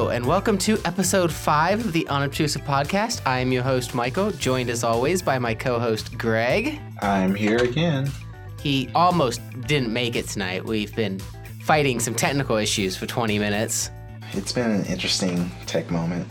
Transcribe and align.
Hello, 0.00 0.12
and 0.12 0.24
welcome 0.24 0.56
to 0.56 0.78
episode 0.86 1.30
five 1.30 1.84
of 1.84 1.92
the 1.92 2.08
Unobtrusive 2.08 2.62
Podcast. 2.62 3.20
I 3.26 3.38
am 3.40 3.52
your 3.52 3.62
host, 3.62 3.94
Michael, 3.94 4.30
joined 4.30 4.70
as 4.70 4.82
always 4.82 5.20
by 5.20 5.38
my 5.38 5.52
co 5.52 5.78
host, 5.78 6.16
Greg. 6.16 6.80
I'm 7.02 7.34
here 7.34 7.58
again. 7.58 8.10
He 8.62 8.88
almost 8.94 9.42
didn't 9.66 9.92
make 9.92 10.16
it 10.16 10.26
tonight. 10.26 10.64
We've 10.64 10.96
been 10.96 11.18
fighting 11.64 12.00
some 12.00 12.14
technical 12.14 12.56
issues 12.56 12.96
for 12.96 13.04
20 13.04 13.38
minutes. 13.38 13.90
It's 14.32 14.52
been 14.54 14.70
an 14.70 14.86
interesting 14.86 15.50
tech 15.66 15.90
moment. 15.90 16.26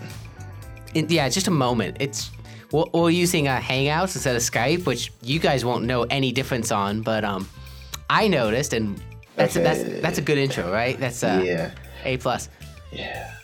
It- 0.95 1.11
yeah, 1.11 1.29
just 1.29 1.45
a 1.47 1.51
moment. 1.51 1.97
It's 1.99 2.31
we're, 2.71 2.85
we're 2.91 3.11
using 3.11 3.47
uh, 3.47 3.59
Hangouts 3.59 4.15
instead 4.15 4.35
of 4.35 4.41
Skype, 4.41 4.87
which 4.87 5.11
you 5.21 5.37
guys 5.37 5.63
won't 5.63 5.85
know 5.85 6.07
any 6.09 6.31
difference 6.31 6.71
on, 6.71 7.03
but 7.03 7.23
um, 7.23 7.47
I 8.09 8.29
noticed, 8.29 8.73
and 8.73 8.99
that's 9.35 9.55
Okay. 9.55 9.63
that's 9.63 10.01
that's 10.01 10.17
a 10.17 10.23
good 10.23 10.39
intro, 10.39 10.71
right? 10.71 10.99
That's 10.99 11.23
uh, 11.23 11.43
yeah. 11.45 11.69
A 12.03 12.17
plus. 12.17 12.49
Yeah. 12.91 13.35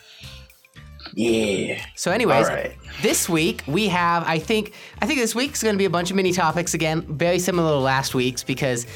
Yeah. 1.16 1.82
So, 1.94 2.10
anyways, 2.12 2.46
right. 2.46 2.76
this 3.00 3.26
week 3.26 3.64
we 3.66 3.88
have. 3.88 4.22
I 4.24 4.38
think. 4.38 4.74
I 5.00 5.06
think 5.06 5.18
this 5.18 5.34
week's 5.34 5.62
going 5.62 5.74
to 5.74 5.78
be 5.78 5.86
a 5.86 5.90
bunch 5.90 6.10
of 6.10 6.16
mini 6.16 6.30
topics 6.30 6.74
again, 6.74 7.00
very 7.08 7.38
similar 7.38 7.70
to 7.70 7.78
last 7.78 8.14
week's 8.14 8.44
because 8.44 8.86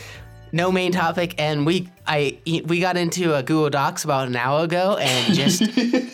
no 0.52 0.70
main 0.70 0.92
topic, 0.92 1.34
and 1.38 1.64
we 1.64 1.88
I 2.06 2.37
we 2.45 2.78
got 2.78 2.98
into 2.98 3.34
a 3.34 3.42
Google 3.42 3.70
Docs 3.70 4.05
about 4.05 4.28
an 4.28 4.37
hour 4.37 4.64
ago 4.64 4.98
and 5.01 5.34
just 5.34 5.62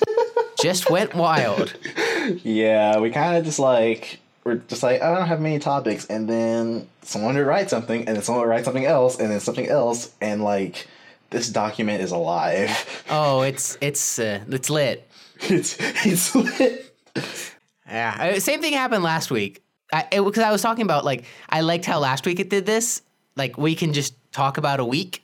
just 0.63 0.89
went 0.91 1.13
wild. 1.15 1.75
Yeah, 2.45 3.01
we 3.01 3.11
kind 3.11 3.37
of 3.37 3.45
just 3.45 3.59
like 3.59 4.21
we're 4.45 4.57
just 4.57 4.85
like 4.85 5.03
I 5.03 5.13
don't 5.13 5.27
have 5.27 5.41
many 5.41 5.59
topics, 5.59 6.07
and 6.07 6.31
then 6.31 6.89
someone 7.03 7.35
would 7.35 7.47
write 7.47 7.69
something, 7.69 8.07
and 8.07 8.15
then 8.15 8.23
someone 8.23 8.43
would 8.43 8.51
write 8.51 8.65
something 8.65 8.87
else, 8.87 9.19
and 9.19 9.29
then 9.29 9.41
something 9.41 9.67
else, 9.67 10.15
and 10.21 10.45
like 10.45 10.87
this 11.31 11.49
document 11.49 12.01
is 12.01 12.13
alive. 12.13 13.05
Oh, 13.11 13.43
it's 13.43 13.77
it's 13.81 14.21
uh, 14.21 14.45
it's 14.49 14.71
lit. 14.71 15.06
it's 15.51 15.77
it's 16.07 16.35
lit. 16.35 16.95
Yeah, 17.87 18.33
uh, 18.37 18.41
same 18.41 18.61
thing 18.61 18.73
happened 18.73 19.03
last 19.03 19.31
week. 19.31 19.63
Because 20.11 20.39
I 20.39 20.51
was 20.51 20.63
talking 20.63 20.83
about 20.83 21.05
like 21.05 21.25
I 21.49 21.61
liked 21.61 21.85
how 21.85 21.99
last 21.99 22.27
week 22.27 22.41
it 22.41 22.51
did 22.51 22.67
this. 22.67 23.03
Like 23.37 23.57
we 23.57 23.75
can 23.75 23.93
just 23.93 24.15
talk 24.33 24.59
about 24.59 24.81
a 24.81 24.85
week. 24.85 25.23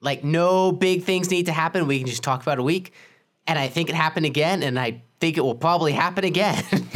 Like 0.00 0.24
no 0.24 0.72
big 0.72 1.04
things 1.04 1.30
need 1.30 1.46
to 1.46 1.52
happen. 1.52 1.86
We 1.86 1.98
can 1.98 2.06
just 2.06 2.22
talk 2.22 2.42
about 2.42 2.58
a 2.58 2.62
week. 2.62 2.92
And 3.46 3.58
I 3.58 3.68
think 3.68 3.88
it 3.88 3.94
happened 3.94 4.24
again, 4.24 4.62
and 4.62 4.78
I 4.78 5.02
think 5.20 5.36
it 5.36 5.40
will 5.40 5.56
probably 5.56 5.92
happen 5.92 6.24
again. 6.24 6.64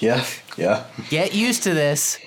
Yeah. 0.00 0.24
Yeah. 0.56 0.84
Get 1.10 1.34
used 1.34 1.64
to 1.64 1.74
this. 1.74 2.18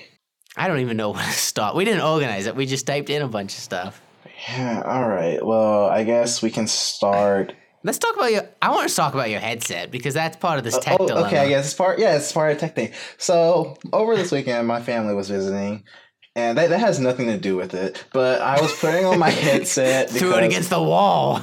I 0.56 0.68
don't 0.68 0.80
even 0.80 0.96
know 0.98 1.10
where 1.10 1.24
to 1.24 1.32
start. 1.32 1.74
We 1.74 1.86
didn't 1.86 2.02
organize 2.02 2.46
it. 2.46 2.54
We 2.54 2.66
just 2.66 2.86
typed 2.86 3.08
in 3.08 3.22
a 3.22 3.28
bunch 3.28 3.54
of 3.54 3.60
stuff. 3.60 4.02
Yeah. 4.48 4.82
All 4.84 5.08
right. 5.08 5.42
Well, 5.44 5.86
I 5.86 6.04
guess 6.04 6.42
we 6.42 6.50
can 6.50 6.66
start. 6.66 7.54
Let's 7.84 7.98
talk 7.98 8.14
about 8.16 8.32
your. 8.32 8.48
I 8.60 8.70
want 8.70 8.88
to 8.88 8.94
talk 8.94 9.14
about 9.14 9.30
your 9.30 9.40
headset 9.40 9.90
because 9.90 10.14
that's 10.14 10.36
part 10.36 10.58
of 10.58 10.64
this 10.64 10.76
uh, 10.76 10.80
tech 10.80 11.00
Oh, 11.00 11.06
dilemma. 11.06 11.26
okay, 11.26 11.38
I 11.38 11.48
guess 11.48 11.64
it's 11.66 11.74
part. 11.74 11.98
Yeah, 11.98 12.16
it's 12.16 12.30
part 12.32 12.52
of 12.52 12.58
tech 12.58 12.74
thing. 12.74 12.92
So 13.18 13.76
over 13.92 14.14
this 14.16 14.30
weekend, 14.30 14.68
my 14.68 14.80
family 14.80 15.14
was 15.14 15.28
visiting, 15.28 15.82
and 16.36 16.56
that, 16.58 16.70
that 16.70 16.78
has 16.78 17.00
nothing 17.00 17.26
to 17.26 17.36
do 17.38 17.56
with 17.56 17.74
it. 17.74 18.04
But 18.12 18.40
I 18.40 18.60
was 18.60 18.72
putting 18.78 19.04
on 19.04 19.18
my 19.18 19.30
headset. 19.48 20.10
Threw 20.10 20.36
it 20.36 20.44
against 20.44 20.70
the 20.70 20.80
wall. 20.82 21.40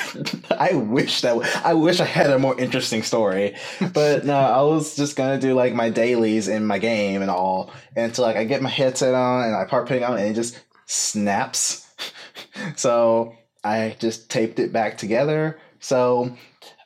I 0.50 0.74
wish 0.74 1.22
that 1.22 1.62
I 1.64 1.72
wish 1.72 2.00
I 2.00 2.04
had 2.04 2.30
a 2.30 2.38
more 2.38 2.58
interesting 2.60 3.02
story, 3.02 3.56
but 3.94 4.26
no, 4.26 4.36
I 4.36 4.60
was 4.62 4.94
just 4.94 5.16
gonna 5.16 5.40
do 5.40 5.54
like 5.54 5.72
my 5.74 5.88
dailies 5.88 6.48
in 6.48 6.66
my 6.66 6.78
game 6.78 7.22
and 7.22 7.30
all, 7.30 7.72
and 7.96 8.14
so 8.14 8.22
like 8.22 8.36
I 8.36 8.44
get 8.44 8.60
my 8.60 8.68
headset 8.70 9.14
on 9.14 9.44
and 9.44 9.56
I 9.56 9.66
start 9.66 9.86
putting 9.88 10.02
it 10.02 10.06
on 10.06 10.18
and 10.18 10.28
it 10.28 10.34
just 10.34 10.60
snaps. 10.84 11.86
so 12.76 13.34
I 13.64 13.96
just 13.98 14.30
taped 14.30 14.58
it 14.58 14.72
back 14.72 14.98
together. 14.98 15.58
So 15.80 16.36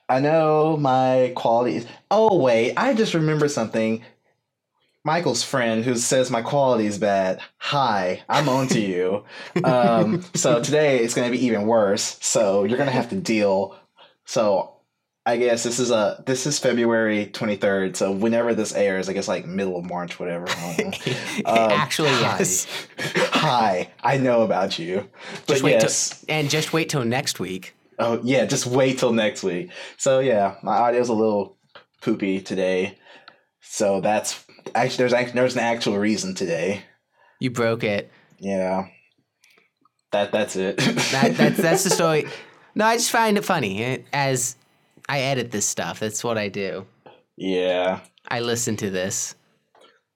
I 0.08 0.20
know 0.20 0.76
my 0.76 1.32
quality 1.36 1.76
is. 1.76 1.86
Oh 2.10 2.36
wait, 2.38 2.74
I 2.76 2.94
just 2.94 3.14
remember 3.14 3.48
something. 3.48 4.02
Michael's 5.04 5.42
friend 5.42 5.84
who 5.84 5.96
says 5.96 6.30
my 6.30 6.42
quality 6.42 6.86
is 6.86 6.96
bad. 6.98 7.40
Hi, 7.58 8.22
I'm 8.28 8.48
on 8.48 8.68
to 8.68 8.80
you. 8.80 9.24
Um, 9.64 10.22
so 10.34 10.62
today 10.62 10.98
it's 10.98 11.14
going 11.14 11.30
to 11.30 11.36
be 11.36 11.44
even 11.46 11.66
worse. 11.66 12.18
So 12.20 12.64
you're 12.64 12.78
going 12.78 12.88
to 12.88 12.94
have 12.94 13.10
to 13.10 13.16
deal. 13.16 13.76
So 14.24 14.76
I 15.24 15.36
guess 15.36 15.62
this 15.62 15.78
is 15.78 15.90
a 15.90 16.22
this 16.26 16.46
is 16.46 16.58
February 16.58 17.26
23rd. 17.32 17.96
So 17.96 18.12
whenever 18.12 18.54
this 18.54 18.74
airs, 18.74 19.08
I 19.08 19.12
guess 19.12 19.28
like 19.28 19.46
middle 19.46 19.76
of 19.76 19.84
March, 19.84 20.18
whatever. 20.18 20.46
I 20.48 20.74
don't 20.78 21.06
know. 21.06 21.12
Um, 21.46 21.72
Actually, 21.72 22.10
hi. 22.10 22.38
yes. 22.38 22.66
Hi, 23.32 23.90
I 24.02 24.18
know 24.18 24.42
about 24.42 24.78
you. 24.78 25.08
But 25.46 25.54
Just 25.54 25.62
wait 25.64 25.72
yes. 25.72 26.20
till, 26.20 26.34
and 26.34 26.50
just 26.50 26.72
wait 26.72 26.88
till 26.88 27.04
next 27.04 27.40
week. 27.40 27.74
Oh 27.98 28.20
yeah, 28.22 28.46
just 28.46 28.66
wait 28.66 28.98
till 28.98 29.12
next 29.12 29.42
week. 29.42 29.70
So 29.96 30.20
yeah, 30.20 30.56
my 30.62 30.76
audio's 30.76 31.08
a 31.08 31.14
little 31.14 31.56
poopy 32.00 32.40
today. 32.40 32.98
So 33.60 34.00
that's 34.00 34.44
actually 34.74 35.08
there's 35.08 35.32
there's 35.32 35.54
an 35.54 35.60
actual 35.60 35.98
reason 35.98 36.34
today. 36.34 36.82
You 37.40 37.50
broke 37.50 37.84
it. 37.84 38.10
Yeah. 38.38 38.86
That 40.12 40.32
that's 40.32 40.56
it. 40.56 40.76
That, 40.78 41.34
that's 41.36 41.56
that's 41.56 41.84
the 41.84 41.90
story. 42.00 42.26
No, 42.74 42.84
I 42.84 42.96
just 42.96 43.10
find 43.10 43.36
it 43.36 43.44
funny 43.44 43.82
eh, 43.82 43.98
as 44.12 44.56
I 45.08 45.20
edit 45.20 45.50
this 45.50 45.66
stuff. 45.66 46.00
That's 46.00 46.22
what 46.22 46.38
I 46.38 46.48
do. 46.48 46.86
yeah. 47.36 48.00
I 48.28 48.40
listen 48.40 48.76
to 48.76 48.88
this. 48.88 49.34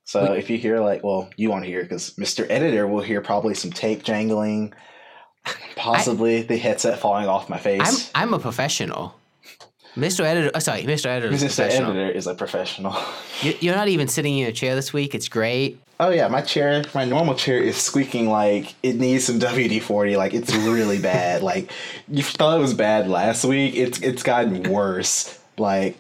So 0.04 0.32
if 0.32 0.48
you 0.48 0.58
hear 0.58 0.78
like, 0.78 1.02
well, 1.02 1.28
you 1.36 1.50
won't 1.50 1.64
hear 1.64 1.82
because 1.82 2.14
Mr. 2.14 2.46
Editor 2.48 2.86
will 2.86 3.02
hear 3.02 3.20
probably 3.20 3.54
some 3.54 3.72
tape 3.72 4.04
jangling, 4.04 4.72
possibly 5.76 6.42
the 6.42 6.56
headset 6.56 6.98
falling 6.98 7.26
off 7.28 7.48
my 7.48 7.56
I'm 7.56 7.62
face. 7.62 8.10
I'm 8.14 8.32
a 8.34 8.38
professional. 8.38 9.14
Mr. 9.96 10.20
Editor, 10.24 10.50
oh, 10.54 10.58
sorry, 10.58 10.82
Mr. 10.82 11.06
Editor 11.06 11.32
is 11.32 11.42
a 11.42 11.46
Mr. 11.46 11.56
professional. 11.56 11.90
Editor 11.92 12.10
is 12.10 12.26
a 12.26 12.34
professional. 12.34 12.96
You- 13.40 13.54
You're 13.60 13.74
not 13.74 13.88
even 13.88 14.08
sitting 14.08 14.36
in 14.38 14.46
a 14.46 14.52
chair 14.52 14.74
this 14.74 14.92
week. 14.92 15.14
It's 15.14 15.28
great. 15.28 15.80
Oh 15.98 16.10
yeah, 16.10 16.28
my 16.28 16.42
chair, 16.42 16.84
my 16.94 17.06
normal 17.06 17.34
chair 17.34 17.58
is 17.58 17.78
squeaking 17.78 18.28
like 18.28 18.74
it 18.82 18.96
needs 18.96 19.24
some 19.24 19.38
WD 19.38 19.80
forty. 19.80 20.18
Like 20.18 20.34
it's 20.34 20.54
really 20.54 20.98
bad. 20.98 21.42
Like 21.42 21.70
you 22.08 22.22
thought 22.22 22.58
it 22.58 22.60
was 22.60 22.74
bad 22.74 23.08
last 23.08 23.46
week. 23.46 23.74
It's 23.74 23.98
it's 24.02 24.22
gotten 24.22 24.64
worse. 24.70 25.38
Like, 25.56 25.96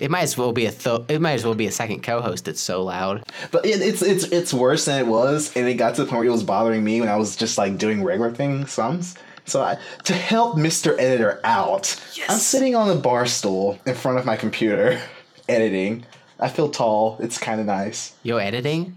It 0.00 0.10
might 0.10 0.22
as 0.22 0.36
well 0.36 0.52
be 0.52 0.66
a 0.66 0.72
th- 0.72 1.02
it 1.08 1.20
might 1.20 1.32
as 1.34 1.44
well 1.44 1.54
be 1.54 1.66
a 1.66 1.70
second 1.70 2.02
co-host. 2.02 2.48
It's 2.48 2.60
so 2.60 2.82
loud. 2.82 3.22
but 3.52 3.64
it, 3.66 3.80
it's 3.82 4.02
it's 4.02 4.24
it's 4.24 4.52
worse 4.54 4.86
than 4.86 4.98
it 4.98 5.06
was, 5.06 5.54
and 5.56 5.68
it 5.68 5.74
got 5.74 5.94
to 5.96 6.04
the 6.04 6.08
point 6.08 6.20
where 6.20 6.28
it 6.28 6.32
was 6.32 6.42
bothering 6.42 6.82
me 6.82 7.00
when 7.00 7.08
I 7.08 7.16
was 7.16 7.36
just 7.36 7.58
like 7.58 7.76
doing 7.78 8.02
regular 8.02 8.32
things. 8.32 8.72
Sums. 8.72 9.14
So 9.44 9.62
I, 9.62 9.78
to 10.04 10.12
help 10.14 10.56
Mr. 10.56 10.96
Editor 10.98 11.40
out, 11.44 12.00
I'm 12.28 12.38
sitting 12.38 12.74
on 12.76 12.88
a 12.90 12.94
bar 12.94 13.26
stool 13.26 13.78
in 13.84 13.94
front 13.94 14.18
of 14.18 14.24
my 14.24 14.36
computer, 14.36 15.00
editing. 15.48 16.04
I 16.38 16.48
feel 16.48 16.68
tall. 16.70 17.16
It's 17.20 17.36
kind 17.36 17.60
of 17.60 17.66
nice. 17.66 18.14
You're 18.22 18.40
editing. 18.40 18.96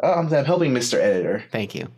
Oh, 0.00 0.12
I'm, 0.12 0.32
I'm 0.32 0.44
helping 0.44 0.74
Mr. 0.74 0.94
Editor. 0.98 1.44
Thank 1.52 1.74
you. 1.74 1.88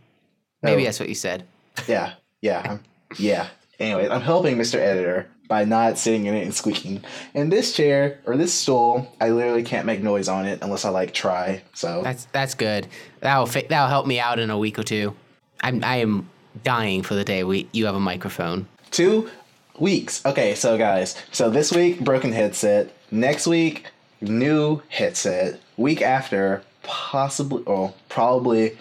Maybe 0.63 0.83
Oh. 0.83 0.85
that's 0.85 1.01
what 1.01 1.09
you 1.09 1.15
said. 1.15 1.45
Yeah, 1.89 2.13
yeah, 2.43 2.63
I'm, 2.65 2.81
yeah. 3.19 3.49
Anyway, 3.81 4.09
I'm 4.09 4.21
helping 4.21 4.57
Mr. 4.57 4.77
Editor 4.79 5.27
by 5.49 5.65
not 5.65 5.99
sitting 5.99 6.27
in 6.27 6.35
it 6.35 6.43
and 6.43 6.55
squeaking. 6.55 7.03
And 7.35 7.53
this 7.53 7.73
chair 7.75 8.21
or 8.27 8.37
this 8.37 8.53
stool, 8.53 9.15
I 9.21 9.31
literally 9.31 9.63
can't 9.63 9.87
make 9.87 10.03
noise 10.03 10.29
on 10.29 10.47
it 10.47 10.61
unless 10.63 10.85
I 10.85 10.91
like 10.91 11.15
try. 11.15 11.63
So 11.75 12.03
That's 12.03 12.27
that's 12.33 12.55
good. 12.55 12.87
That'll 13.21 13.47
fi- 13.47 13.67
that'll 13.69 13.89
help 13.89 14.07
me 14.07 14.19
out 14.21 14.39
in 14.39 14.51
a 14.51 14.59
week 14.59 14.79
or 14.79 14.83
two. 14.83 15.15
I'm 15.63 15.83
I 15.85 15.97
am 15.97 16.29
dying 16.65 17.03
for 17.03 17.15
the 17.15 17.25
day 17.25 17.45
we 17.45 17.69
you 17.73 17.87
have 17.87 17.95
a 17.95 18.01
microphone. 18.01 18.67
two 18.91 19.31
weeks. 19.79 20.25
Okay, 20.25 20.55
so 20.55 20.79
guys, 20.79 21.17
so 21.33 21.51
this 21.51 21.73
week 21.73 22.01
broken 22.01 22.33
headset. 22.33 22.93
Next 23.11 23.47
week 23.47 23.87
new 24.21 24.83
headset. 24.89 25.61
Week 25.77 26.01
after 26.03 26.63
possibly 26.83 27.63
or 27.65 27.93
probably 28.09 28.77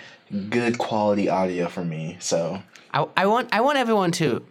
good 0.49 0.77
quality 0.77 1.29
audio 1.29 1.67
for 1.67 1.83
me. 1.83 2.17
So 2.19 2.61
I, 2.93 3.05
I 3.17 3.25
want 3.25 3.49
I 3.53 3.61
want 3.61 3.77
everyone 3.77 4.11
to 4.13 4.43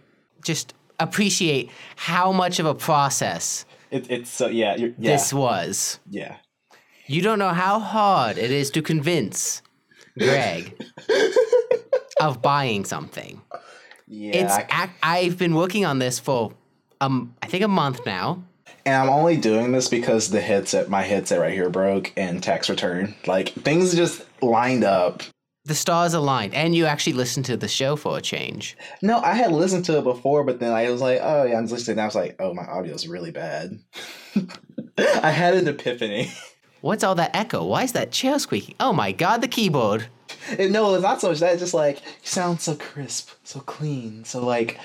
just 0.44 0.74
appreciate 1.00 1.70
how 1.96 2.32
much 2.32 2.58
of 2.58 2.66
a 2.66 2.74
process 2.74 3.64
it, 3.90 4.10
it's 4.10 4.30
so 4.30 4.48
yeah 4.48 4.76
yeah 4.76 4.88
this 4.98 5.32
was. 5.32 6.00
yeah. 6.10 6.36
You 7.06 7.20
don't 7.20 7.38
know 7.38 7.50
how 7.50 7.80
hard 7.80 8.38
it 8.38 8.50
is 8.50 8.70
to 8.70 8.80
convince 8.80 9.60
Greg 10.18 10.74
of 12.20 12.40
buying 12.40 12.84
something. 12.86 13.42
Yeah, 14.06 14.36
It's 14.36 14.52
I, 14.54 14.90
i've 15.02 15.38
been 15.38 15.54
working 15.54 15.84
on 15.84 15.98
this 15.98 16.18
for 16.18 16.52
um 17.00 17.34
I 17.42 17.46
think 17.46 17.62
a 17.64 17.68
month 17.68 18.04
now. 18.06 18.42
And 18.86 18.96
I'm 18.96 19.08
only 19.08 19.36
doing 19.38 19.72
this 19.72 19.88
because 19.88 20.30
the 20.30 20.42
headset, 20.42 20.90
my 20.90 21.02
headset 21.02 21.40
right 21.40 21.52
here 21.52 21.70
broke 21.70 22.12
and 22.18 22.42
tax 22.42 22.68
return. 22.68 23.14
Like 23.26 23.48
things 23.50 23.94
just 23.94 24.22
lined 24.42 24.84
up. 24.84 25.22
The 25.66 25.74
stars 25.74 26.12
aligned, 26.12 26.52
and 26.52 26.74
you 26.74 26.84
actually 26.84 27.14
listened 27.14 27.46
to 27.46 27.56
the 27.56 27.68
show 27.68 27.96
for 27.96 28.18
a 28.18 28.20
change. 28.20 28.76
No, 29.00 29.18
I 29.20 29.32
had 29.32 29.50
listened 29.50 29.86
to 29.86 29.98
it 29.98 30.04
before, 30.04 30.44
but 30.44 30.60
then 30.60 30.72
I 30.72 30.90
was 30.90 31.00
like, 31.00 31.20
oh 31.22 31.44
yeah, 31.44 31.56
I'm 31.56 31.66
listening. 31.66 31.98
I 31.98 32.04
was 32.04 32.14
like, 32.14 32.36
oh, 32.38 32.52
my 32.52 32.64
audio's 32.64 33.08
really 33.08 33.30
bad. 33.30 33.78
I 34.98 35.30
had 35.30 35.54
an 35.54 35.66
epiphany. 35.66 36.30
What's 36.82 37.02
all 37.02 37.14
that 37.14 37.34
echo? 37.34 37.64
Why 37.64 37.82
is 37.82 37.92
that 37.92 38.12
chair 38.12 38.38
squeaking? 38.38 38.74
Oh 38.78 38.92
my 38.92 39.10
god, 39.10 39.40
the 39.40 39.48
keyboard. 39.48 40.08
And 40.58 40.70
no, 40.70 40.92
it's 40.94 41.02
not 41.02 41.22
so 41.22 41.30
much 41.30 41.40
that. 41.40 41.52
It's 41.52 41.62
just 41.62 41.72
like 41.72 42.02
you 42.02 42.28
sound 42.28 42.60
so 42.60 42.74
crisp, 42.74 43.30
so 43.42 43.60
clean, 43.60 44.24
so 44.24 44.44
like 44.44 44.78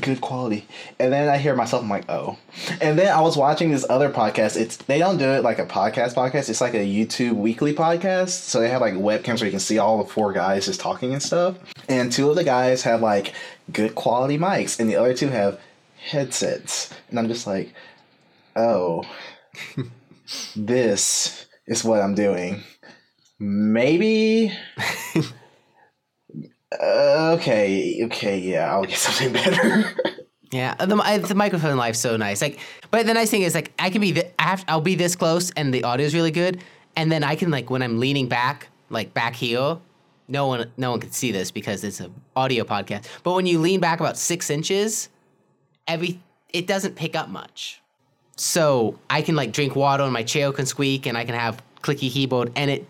good 0.00 0.20
quality. 0.20 0.66
And 0.98 1.12
then 1.12 1.28
I 1.28 1.38
hear 1.38 1.54
myself, 1.54 1.82
I'm 1.82 1.88
like, 1.88 2.08
oh. 2.08 2.36
And 2.80 2.98
then 2.98 3.12
I 3.12 3.20
was 3.20 3.36
watching 3.36 3.70
this 3.70 3.86
other 3.88 4.10
podcast. 4.10 4.56
It's 4.56 4.76
they 4.76 4.98
don't 4.98 5.18
do 5.18 5.28
it 5.30 5.42
like 5.42 5.58
a 5.58 5.66
podcast 5.66 6.14
podcast. 6.14 6.48
It's 6.48 6.60
like 6.60 6.74
a 6.74 6.78
YouTube 6.78 7.34
weekly 7.34 7.74
podcast. 7.74 8.30
So 8.30 8.60
they 8.60 8.68
have 8.68 8.80
like 8.80 8.94
webcams 8.94 9.40
where 9.40 9.46
you 9.46 9.50
can 9.50 9.60
see 9.60 9.78
all 9.78 10.02
the 10.02 10.10
four 10.10 10.32
guys 10.32 10.66
just 10.66 10.80
talking 10.80 11.12
and 11.12 11.22
stuff. 11.22 11.56
And 11.88 12.10
two 12.12 12.30
of 12.30 12.36
the 12.36 12.44
guys 12.44 12.82
have 12.82 13.00
like 13.00 13.34
good 13.72 13.94
quality 13.94 14.38
mics, 14.38 14.80
and 14.80 14.88
the 14.88 14.96
other 14.96 15.14
two 15.14 15.28
have 15.28 15.60
headsets. 15.96 16.92
And 17.08 17.18
I'm 17.18 17.28
just 17.28 17.46
like, 17.46 17.72
oh, 18.56 19.04
this 20.56 21.46
is 21.66 21.84
what 21.84 22.00
I'm 22.00 22.14
doing. 22.14 22.62
Maybe. 23.38 24.52
Uh, 26.80 27.36
okay, 27.38 28.00
okay, 28.04 28.38
yeah, 28.38 28.72
I'll 28.72 28.84
get 28.84 28.98
something 28.98 29.32
better. 29.32 29.94
Yeah, 30.50 30.74
the, 30.74 30.96
I, 30.96 31.18
the 31.18 31.34
microphone 31.34 31.76
life's 31.76 31.98
so 31.98 32.16
nice. 32.16 32.40
Like, 32.40 32.58
but 32.90 33.06
the 33.06 33.14
nice 33.14 33.30
thing 33.30 33.42
is 33.42 33.54
like 33.54 33.72
I 33.78 33.90
can 33.90 34.00
be 34.00 34.12
th- 34.12 34.32
I 34.38 34.42
have, 34.44 34.64
I'll 34.68 34.80
be 34.80 34.94
this 34.94 35.16
close 35.16 35.50
and 35.52 35.72
the 35.74 35.84
audio 35.84 36.06
is 36.06 36.14
really 36.14 36.30
good, 36.30 36.62
and 36.96 37.10
then 37.10 37.24
I 37.24 37.34
can 37.36 37.50
like 37.50 37.70
when 37.70 37.82
I'm 37.82 37.98
leaning 37.98 38.28
back, 38.28 38.68
like 38.90 39.12
back 39.14 39.34
heel. 39.34 39.82
no 40.28 40.46
one 40.46 40.70
no 40.76 40.90
one 40.90 41.00
can 41.00 41.10
see 41.12 41.32
this 41.32 41.50
because 41.50 41.84
it's 41.84 42.00
an 42.00 42.14
audio 42.36 42.64
podcast. 42.64 43.06
But 43.22 43.34
when 43.34 43.46
you 43.46 43.58
lean 43.58 43.80
back 43.80 44.00
about 44.00 44.16
six 44.16 44.48
inches, 44.50 45.08
every 45.88 46.20
it 46.52 46.66
doesn't 46.66 46.94
pick 46.96 47.16
up 47.16 47.28
much. 47.28 47.80
So 48.36 48.98
I 49.10 49.22
can 49.22 49.36
like 49.36 49.52
drink 49.52 49.76
water 49.76 50.02
and 50.04 50.12
my 50.12 50.22
chair 50.22 50.52
can 50.52 50.66
squeak 50.66 51.06
and 51.06 51.16
I 51.18 51.24
can 51.24 51.34
have 51.34 51.62
clicky 51.82 52.10
keyboard 52.10 52.52
and 52.56 52.70
it 52.70 52.86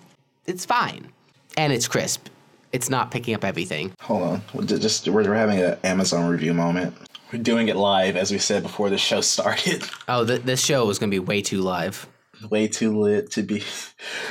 it's 0.46 0.64
fine 0.64 1.10
and 1.56 1.72
it's 1.72 1.88
crisp. 1.88 2.28
It's 2.74 2.90
not 2.90 3.12
picking 3.12 3.34
up 3.34 3.44
everything. 3.44 3.92
Hold 4.00 4.22
on, 4.22 4.42
we're 4.52 4.64
just 4.64 5.06
we're 5.06 5.22
we're 5.22 5.34
having 5.36 5.60
an 5.60 5.78
Amazon 5.84 6.28
review 6.28 6.52
moment. 6.52 6.92
We're 7.32 7.38
doing 7.40 7.68
it 7.68 7.76
live, 7.76 8.16
as 8.16 8.32
we 8.32 8.38
said 8.38 8.64
before 8.64 8.90
the 8.90 8.98
show 8.98 9.20
started. 9.20 9.84
Oh, 10.08 10.26
th- 10.26 10.42
this 10.42 10.62
show 10.62 10.90
is 10.90 10.98
gonna 10.98 11.10
be 11.10 11.20
way 11.20 11.40
too 11.40 11.60
live. 11.62 12.08
Way 12.50 12.66
too 12.66 12.98
lit 12.98 13.30
to 13.32 13.44
be. 13.44 13.62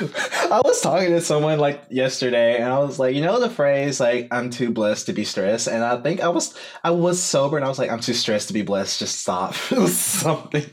I 0.00 0.60
was 0.62 0.82
talking 0.82 1.08
to 1.08 1.22
someone 1.22 1.58
like 1.58 1.84
yesterday, 1.88 2.58
and 2.58 2.70
I 2.70 2.80
was 2.80 2.98
like, 2.98 3.14
you 3.14 3.22
know, 3.22 3.40
the 3.40 3.48
phrase 3.48 3.98
like 3.98 4.28
"I'm 4.30 4.50
too 4.50 4.70
blessed 4.70 5.06
to 5.06 5.14
be 5.14 5.24
stressed," 5.24 5.66
and 5.66 5.82
I 5.82 5.96
think 6.02 6.20
I 6.20 6.28
was 6.28 6.54
I 6.84 6.90
was 6.90 7.22
sober, 7.22 7.56
and 7.56 7.64
I 7.64 7.68
was 7.70 7.78
like, 7.78 7.90
"I'm 7.90 8.00
too 8.00 8.12
stressed 8.12 8.48
to 8.48 8.54
be 8.54 8.62
blessed." 8.62 8.98
Just 8.98 9.20
stop. 9.22 9.54
it 9.72 9.78
was 9.78 9.96
something. 9.96 10.66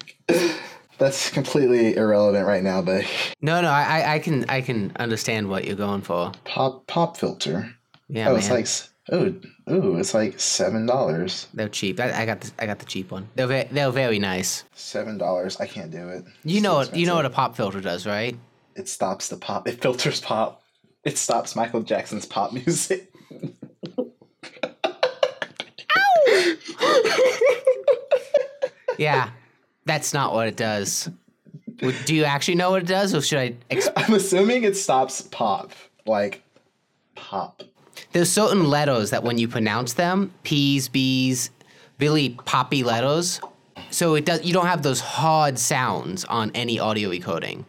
That's 1.02 1.32
completely 1.32 1.96
irrelevant 1.96 2.46
right 2.46 2.62
now, 2.62 2.84
but 2.84 3.06
No, 3.42 3.60
no, 3.60 3.70
I, 3.70 4.14
I- 4.14 4.20
can, 4.20 4.46
I 4.48 4.62
can 4.62 4.92
understand 4.98 5.50
what 5.50 5.66
you're 5.66 5.76
going 5.76 6.02
for. 6.04 6.32
pop 6.46 6.86
pop 6.86 7.18
filter. 7.18 7.74
Yeah, 8.08 8.30
oh, 8.30 8.34
man, 8.38 8.40
it's 8.40 8.52
like 8.52 8.68
oh 9.12 9.34
ooh, 9.74 9.98
it's 9.98 10.14
like 10.14 10.40
seven 10.40 10.86
dollars. 10.86 11.48
they're 11.56 11.70
cheap. 11.70 12.00
I, 12.00 12.22
I 12.22 12.26
got, 12.28 12.42
the, 12.42 12.52
I 12.60 12.68
got 12.68 12.78
the 12.78 12.86
cheap 12.86 13.10
one. 13.10 13.28
They're, 13.34 13.48
ve- 13.48 13.68
they're 13.72 13.90
very 13.90 14.20
nice. 14.20 14.64
Seven 14.76 15.18
dollars. 15.18 15.60
I 15.60 15.66
can't 15.66 15.90
do 15.90 16.08
it. 16.10 16.24
You 16.44 16.58
It's 16.58 16.64
know, 16.64 16.76
what, 16.76 16.96
you 16.96 17.08
know 17.08 17.16
what 17.16 17.26
a 17.26 17.32
pop 17.32 17.56
filter 17.56 17.82
does, 17.82 18.06
right? 18.06 18.38
It 18.76 18.88
stops 18.88 19.28
the 19.30 19.38
pop. 19.38 19.68
It 19.68 19.82
filters 19.82 20.22
pop. 20.22 20.62
It 21.04 21.18
stops 21.18 21.56
Michael 21.56 21.82
Jackson's 21.82 22.28
pop 22.28 22.54
music. 22.54 23.12
Yeah, 28.98 29.30
that's 29.92 30.14
not 30.14 30.34
what 30.34 30.48
it 30.48 30.56
does. 30.56 31.10
Do 32.06 32.16
you 32.16 32.24
actually 32.24 32.56
know 32.56 32.72
what 32.72 32.84
it 32.84 32.88
does, 32.88 33.14
or 33.14 33.22
should 33.22 33.40
I? 33.40 33.56
Ex- 33.70 33.90
I'm 33.98 34.14
assuming 34.14 34.64
it 34.64 34.78
stops 34.78 35.22
pop. 35.22 35.72
Like 36.06 36.44
pop. 37.16 37.64
There's 38.14 38.32
certain 38.32 38.70
letters 38.70 39.10
that 39.10 39.24
when 39.24 39.38
you 39.38 39.48
pronounce 39.48 39.94
them, 39.94 40.32
P's, 40.44 40.88
B's, 40.88 41.50
really 42.00 42.30
poppy 42.46 42.84
letters. 42.84 43.42
So 43.90 44.16
it 44.16 44.26
does. 44.26 44.44
You 44.46 44.54
don't 44.54 44.68
have 44.68 44.82
those 44.82 45.02
hard 45.02 45.60
sounds 45.60 46.24
on 46.26 46.52
any 46.56 46.80
audio 46.80 47.10
recording. 47.10 47.66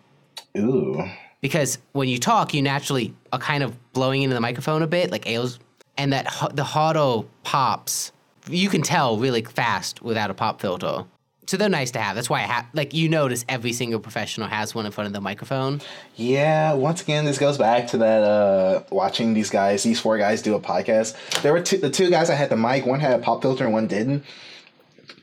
Ooh. 0.56 1.02
because 1.40 1.78
when 1.92 2.08
you 2.08 2.18
talk, 2.18 2.52
you 2.52 2.60
naturally 2.60 3.14
are 3.32 3.38
kind 3.38 3.62
of 3.64 3.74
blowing 3.94 4.20
into 4.22 4.34
the 4.34 4.40
microphone 4.40 4.82
a 4.82 4.86
bit, 4.86 5.10
like 5.10 5.26
ales, 5.26 5.58
and 5.96 6.12
that 6.12 6.26
the 6.52 6.62
auto 6.64 7.26
pops, 7.42 8.12
you 8.48 8.68
can 8.68 8.82
tell 8.82 9.16
really 9.16 9.42
fast 9.42 10.02
without 10.02 10.30
a 10.30 10.34
pop 10.34 10.60
filter. 10.60 11.04
So 11.46 11.56
they're 11.56 11.68
nice 11.68 11.90
to 11.90 11.98
have. 11.98 12.14
That's 12.14 12.30
why 12.30 12.38
I 12.38 12.46
have, 12.46 12.66
like, 12.72 12.94
you 12.94 13.08
notice 13.08 13.44
every 13.48 13.72
single 13.72 13.98
professional 13.98 14.46
has 14.46 14.76
one 14.76 14.86
in 14.86 14.92
front 14.92 15.08
of 15.08 15.12
the 15.12 15.20
microphone. 15.20 15.80
Yeah, 16.14 16.72
once 16.74 17.02
again, 17.02 17.24
this 17.24 17.36
goes 17.36 17.58
back 17.58 17.88
to 17.88 17.98
that 17.98 18.22
uh 18.22 18.82
watching 18.90 19.34
these 19.34 19.50
guys, 19.50 19.82
these 19.82 19.98
four 19.98 20.18
guys 20.18 20.40
do 20.40 20.54
a 20.54 20.60
podcast. 20.60 21.16
There 21.42 21.52
were 21.52 21.60
two 21.60 21.78
the 21.78 21.90
two 21.90 22.10
guys 22.10 22.28
that 22.28 22.36
had 22.36 22.48
the 22.48 22.56
mic, 22.56 22.86
one 22.86 23.00
had 23.00 23.18
a 23.18 23.18
pop 23.18 23.42
filter 23.42 23.64
and 23.64 23.72
one 23.72 23.88
didn't. 23.88 24.24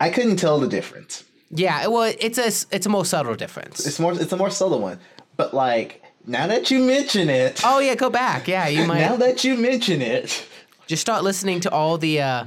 I 0.02 0.10
couldn't 0.10 0.36
tell 0.36 0.60
the 0.60 0.68
difference. 0.68 1.24
Yeah, 1.52 1.88
well, 1.88 2.14
it's 2.20 2.38
a 2.38 2.76
it's 2.76 2.86
a 2.86 2.90
more 2.90 3.06
subtle 3.06 3.36
difference. 3.36 3.88
It's 3.88 4.00
more 4.00 4.14
it's 4.14 4.32
a 4.34 4.38
more 4.38 4.50
subtle 4.52 4.80
one. 4.80 5.00
But 5.38 5.54
like 5.54 6.04
now 6.28 6.48
that 6.48 6.70
you 6.70 6.80
mention 6.80 7.30
it, 7.30 7.62
oh 7.64 7.80
yeah, 7.80 7.96
go 7.96 8.10
back. 8.10 8.48
Yeah, 8.48 8.68
you 8.68 8.86
might 8.86 9.00
now 9.00 9.16
that 9.16 9.46
you 9.46 9.56
mention 9.56 10.02
it, 10.02 10.46
just 10.86 11.02
start 11.02 11.24
listening 11.24 11.62
to 11.62 11.72
all 11.72 11.98
the 11.98 12.22
uh, 12.22 12.46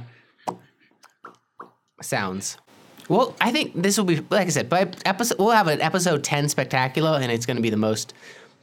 sounds. 2.01 2.57
Well, 3.09 3.35
I 3.41 3.51
think 3.51 3.73
this 3.75 3.97
will 3.97 4.05
be 4.05 4.17
like 4.29 4.47
I 4.47 4.49
said. 4.49 4.69
By 4.69 4.91
episode, 5.05 5.37
we'll 5.39 5.51
have 5.51 5.67
an 5.67 5.81
episode 5.81 6.23
ten 6.23 6.49
spectacular, 6.49 7.19
and 7.21 7.31
it's 7.31 7.45
going 7.45 7.57
to 7.57 7.63
be 7.63 7.69
the 7.69 7.77
most 7.77 8.13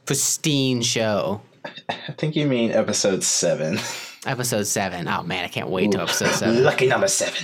pristine 0.05 0.81
show. 0.81 1.41
I 1.89 2.13
think 2.17 2.35
you 2.35 2.47
mean 2.47 2.71
episode 2.71 3.23
seven. 3.23 3.79
Episode 4.23 4.67
seven. 4.67 5.07
Oh 5.07 5.23
man, 5.23 5.43
I 5.43 5.47
can't 5.47 5.69
wait 5.69 5.93
to 5.93 6.01
episode 6.01 6.29
seven. 6.33 6.63
Lucky 6.63 6.85
number 6.85 7.07
seven. 7.07 7.43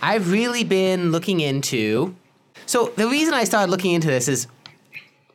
I've 0.00 0.32
really 0.32 0.64
been 0.64 1.12
looking 1.12 1.40
into. 1.40 2.16
So 2.64 2.86
the 2.96 3.06
reason 3.06 3.34
I 3.34 3.44
started 3.44 3.70
looking 3.70 3.92
into 3.92 4.08
this 4.08 4.28
is, 4.28 4.46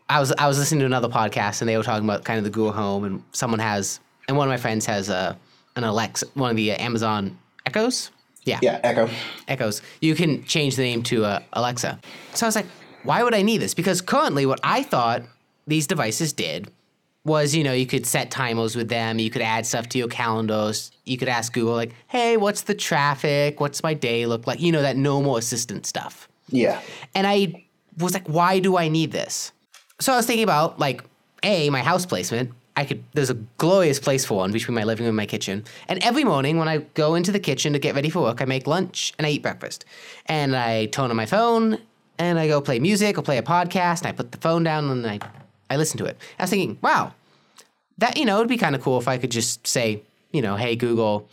I 0.09 0.19
was 0.19 0.31
I 0.37 0.47
was 0.47 0.57
listening 0.57 0.81
to 0.81 0.85
another 0.85 1.09
podcast 1.09 1.61
and 1.61 1.69
they 1.69 1.77
were 1.77 1.83
talking 1.83 2.03
about 2.03 2.23
kind 2.23 2.37
of 2.37 2.43
the 2.43 2.49
Google 2.49 2.73
Home 2.73 3.03
and 3.03 3.23
someone 3.31 3.59
has 3.59 3.99
and 4.27 4.37
one 4.37 4.47
of 4.47 4.51
my 4.51 4.57
friends 4.57 4.85
has 4.85 5.09
a 5.09 5.37
an 5.75 5.83
Alexa 5.83 6.27
one 6.33 6.49
of 6.49 6.57
the 6.57 6.71
uh, 6.71 6.81
Amazon 6.81 7.37
Echoes. 7.65 8.11
Yeah. 8.45 8.59
Yeah, 8.61 8.79
Echo. 8.83 9.09
Echoes. 9.47 9.81
You 10.01 10.15
can 10.15 10.43
change 10.43 10.75
the 10.75 10.83
name 10.83 11.03
to 11.03 11.25
uh, 11.25 11.39
Alexa. 11.53 11.99
So 12.33 12.45
I 12.45 12.47
was 12.47 12.55
like, 12.55 12.65
why 13.03 13.23
would 13.23 13.33
I 13.33 13.41
need 13.41 13.59
this? 13.59 13.73
Because 13.73 14.01
currently, 14.01 14.45
what 14.45 14.59
I 14.63 14.83
thought 14.83 15.23
these 15.65 15.87
devices 15.87 16.33
did 16.33 16.69
was, 17.25 17.55
you 17.55 17.63
know, 17.63 17.71
you 17.71 17.85
could 17.85 18.05
set 18.05 18.31
timers 18.31 18.75
with 18.75 18.89
them. 18.89 19.17
You 19.19 19.29
could 19.29 19.41
add 19.41 19.65
stuff 19.65 19.87
to 19.89 19.97
your 19.97 20.09
calendars. 20.09 20.91
You 21.05 21.17
could 21.17 21.29
ask 21.29 21.53
Google, 21.53 21.73
like, 21.73 21.93
hey, 22.07 22.35
what's 22.37 22.63
the 22.63 22.75
traffic? 22.75 23.61
What's 23.61 23.81
my 23.81 23.93
day 23.93 24.25
look 24.25 24.45
like? 24.45 24.59
You 24.59 24.71
know, 24.71 24.81
that 24.81 24.97
normal 24.97 25.37
assistant 25.37 25.85
stuff. 25.85 26.27
Yeah. 26.49 26.81
And 27.15 27.25
I 27.25 27.65
was 27.97 28.13
like, 28.13 28.27
why 28.27 28.59
do 28.59 28.75
I 28.75 28.89
need 28.89 29.11
this? 29.11 29.53
So 30.03 30.11
I 30.11 30.17
was 30.17 30.25
thinking 30.25 30.43
about 30.43 30.79
like, 30.79 31.01
A, 31.43 31.69
my 31.69 31.81
house 31.81 32.05
placement. 32.05 32.51
I 32.75 32.83
could 32.83 33.03
there's 33.13 33.29
a 33.29 33.35
glorious 33.57 33.99
place 33.99 34.25
for 34.25 34.37
one 34.37 34.51
between 34.51 34.75
my 34.75 34.83
living 34.83 35.05
room 35.05 35.11
and 35.11 35.17
my 35.17 35.25
kitchen. 35.25 35.63
And 35.87 36.03
every 36.03 36.25
morning 36.25 36.57
when 36.57 36.67
I 36.67 36.79
go 36.95 37.15
into 37.15 37.31
the 37.31 37.39
kitchen 37.39 37.71
to 37.71 37.79
get 37.79 37.95
ready 37.95 38.09
for 38.09 38.21
work, 38.21 38.41
I 38.41 38.45
make 38.45 38.67
lunch 38.67 39.13
and 39.17 39.25
I 39.25 39.29
eat 39.29 39.41
breakfast. 39.41 39.85
And 40.25 40.57
I 40.57 40.87
turn 40.87 41.09
on 41.09 41.15
my 41.15 41.25
phone 41.25 41.77
and 42.17 42.37
I 42.37 42.47
go 42.47 42.59
play 42.59 42.79
music 42.79 43.17
or 43.17 43.21
play 43.21 43.37
a 43.37 43.43
podcast 43.43 43.99
and 43.99 44.07
I 44.07 44.11
put 44.11 44.33
the 44.33 44.39
phone 44.39 44.63
down 44.63 44.89
and 44.89 45.07
I, 45.07 45.19
I 45.69 45.77
listen 45.77 45.97
to 45.99 46.05
it. 46.05 46.17
I 46.37 46.43
was 46.43 46.49
thinking, 46.49 46.79
wow, 46.81 47.13
that 47.99 48.17
you 48.17 48.25
know, 48.25 48.37
it'd 48.37 48.49
be 48.49 48.57
kind 48.57 48.75
of 48.75 48.81
cool 48.81 48.97
if 48.97 49.07
I 49.07 49.17
could 49.17 49.31
just 49.31 49.65
say, 49.65 50.03
you 50.33 50.41
know, 50.41 50.57
hey 50.57 50.75
Google, 50.75 51.29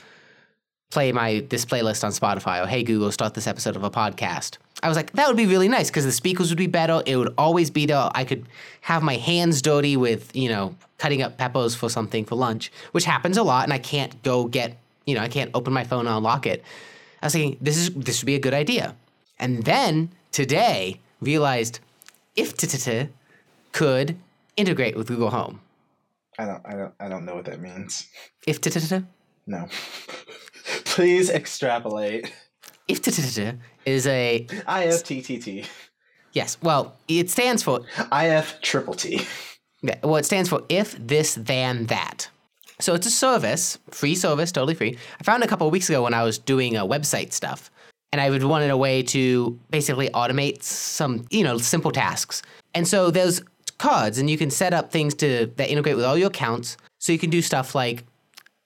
play 0.91 1.13
my 1.13 1.45
this 1.49 1.65
playlist 1.65 2.05
on 2.05 2.11
Spotify 2.11 2.63
or 2.63 2.67
hey 2.67 2.83
Google, 2.83 3.11
start 3.13 3.35
this 3.35 3.47
episode 3.47 3.77
of 3.77 3.85
a 3.85 3.91
podcast. 3.91 4.59
I 4.83 4.89
was 4.89 4.97
like, 4.97 5.13
that 5.13 5.29
would 5.29 5.37
be 5.37 5.47
really 5.47 5.69
nice 5.69 5.89
because 5.91 6.05
the 6.05 6.13
speakers 6.13 6.49
would 6.49 6.59
be 6.59 6.67
better. 6.67 7.03
It 7.07 7.17
would 7.17 7.35
always 7.39 7.71
be 7.71 7.87
there. 7.87 8.11
I 8.15 8.25
could 8.25 8.47
have 8.81 9.03
my 9.03 9.17
hands 9.17 9.63
dirty 9.63 9.97
with, 9.97 10.35
you 10.35 10.49
know, 10.49 10.75
cutting 10.99 11.23
up 11.23 11.39
peppers 11.39 11.75
for 11.75 11.89
something 11.89 12.25
for 12.25 12.35
lunch, 12.35 12.73
which 12.93 13.05
happens 13.05 13.37
a 13.37 13.43
lot, 13.43 13.65
and 13.65 13.73
I 13.73 13.79
can't 13.79 14.21
go 14.23 14.47
get, 14.47 14.77
you 15.07 15.15
know, 15.15 15.21
I 15.21 15.29
can't 15.29 15.51
open 15.55 15.73
my 15.73 15.85
phone 15.85 16.07
and 16.07 16.17
unlock 16.17 16.47
it. 16.47 16.65
I 17.23 17.27
was 17.27 17.35
thinking, 17.35 17.59
this 17.61 17.77
is 17.77 17.91
this 17.91 18.21
would 18.21 18.27
be 18.27 18.35
a 18.35 18.41
good 18.41 18.55
idea. 18.55 18.97
And 19.39 19.63
then 19.65 20.11
today 20.33 21.01
realized 21.21 21.81
if 22.37 22.57
could 23.73 24.17
integrate 24.57 24.97
with 24.97 25.07
Google 25.07 25.31
Home. 25.31 25.61
I 26.39 26.47
don't 26.47 26.63
I 26.65 26.75
don't 26.75 26.95
I 26.99 27.09
don't 27.09 27.25
know 27.25 27.35
what 27.35 27.45
that 27.45 27.61
means. 27.61 28.09
If 28.47 28.61
No. 29.47 29.69
Please 30.85 31.31
extrapolate. 31.31 32.33
if 32.89 33.57
is 33.85 34.07
a 34.07 34.47
IFTTT. 34.49 35.67
yes, 36.33 36.59
well, 36.63 36.97
it 37.09 37.31
stands 37.31 37.63
for 37.63 37.81
IF 38.13 38.61
triple 38.63 38.95
T. 38.95 39.27
Yeah, 39.83 39.99
well, 40.03 40.17
it 40.17 40.27
stands 40.27 40.49
for 40.49 40.63
if 40.69 40.97
this 40.99 41.35
then 41.35 41.87
that. 41.87 42.29
So 42.81 42.95
it's 42.95 43.07
a 43.07 43.11
service, 43.11 43.79
free 43.91 44.15
service, 44.15 44.53
totally 44.53 44.75
free. 44.75 44.97
I 45.21 45.25
found 45.25 45.43
a 45.43 45.47
couple 45.47 45.67
of 45.67 45.73
weeks 45.73 45.89
ago 45.89 46.03
when 46.03 46.15
I 46.15 46.23
was 46.23 46.39
doing 46.39 46.77
a 46.77 46.87
website 46.87 47.33
stuff, 47.33 47.71
and 48.13 48.21
I 48.21 48.31
would 48.31 48.43
wanted 48.45 48.71
a 48.71 48.77
way 48.77 49.03
to 49.05 49.59
basically 49.71 50.09
automate 50.11 50.63
some, 50.63 51.27
you 51.31 51.45
know, 51.45 51.59
simple 51.59 51.93
tasks. 51.93 52.43
And 52.75 52.87
so 52.87 53.11
there's 53.11 53.43
cards 53.79 54.19
and 54.19 54.29
you 54.29 54.37
can 54.37 54.51
set 54.51 54.75
up 54.75 54.91
things 54.93 55.15
to 55.15 55.47
that 55.57 55.71
integrate 55.71 55.97
with 55.97 56.05
all 56.05 56.17
your 56.17 56.29
accounts. 56.29 56.77
So 56.99 57.13
you 57.13 57.19
can 57.19 57.31
do 57.31 57.41
stuff 57.41 57.75
like 57.75 58.05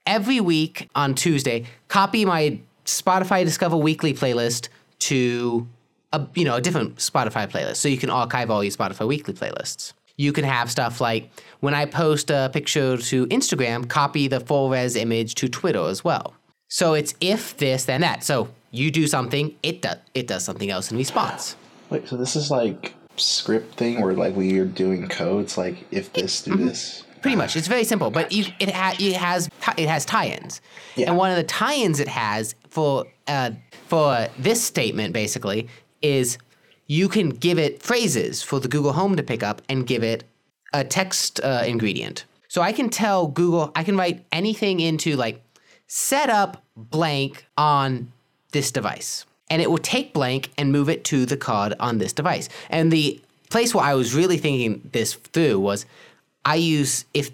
every 0.07 0.41
week 0.41 0.89
on 0.95 1.15
Tuesday, 1.15 1.67
copy 1.89 2.25
my 2.25 2.59
Spotify 2.85 3.45
Discover 3.45 3.77
Weekly 3.77 4.15
playlist 4.15 4.69
to 5.01 5.67
a 6.13 6.27
you 6.35 6.45
know 6.45 6.57
a 6.57 6.61
different 6.61 6.97
Spotify 6.97 7.51
playlist. 7.51 7.77
So 7.77 7.89
you 7.89 7.99
can 7.99 8.11
archive 8.11 8.51
all 8.51 8.63
your 8.63 8.73
Spotify 8.73 9.07
Weekly 9.07 9.35
playlists. 9.35 9.93
You 10.17 10.33
can 10.33 10.45
have 10.45 10.71
stuff 10.71 11.01
like 11.01 11.31
when 11.61 11.75
I 11.75 11.87
post 11.87 12.31
a 12.31 12.51
picture 12.53 12.97
to 12.97 13.27
Instagram, 13.27 13.89
copy 13.89 14.29
the 14.29 14.41
full 14.41 14.71
res 14.71 14.97
image 14.97 15.35
to 15.37 15.49
Twitter 15.49 15.87
as 15.89 16.05
well. 16.05 16.35
So 16.69 16.95
it's 16.95 17.15
if 17.21 17.57
this 17.57 17.85
then 17.85 18.01
that. 18.03 18.25
So 18.25 18.49
you 18.71 18.91
do 18.91 19.07
something, 19.07 19.55
it 19.63 19.83
does 19.83 19.99
it 20.15 20.27
does 20.27 20.45
something 20.45 20.71
else 20.71 20.91
in 20.91 20.97
response. 20.97 21.57
Wait, 21.91 22.09
so 22.09 22.17
this 22.17 22.37
is 22.37 22.51
like 22.51 22.95
script 23.17 23.77
thing 23.77 24.01
where 24.01 24.15
like 24.15 24.35
we 24.35 24.59
are 24.59 24.65
doing 24.65 25.09
codes 25.09 25.57
like 25.57 25.85
if 25.91 26.13
this 26.13 26.43
do 26.43 26.53
mm-hmm. 26.53 26.67
this. 26.67 27.05
Pretty 27.25 27.37
much, 27.37 27.57
it's 27.57 27.69
very 27.69 27.85
simple, 27.85 28.11
but 28.11 28.33
you, 28.33 28.45
it, 28.61 28.69
ha- 28.71 28.95
it 29.01 29.17
has 29.17 29.49
it 29.79 29.89
has 29.89 30.05
tie-ins, 30.05 30.61
Yeah. 30.95 31.09
and 31.09 31.17
one 31.17 31.31
of 31.31 31.39
the 31.39 31.43
tie-ins 31.43 31.99
it 31.99 32.09
has 32.09 32.55
for 32.69 33.07
uh, 33.27 33.53
for 33.87 34.29
this 34.39 34.63
statement 34.63 35.15
basically 35.15 35.67
is 36.03 36.37
you 36.87 37.09
can 37.09 37.31
give 37.31 37.59
it 37.59 37.83
phrases 37.83 38.43
for 38.43 38.61
the 38.61 38.69
Google 38.69 38.93
Home 38.93 39.17
to 39.17 39.23
pick 39.23 39.43
up 39.43 39.63
and 39.71 39.87
give 39.87 40.03
it 40.03 40.25
a 40.75 40.85
text 40.85 41.41
uh, 41.43 41.63
ingredient. 41.67 42.27
So 42.49 42.61
I 42.61 42.73
can 42.73 42.91
tell 42.91 43.27
Google, 43.27 43.73
I 43.75 43.85
can 43.85 43.97
write 43.97 44.23
anything 44.31 44.81
into 44.81 45.17
like 45.17 45.43
set 45.87 46.29
up 46.29 46.63
blank 46.77 47.47
on 47.57 48.13
this 48.53 48.71
device. 48.71 49.25
And 49.49 49.63
it 49.63 49.71
will 49.71 49.79
take 49.79 50.13
blank 50.13 50.51
and 50.59 50.71
move 50.73 50.91
it 50.91 51.05
to 51.05 51.25
the 51.25 51.39
card 51.39 51.73
on 51.81 51.97
this 51.97 52.13
device. 52.13 52.51
And 52.69 52.93
the 52.93 53.19
place 53.49 53.75
where 53.75 53.85
I 53.85 53.95
was 53.95 54.15
really 54.15 54.37
thinking 54.37 54.91
this 54.93 55.15
through 55.15 55.59
was 55.61 55.87
I 56.45 56.57
use 56.57 57.05
if 57.15 57.33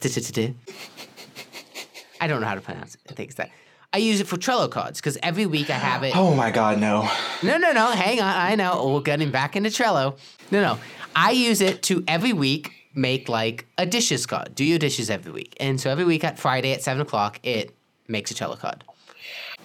I 2.21 2.26
don't 2.26 2.40
know 2.40 2.47
how 2.47 2.55
to 2.55 2.61
pronounce 2.61 2.95
it. 2.95 3.00
I 3.09 3.14
think 3.14 3.31
it's 3.31 3.37
that. 3.37 3.50
I 3.93 3.99
use 3.99 4.21
it 4.21 4.29
for 4.29 4.37
Trello 4.37 4.71
cards 4.71 5.00
because 5.00 5.19
every 5.23 5.47
week 5.47 5.69
I 5.69 5.75
have 5.75 6.05
it. 6.05 6.14
Oh 6.21 6.35
my 6.35 6.50
god, 6.50 6.79
no. 6.79 7.09
No, 7.43 7.57
no, 7.57 7.73
no. 7.73 7.87
Hang 7.90 8.21
on. 8.21 8.35
I 8.37 8.55
know. 8.55 8.88
We're 8.95 9.00
getting 9.00 9.31
back 9.31 9.57
into 9.57 9.71
Trello. 9.71 10.17
No, 10.50 10.61
no. 10.61 10.79
I 11.17 11.33
use 11.33 11.61
it 11.61 11.83
to 11.85 12.05
every 12.07 12.33
week 12.33 12.73
make 12.95 13.29
like 13.29 13.67
a 13.79 13.87
dishes 13.87 14.26
card. 14.26 14.55
Do 14.55 14.64
your 14.64 14.79
dishes 14.79 15.11
every 15.11 15.33
week. 15.33 15.57
And 15.59 15.81
so 15.81 15.90
every 15.90 16.05
week 16.05 16.23
at 16.25 16.38
Friday 16.38 16.73
at 16.73 16.83
seven 16.83 17.00
o'clock, 17.00 17.40
it 17.43 17.75
makes 18.07 18.31
a 18.31 18.35
Trello 18.35 18.59
card. 18.59 18.85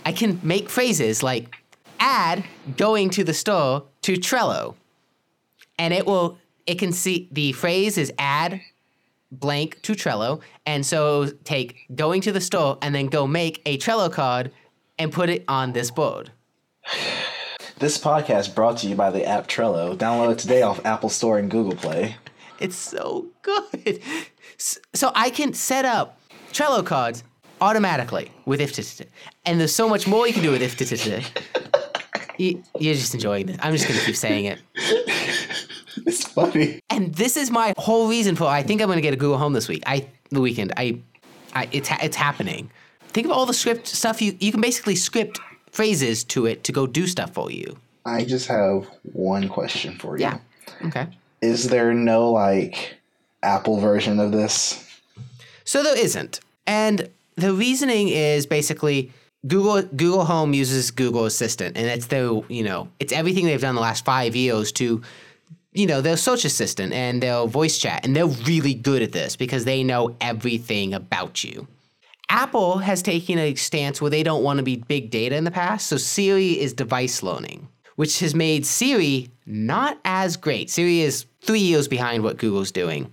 I 0.06 0.12
can 0.12 0.40
make 0.44 0.70
phrases 0.70 1.22
like 1.22 1.56
add 2.00 2.44
going 2.78 3.10
to 3.12 3.24
the 3.24 3.34
store 3.34 3.84
to 4.04 4.14
Trello. 4.14 4.76
And 5.78 5.94
it 5.94 6.06
will, 6.06 6.38
it 6.66 6.76
can 6.76 6.94
see 6.94 7.28
the 7.32 7.52
phrase 7.52 7.98
is 7.98 8.12
add 8.18 8.62
blank 9.40 9.82
to 9.84 9.94
Trello. 9.94 10.42
And 10.66 10.86
so 10.86 11.32
take 11.44 11.86
going 11.94 12.22
to 12.22 12.32
the 12.32 12.42
store 12.42 12.78
and 12.82 12.94
then 12.94 13.08
go 13.08 13.28
make 13.28 13.62
a 13.66 13.78
Trello 13.78 14.12
card 14.12 14.52
and 14.98 15.12
put 15.12 15.30
it 15.30 15.44
on 15.48 15.74
this 15.74 15.92
board. 15.92 16.32
This 17.78 17.98
podcast 17.98 18.56
brought 18.56 18.78
to 18.80 18.88
you 18.88 18.96
by 18.96 19.12
the 19.12 19.26
app 19.26 19.48
Trello. 19.48 19.98
Download 19.98 20.32
it 20.32 20.40
today 20.40 20.62
off 20.62 20.86
Apple 20.86 21.10
Store 21.10 21.38
and 21.38 21.52
Google 21.52 21.76
Play. 21.76 22.16
It's 22.60 22.78
so 22.78 23.28
good. 23.42 24.02
So 24.58 25.12
I 25.14 25.30
can 25.30 25.54
set 25.54 25.84
up 25.84 26.20
Trello 26.54 26.86
cards 26.86 27.24
automatically 27.60 28.32
with 28.46 28.62
if 28.62 29.02
and 29.46 29.60
there's 29.60 29.76
so 29.76 29.90
much 29.90 30.08
more 30.08 30.28
you 30.28 30.34
can 30.34 30.44
do 30.44 30.52
with 30.52 30.62
if 30.62 30.80
you, 32.38 32.64
You're 32.80 32.94
just 32.94 33.14
enjoying 33.14 33.48
this. 33.48 33.58
I'm 33.62 33.74
just 33.74 33.88
gonna 33.88 34.00
keep 34.00 34.16
saying 34.16 34.46
it. 34.46 34.60
It's 36.06 36.26
funny. 36.26 36.80
And 36.90 37.14
this 37.16 37.38
is 37.38 37.50
my 37.50 37.74
whole 37.78 38.08
reason 38.10 38.36
for 38.36 38.46
I 38.46 38.64
think 38.64 38.82
I'm 38.82 38.90
gonna 38.90 39.02
get 39.02 39.14
a 39.14 39.18
Google 39.18 39.38
Home 39.38 39.54
this 39.54 39.68
week. 39.68 39.84
I 39.86 40.08
the 40.30 40.42
weekend. 40.42 40.74
I, 40.78 41.00
I 41.54 41.70
it's 41.72 41.88
ha- 41.88 42.00
it's 42.02 42.16
happening. 42.16 42.70
Think 43.10 43.26
of 43.26 43.32
all 43.32 43.46
the 43.46 43.54
script 43.54 43.88
stuff 43.88 44.22
you 44.22 44.36
you 44.40 44.52
can 44.52 44.62
basically 44.62 44.96
script 44.96 45.40
phrases 45.72 46.24
to 46.26 46.46
it 46.46 46.64
to 46.66 46.72
go 46.72 46.88
do 46.88 47.08
stuff 47.08 47.34
for 47.34 47.52
you. 47.52 47.78
I 48.06 48.24
just 48.24 48.48
have 48.48 48.88
one 49.14 49.50
question 49.50 49.98
for 49.98 50.18
you. 50.18 50.24
Yeah. 50.24 50.38
Okay. 50.86 51.08
Is 51.42 51.70
there 51.70 51.94
no 51.94 52.32
like 52.32 52.98
Apple 53.44 53.80
version 53.80 54.20
of 54.20 54.32
this? 54.32 54.82
So 55.64 55.84
there 55.84 55.98
isn't. 55.98 56.40
And 56.68 57.10
the 57.36 57.54
reasoning 57.54 58.10
is 58.10 58.46
basically 58.46 59.12
Google 59.48 59.82
Google 59.82 60.26
Home 60.26 60.54
uses 60.54 60.92
Google 60.92 61.26
Assistant 61.26 61.78
and 61.78 61.88
it's 61.88 62.08
the 62.08 62.44
you 62.48 62.64
know, 62.64 62.90
it's 63.00 63.14
everything 63.14 63.46
they've 63.46 63.62
done 63.62 63.76
the 63.76 63.82
last 63.82 64.06
5 64.06 64.36
years 64.36 64.72
to 64.74 65.02
you 65.76 65.86
know, 65.86 66.02
their 66.02 66.18
search 66.18 66.46
assistant 66.46 66.94
and 66.94 67.22
their 67.22 67.46
voice 67.46 67.78
chat 67.78 68.06
and 68.06 68.16
they're 68.16 68.26
really 68.26 68.74
good 68.74 69.02
at 69.02 69.12
this 69.12 69.36
because 69.36 69.66
they 69.66 69.84
know 69.84 70.16
everything 70.22 70.94
about 70.94 71.44
you. 71.44 71.68
Apple 72.30 72.80
has 72.80 73.02
taken 73.04 73.38
a 73.38 73.54
stance 73.56 74.02
where 74.02 74.10
they 74.10 74.24
don't 74.24 74.44
want 74.44 74.58
to 74.58 74.64
be 74.64 74.78
big 74.78 75.12
data 75.12 75.36
in 75.36 75.44
the 75.44 75.52
past, 75.52 75.88
so 75.88 75.98
Siri 75.98 76.60
is 76.60 76.74
device 76.74 77.22
learning, 77.22 77.68
which 77.98 78.20
has 78.20 78.34
made 78.34 78.66
Siri 78.66 79.30
not 79.46 80.00
as 80.06 80.38
great. 80.38 80.72
Siri 80.72 81.02
is 81.02 81.26
3 81.42 81.60
years 81.60 81.88
behind 81.88 82.24
what 82.24 82.38
Google's 82.38 82.72
doing 82.72 83.12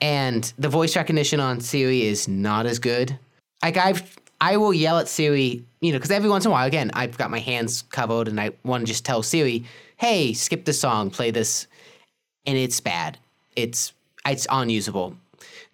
and 0.00 0.52
the 0.58 0.68
voice 0.68 0.96
recognition 0.96 1.40
on 1.40 1.60
Siri 1.60 2.02
is 2.02 2.28
not 2.28 2.64
as 2.64 2.78
good. 2.78 3.18
Like 3.62 3.76
I've 3.76 4.16
I 4.40 4.56
will 4.56 4.72
yell 4.72 4.98
at 4.98 5.08
Siri, 5.08 5.64
you 5.80 5.90
know, 5.90 5.98
because 5.98 6.12
every 6.12 6.30
once 6.30 6.44
in 6.44 6.50
a 6.50 6.52
while, 6.52 6.66
again, 6.66 6.92
I've 6.94 7.18
got 7.18 7.28
my 7.28 7.40
hands 7.40 7.82
covered 7.82 8.28
and 8.28 8.40
I 8.40 8.52
want 8.62 8.82
to 8.82 8.86
just 8.86 9.04
tell 9.04 9.24
Siri, 9.24 9.64
"Hey, 9.96 10.32
skip 10.32 10.64
this 10.64 10.80
song, 10.80 11.10
play 11.10 11.32
this," 11.32 11.66
and 12.48 12.56
it's 12.56 12.80
bad. 12.80 13.18
It's 13.54 13.92
it's 14.26 14.46
unusable. 14.50 15.16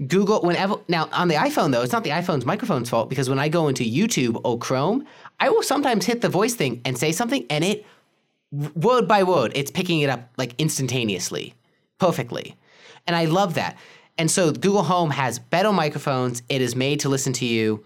Google 0.08 0.42
whenever 0.42 0.76
now 0.88 1.08
on 1.12 1.28
the 1.28 1.36
iPhone 1.36 1.70
though, 1.70 1.82
it's 1.82 1.92
not 1.92 2.04
the 2.04 2.10
iPhone's 2.10 2.44
microphone's 2.44 2.90
fault 2.90 3.08
because 3.08 3.30
when 3.30 3.38
I 3.38 3.48
go 3.48 3.68
into 3.68 3.84
YouTube 3.84 4.40
or 4.44 4.58
Chrome, 4.58 5.06
I 5.38 5.48
will 5.50 5.62
sometimes 5.62 6.04
hit 6.04 6.20
the 6.20 6.28
voice 6.28 6.54
thing 6.54 6.82
and 6.84 6.98
say 6.98 7.12
something, 7.12 7.46
and 7.48 7.64
it 7.64 7.86
word 8.74 9.06
by 9.06 9.22
word, 9.22 9.52
it's 9.54 9.70
picking 9.70 10.00
it 10.00 10.10
up 10.10 10.28
like 10.36 10.54
instantaneously, 10.58 11.54
perfectly. 11.98 12.56
And 13.06 13.14
I 13.14 13.26
love 13.26 13.54
that. 13.54 13.78
And 14.18 14.30
so 14.30 14.52
Google 14.52 14.82
Home 14.82 15.10
has 15.10 15.38
better 15.38 15.72
microphones. 15.72 16.42
It 16.48 16.60
is 16.60 16.74
made 16.74 17.00
to 17.00 17.08
listen 17.08 17.32
to 17.34 17.46
you. 17.46 17.84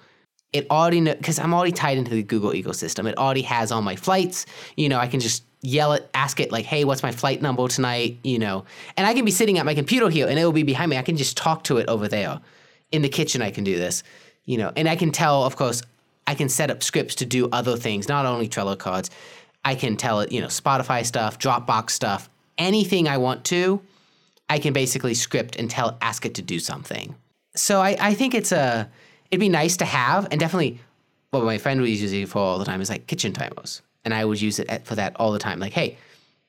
It 0.54 0.66
already 0.70 1.02
because 1.02 1.38
I'm 1.38 1.52
already 1.52 1.72
tied 1.72 1.98
into 1.98 2.12
the 2.12 2.22
Google 2.22 2.52
ecosystem. 2.52 3.06
It 3.06 3.18
already 3.18 3.42
has 3.42 3.70
all 3.70 3.82
my 3.82 3.96
flights. 3.96 4.46
You 4.76 4.88
know, 4.88 4.98
I 4.98 5.08
can 5.08 5.20
just 5.20 5.44
yell 5.60 5.92
it, 5.92 6.08
ask 6.14 6.40
it 6.40 6.52
like, 6.52 6.64
"Hey, 6.64 6.84
what's 6.84 7.02
my 7.02 7.12
flight 7.12 7.42
number 7.42 7.66
tonight?" 7.68 8.18
You 8.22 8.38
know, 8.38 8.64
and 8.96 9.06
I 9.06 9.14
can 9.14 9.24
be 9.24 9.30
sitting 9.30 9.58
at 9.58 9.66
my 9.66 9.74
computer 9.74 10.08
here, 10.08 10.26
and 10.26 10.38
it 10.38 10.44
will 10.44 10.52
be 10.52 10.62
behind 10.62 10.90
me. 10.90 10.96
I 10.96 11.02
can 11.02 11.16
just 11.16 11.36
talk 11.36 11.64
to 11.64 11.78
it 11.78 11.88
over 11.88 12.08
there. 12.08 12.40
In 12.92 13.02
the 13.02 13.08
kitchen, 13.08 13.42
I 13.42 13.50
can 13.50 13.64
do 13.64 13.76
this. 13.76 14.02
You 14.44 14.56
know, 14.58 14.72
and 14.76 14.88
I 14.88 14.96
can 14.96 15.10
tell, 15.12 15.44
of 15.44 15.56
course, 15.56 15.82
I 16.26 16.34
can 16.34 16.48
set 16.48 16.70
up 16.70 16.82
scripts 16.82 17.16
to 17.16 17.26
do 17.26 17.48
other 17.52 17.76
things, 17.76 18.08
not 18.08 18.24
only 18.26 18.48
Trello 18.48 18.78
cards. 18.78 19.10
I 19.64 19.74
can 19.74 19.96
tell 19.96 20.20
it, 20.20 20.32
you 20.32 20.40
know, 20.40 20.46
Spotify 20.46 21.04
stuff, 21.04 21.38
Dropbox 21.38 21.90
stuff, 21.90 22.30
anything 22.56 23.08
I 23.08 23.18
want 23.18 23.44
to. 23.46 23.80
I 24.48 24.58
can 24.58 24.72
basically 24.72 25.14
script 25.14 25.56
and 25.56 25.68
tell 25.70 25.98
ask 26.00 26.24
it 26.24 26.34
to 26.34 26.42
do 26.42 26.58
something. 26.58 27.14
So 27.54 27.80
I, 27.80 27.96
I 28.00 28.14
think 28.14 28.34
it's 28.34 28.52
a 28.52 28.88
it'd 29.30 29.40
be 29.40 29.48
nice 29.48 29.76
to 29.78 29.84
have 29.84 30.28
and 30.30 30.40
definitely 30.40 30.80
what 31.30 31.44
my 31.44 31.58
friend 31.58 31.80
was 31.80 32.00
using 32.00 32.26
for 32.26 32.38
all 32.38 32.58
the 32.58 32.64
time 32.64 32.80
is 32.80 32.88
like 32.88 33.06
kitchen 33.06 33.32
timers. 33.32 33.82
And 34.04 34.14
I 34.14 34.24
would 34.24 34.40
use 34.40 34.58
it 34.58 34.86
for 34.86 34.94
that 34.94 35.16
all 35.16 35.32
the 35.32 35.38
time. 35.38 35.58
Like, 35.58 35.72
hey, 35.72 35.98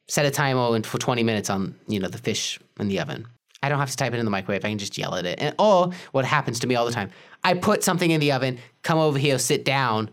set 0.08 0.26
a 0.26 0.32
timer 0.32 0.82
for 0.84 0.98
20 0.98 1.24
minutes 1.24 1.50
on, 1.50 1.76
you 1.88 2.00
know, 2.00 2.08
the 2.08 2.18
fish 2.18 2.60
in 2.80 2.88
the 2.88 3.00
oven. 3.00 3.28
I 3.62 3.70
don't 3.70 3.80
have 3.80 3.92
to 3.92 3.98
type 3.98 4.14
it 4.14 4.20
in 4.20 4.26
the 4.26 4.32
microwave. 4.32 4.64
I 4.64 4.70
can 4.70 4.78
just 4.78 4.98
yell 4.98 5.16
at 5.16 5.26
it. 5.26 5.40
And 5.42 5.56
or 5.60 5.92
what 6.12 6.26
happens 6.26 6.60
to 6.62 6.68
me 6.68 6.76
all 6.76 6.86
the 6.86 6.92
time. 6.92 7.10
I 7.44 7.54
put 7.54 7.84
something 7.84 8.10
in 8.10 8.20
the 8.20 8.32
oven, 8.32 8.60
come 8.84 8.98
over 8.98 9.18
here, 9.18 9.38
sit 9.38 9.66
down. 9.66 10.10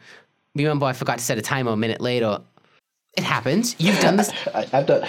Remember 0.54 0.86
I 0.86 0.92
forgot 0.92 1.18
to 1.18 1.24
set 1.24 1.38
a 1.38 1.42
timer 1.42 1.72
a 1.72 1.76
minute 1.76 2.00
later. 2.00 2.40
It 3.16 3.24
happens. 3.24 3.76
You've 3.78 4.00
done 4.00 4.16
this. 4.16 4.30
I, 4.54 4.66
I've 4.72 4.86
done. 4.86 5.06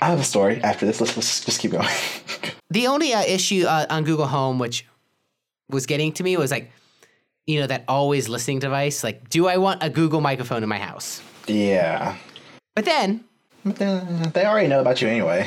I 0.00 0.06
have 0.06 0.20
a 0.20 0.24
story 0.24 0.62
after 0.62 0.86
this. 0.86 1.00
Let's, 1.00 1.16
let's 1.16 1.44
just 1.44 1.60
keep 1.60 1.72
going. 1.72 1.88
The 2.72 2.86
only 2.86 3.12
uh, 3.12 3.22
issue 3.22 3.64
uh, 3.66 3.86
on 3.90 4.04
Google 4.04 4.28
Home, 4.28 4.60
which 4.60 4.86
was 5.68 5.86
getting 5.86 6.12
to 6.12 6.22
me, 6.22 6.36
was 6.36 6.52
like, 6.52 6.70
you 7.44 7.58
know, 7.58 7.66
that 7.66 7.82
always 7.88 8.28
listening 8.28 8.60
device. 8.60 9.02
Like, 9.02 9.28
do 9.28 9.48
I 9.48 9.56
want 9.56 9.82
a 9.82 9.90
Google 9.90 10.20
microphone 10.20 10.62
in 10.62 10.68
my 10.68 10.78
house? 10.78 11.20
Yeah. 11.50 12.16
But 12.74 12.84
then, 12.84 13.24
But 13.64 13.80
uh, 13.82 14.00
they 14.32 14.44
already 14.46 14.68
know 14.68 14.80
about 14.80 15.02
you 15.02 15.08
anyway. 15.08 15.46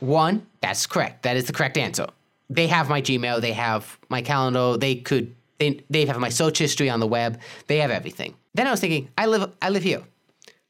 one, 0.00 0.46
that's 0.60 0.86
correct. 0.86 1.22
That 1.22 1.36
is 1.36 1.44
the 1.46 1.52
correct 1.52 1.76
answer. 1.78 2.06
They 2.50 2.66
have 2.66 2.88
my 2.88 3.00
Gmail. 3.00 3.40
They 3.40 3.52
have 3.52 3.98
my 4.08 4.20
calendar. 4.22 4.76
They 4.76 4.96
could. 4.96 5.34
They 5.58 5.80
they 5.88 6.04
have 6.06 6.18
my 6.18 6.28
search 6.28 6.58
history 6.58 6.90
on 6.90 7.00
the 7.00 7.06
web. 7.06 7.40
They 7.68 7.78
have 7.78 7.90
everything. 7.90 8.34
Then 8.54 8.66
I 8.66 8.70
was 8.70 8.80
thinking, 8.80 9.08
I 9.16 9.26
live 9.26 9.50
I 9.62 9.70
live 9.70 9.82
here. 9.82 10.02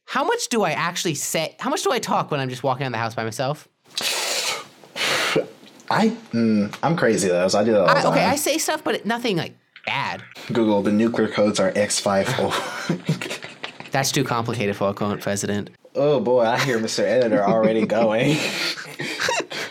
How 0.06 0.22
much 0.24 0.48
do 0.48 0.62
I 0.62 0.72
actually 0.72 1.14
say? 1.14 1.56
How 1.58 1.70
much 1.70 1.82
do 1.82 1.90
I 1.90 1.98
talk 1.98 2.30
when 2.30 2.38
I'm 2.38 2.48
just 2.50 2.62
walking 2.62 2.82
around 2.84 2.92
the 2.92 2.98
house 2.98 3.14
by 3.14 3.24
myself? 3.24 3.66
I, 5.90 6.08
mm, 6.32 6.74
I'm 6.82 6.96
crazy 6.96 7.28
though, 7.28 7.46
so 7.48 7.58
I 7.58 7.64
do 7.64 7.72
that 7.72 7.80
all 7.80 7.86
the 7.86 7.92
I, 7.92 8.04
okay, 8.10 8.20
time. 8.20 8.30
I 8.32 8.36
say 8.36 8.58
stuff, 8.58 8.82
but 8.84 9.04
nothing 9.04 9.36
like 9.36 9.54
bad. 9.86 10.22
Google 10.52 10.82
the 10.82 10.92
nuclear 10.92 11.28
codes 11.28 11.60
are 11.60 11.72
X50. 11.72 13.40
That's 13.94 14.10
too 14.10 14.24
complicated 14.24 14.74
for 14.74 14.88
a 14.88 14.92
current 14.94 15.22
president. 15.22 15.70
oh 15.94 16.18
boy, 16.18 16.40
I 16.44 16.58
hear 16.58 16.80
Mr. 16.80 17.04
Editor 17.04 17.44
already 17.44 17.86
going. 17.98 18.36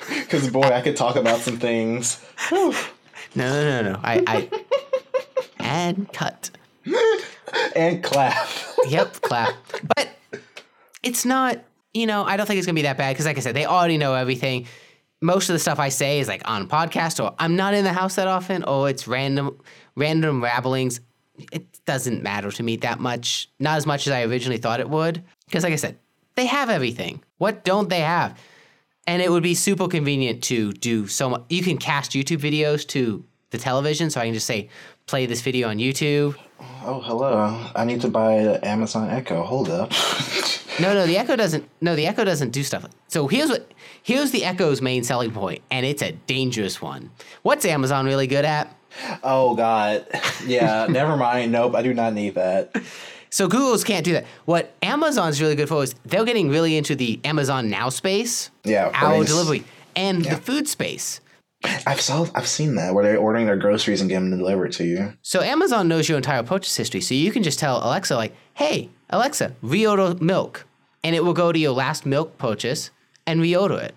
Because 0.08 0.50
boy, 0.50 0.64
I 0.64 0.82
could 0.82 0.96
talk 0.96 1.16
about 1.16 1.42
some 1.42 1.58
things. 1.60 2.24
Whew. 2.50 2.74
No, 3.36 3.52
no, 3.52 3.82
no, 3.84 3.92
no. 3.94 4.00
I, 4.02 4.24
I 4.26 4.50
and 5.60 6.12
cut. 6.12 6.50
and 7.76 8.04
clap. 8.04 8.48
Yep, 8.88 9.22
clap. 9.22 9.54
But 9.96 10.10
it's 11.04 11.24
not. 11.26 11.64
You 11.94 12.08
know, 12.08 12.24
I 12.24 12.36
don't 12.38 12.48
think 12.48 12.58
it's 12.58 12.66
gonna 12.66 12.74
be 12.76 12.82
that 12.84 12.98
bad 12.98 13.14
because, 13.14 13.28
like 13.28 13.38
I 13.38 13.42
said, 13.42 13.56
they 13.56 13.66
already 13.66 13.98
know 14.00 14.16
everything. 14.16 14.66
Most 15.22 15.50
of 15.50 15.54
the 15.54 15.60
stuff 15.60 15.78
I 15.78 15.90
say 15.90 16.20
is 16.20 16.28
like 16.28 16.42
on 16.50 16.68
podcast, 16.68 17.24
or 17.24 17.36
I'm 17.38 17.56
not 17.56 17.76
in 17.76 17.84
the 17.84 17.94
house 17.94 18.16
that 18.16 18.28
often, 18.28 18.64
or 18.64 18.90
it's 18.90 19.08
random, 19.08 19.60
random 19.96 20.42
rabblings. 20.42 21.00
It 21.52 21.66
doesn't 21.86 22.22
matter 22.22 22.52
to 22.52 22.64
me 22.64 22.78
that 22.78 23.00
much. 23.00 23.50
Not 23.60 23.78
as 23.78 23.86
much 23.86 24.08
as 24.08 24.14
I 24.14 24.24
originally 24.24 24.58
thought 24.58 24.80
it 24.80 24.90
would. 24.90 25.24
Because, 25.46 25.64
like 25.64 25.74
I 25.74 25.78
said, 25.78 25.98
they 26.36 26.46
have 26.46 26.70
everything. 26.70 27.24
What 27.38 27.64
don't 27.64 27.90
they 27.90 28.02
have? 28.02 28.38
And 29.06 29.22
it 29.22 29.30
would 29.30 29.44
be 29.44 29.56
super 29.56 29.88
convenient 29.88 30.44
to 30.46 30.72
do 30.74 31.08
so 31.08 31.30
much. 31.32 31.44
You 31.50 31.62
can 31.62 31.78
cast 31.78 32.12
YouTube 32.12 32.38
videos 32.38 32.88
to 32.90 33.26
the 33.50 33.58
television, 33.58 34.10
so 34.10 34.22
I 34.22 34.26
can 34.26 34.34
just 34.34 34.48
say, 34.48 34.70
play 35.06 35.26
this 35.26 35.42
video 35.42 35.70
on 35.70 35.78
YouTube. 35.78 36.36
Oh, 36.86 37.02
hello. 37.02 37.70
I 37.76 37.84
need 37.86 38.02
to 38.02 38.08
buy 38.08 38.44
the 38.44 38.66
Amazon 38.66 39.10
Echo. 39.10 39.44
Hold 39.44 39.70
up. 39.70 39.92
No, 40.80 40.94
no, 40.94 41.06
the 41.06 41.18
Echo 41.18 41.36
doesn't. 41.36 41.70
No, 41.82 41.96
the 41.96 42.08
Echo 42.08 42.24
doesn't 42.24 42.50
do 42.50 42.64
stuff. 42.64 42.86
So 43.08 43.28
here's 43.28 43.50
what. 43.50 43.72
Here's 44.02 44.32
the 44.32 44.44
Echo's 44.44 44.82
main 44.82 45.04
selling 45.04 45.32
point, 45.32 45.62
and 45.70 45.86
it's 45.86 46.02
a 46.02 46.14
dangerous 46.14 46.82
one. 46.82 47.12
What's 47.44 47.64
Amazon 47.64 48.06
really 48.06 48.26
good 48.28 48.44
at? 48.44 48.76
Oh 49.24 49.56
God. 49.56 50.06
Yeah. 50.46 50.88
never 50.90 51.16
mind. 51.18 51.52
Nope. 51.52 51.76
I 51.76 51.82
do 51.82 51.94
not 51.94 52.14
need 52.14 52.36
that. 52.36 52.76
So 53.30 53.48
Google's 53.48 53.84
can't 53.84 54.06
do 54.06 54.14
that. 54.14 54.26
What 54.46 54.74
Amazon's 54.84 55.42
really 55.42 55.56
good 55.56 55.68
for 55.70 55.82
is 55.84 55.96
they're 56.06 56.26
getting 56.26 56.50
really 56.50 56.78
into 56.78 56.96
the 56.96 57.20
Amazon 57.24 57.70
Now 57.70 57.90
space, 57.90 58.52
Yeah. 58.64 58.92
hour 58.94 59.20
right. 59.20 59.28
delivery, 59.28 59.64
and 59.96 60.24
Yeah. 60.24 60.36
the 60.36 60.42
food 60.42 60.68
space. 60.68 61.20
I've 61.88 62.02
saw. 62.02 62.28
I've 62.36 62.48
seen 62.48 62.76
that 62.76 62.94
where 62.94 63.04
they're 63.06 63.18
ordering 63.18 63.46
their 63.46 63.56
groceries 63.56 64.02
and 64.02 64.10
getting 64.10 64.30
them 64.30 64.38
delivered 64.40 64.74
to 64.74 64.84
you. 64.84 65.14
So 65.22 65.42
Amazon 65.42 65.88
knows 65.88 66.10
your 66.10 66.18
entire 66.18 66.44
purchase 66.44 66.76
history, 66.76 67.00
so 67.02 67.16
you 67.16 67.32
can 67.32 67.42
just 67.42 67.58
tell 67.58 67.78
Alexa 67.78 68.16
like, 68.18 68.36
"Hey, 68.54 68.90
Alexa, 69.10 69.54
reorder 69.64 70.20
milk," 70.20 70.66
and 71.06 71.16
it 71.16 71.24
will 71.24 71.34
go 71.34 71.54
to 71.54 71.58
your 71.58 71.72
last 71.72 72.06
milk 72.06 72.38
purchase 72.38 72.92
and 73.26 73.40
reorder 73.42 73.82
it. 73.82 73.96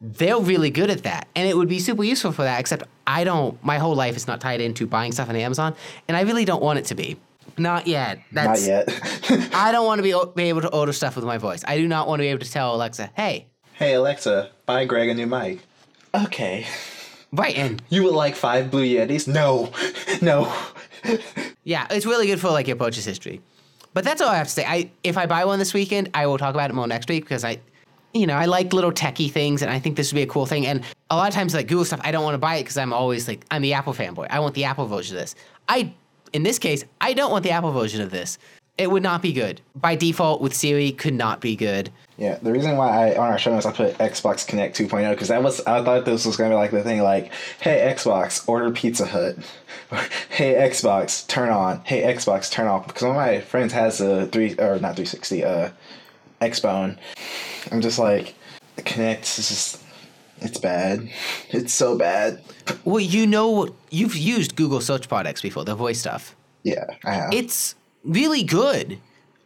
They're 0.00 0.38
really 0.38 0.70
good 0.70 0.90
at 0.90 1.04
that, 1.04 1.26
and 1.34 1.48
it 1.48 1.56
would 1.56 1.68
be 1.68 1.78
super 1.78 2.04
useful 2.04 2.32
for 2.32 2.42
that. 2.42 2.60
Except 2.60 2.84
I 3.06 3.24
don't. 3.24 3.62
My 3.64 3.78
whole 3.78 3.94
life 3.94 4.16
is 4.16 4.26
not 4.26 4.40
tied 4.40 4.60
into 4.60 4.86
buying 4.86 5.12
stuff 5.12 5.28
on 5.28 5.36
Amazon, 5.36 5.74
and 6.06 6.16
I 6.16 6.22
really 6.22 6.44
don't 6.44 6.62
want 6.62 6.78
it 6.78 6.84
to 6.86 6.94
be. 6.94 7.16
Not 7.58 7.86
yet. 7.86 8.20
That's, 8.32 8.66
not 8.66 8.88
yet. 8.88 9.50
I 9.54 9.72
don't 9.72 9.86
want 9.86 9.98
to 9.98 10.02
be, 10.02 10.14
be 10.34 10.48
able 10.50 10.60
to 10.60 10.68
order 10.68 10.92
stuff 10.92 11.16
with 11.16 11.24
my 11.24 11.38
voice. 11.38 11.64
I 11.66 11.78
do 11.78 11.88
not 11.88 12.06
want 12.06 12.20
to 12.20 12.24
be 12.24 12.28
able 12.28 12.44
to 12.44 12.50
tell 12.50 12.74
Alexa, 12.74 13.10
"Hey, 13.16 13.46
hey 13.74 13.94
Alexa, 13.94 14.50
buy 14.66 14.84
Greg 14.84 15.08
a 15.08 15.14
new 15.14 15.26
mic. 15.26 15.60
Okay. 16.14 16.66
right," 17.32 17.56
and 17.56 17.82
You 17.88 18.02
would 18.04 18.14
like 18.14 18.36
five 18.36 18.70
Blue 18.70 18.84
Yetis? 18.84 19.26
No. 19.26 19.72
No. 20.20 20.52
Yeah, 21.64 21.86
it's 21.90 22.06
really 22.06 22.26
good 22.26 22.40
for 22.40 22.50
like 22.50 22.68
your 22.68 22.76
purchase 22.76 23.04
history. 23.04 23.40
But 23.92 24.04
that's 24.04 24.20
all 24.20 24.28
I 24.28 24.36
have 24.36 24.46
to 24.46 24.52
say. 24.52 24.64
I 24.66 24.90
if 25.02 25.16
I 25.16 25.26
buy 25.26 25.44
one 25.46 25.58
this 25.58 25.72
weekend, 25.72 26.10
I 26.14 26.26
will 26.26 26.38
talk 26.38 26.54
about 26.54 26.70
it 26.70 26.74
more 26.74 26.86
next 26.86 27.08
week 27.08 27.24
because 27.24 27.44
I, 27.44 27.60
you 28.16 28.26
know, 28.26 28.36
I 28.36 28.46
like 28.46 28.72
little 28.72 28.92
techie 28.92 29.30
things, 29.30 29.62
and 29.62 29.70
I 29.70 29.78
think 29.78 29.96
this 29.96 30.12
would 30.12 30.16
be 30.16 30.22
a 30.22 30.26
cool 30.26 30.46
thing. 30.46 30.66
And 30.66 30.82
a 31.10 31.16
lot 31.16 31.28
of 31.28 31.34
times, 31.34 31.54
like 31.54 31.68
Google 31.68 31.84
stuff, 31.84 32.00
I 32.02 32.10
don't 32.10 32.24
want 32.24 32.34
to 32.34 32.38
buy 32.38 32.56
it 32.56 32.62
because 32.62 32.76
I'm 32.76 32.92
always 32.92 33.28
like 33.28 33.44
I'm 33.50 33.62
the 33.62 33.74
Apple 33.74 33.92
fanboy. 33.92 34.26
I 34.30 34.40
want 34.40 34.54
the 34.54 34.64
Apple 34.64 34.86
version 34.86 35.16
of 35.16 35.22
this. 35.22 35.34
I, 35.68 35.92
in 36.32 36.42
this 36.42 36.58
case, 36.58 36.84
I 37.00 37.12
don't 37.12 37.30
want 37.30 37.44
the 37.44 37.50
Apple 37.50 37.72
version 37.72 38.00
of 38.00 38.10
this. 38.10 38.38
It 38.78 38.90
would 38.90 39.02
not 39.02 39.22
be 39.22 39.32
good 39.32 39.62
by 39.74 39.96
default 39.96 40.42
with 40.42 40.54
Siri. 40.54 40.92
Could 40.92 41.14
not 41.14 41.40
be 41.40 41.56
good. 41.56 41.90
Yeah, 42.18 42.38
the 42.40 42.52
reason 42.52 42.76
why 42.76 43.10
I 43.10 43.16
on 43.16 43.30
our 43.30 43.38
show 43.38 43.52
notes 43.52 43.66
I 43.66 43.72
put 43.72 43.96
Xbox 43.98 44.46
Kinect 44.46 44.72
2.0 44.72 45.10
because 45.10 45.28
that 45.28 45.42
was 45.42 45.60
I 45.66 45.82
thought 45.82 46.04
this 46.04 46.24
was 46.24 46.36
gonna 46.36 46.50
be 46.50 46.56
like 46.56 46.70
the 46.70 46.82
thing 46.82 47.02
like, 47.02 47.30
hey 47.60 47.92
Xbox, 47.94 48.46
order 48.48 48.70
Pizza 48.70 49.06
Hut, 49.06 49.36
hey 50.30 50.54
Xbox, 50.54 51.26
turn 51.26 51.50
on, 51.50 51.82
hey 51.84 52.02
Xbox, 52.02 52.50
turn 52.50 52.66
off. 52.66 52.86
Because 52.86 53.02
one 53.02 53.10
of 53.12 53.16
my 53.16 53.40
friends 53.40 53.72
has 53.74 54.00
a 54.00 54.26
three 54.26 54.52
or 54.58 54.78
not 54.78 54.96
360, 54.96 55.44
uh, 55.44 55.70
Xbone. 56.40 56.98
I'm 57.70 57.80
just 57.80 57.98
like, 57.98 58.34
Kinect 58.78 59.22
is 59.38 59.48
just, 59.48 59.82
it's 60.40 60.58
bad, 60.58 61.08
it's 61.50 61.72
so 61.72 61.96
bad. 61.96 62.42
Well, 62.84 63.00
you 63.00 63.26
know, 63.26 63.74
you've 63.90 64.16
used 64.16 64.56
Google 64.56 64.80
search 64.80 65.08
products 65.08 65.40
before, 65.40 65.64
the 65.64 65.74
voice 65.74 66.00
stuff. 66.00 66.36
Yeah, 66.62 66.84
I 67.04 67.14
have. 67.14 67.32
It's 67.32 67.74
really 68.04 68.42
good. 68.42 68.98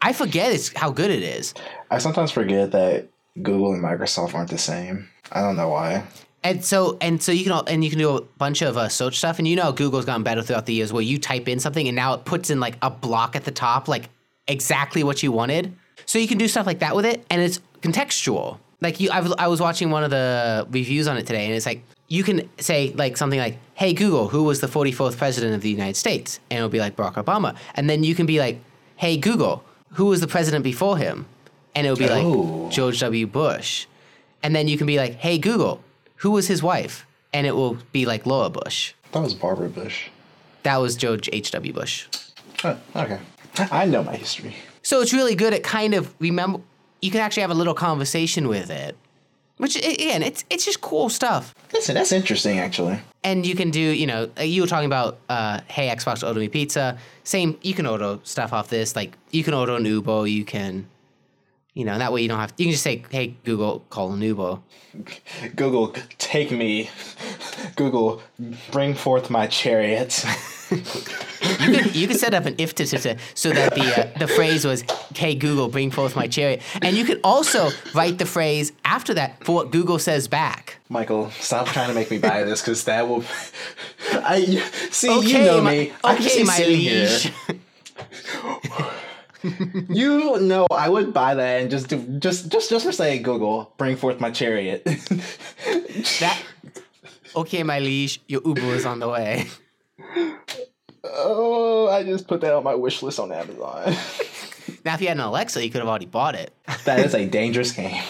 I 0.03 0.13
forget 0.13 0.53
it's 0.53 0.73
how 0.75 0.91
good 0.91 1.11
it 1.11 1.23
is. 1.23 1.55
I 1.91 1.99
sometimes 1.99 2.31
forget 2.31 2.73
that 2.73 3.09
Google 3.43 3.73
and 3.75 3.83
Microsoft 3.83 4.35
aren't 4.35 4.51
the 4.51 4.59
same. 4.59 5.09
I 5.33 5.43
don't 5.43 5.57
know 5.57 5.69
why. 5.69 6.03
And 6.43 6.65
so 6.65 6.97
and 7.03 7.23
so 7.23 7.33
you 7.33 7.43
can 7.43 7.53
all, 7.53 7.65
and 7.67 7.85
you 7.85 7.91
can 7.91 7.99
do 7.99 8.17
a 8.17 8.23
bunch 8.23 8.63
of 8.63 8.79
uh, 8.79 8.89
search 8.89 9.19
stuff, 9.19 9.39
and 9.39 9.47
you 9.47 9.57
know 9.57 9.73
Google's 9.73 10.07
gotten 10.07 10.23
better 10.23 10.41
throughout 10.41 10.65
the 10.65 10.73
years, 10.73 10.91
where 10.91 11.03
you 11.03 11.19
type 11.19 11.49
in 11.49 11.61
something 11.61 11.87
and 11.87 11.95
now 11.95 12.15
it 12.15 12.25
puts 12.25 12.49
in 12.49 12.61
like 12.61 12.77
a 12.81 12.89
block 12.89 13.37
at 13.37 13.45
the 13.45 13.51
top, 13.51 13.89
like 13.89 14.09
exactly 14.49 15.05
what 15.05 15.23
you 15.23 15.33
wanted. 15.33 15.77
So 16.11 16.19
you 16.19 16.27
can 16.27 16.39
do 16.39 16.49
stuff 16.49 16.67
like 16.67 16.81
that 16.81 16.97
with 16.97 17.07
it, 17.07 17.25
and 17.31 17.41
it's 17.41 17.61
contextual. 17.83 18.59
Like 18.81 18.99
you, 18.99 19.11
I've, 19.13 19.33
I 19.39 19.47
was 19.47 19.61
watching 19.61 19.91
one 19.91 20.03
of 20.03 20.11
the 20.11 20.67
reviews 20.69 21.07
on 21.07 21.17
it 21.17 21.25
today, 21.25 21.47
and 21.47 21.55
it's 21.55 21.67
like 21.67 21.85
you 22.09 22.25
can 22.25 22.51
say 22.59 22.93
like 22.97 23.17
something 23.17 23.39
like, 23.39 23.59
"Hey 23.75 23.93
Google, 23.95 24.27
who 24.27 24.43
was 24.43 24.61
the 24.61 24.67
44th 24.67 25.17
president 25.17 25.55
of 25.55 25.61
the 25.61 25.71
United 25.71 25.95
States?" 25.95 26.41
And 26.51 26.57
it'll 26.59 26.69
be 26.69 26.81
like 26.81 26.97
Barack 26.97 27.15
Obama, 27.15 27.55
and 27.77 27.89
then 27.89 28.03
you 28.03 28.17
can 28.17 28.27
be 28.27 28.41
like, 28.41 28.59
"Hey 28.97 29.17
Google, 29.19 29.63
who 29.91 30.07
was 30.07 30.21
the 30.21 30.27
president 30.27 30.65
before 30.65 30.99
him?" 30.99 31.27
And 31.77 31.87
it'll 31.87 31.97
be 31.97 32.11
Oh. 32.11 32.31
like 32.65 32.73
George 32.73 32.99
W. 32.99 33.29
Bush, 33.29 33.87
and 34.43 34.53
then 34.57 34.67
you 34.67 34.77
can 34.77 34.89
be 34.89 34.97
like, 34.97 35.15
"Hey 35.15 35.39
Google, 35.39 35.81
who 36.17 36.33
was 36.33 36.49
his 36.49 36.61
wife?" 36.61 37.07
And 37.33 37.47
it 37.47 37.55
will 37.55 37.79
be 37.93 38.05
like 38.05 38.27
Laura 38.27 38.51
Bush. 38.51 38.95
That 39.13 39.21
was 39.23 39.35
Barbara 39.35 39.69
Bush. 39.69 40.09
That 40.65 40.79
was 40.79 40.97
George 40.97 41.29
H.W. 41.33 41.73
Bush. 41.73 42.09
Oh, 42.65 42.77
okay. 42.97 43.21
I 43.71 43.85
know 43.85 44.03
my 44.03 44.17
history. 44.17 44.57
So 44.91 45.01
it's 45.01 45.13
really 45.13 45.37
good 45.37 45.55
at 45.55 45.63
kind 45.63 45.95
of 45.95 46.13
remember. 46.19 46.59
You 47.01 47.13
can 47.13 47.21
actually 47.21 47.43
have 47.43 47.53
a 47.53 47.55
little 47.55 47.75
conversation 47.75 48.49
with 48.49 48.71
it, 48.71 48.97
which 49.59 49.77
again, 49.77 50.25
it's 50.25 50.45
it's 50.51 50.65
just 50.65 50.81
cool 50.81 51.09
stuff. 51.09 51.55
Listen, 51.73 51.95
that's 51.95 52.11
interesting 52.11 52.59
actually. 52.59 52.99
And 53.23 53.47
you 53.47 53.55
can 53.55 53.71
do, 53.71 53.81
you 53.81 54.09
know, 54.09 54.29
uh, 54.37 54.43
you 54.43 54.63
were 54.63 54.67
talking 54.67 54.87
about, 54.87 55.21
uh, 55.29 55.61
hey 55.69 55.89
Xbox, 55.91 56.27
order 56.27 56.41
me 56.41 56.49
pizza. 56.49 56.99
Same, 57.23 57.57
you 57.63 57.73
can 57.73 57.87
order 57.87 58.19
stuff 58.25 58.53
off 58.53 58.67
this. 58.67 58.97
Like 58.97 59.17
you 59.31 59.45
can 59.45 59.55
order 59.55 59.77
an 59.77 59.85
Uber. 59.85 60.27
You 60.27 60.45
can, 60.45 60.89
you 61.75 61.85
know, 61.85 61.99
that 61.99 62.13
way 62.13 62.23
you 62.23 62.29
don't 62.29 62.39
have. 62.41 62.53
You 62.57 62.67
can 62.67 62.73
just 62.73 62.83
say, 62.83 63.05
hey 63.11 63.37
Google, 63.45 63.81
call 63.91 64.13
an 64.13 64.23
Uber. 64.23 64.59
Google, 65.55 65.95
take 66.19 66.51
me. 66.51 66.91
Google, 67.77 68.23
bring 68.73 68.95
forth 68.95 69.31
my 69.31 69.47
chariot. 69.47 70.25
You 70.71 70.79
could 71.73 71.97
you 71.97 72.07
could 72.07 72.19
set 72.21 72.33
up 72.33 72.47
an 72.47 72.55
if 72.59 72.75
to, 72.77 72.87
to, 72.87 72.99
to 72.99 73.17
so 73.35 73.51
that 73.51 73.75
the 73.75 73.83
uh, 74.15 74.19
the 74.19 74.29
phrase 74.29 74.65
was, 74.65 74.85
"Hey 75.15 75.35
Google, 75.35 75.69
bring 75.69 75.91
forth 75.91 76.15
my 76.15 76.29
chariot," 76.29 76.63
and 76.81 76.97
you 76.97 77.05
could 77.05 77.21
also 77.25 77.71
write 77.93 78.19
the 78.19 78.27
phrase 78.27 78.73
after 78.85 79.13
that 79.15 79.45
for 79.45 79.55
what 79.55 79.73
Google 79.73 79.99
says 79.99 80.29
back. 80.29 80.77
Michael, 80.89 81.31
stop 81.33 81.67
trying 81.67 81.89
to 81.89 81.95
make 81.95 82.09
me 82.11 82.19
buy 82.19 82.45
this 82.45 82.61
because 82.63 82.85
that 82.85 83.09
will. 83.09 83.25
I 84.13 84.45
see. 84.91 85.09
you 85.13 85.19
Okay, 85.21 85.45
know 85.45 85.61
my, 85.61 85.71
me. 85.73 85.93
I 86.05 86.15
can 86.15 86.25
okay, 86.25 86.29
see 86.29 86.45
my 86.45 86.59
liege. 86.59 87.33
You 89.43 90.39
know 90.41 90.67
I 90.71 90.89
would 90.89 91.13
buy 91.13 91.35
that 91.35 91.61
and 91.63 91.71
just 91.71 91.89
do 91.89 91.97
just 92.19 92.49
just 92.51 92.71
just 92.71 92.85
for 92.85 92.93
saying 92.93 93.23
Google, 93.23 93.73
bring 93.79 93.97
forth 93.97 94.21
my 94.21 94.31
chariot. 94.31 94.87
That 96.21 96.41
okay, 97.37 97.63
my 97.63 97.79
liege, 97.79 98.21
your 98.29 98.43
Uber 98.45 98.75
is 98.75 98.87
on 98.87 98.99
the 99.01 99.09
way. 99.09 99.47
oh, 101.05 101.89
I 101.89 102.03
just 102.05 102.27
put 102.29 102.41
that 102.43 102.55
on 102.55 102.65
my 102.65 102.75
wish 102.75 103.03
list 103.03 103.19
on 103.21 103.33
Amazon. 103.33 103.95
Now, 104.85 104.95
if 104.95 105.01
you 105.03 105.09
had 105.09 105.17
an 105.17 105.25
Alexa, 105.25 105.63
you 105.65 105.71
could 105.71 105.81
have 105.81 105.89
already 105.89 106.07
bought 106.07 106.35
it. 106.37 106.55
that 106.85 107.01
is 107.01 107.13
a 107.15 107.27
dangerous 107.39 107.73
game. 107.73 108.03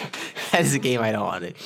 that 0.52 0.60
is 0.60 0.74
a 0.74 0.78
game 0.78 1.00
I 1.00 1.10
don't 1.10 1.24
want 1.24 1.42
it. 1.42 1.56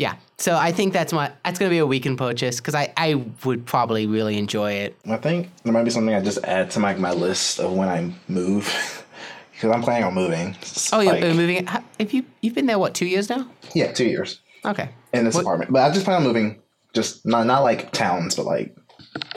Yeah, 0.00 0.14
so 0.38 0.56
I 0.56 0.72
think 0.72 0.94
that's 0.94 1.12
my 1.12 1.30
that's 1.44 1.58
gonna 1.58 1.68
be 1.68 1.76
a 1.76 1.84
weekend 1.86 2.16
purchase 2.16 2.56
because 2.56 2.74
I 2.74 2.90
I 2.96 3.22
would 3.44 3.66
probably 3.66 4.06
really 4.06 4.38
enjoy 4.38 4.72
it. 4.72 4.96
I 5.06 5.18
think 5.18 5.50
there 5.62 5.74
might 5.74 5.82
be 5.84 5.90
something 5.90 6.14
I 6.14 6.22
just 6.22 6.42
add 6.42 6.70
to 6.70 6.80
my, 6.80 6.94
my 6.94 7.12
list 7.12 7.60
of 7.60 7.72
when 7.72 7.88
I 7.88 8.10
move. 8.26 8.66
Because 9.52 9.74
I'm 9.76 9.82
planning 9.82 10.04
on 10.04 10.14
moving. 10.14 10.56
It's 10.62 10.90
Oh, 10.90 11.00
you're 11.00 11.12
like- 11.12 11.36
moving. 11.36 11.68
If 11.98 12.14
you 12.14 12.24
you've 12.40 12.54
been 12.54 12.64
there 12.64 12.78
what 12.78 12.94
two 12.94 13.04
years 13.04 13.28
now? 13.28 13.46
Yeah, 13.74 13.92
two 13.92 14.06
years 14.06 14.40
Okay. 14.64 14.88
in 15.12 15.26
this 15.26 15.34
What- 15.34 15.42
apartment. 15.42 15.70
But 15.70 15.82
I 15.82 15.92
just 15.92 16.06
plan 16.06 16.16
on 16.16 16.22
moving, 16.26 16.62
just 16.94 17.26
not 17.26 17.44
not 17.46 17.62
like 17.62 17.92
towns, 17.92 18.36
but 18.36 18.46
like 18.46 18.74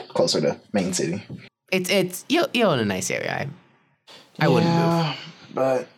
closer 0.08 0.40
to 0.40 0.58
main 0.72 0.94
city. 0.94 1.22
It's 1.70 1.90
it's 1.90 2.24
you're, 2.30 2.46
you're 2.54 2.72
in 2.72 2.78
a 2.80 2.86
nice 2.86 3.10
area. 3.10 3.50
I 4.40 4.46
I 4.46 4.48
wouldn't 4.48 4.72
move. 4.74 5.16
But 5.52 5.88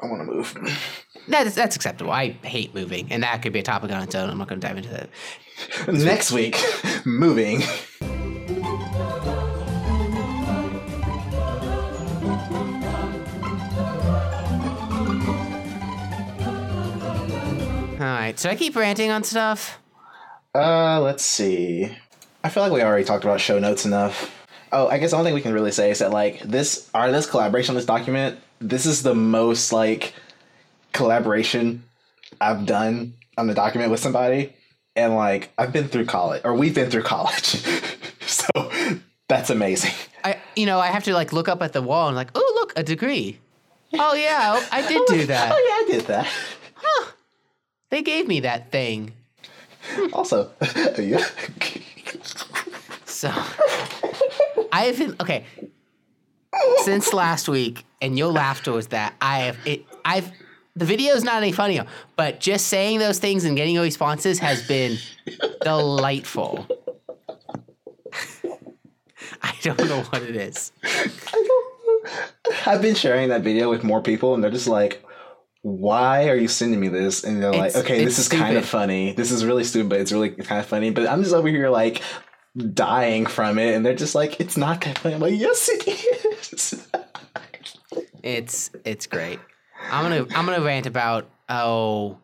I 0.00 0.06
want 0.06 0.20
to 0.22 0.32
move. 0.32 0.54
That's 1.28 1.54
that's 1.54 1.76
acceptable. 1.76 2.10
I 2.10 2.30
hate 2.42 2.74
moving, 2.74 3.10
and 3.12 3.22
that 3.22 3.42
could 3.42 3.52
be 3.52 3.60
a 3.60 3.62
topic 3.62 3.90
on 3.92 4.02
its 4.02 4.14
own. 4.14 4.28
I'm 4.28 4.38
not 4.38 4.48
going 4.48 4.60
to 4.60 4.66
dive 4.66 4.76
into 4.76 4.90
that. 4.90 5.08
Next 5.92 6.32
week, 6.32 6.56
moving. 7.04 7.62
All 18.00 18.08
right. 18.08 18.34
So 18.36 18.50
I 18.50 18.56
keep 18.56 18.74
ranting 18.74 19.10
on 19.10 19.22
stuff. 19.22 19.78
Uh, 20.54 21.00
let's 21.00 21.24
see. 21.24 21.96
I 22.42 22.48
feel 22.48 22.64
like 22.64 22.72
we 22.72 22.82
already 22.82 23.04
talked 23.04 23.24
about 23.24 23.40
show 23.40 23.60
notes 23.60 23.86
enough. 23.86 24.34
Oh, 24.72 24.88
I 24.88 24.98
guess 24.98 25.10
the 25.12 25.18
only 25.18 25.28
thing 25.28 25.34
we 25.34 25.40
can 25.40 25.52
really 25.52 25.70
say 25.70 25.90
is 25.90 26.00
that 26.00 26.10
like 26.10 26.40
this 26.40 26.90
our 26.94 27.12
this 27.12 27.26
collaboration 27.26 27.74
this 27.74 27.86
document, 27.86 28.38
this 28.58 28.86
is 28.86 29.02
the 29.02 29.14
most 29.14 29.72
like 29.72 30.14
collaboration 30.92 31.84
I've 32.40 32.66
done 32.66 33.14
on 33.36 33.46
the 33.46 33.54
document 33.54 33.90
with 33.90 34.00
somebody. 34.00 34.54
And 34.94 35.14
like 35.14 35.50
I've 35.56 35.72
been 35.72 35.88
through 35.88 36.06
college 36.06 36.42
or 36.44 36.54
we've 36.54 36.74
been 36.74 36.90
through 36.90 37.04
college. 37.04 37.44
so 38.20 38.48
that's 39.28 39.50
amazing. 39.50 39.92
I, 40.24 40.38
you 40.54 40.66
know, 40.66 40.78
I 40.78 40.88
have 40.88 41.04
to 41.04 41.14
like 41.14 41.32
look 41.32 41.48
up 41.48 41.62
at 41.62 41.72
the 41.72 41.82
wall 41.82 42.08
and 42.08 42.16
like, 42.16 42.30
oh, 42.34 42.52
look, 42.56 42.72
a 42.76 42.82
degree. 42.82 43.38
Oh 43.94 44.14
yeah, 44.14 44.54
oh, 44.56 44.68
I 44.72 44.86
did 44.86 45.00
oh, 45.00 45.06
do 45.08 45.26
that. 45.26 45.52
Oh 45.52 45.56
yeah, 45.56 45.94
I 45.94 45.98
did 45.98 46.06
that. 46.06 46.28
Huh? 46.74 47.10
They 47.90 48.02
gave 48.02 48.26
me 48.26 48.40
that 48.40 48.70
thing. 48.70 49.12
Also, 50.12 50.50
yeah. 50.98 51.24
So 53.04 53.28
I 54.72 54.84
have 54.84 54.98
been 54.98 55.16
okay 55.20 55.44
since 56.84 57.12
last 57.12 57.48
week, 57.48 57.84
and 58.00 58.18
your 58.18 58.32
laughter 58.32 58.72
was 58.72 58.88
that 58.88 59.14
I 59.20 59.40
have 59.40 59.58
it. 59.66 59.84
I've 60.04 60.30
the 60.74 60.84
video 60.84 61.14
is 61.14 61.22
not 61.24 61.42
any 61.42 61.52
funnier, 61.52 61.86
but 62.16 62.40
just 62.40 62.68
saying 62.68 62.98
those 62.98 63.18
things 63.18 63.44
and 63.44 63.56
getting 63.56 63.78
responses 63.78 64.38
has 64.38 64.66
been 64.66 64.96
delightful. 65.62 66.66
I 69.42 69.54
don't 69.62 69.78
know 69.88 70.02
what 70.02 70.22
it 70.22 70.36
is. 70.36 70.72
I've 72.66 72.82
been 72.82 72.94
sharing 72.94 73.28
that 73.30 73.42
video 73.42 73.70
with 73.70 73.84
more 73.84 74.02
people, 74.02 74.34
and 74.34 74.42
they're 74.42 74.50
just 74.50 74.66
like, 74.68 75.04
"Why 75.62 76.28
are 76.28 76.36
you 76.36 76.48
sending 76.48 76.80
me 76.80 76.88
this?" 76.88 77.24
And 77.24 77.42
they're 77.42 77.50
It's- 77.52 77.74
like, 77.74 77.84
"Okay, 77.84 78.04
this 78.04 78.18
is 78.18 78.28
kind 78.28 78.56
of 78.56 78.64
funny. 78.64 79.12
This 79.12 79.30
is 79.30 79.44
really 79.44 79.64
stupid, 79.64 79.88
but 79.90 80.00
it's 80.00 80.12
really 80.12 80.30
kind 80.30 80.60
of 80.60 80.66
funny." 80.66 80.90
But 80.90 81.08
I'm 81.08 81.22
just 81.22 81.34
over 81.34 81.48
here 81.48 81.70
like 81.70 82.02
dying 82.74 83.26
from 83.26 83.58
it, 83.58 83.74
and 83.74 83.84
they're 83.84 83.94
just 83.94 84.14
like, 84.14 84.40
"It's 84.40 84.56
not 84.56 84.80
that 84.82 84.98
funny." 84.98 85.14
I'm 85.14 85.20
like, 85.20 85.38
"Yes, 85.38 85.68
it 85.68 85.88
is." 85.88 86.86
It's 88.24 88.70
it's 88.84 89.08
great. 89.08 89.40
I'm 89.92 90.02
gonna 90.02 90.26
I'm 90.34 90.46
gonna 90.46 90.64
rant 90.64 90.86
about 90.86 91.28
oh 91.48 92.18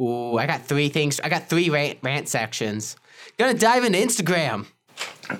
ooh 0.00 0.36
I 0.36 0.46
got 0.46 0.62
three 0.62 0.90
things 0.90 1.20
I 1.20 1.28
got 1.28 1.48
three 1.48 1.70
rant 1.70 1.98
rant 2.02 2.28
sections. 2.28 2.96
Gonna 3.38 3.54
dive 3.54 3.84
into 3.84 3.98
Instagram. 3.98 4.66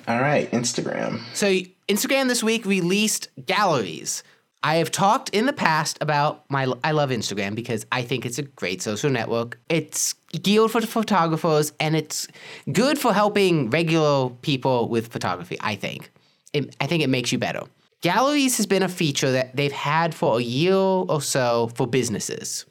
All 0.06 0.20
right, 0.20 0.50
Instagram. 0.50 1.20
So 1.34 1.58
Instagram 1.88 2.28
this 2.28 2.42
week 2.42 2.64
released 2.64 3.28
galleries. 3.46 4.22
I 4.62 4.76
have 4.76 4.90
talked 4.90 5.28
in 5.30 5.46
the 5.46 5.52
past 5.52 5.98
about 6.00 6.44
my 6.50 6.72
I 6.82 6.92
love 6.92 7.10
Instagram 7.10 7.54
because 7.54 7.86
I 7.92 8.02
think 8.02 8.26
it's 8.26 8.38
a 8.38 8.42
great 8.42 8.82
social 8.82 9.10
network. 9.10 9.60
It's 9.68 10.14
geared 10.42 10.70
for 10.70 10.80
photographers 10.80 11.72
and 11.78 11.94
it's 11.94 12.26
good 12.72 12.98
for 12.98 13.12
helping 13.12 13.70
regular 13.70 14.30
people 14.30 14.88
with 14.88 15.08
photography, 15.08 15.56
I 15.60 15.76
think. 15.76 16.10
It, 16.52 16.74
I 16.80 16.86
think 16.86 17.02
it 17.02 17.08
makes 17.08 17.30
you 17.30 17.38
better. 17.38 17.62
Galleries 18.00 18.56
has 18.58 18.66
been 18.66 18.84
a 18.84 18.88
feature 18.88 19.32
that 19.32 19.56
they've 19.56 19.72
had 19.72 20.14
for 20.14 20.38
a 20.38 20.42
year 20.42 20.74
or 20.74 21.20
so 21.20 21.70
for 21.74 21.86
businesses. 21.86 22.64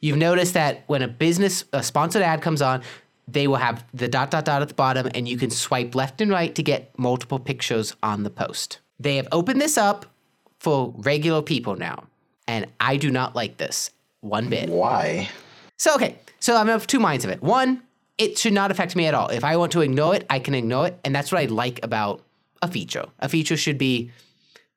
You've 0.00 0.16
noticed 0.16 0.54
that 0.54 0.84
when 0.86 1.02
a 1.02 1.08
business 1.08 1.64
a 1.74 1.82
sponsored 1.82 2.22
ad 2.22 2.40
comes 2.40 2.62
on, 2.62 2.82
they 3.28 3.46
will 3.46 3.56
have 3.56 3.84
the 3.92 4.08
dot 4.08 4.30
dot 4.30 4.46
dot 4.46 4.62
at 4.62 4.68
the 4.68 4.74
bottom 4.74 5.08
and 5.14 5.28
you 5.28 5.36
can 5.36 5.50
swipe 5.50 5.94
left 5.94 6.22
and 6.22 6.30
right 6.30 6.54
to 6.54 6.62
get 6.62 6.98
multiple 6.98 7.38
pictures 7.38 7.94
on 8.02 8.22
the 8.22 8.30
post. 8.30 8.78
They 8.98 9.16
have 9.16 9.28
opened 9.32 9.60
this 9.60 9.76
up 9.76 10.06
for 10.58 10.94
regular 10.96 11.42
people 11.42 11.76
now, 11.76 12.04
and 12.48 12.66
I 12.80 12.96
do 12.96 13.10
not 13.10 13.36
like 13.36 13.58
this 13.58 13.90
one 14.20 14.48
bit. 14.48 14.70
Why? 14.70 15.28
So 15.76 15.94
okay, 15.94 16.16
so 16.38 16.56
I'm 16.56 16.70
of 16.70 16.86
two 16.86 17.00
minds 17.00 17.24
of 17.24 17.30
it. 17.30 17.42
One, 17.42 17.82
it 18.16 18.38
should 18.38 18.52
not 18.54 18.70
affect 18.70 18.96
me 18.96 19.06
at 19.06 19.14
all. 19.14 19.28
If 19.28 19.44
I 19.44 19.56
want 19.58 19.72
to 19.72 19.82
ignore 19.82 20.14
it, 20.14 20.26
I 20.30 20.38
can 20.38 20.54
ignore 20.54 20.88
it, 20.88 20.98
and 21.04 21.14
that's 21.14 21.30
what 21.30 21.40
I 21.42 21.44
like 21.46 21.80
about 21.82 22.22
a 22.62 22.68
feature. 22.68 23.06
A 23.20 23.28
feature 23.28 23.56
should 23.56 23.78
be, 23.78 24.10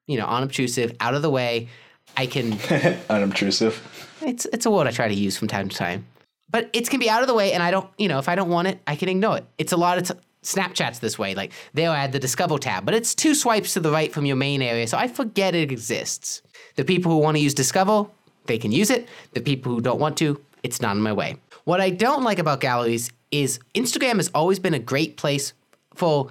you 0.07 0.17
know, 0.17 0.25
unobtrusive, 0.25 0.95
out 0.99 1.13
of 1.13 1.21
the 1.21 1.29
way. 1.29 1.69
I 2.15 2.27
can 2.27 2.53
Unobtrusive. 3.09 3.81
it's 4.21 4.45
it's 4.53 4.65
a 4.65 4.71
word 4.71 4.87
I 4.87 4.91
try 4.91 5.07
to 5.07 5.13
use 5.13 5.37
from 5.37 5.47
time 5.47 5.69
to 5.69 5.75
time. 5.75 6.05
But 6.51 6.69
it 6.73 6.87
can 6.89 6.99
be 6.99 7.09
out 7.09 7.21
of 7.23 7.27
the 7.27 7.33
way, 7.33 7.53
and 7.53 7.63
I 7.63 7.71
don't, 7.71 7.89
you 7.97 8.07
know, 8.07 8.19
if 8.19 8.29
I 8.29 8.35
don't 8.35 8.49
want 8.49 8.67
it, 8.67 8.79
I 8.85 8.95
can 8.95 9.09
ignore 9.09 9.37
it. 9.37 9.45
It's 9.57 9.71
a 9.71 9.77
lot 9.77 9.97
of 9.97 10.07
t- 10.07 10.13
Snapchats 10.43 10.99
this 10.99 11.17
way. 11.17 11.33
Like 11.33 11.51
they'll 11.73 11.91
add 11.91 12.11
the 12.11 12.19
Discover 12.19 12.59
tab, 12.59 12.85
but 12.85 12.93
it's 12.93 13.15
two 13.15 13.33
swipes 13.33 13.73
to 13.73 13.79
the 13.79 13.89
right 13.89 14.13
from 14.13 14.25
your 14.25 14.35
main 14.35 14.61
area, 14.61 14.85
so 14.87 14.97
I 14.97 15.07
forget 15.07 15.55
it 15.55 15.71
exists. 15.71 16.41
The 16.75 16.83
people 16.83 17.11
who 17.11 17.17
want 17.17 17.37
to 17.37 17.41
use 17.41 17.53
Discover, 17.55 18.05
they 18.45 18.59
can 18.59 18.71
use 18.71 18.89
it. 18.91 19.07
The 19.31 19.41
people 19.41 19.73
who 19.73 19.81
don't 19.81 19.99
want 19.99 20.17
to, 20.17 20.39
it's 20.61 20.81
not 20.81 20.95
in 20.95 21.01
my 21.01 21.13
way. 21.13 21.37
What 21.63 21.81
I 21.81 21.89
don't 21.89 22.23
like 22.23 22.39
about 22.39 22.59
galleries 22.59 23.09
is 23.31 23.59
Instagram 23.73 24.17
has 24.17 24.29
always 24.35 24.59
been 24.59 24.73
a 24.75 24.79
great 24.79 25.17
place 25.17 25.53
for 25.95 26.29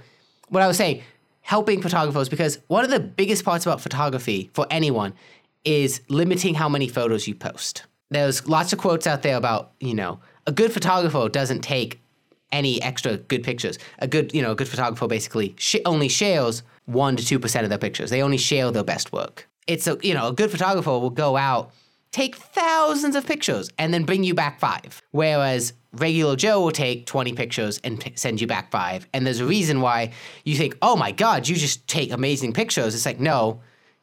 what 0.51 0.63
I 0.63 0.69
was 0.69 0.77
saying, 0.77 1.03
helping 1.43 1.83
photographers 1.83 2.29
because 2.29 2.59
one 2.69 2.85
of 2.85 2.91
the 2.91 3.01
biggest 3.01 3.45
parts 3.45 3.67
about 3.67 3.81
photography 3.81 4.51
for 4.55 4.67
anyone 4.71 5.13
is 5.65 6.01
limiting 6.09 6.55
how 6.55 6.69
many 6.69 6.89
photos 6.89 7.29
you 7.29 7.35
post. 7.35 7.85
There's 8.11 8.47
lots 8.49 8.73
of 8.73 8.79
quotes 8.79 9.07
out 9.07 9.23
there 9.23 9.37
about, 9.37 9.73
you 9.81 9.95
know, 9.95 10.21
a 10.47 10.53
good 10.53 10.73
photographer 10.73 11.29
doesn't 11.29 11.61
take 11.61 12.01
any 12.51 12.81
extra 12.83 13.17
good 13.17 13.43
pictures. 13.43 13.79
A 13.99 14.07
good, 14.07 14.35
you 14.35 14.43
know, 14.43 14.53
a 14.53 14.55
good 14.55 14.69
photographer 14.69 15.07
basically 15.07 15.55
sh- 15.59 15.77
only 15.87 16.09
shares 16.09 16.63
1 16.87 17.17
to 17.17 17.39
2% 17.39 17.63
of 17.63 17.69
their 17.69 17.79
pictures. 17.79 18.11
They 18.11 18.23
only 18.23 18.37
share 18.37 18.71
their 18.71 18.85
best 18.85 19.13
work. 19.13 19.49
It's 19.67 19.87
a, 19.87 19.97
you 20.03 20.15
know, 20.15 20.29
a 20.29 20.33
good 20.33 20.51
photographer 20.51 20.91
will 20.91 21.11
go 21.11 21.37
out, 21.37 21.73
take 22.11 22.37
thousands 22.37 23.17
of 23.17 23.27
pictures 23.27 23.71
and 23.79 23.95
then 23.95 24.05
bring 24.05 24.25
you 24.25 24.35
back 24.35 24.61
5. 24.61 25.01
Whereas 25.13 25.73
regular 25.95 26.37
Joe 26.37 26.61
will 26.61 26.71
take 26.71 27.07
20 27.07 27.33
pictures 27.35 27.81
and 27.85 28.01
p- 28.01 28.13
send 28.17 28.41
you 28.41 28.47
back 28.47 28.71
5. 28.71 29.07
And 29.13 29.27
there's 29.27 29.41
a 29.41 29.47
reason 29.47 29.81
why 29.81 30.13
you 30.45 30.57
think, 30.57 30.77
"Oh 30.83 30.97
my 30.97 31.13
god, 31.13 31.49
you 31.49 31.57
just 31.57 31.87
take 31.87 32.13
amazing 32.13 32.53
pictures." 32.53 32.95
It's 32.95 33.07
like, 33.07 33.21
"No, 33.21 33.61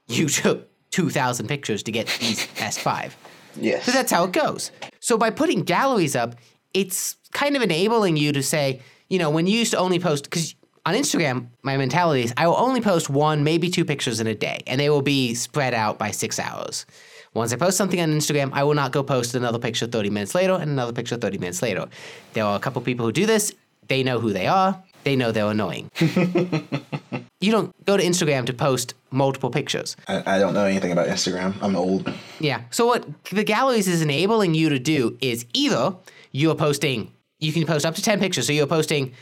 you 0.08 0.28
took 0.41 0.69
2000 0.91 1.47
pictures 1.47 1.84
to 1.84 1.91
get 1.91 2.08
these 2.19 2.47
best 2.60 2.80
5." 2.80 3.15
Yes. 3.56 3.86
So 3.86 3.91
that's 3.91 4.12
how 4.12 4.23
it 4.25 4.32
goes. 4.32 4.71
So 4.99 5.17
by 5.17 5.30
putting 5.30 5.63
galleries 5.63 6.15
up, 6.15 6.36
it's 6.73 7.15
kind 7.32 7.56
of 7.56 7.62
enabling 7.62 8.17
you 8.17 8.32
to 8.32 8.43
say, 8.43 8.82
you 9.10 9.19
know, 9.19 9.30
when 9.30 9.47
you 9.47 9.58
used 9.58 9.71
to 9.71 9.78
only 9.78 9.99
post, 9.99 10.23
because 10.23 10.56
on 10.86 10.93
Instagram, 10.93 11.47
my 11.63 11.78
mentality 11.78 12.23
is 12.23 12.34
I 12.38 12.47
will 12.47 12.58
only 12.58 12.82
post 12.82 13.10
one, 13.10 13.43
maybe 13.43 13.69
two 13.69 13.86
pictures 13.86 14.19
in 14.19 14.28
a 14.28 14.36
day, 14.36 14.60
and 14.67 14.80
they 14.80 14.89
will 14.89 15.02
be 15.02 15.34
spread 15.34 15.73
out 15.73 15.97
by 15.97 16.12
six 16.12 16.39
hours. 16.39 16.86
Once 17.39 17.54
I 17.54 17.56
post 17.56 17.78
something 17.78 18.02
on 18.02 18.10
Instagram, 18.10 18.49
I 18.52 18.65
will 18.65 18.73
not 18.73 18.91
go 18.91 19.02
post 19.02 19.34
another 19.34 19.60
picture 19.60 19.88
30 19.88 20.10
minutes 20.10 20.36
later 20.36 20.56
and 20.56 20.69
another 20.69 20.91
picture 20.91 21.15
30 21.15 21.38
minutes 21.38 21.62
later. 21.62 21.88
There 22.34 22.43
are 22.43 22.58
a 22.58 22.60
couple 22.60 22.82
people 22.82 23.06
who 23.06 23.13
do 23.13 23.25
this. 23.25 23.54
They 23.88 24.04
know 24.04 24.19
who 24.19 24.34
they 24.34 24.45
are. 24.45 24.84
They 25.06 25.15
know 25.15 25.32
they're 25.32 25.47
annoying. 25.47 25.89
you 27.39 27.49
don't 27.49 27.73
go 27.86 27.95
to 27.95 28.04
Instagram 28.04 28.45
to 28.47 28.54
post 28.54 28.93
multiple 29.10 29.49
pictures. 29.49 29.95
I, 30.10 30.36
I 30.36 30.39
don't 30.39 30.54
know 30.54 30.65
anything 30.65 30.91
about 30.91 31.08
Instagram. 31.08 31.54
I'm 31.62 31.78
old. 31.78 32.13
Yeah. 32.41 32.63
So 32.71 32.86
what 32.86 33.08
the 33.32 33.45
galleries 33.45 33.88
is 33.88 34.02
enabling 34.02 34.54
you 34.54 34.67
to 34.67 34.78
do 34.78 35.17
is 35.21 35.45
either 35.54 35.95
you're 36.34 36.56
posting, 36.56 37.10
you 37.39 37.54
can 37.54 37.65
post 37.65 37.86
up 37.86 37.95
to 37.95 38.02
10 38.02 38.19
pictures. 38.19 38.47
So 38.47 38.52
you're 38.52 38.67
posting 38.67 39.13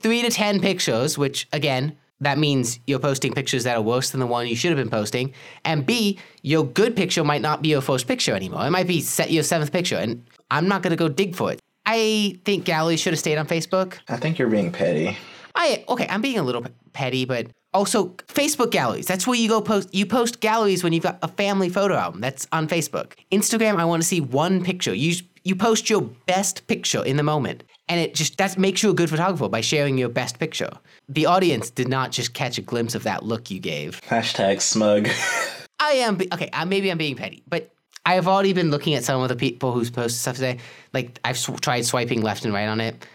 three 0.00 0.22
to 0.22 0.30
10 0.30 0.60
pictures, 0.60 1.18
which 1.18 1.46
again, 1.52 1.98
that 2.20 2.38
means 2.38 2.80
you're 2.86 2.98
posting 2.98 3.32
pictures 3.32 3.64
that 3.64 3.76
are 3.76 3.82
worse 3.82 4.10
than 4.10 4.20
the 4.20 4.26
one 4.26 4.46
you 4.46 4.56
should 4.56 4.70
have 4.70 4.78
been 4.78 4.90
posting. 4.90 5.32
And 5.64 5.86
B, 5.86 6.18
your 6.42 6.64
good 6.64 6.96
picture 6.96 7.22
might 7.22 7.42
not 7.42 7.62
be 7.62 7.68
your 7.68 7.80
first 7.80 8.08
picture 8.08 8.34
anymore. 8.34 8.66
It 8.66 8.70
might 8.70 8.86
be 8.88 9.00
set 9.00 9.30
your 9.30 9.44
seventh 9.44 9.72
picture. 9.72 9.96
And 9.96 10.26
I'm 10.50 10.68
not 10.68 10.82
going 10.82 10.90
to 10.90 10.96
go 10.96 11.08
dig 11.08 11.34
for 11.34 11.52
it. 11.52 11.60
I 11.86 12.38
think 12.44 12.64
galleries 12.64 13.00
should 13.00 13.12
have 13.12 13.20
stayed 13.20 13.38
on 13.38 13.46
Facebook. 13.46 13.94
I 14.08 14.16
think 14.16 14.38
you're 14.38 14.50
being 14.50 14.72
petty. 14.72 15.16
I 15.54 15.84
okay, 15.88 16.06
I'm 16.08 16.20
being 16.20 16.38
a 16.38 16.42
little 16.42 16.64
petty, 16.92 17.24
but 17.24 17.48
also 17.72 18.08
Facebook 18.28 18.70
galleries. 18.70 19.06
That's 19.06 19.26
where 19.26 19.38
you 19.38 19.48
go 19.48 19.60
post. 19.60 19.94
You 19.94 20.04
post 20.04 20.40
galleries 20.40 20.84
when 20.84 20.92
you've 20.92 21.02
got 21.02 21.18
a 21.22 21.28
family 21.28 21.68
photo 21.68 21.94
album. 21.94 22.20
That's 22.20 22.46
on 22.52 22.68
Facebook. 22.68 23.14
Instagram, 23.32 23.76
I 23.76 23.84
want 23.84 24.02
to 24.02 24.08
see 24.08 24.20
one 24.20 24.62
picture. 24.62 24.94
You 24.94 25.14
you 25.44 25.56
post 25.56 25.88
your 25.88 26.02
best 26.02 26.66
picture 26.66 27.02
in 27.02 27.16
the 27.16 27.22
moment, 27.22 27.64
and 27.88 28.00
it 28.00 28.14
just 28.14 28.36
that 28.38 28.58
makes 28.58 28.82
you 28.82 28.90
a 28.90 28.94
good 28.94 29.10
photographer 29.10 29.48
by 29.48 29.60
sharing 29.60 29.98
your 29.98 30.08
best 30.08 30.38
picture. 30.38 30.70
The 31.08 31.26
audience 31.26 31.70
did 31.70 31.88
not 31.88 32.12
just 32.12 32.34
catch 32.34 32.58
a 32.58 32.62
glimpse 32.62 32.94
of 32.94 33.02
that 33.04 33.24
look 33.24 33.50
you 33.50 33.60
gave. 33.60 34.00
Hashtag 34.02 34.60
smug. 34.60 35.08
I 35.80 35.92
am 35.92 36.16
be- 36.16 36.28
okay. 36.32 36.50
Uh, 36.52 36.64
maybe 36.64 36.90
I'm 36.90 36.98
being 36.98 37.16
petty, 37.16 37.42
but 37.48 37.70
I 38.04 38.14
have 38.14 38.26
already 38.26 38.52
been 38.52 38.70
looking 38.70 38.94
at 38.94 39.04
some 39.04 39.20
of 39.22 39.28
the 39.28 39.36
people 39.36 39.72
who's 39.72 39.90
posted 39.90 40.20
stuff 40.20 40.36
today. 40.36 40.58
Like 40.92 41.18
I've 41.24 41.38
sw- 41.38 41.60
tried 41.60 41.84
swiping 41.84 42.22
left 42.22 42.44
and 42.44 42.52
right 42.52 42.66
on 42.68 42.80
it. 42.80 43.06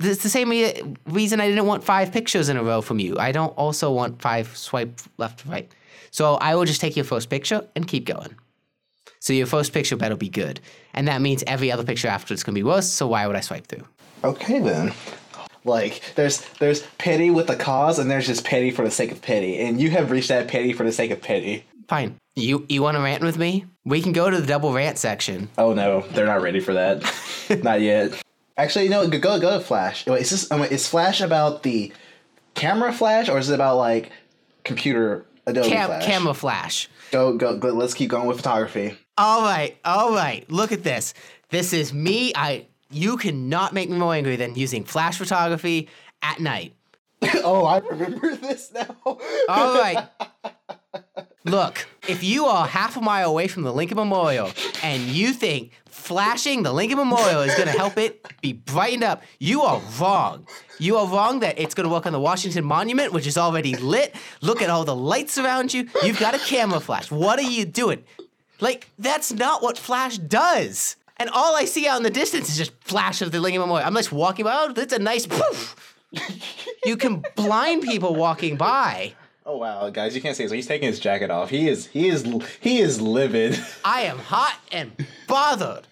It's 0.00 0.22
the 0.22 0.28
same 0.28 0.50
re- 0.50 0.80
reason 1.06 1.40
I 1.40 1.48
didn't 1.48 1.66
want 1.66 1.82
five 1.82 2.12
pictures 2.12 2.48
in 2.48 2.56
a 2.56 2.62
row 2.62 2.80
from 2.80 3.00
you. 3.00 3.18
I 3.18 3.32
don't 3.32 3.50
also 3.56 3.92
want 3.92 4.22
five 4.22 4.56
swipe 4.56 5.00
left 5.16 5.42
and 5.42 5.52
right. 5.52 5.70
So 6.10 6.34
I 6.36 6.54
will 6.54 6.64
just 6.64 6.80
take 6.80 6.96
your 6.96 7.04
first 7.04 7.28
picture 7.30 7.66
and 7.74 7.86
keep 7.86 8.06
going. 8.06 8.34
So 9.20 9.32
your 9.32 9.46
first 9.46 9.72
picture 9.72 9.96
better 9.96 10.16
be 10.16 10.28
good, 10.28 10.60
and 10.94 11.08
that 11.08 11.20
means 11.20 11.42
every 11.46 11.72
other 11.72 11.82
picture 11.82 12.08
after 12.08 12.32
it's 12.32 12.44
gonna 12.44 12.54
be 12.54 12.62
worse. 12.62 12.88
So 12.88 13.08
why 13.08 13.26
would 13.26 13.36
I 13.36 13.40
swipe 13.40 13.66
through? 13.66 13.84
Okay 14.24 14.60
then. 14.60 14.92
Like 15.64 16.02
there's 16.14 16.40
there's 16.60 16.82
pity 16.98 17.30
with 17.30 17.50
a 17.50 17.56
cause 17.56 17.98
and 17.98 18.10
there's 18.10 18.26
just 18.26 18.44
pity 18.44 18.70
for 18.70 18.84
the 18.84 18.90
sake 18.90 19.12
of 19.12 19.20
pity. 19.20 19.58
And 19.58 19.80
you 19.80 19.90
have 19.90 20.10
reached 20.10 20.28
that 20.28 20.48
pity 20.48 20.72
for 20.72 20.84
the 20.84 20.92
sake 20.92 21.10
of 21.10 21.20
pity. 21.20 21.64
Fine. 21.88 22.16
You 22.36 22.64
you 22.68 22.82
want 22.82 22.96
to 22.96 23.02
rant 23.02 23.22
with 23.22 23.36
me? 23.38 23.66
We 23.84 24.00
can 24.00 24.12
go 24.12 24.30
to 24.30 24.40
the 24.40 24.46
double 24.46 24.72
rant 24.72 24.98
section. 24.98 25.48
Oh 25.58 25.74
no, 25.74 26.02
they're 26.12 26.26
not 26.26 26.42
ready 26.42 26.60
for 26.60 26.74
that. 26.74 27.02
not 27.62 27.80
yet. 27.80 28.20
Actually, 28.56 28.88
no. 28.88 29.06
go 29.08 29.18
go 29.18 29.40
go 29.40 29.58
to 29.58 29.64
Flash. 29.64 30.06
Wait, 30.06 30.22
is 30.22 30.30
this? 30.30 30.50
um, 30.50 30.62
Is 30.62 30.88
Flash 30.88 31.20
about 31.20 31.62
the 31.64 31.92
camera 32.54 32.92
Flash, 32.92 33.28
or 33.28 33.38
is 33.38 33.50
it 33.50 33.54
about 33.54 33.76
like 33.76 34.10
computer 34.64 35.26
Adobe 35.46 35.68
Cam- 35.68 35.86
Flash? 35.88 36.04
camera 36.06 36.34
flash. 36.34 36.88
Go, 37.10 37.36
go 37.36 37.56
go. 37.56 37.68
Let's 37.70 37.94
keep 37.94 38.10
going 38.10 38.26
with 38.26 38.36
photography. 38.38 38.96
All 39.16 39.42
right, 39.42 39.76
all 39.84 40.12
right. 40.12 40.48
Look 40.50 40.70
at 40.72 40.84
this. 40.84 41.14
This 41.50 41.72
is 41.72 41.92
me. 41.92 42.32
I 42.36 42.66
you 42.90 43.16
cannot 43.16 43.74
make 43.74 43.90
me 43.90 43.98
more 43.98 44.14
angry 44.14 44.36
than 44.36 44.54
using 44.54 44.84
flash 44.84 45.18
photography 45.18 45.88
at 46.22 46.40
night. 46.40 46.74
oh, 47.44 47.64
I 47.64 47.78
remember 47.78 48.36
this 48.36 48.72
now. 48.72 48.96
All 49.04 49.18
right. 49.48 50.08
Look, 51.44 51.86
if 52.08 52.22
you 52.22 52.44
are 52.46 52.66
half 52.66 52.96
a 52.96 53.00
mile 53.00 53.30
away 53.30 53.48
from 53.48 53.62
the 53.62 53.72
Lincoln 53.72 53.96
Memorial 53.96 54.50
and 54.82 55.02
you 55.02 55.32
think 55.32 55.72
flashing 55.86 56.62
the 56.62 56.72
Lincoln 56.72 56.98
Memorial 56.98 57.40
is 57.42 57.54
going 57.54 57.68
to 57.68 57.76
help 57.78 57.96
it 57.96 58.26
be 58.42 58.52
brightened 58.52 59.02
up, 59.04 59.22
you 59.38 59.62
are 59.62 59.80
wrong. 59.98 60.46
You 60.78 60.96
are 60.96 61.06
wrong 61.06 61.40
that 61.40 61.58
it's 61.58 61.74
going 61.74 61.88
to 61.88 61.92
work 61.92 62.06
on 62.06 62.12
the 62.12 62.20
Washington 62.20 62.64
Monument, 62.64 63.12
which 63.12 63.26
is 63.26 63.38
already 63.38 63.76
lit. 63.76 64.14
Look 64.42 64.60
at 64.60 64.68
all 64.68 64.84
the 64.84 64.94
lights 64.94 65.38
around 65.38 65.72
you. 65.72 65.88
You've 66.02 66.20
got 66.20 66.34
a 66.34 66.38
camera 66.38 66.80
flash. 66.80 67.10
What 67.10 67.38
are 67.38 67.50
you 67.50 67.64
doing? 67.64 68.04
Like, 68.60 68.90
that's 68.98 69.32
not 69.32 69.62
what 69.62 69.78
flash 69.78 70.18
does. 70.18 70.96
And 71.18 71.30
all 71.30 71.56
I 71.56 71.64
see 71.64 71.86
out 71.86 71.96
in 71.96 72.02
the 72.02 72.10
distance 72.10 72.48
is 72.48 72.56
just 72.56 72.72
flash 72.82 73.22
of 73.22 73.32
the 73.32 73.40
Lincoln 73.40 73.60
Memorial. 73.60 73.86
I'm 73.86 73.94
just 73.94 74.12
walking 74.12 74.44
by. 74.44 74.54
Oh, 74.54 74.72
that's 74.72 74.92
a 74.92 74.98
nice 74.98 75.26
poof. 75.26 75.96
you 76.84 76.96
can 76.96 77.24
blind 77.34 77.82
people 77.82 78.14
walking 78.14 78.56
by. 78.56 79.14
Oh 79.44 79.56
wow, 79.56 79.88
guys, 79.90 80.14
you 80.14 80.20
can't 80.20 80.36
see 80.36 80.44
this. 80.44 80.52
He's 80.52 80.66
taking 80.66 80.88
his 80.88 81.00
jacket 81.00 81.30
off. 81.30 81.48
He 81.50 81.68
is 81.68 81.86
he 81.86 82.08
is 82.08 82.24
he 82.60 82.80
is 82.80 83.00
livid. 83.00 83.58
I 83.84 84.02
am 84.02 84.18
hot 84.18 84.58
and 84.70 84.92
bothered. 85.26 85.86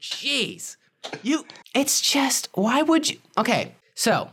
Jeez. 0.00 0.76
You 1.22 1.46
it's 1.74 2.00
just 2.00 2.48
why 2.52 2.82
would 2.82 3.08
you 3.08 3.18
Okay, 3.38 3.74
so 3.94 4.30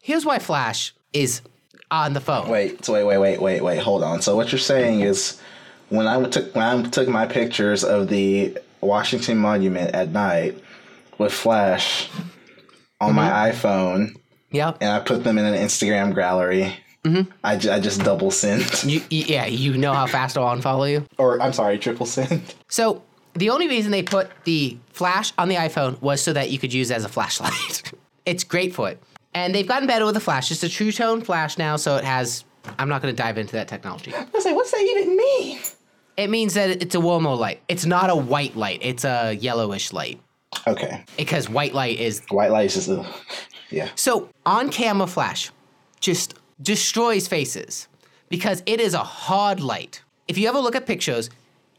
here's 0.00 0.24
why 0.24 0.38
Flash 0.38 0.94
is 1.12 1.42
on 1.90 2.12
the 2.12 2.20
phone. 2.20 2.48
Wait, 2.48 2.84
so 2.84 2.92
wait, 2.92 3.04
wait, 3.04 3.18
wait, 3.18 3.40
wait, 3.40 3.62
wait. 3.62 3.78
Hold 3.78 4.02
on. 4.02 4.22
So 4.22 4.36
what 4.36 4.52
you're 4.52 4.58
saying 4.58 5.00
is, 5.00 5.40
when 5.96 6.06
I 6.06 6.22
took 6.28 6.54
when 6.54 6.64
I 6.64 6.88
took 6.88 7.08
my 7.08 7.26
pictures 7.26 7.84
of 7.84 8.08
the 8.08 8.58
Washington 8.80 9.38
Monument 9.38 9.94
at 9.94 10.10
night 10.10 10.58
with 11.18 11.32
flash 11.32 12.08
on 13.00 13.14
my 13.14 13.28
mm-hmm. 13.28 13.66
iPhone, 13.66 14.16
Yep. 14.50 14.78
and 14.80 14.90
I 14.90 15.00
put 15.00 15.24
them 15.24 15.38
in 15.38 15.44
an 15.44 15.54
Instagram 15.54 16.14
gallery. 16.14 16.76
Mm-hmm. 17.04 17.30
I, 17.42 17.52
I 17.52 17.80
just 17.80 18.02
double 18.02 18.30
sent, 18.30 18.82
You, 18.86 19.02
yeah, 19.10 19.44
you 19.44 19.76
know 19.76 19.92
how 19.92 20.06
fast 20.06 20.38
I'll 20.38 20.56
unfollow 20.56 20.90
you. 20.90 21.06
or 21.18 21.40
I'm 21.40 21.52
sorry, 21.52 21.78
triple 21.78 22.06
sent. 22.06 22.54
So 22.68 23.02
the 23.34 23.50
only 23.50 23.68
reason 23.68 23.92
they 23.92 24.02
put 24.02 24.30
the 24.44 24.78
flash 24.92 25.32
on 25.36 25.48
the 25.48 25.56
iPhone 25.56 26.00
was 26.00 26.22
so 26.22 26.32
that 26.32 26.50
you 26.50 26.58
could 26.58 26.72
use 26.72 26.90
it 26.90 26.94
as 26.94 27.04
a 27.04 27.08
flashlight. 27.10 27.92
it's 28.26 28.42
great 28.42 28.74
for 28.74 28.88
it. 28.88 29.02
And 29.34 29.54
they've 29.54 29.66
gotten 29.66 29.86
better 29.86 30.06
with 30.06 30.14
the 30.14 30.20
flash. 30.20 30.50
It's 30.50 30.62
a 30.62 30.68
true 30.68 30.92
tone 30.92 31.20
flash 31.20 31.58
now, 31.58 31.76
so 31.76 31.96
it 31.96 32.04
has 32.04 32.44
I'm 32.78 32.88
not 32.88 33.02
going 33.02 33.14
to 33.14 33.22
dive 33.22 33.38
into 33.38 33.52
that 33.52 33.68
technology. 33.68 34.14
I 34.14 34.26
was 34.32 34.44
like, 34.44 34.54
what's 34.54 34.70
that 34.70 34.80
even 34.80 35.16
mean? 35.16 35.58
It 36.16 36.30
means 36.30 36.54
that 36.54 36.82
it's 36.82 36.94
a 36.94 37.00
warmer 37.00 37.34
light. 37.34 37.60
It's 37.68 37.86
not 37.86 38.10
a 38.10 38.16
white 38.16 38.56
light. 38.56 38.80
It's 38.82 39.04
a 39.04 39.32
yellowish 39.32 39.92
light 39.92 40.20
Okay, 40.66 41.04
because 41.16 41.48
white 41.48 41.74
light 41.74 41.98
is 41.98 42.22
white 42.30 42.50
light 42.50 42.66
is 42.66 42.74
just 42.74 42.88
ugh. 42.88 43.06
yeah. 43.70 43.88
so 43.94 44.28
on 44.46 44.70
camera 44.70 45.06
flash 45.06 45.50
just 46.00 46.34
destroys 46.62 47.26
faces 47.26 47.88
because 48.28 48.62
it 48.66 48.80
is 48.80 48.94
a 48.94 48.98
hard 49.02 49.60
light. 49.60 50.02
If 50.28 50.38
you 50.38 50.48
ever 50.48 50.58
look 50.58 50.76
at 50.76 50.86
pictures, 50.86 51.28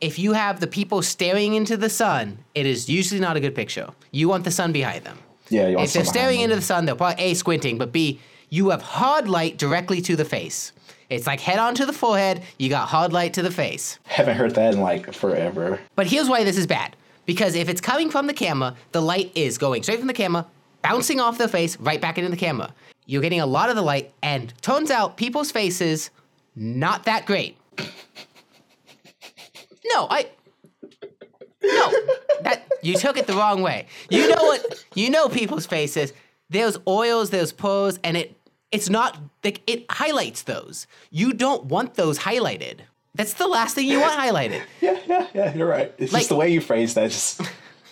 if 0.02 0.19
you 0.19 0.34
have 0.34 0.60
the 0.60 0.67
people 0.67 1.02
staring 1.02 1.56
into 1.56 1.78
the 1.78 1.89
sun, 1.89 2.39
it 2.54 2.65
is 2.65 2.89
usually 2.89 3.21
not 3.21 3.38
a 3.38 3.39
good 3.39 3.56
picture. 3.56 3.88
You 4.12 4.28
want 4.30 4.43
the 4.43 4.52
sun 4.52 4.71
behind 4.71 5.04
them. 5.04 5.17
Yeah, 5.50 5.67
you 5.67 5.78
want 5.78 5.88
If 5.88 5.93
they're 5.93 6.06
staring 6.06 6.41
into 6.41 6.56
the 6.56 6.62
sun, 6.62 6.86
they're 6.86 6.95
probably 6.95 7.24
A, 7.24 7.34
squinting, 7.34 7.78
but 7.78 7.91
B, 7.91 8.19
you 8.50 8.69
have 8.69 8.82
hard 8.82 9.28
light 9.28 9.58
directly 9.58 10.02
to 10.02 10.15
the 10.15 10.26
face. 10.26 10.71
It's 11.10 11.28
like 11.28 11.39
head 11.39 11.60
on 11.60 11.76
to 11.76 11.86
the 11.86 11.94
forehead, 11.94 12.44
you 12.58 12.70
got 12.70 12.88
hard 12.88 13.13
light 13.13 13.34
to 13.36 13.41
the 13.41 13.52
face. 13.52 14.00
Haven't 14.06 14.38
heard 14.38 14.56
that 14.56 14.74
in 14.74 14.82
like 14.82 15.13
forever. 15.13 15.80
But 15.96 16.08
here's 16.08 16.30
why 16.30 16.44
this 16.44 16.58
is 16.58 16.68
bad. 16.68 16.96
Because 17.26 17.56
if 17.56 17.70
it's 17.70 17.82
coming 17.82 18.10
from 18.10 18.28
the 18.28 18.34
camera, 18.34 18.76
the 18.91 19.02
light 19.02 19.32
is 19.36 19.58
going 19.58 19.84
straight 19.84 20.00
from 20.00 20.08
the 20.08 20.13
camera, 20.13 20.46
bouncing 20.82 21.20
off 21.20 21.38
the 21.38 21.48
face, 21.48 21.78
right 21.80 22.00
back 22.00 22.18
into 22.18 22.30
the 22.30 22.38
camera. 22.38 22.74
You're 23.06 23.22
getting 23.22 23.41
a 23.41 23.46
lot 23.46 23.70
of 23.70 23.76
the 23.76 23.82
light, 23.82 24.13
and 24.24 24.54
turns 24.62 24.89
out 24.89 25.18
people's 25.18 25.52
faces, 25.52 26.10
not 26.56 27.06
that 27.06 27.26
great. 27.26 27.58
No, 29.94 30.08
I. 30.10 30.28
No, 31.63 31.94
that 32.41 32.68
you 32.82 32.96
took 32.96 33.18
it 33.18 33.28
the 33.28 33.34
wrong 33.34 33.62
way. 33.62 33.88
You 34.10 34.30
know 34.30 34.44
what? 34.44 34.86
You 34.94 35.10
know 35.10 35.30
people's 35.30 35.65
faces. 35.65 36.13
There's 36.50 36.78
oils, 36.88 37.32
there's 37.32 37.52
pores, 37.52 38.00
and 38.04 38.18
it 38.18 38.36
it's 38.71 38.89
not 38.89 39.17
like 39.43 39.62
it 39.67 39.86
highlights 39.89 40.43
those. 40.43 40.88
You 41.12 41.34
don't 41.34 41.65
want 41.65 41.95
those 41.95 42.19
highlighted. 42.19 42.80
That's 43.13 43.34
the 43.34 43.47
last 43.47 43.75
thing 43.75 43.88
you 43.88 44.01
want 44.01 44.19
highlighted. 44.19 44.62
Yeah, 44.82 44.99
yeah, 45.08 45.28
yeah. 45.34 45.56
You're 45.56 45.67
right. 45.67 45.93
It's 45.97 46.12
Like- 46.12 46.21
just 46.21 46.30
the 46.30 46.36
way 46.36 46.49
you 46.51 46.60
phrased 46.62 46.95
that 46.95 47.12
just 47.12 47.41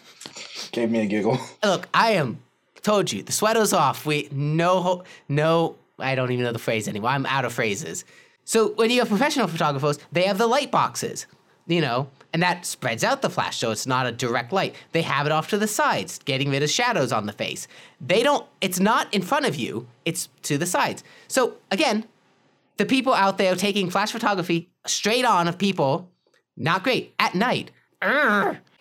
gave 0.72 0.92
me 0.92 1.00
a 1.02 1.06
giggle. 1.06 1.40
Look, 1.64 1.88
I 1.94 2.12
am 2.12 2.40
told 2.82 3.12
you 3.12 3.24
the 3.24 3.32
sweater's 3.32 3.72
off. 3.74 4.06
We 4.06 4.28
no 4.32 5.04
no. 5.30 5.76
I 6.00 6.16
don't 6.16 6.32
even 6.32 6.44
know 6.44 6.52
the 6.52 6.60
phrase 6.60 6.88
anymore. 6.88 7.12
I'm 7.12 7.26
out 7.28 7.46
of 7.46 7.54
phrases. 7.54 8.04
So 8.46 8.70
when 8.74 8.90
you 8.90 9.00
have 9.00 9.08
professional 9.08 9.48
photographers, 9.48 10.00
they 10.12 10.24
have 10.24 10.38
the 10.38 10.48
light 10.48 10.70
boxes, 10.72 11.28
you 11.68 11.80
know, 11.80 12.10
and 12.34 12.42
that 12.42 12.66
spreads 12.66 13.04
out 13.04 13.22
the 13.22 13.30
flash, 13.30 13.58
so 13.58 13.70
it's 13.70 13.86
not 13.86 14.08
a 14.08 14.12
direct 14.12 14.52
light. 14.52 14.76
They 14.92 15.04
have 15.04 15.28
it 15.28 15.32
off 15.32 15.50
to 15.50 15.58
the 15.58 15.68
sides, 15.68 16.20
getting 16.26 16.50
rid 16.50 16.64
of 16.64 16.70
shadows 16.70 17.12
on 17.12 17.28
the 17.28 17.32
face. 17.32 17.68
They 18.02 18.24
don't. 18.24 18.46
It's 18.60 18.80
not 18.80 19.14
in 19.14 19.22
front 19.22 19.46
of 19.46 19.56
you. 19.56 19.88
It's 20.04 20.30
to 20.44 20.58
the 20.58 20.66
sides. 20.66 21.04
So 21.28 21.58
again, 21.70 22.06
the 22.78 22.86
people 22.86 23.14
out 23.14 23.38
there 23.38 23.56
taking 23.56 23.92
flash 23.92 24.12
photography 24.12 24.70
straight 24.88 25.26
on 25.26 25.48
of 25.48 25.60
people, 25.60 26.10
not 26.58 26.84
great 26.84 27.14
at 27.20 27.36
night. 27.36 27.70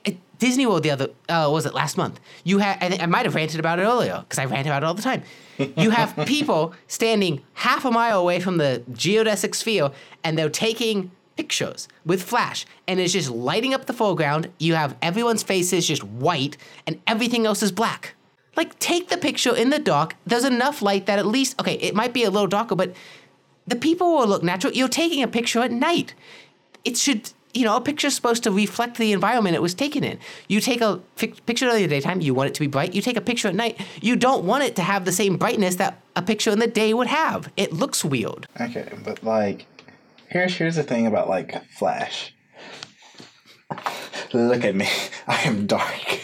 At 0.07 0.17
Disney 0.39 0.67
World 0.67 0.83
the 0.83 0.91
other 0.91 1.09
uh, 1.29 1.49
was 1.53 1.67
it 1.67 1.75
last 1.75 1.99
month? 1.99 2.21
You 2.45 2.59
had 2.59 2.83
I, 2.83 3.03
I 3.03 3.07
might 3.07 3.27
have 3.27 3.35
ranted 3.35 3.61
about 3.61 3.79
it 3.79 3.83
earlier 3.83 4.25
because 4.27 4.39
I 4.39 4.47
rant 4.47 4.67
about 4.67 4.83
it 4.83 4.87
all 4.87 4.95
the 4.95 5.03
time. 5.03 5.23
You 5.59 5.91
have 5.91 6.17
people 6.27 6.73
standing 6.87 7.43
half 7.53 7.85
a 7.85 7.91
mile 7.91 8.19
away 8.19 8.41
from 8.41 8.57
the 8.57 8.83
geodesic 8.93 9.55
sphere 9.55 9.91
and 10.25 10.39
they're 10.39 10.49
taking 10.49 11.11
pictures 11.37 11.89
with 12.05 12.23
flash 12.23 12.67
and 12.87 13.01
it's 13.01 13.13
just 13.13 13.31
lighting 13.31 13.75
up 13.75 13.87
the 13.87 13.93
foreground. 13.93 14.51
You 14.59 14.75
have 14.75 14.97
everyone's 15.03 15.43
faces 15.43 15.87
just 15.87 16.05
white 16.05 16.57
and 16.87 17.01
everything 17.07 17.47
else 17.47 17.63
is 17.63 17.73
black. 17.73 18.15
Like 18.57 18.79
take 18.79 19.09
the 19.09 19.17
picture 19.17 19.55
in 19.55 19.71
the 19.71 19.79
dark. 19.79 20.15
There's 20.27 20.45
enough 20.45 20.83
light 20.83 21.07
that 21.07 21.19
at 21.19 21.27
least 21.27 21.59
okay, 21.61 21.75
it 21.75 21.95
might 21.95 22.13
be 22.13 22.25
a 22.25 22.31
little 22.31 22.49
darker, 22.49 22.75
but 22.75 22.95
the 23.67 23.77
people 23.77 24.13
will 24.13 24.27
look 24.27 24.43
natural. 24.43 24.73
You're 24.73 24.89
taking 24.89 25.23
a 25.23 25.29
picture 25.29 25.61
at 25.61 25.71
night. 25.71 26.15
It 26.85 26.97
should, 26.97 27.33
you 27.55 27.65
know, 27.65 27.77
a 27.77 27.81
picture's 27.81 28.15
supposed 28.15 28.43
to 28.43 28.51
reflect 28.51 28.99
the 28.99 29.13
environment 29.13 29.55
it 29.55 29.63
was 29.63 29.75
taken 29.75 30.03
in. 30.03 30.19
You 30.49 30.61
take 30.61 30.81
a 30.81 31.01
picture 31.17 31.69
in 31.69 31.77
the 31.77 31.87
daytime, 31.87 32.21
you 32.21 32.35
want 32.35 32.49
it 32.49 32.55
to 32.55 32.61
be 32.61 32.67
bright. 32.67 32.93
You 32.93 33.01
take 33.03 33.17
a 33.17 33.21
picture 33.21 33.49
at 33.49 33.55
night, 33.55 33.81
you 34.01 34.17
don't 34.17 34.45
want 34.45 34.65
it 34.65 34.75
to 34.77 34.83
have 34.83 35.05
the 35.05 35.13
same 35.13 35.37
brightness 35.37 35.77
that 35.77 36.01
a 36.17 36.23
picture 36.23 36.51
in 36.51 36.59
the 36.59 36.67
day 36.67 36.93
would 36.93 37.07
have. 37.07 37.51
It 37.57 37.73
looks 37.73 38.05
weird. 38.05 38.49
Okay, 38.61 38.93
but 39.05 39.23
like, 39.23 39.67
here's 40.33 40.55
here's 40.57 40.77
the 40.77 40.83
thing 40.83 41.07
about 41.07 41.29
like 41.29 41.65
Flash. 41.71 42.35
Look 44.33 44.65
at 44.65 44.75
me, 44.75 44.89
I 45.29 45.43
am 45.43 45.67
dark. 45.67 46.21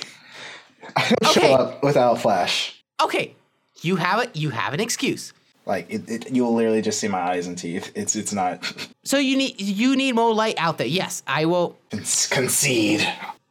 I 0.97 1.09
don't 1.09 1.31
Okay. 1.31 1.41
show 1.49 1.55
up 1.55 1.83
without 1.83 2.21
Flash. 2.21 2.83
Okay, 3.03 3.35
you 3.83 3.97
have 3.97 4.23
it. 4.23 4.35
You 4.35 4.51
have 4.51 4.73
an 4.75 4.81
excuse. 4.81 5.33
Like 5.67 5.87
it, 5.91 6.09
it, 6.09 6.31
you 6.35 6.45
will 6.45 6.55
literally 6.55 6.81
just 6.81 6.99
see 6.99 7.09
my 7.09 7.21
eyes 7.21 7.47
and 7.47 7.57
teeth. 7.57 7.93
It's 7.95 8.17
it's 8.17 8.33
not 8.33 8.65
So 9.05 9.19
you 9.19 9.37
need 9.37 9.61
you 9.61 9.95
need 9.97 10.15
more 10.15 10.35
light 10.35 10.55
out 10.59 10.79
there. 10.79 10.87
Yes, 10.87 11.23
I 11.27 11.45
will. 11.45 11.77
concede. 11.91 13.07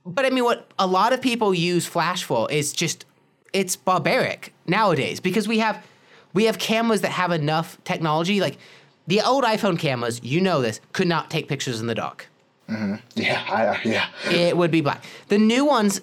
But 0.06 0.26
I 0.26 0.30
mean, 0.32 0.44
what 0.44 0.72
a 0.80 0.88
lot 0.88 1.14
of 1.14 1.22
people 1.22 1.54
use 1.54 1.86
Flash 1.86 2.24
for 2.24 2.50
is 2.52 2.74
just 2.74 3.06
it's 3.54 3.76
barbaric 3.76 4.54
nowadays 4.66 5.20
because 5.20 5.48
we 5.48 5.60
have 5.60 5.84
we 6.34 6.46
have 6.46 6.58
cameras 6.58 7.02
that 7.02 7.12
have 7.12 7.32
enough 7.32 7.78
technology. 7.84 8.42
Like 8.42 8.58
the 9.08 9.22
old 9.22 9.44
iPhone 9.44 9.80
cameras, 9.80 10.20
you 10.24 10.42
know 10.42 10.62
this, 10.62 10.80
could 10.94 11.08
not 11.08 11.30
take 11.30 11.48
pictures 11.48 11.82
in 11.82 11.88
the 11.88 11.96
dark. 11.96 12.28
Yeah, 13.16 13.44
I, 13.48 13.82
yeah. 13.88 14.10
It 14.30 14.58
would 14.58 14.72
be 14.72 14.82
black. 14.82 15.06
The 15.30 15.38
new 15.38 15.64
ones, 15.64 16.02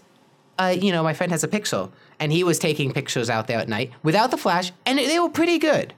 uh, 0.58 0.74
you 0.78 0.92
know, 0.92 1.02
my 1.02 1.12
friend 1.12 1.30
has 1.30 1.44
a 1.44 1.48
Pixel, 1.48 1.90
and 2.18 2.32
he 2.32 2.42
was 2.42 2.58
taking 2.58 2.92
pictures 2.92 3.28
out 3.28 3.46
there 3.46 3.58
at 3.58 3.68
night 3.68 3.92
without 4.02 4.30
the 4.30 4.38
flash, 4.38 4.72
and 4.86 4.98
they 4.98 5.18
were 5.18 5.28
pretty 5.28 5.58
good. 5.58 5.92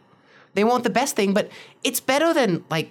They 0.55 0.65
weren't 0.65 0.83
the 0.85 0.91
best 0.91 1.15
thing, 1.15 1.33
but 1.35 1.51
it's 1.85 2.01
better 2.01 2.35
than 2.35 2.65
like 2.71 2.91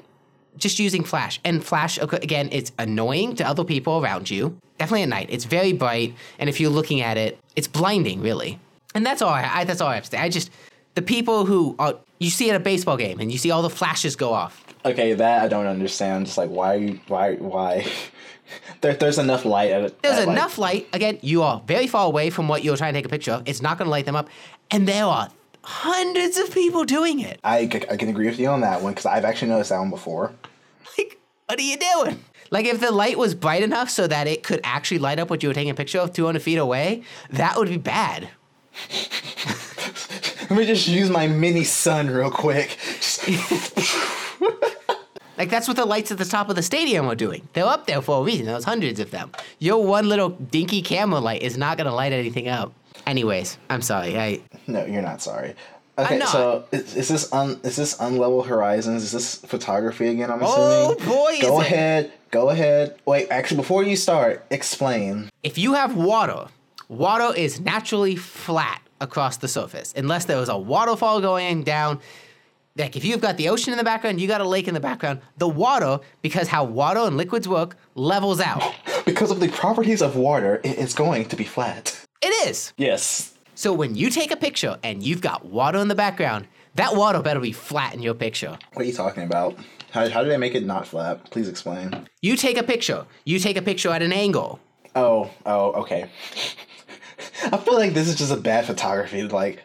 just 0.56 0.80
using 0.80 1.04
flash. 1.04 1.42
And 1.44 1.64
flash 1.64 1.98
again, 1.98 2.48
it's 2.52 2.72
annoying 2.80 3.36
to 3.36 3.48
other 3.48 3.66
people 3.66 4.02
around 4.02 4.30
you. 4.30 4.58
Definitely 4.78 5.04
at 5.04 5.10
night. 5.10 5.28
It's 5.30 5.46
very 5.46 5.74
bright, 5.74 6.16
and 6.40 6.50
if 6.50 6.60
you're 6.60 6.70
looking 6.70 7.02
at 7.02 7.18
it, 7.18 7.38
it's 7.56 7.68
blinding, 7.68 8.22
really. 8.22 8.60
And 8.94 9.06
that's 9.06 9.22
all. 9.22 9.30
I, 9.30 9.50
I 9.54 9.64
that's 9.66 9.82
all 9.82 9.90
I 9.90 9.96
have 9.96 10.06
to 10.06 10.12
say. 10.12 10.18
I 10.18 10.30
just 10.30 10.50
the 10.94 11.02
people 11.02 11.46
who 11.46 11.76
are 11.78 11.96
you 12.26 12.32
see 12.32 12.50
at 12.50 12.56
a 12.56 12.60
baseball 12.60 12.98
game 12.98 13.20
and 13.20 13.32
you 13.32 13.38
see 13.38 13.52
all 13.52 13.62
the 13.62 13.70
flashes 13.70 14.16
go 14.16 14.34
off. 14.34 14.64
Okay, 14.84 15.14
that 15.14 15.44
I 15.44 15.48
don't 15.48 15.68
understand. 15.68 16.26
Just 16.26 16.38
like 16.38 16.50
why, 16.50 17.00
why, 17.08 17.36
why? 17.36 17.86
there, 18.82 18.96
there's 18.96 19.20
enough 19.20 19.46
light 19.46 19.72
at 19.72 19.84
it. 19.84 20.02
There's 20.02 20.18
at, 20.18 20.28
enough 20.28 20.58
light. 20.58 20.88
Again, 20.92 21.20
you 21.22 21.44
are 21.44 21.62
very 21.68 21.86
far 21.86 22.08
away 22.08 22.32
from 22.32 22.48
what 22.48 22.64
you're 22.64 22.78
trying 22.78 22.94
to 22.94 22.98
take 22.98 23.06
a 23.06 23.10
picture 23.10 23.32
of. 23.32 23.44
It's 23.46 23.62
not 23.62 23.78
going 23.78 23.86
to 23.86 23.92
light 23.92 24.06
them 24.06 24.16
up, 24.16 24.28
and 24.72 24.88
there 24.88 25.06
are 25.06 25.30
hundreds 25.64 26.40
of 26.40 26.52
people 26.52 26.84
doing 26.84 27.20
it. 27.20 27.40
I, 27.44 27.60
I 27.90 27.98
can 27.98 28.10
agree 28.10 28.26
with 28.26 28.40
you 28.40 28.48
on 28.48 28.62
that 28.62 28.82
one 28.82 28.94
because 28.94 29.06
I've 29.06 29.26
actually 29.26 29.50
noticed 29.50 29.70
that 29.70 29.80
one 29.80 29.92
before. 29.92 30.34
Like, 30.98 31.20
what 31.48 31.60
are 31.60 31.64
you 31.64 31.78
doing? 31.78 32.24
Like, 32.52 32.66
if 32.66 32.80
the 32.80 32.90
light 32.90 33.18
was 33.18 33.36
bright 33.36 33.64
enough 33.64 33.90
so 33.90 34.08
that 34.08 34.28
it 34.28 34.44
could 34.44 34.62
actually 34.64 35.00
light 35.00 35.20
up 35.20 35.30
what 35.30 35.44
you 35.44 35.50
were 35.50 35.54
taking 35.54 35.72
a 35.72 35.76
picture 35.76 36.00
of 36.00 36.14
200 36.14 36.42
feet 36.42 36.58
away, 36.58 37.04
that 37.32 37.58
would 37.58 37.68
be 37.68 37.78
bad. 37.78 38.30
Let 40.50 40.60
me 40.60 40.66
just 40.66 40.88
use 40.88 41.10
my 41.10 41.28
mini 41.28 41.64
sun 41.64 42.10
real 42.10 42.32
quick. 42.32 42.78
Like, 45.38 45.50
that's 45.50 45.68
what 45.68 45.76
the 45.76 45.86
lights 45.86 46.12
at 46.12 46.18
the 46.18 46.24
top 46.24 46.50
of 46.50 46.56
the 46.56 46.64
stadium 46.64 47.08
are 47.08 47.16
doing. 47.16 47.46
They're 47.52 47.66
up 47.66 47.88
there 47.88 48.02
for 48.02 48.22
a 48.22 48.24
reason. 48.24 48.46
There's 48.46 48.64
hundreds 48.64 49.02
of 49.02 49.12
them. 49.12 49.32
Your 49.60 49.86
one 49.86 50.08
little 50.08 50.30
dinky 50.30 50.82
camera 50.82 51.20
light 51.20 51.42
is 51.42 51.58
not 51.58 51.78
going 51.78 51.88
to 51.88 51.94
light 51.94 52.14
anything 52.14 52.48
up. 52.48 52.72
Anyways, 53.06 53.58
I'm 53.70 53.82
sorry. 53.82 54.18
I 54.18 54.40
no, 54.68 54.86
you're 54.86 55.02
not 55.02 55.22
sorry. 55.22 55.56
Okay, 55.98 56.20
so 56.22 56.66
is, 56.72 56.96
is 56.96 57.08
this 57.10 57.34
un 57.34 57.60
is 57.64 57.76
this 57.76 57.98
unlevel 57.98 58.46
horizons? 58.46 59.04
Is 59.04 59.12
this 59.12 59.36
photography 59.36 60.08
again? 60.08 60.32
I'm 60.32 60.40
oh, 60.42 60.94
assuming. 60.94 61.08
Oh, 61.08 61.16
boy, 61.16 61.42
Go 61.42 61.60
is 61.60 61.68
it. 61.68 61.72
ahead. 61.72 62.14
Go 62.32 62.50
ahead. 62.50 62.98
Wait, 63.06 63.28
actually, 63.30 63.58
before 63.58 63.84
you 63.84 63.96
start, 63.96 64.46
explain. 64.50 65.30
if 65.44 65.58
you 65.58 65.74
have 65.74 65.96
water, 65.96 66.48
water 66.88 67.34
is 67.38 67.60
naturally 67.60 68.16
flat 68.16 68.82
across 69.02 69.38
the 69.38 69.48
surface, 69.48 69.94
unless 69.96 70.26
there 70.26 70.38
was 70.38 70.50
a 70.50 70.58
waterfall 70.58 71.22
going 71.22 71.64
down. 71.64 72.00
Like 72.78 72.96
if 72.98 73.06
you've 73.06 73.22
got 73.22 73.38
the 73.38 73.50
ocean 73.50 73.72
in 73.72 73.78
the 73.78 73.86
background, 73.86 74.20
you 74.20 74.28
got 74.28 74.42
a 74.42 74.48
lake 74.48 74.68
in 74.68 74.74
the 74.74 74.80
background. 74.80 75.22
The 75.38 75.48
water, 75.48 76.00
because 76.22 76.50
how 76.50 76.66
water 76.66 77.00
and 77.02 77.16
liquids 77.16 77.48
work, 77.48 77.78
levels 77.96 78.42
out. 78.42 78.64
Because 79.06 79.32
of 79.32 79.40
the 79.40 79.48
properties 79.48 80.02
of 80.02 80.16
water, 80.16 80.60
it 80.64 80.78
is 80.78 80.94
going 80.94 81.26
to 81.30 81.36
be 81.36 81.46
flat. 81.46 82.06
It 82.22 82.48
is. 82.48 82.74
Yes. 82.78 83.34
So 83.54 83.72
when 83.72 83.96
you 83.96 84.10
take 84.10 84.32
a 84.32 84.36
picture 84.36 84.78
and 84.84 85.02
you've 85.02 85.22
got 85.22 85.46
water 85.46 85.80
in 85.80 85.88
the 85.88 85.96
background, 85.96 86.48
that 86.76 86.96
water 86.96 87.22
better 87.22 87.40
be 87.40 87.54
flat 87.54 87.94
in 87.94 88.02
your 88.02 88.14
picture. 88.14 88.58
What 88.74 88.84
are 88.84 88.86
you 88.86 88.94
talking 88.94 89.24
about? 89.24 89.58
How, 89.92 90.10
how 90.10 90.22
did 90.24 90.32
they 90.32 90.38
make 90.38 90.56
it 90.56 90.66
not 90.66 90.86
flat? 90.86 91.32
Please 91.32 91.48
explain. 91.48 92.08
You 92.22 92.36
take 92.36 92.58
a 92.58 92.64
picture. 92.64 93.06
You 93.24 93.40
take 93.40 93.56
a 93.56 93.62
picture 93.62 93.92
at 93.92 94.02
an 94.02 94.12
angle. 94.12 94.60
Oh, 94.94 95.30
oh, 95.46 95.72
okay. 95.84 96.10
I 97.52 97.58
feel 97.58 97.76
like 97.76 97.94
this 97.94 98.08
is 98.08 98.16
just 98.16 98.32
a 98.32 98.38
bad 98.38 98.66
photography. 98.66 99.24
Like, 99.24 99.60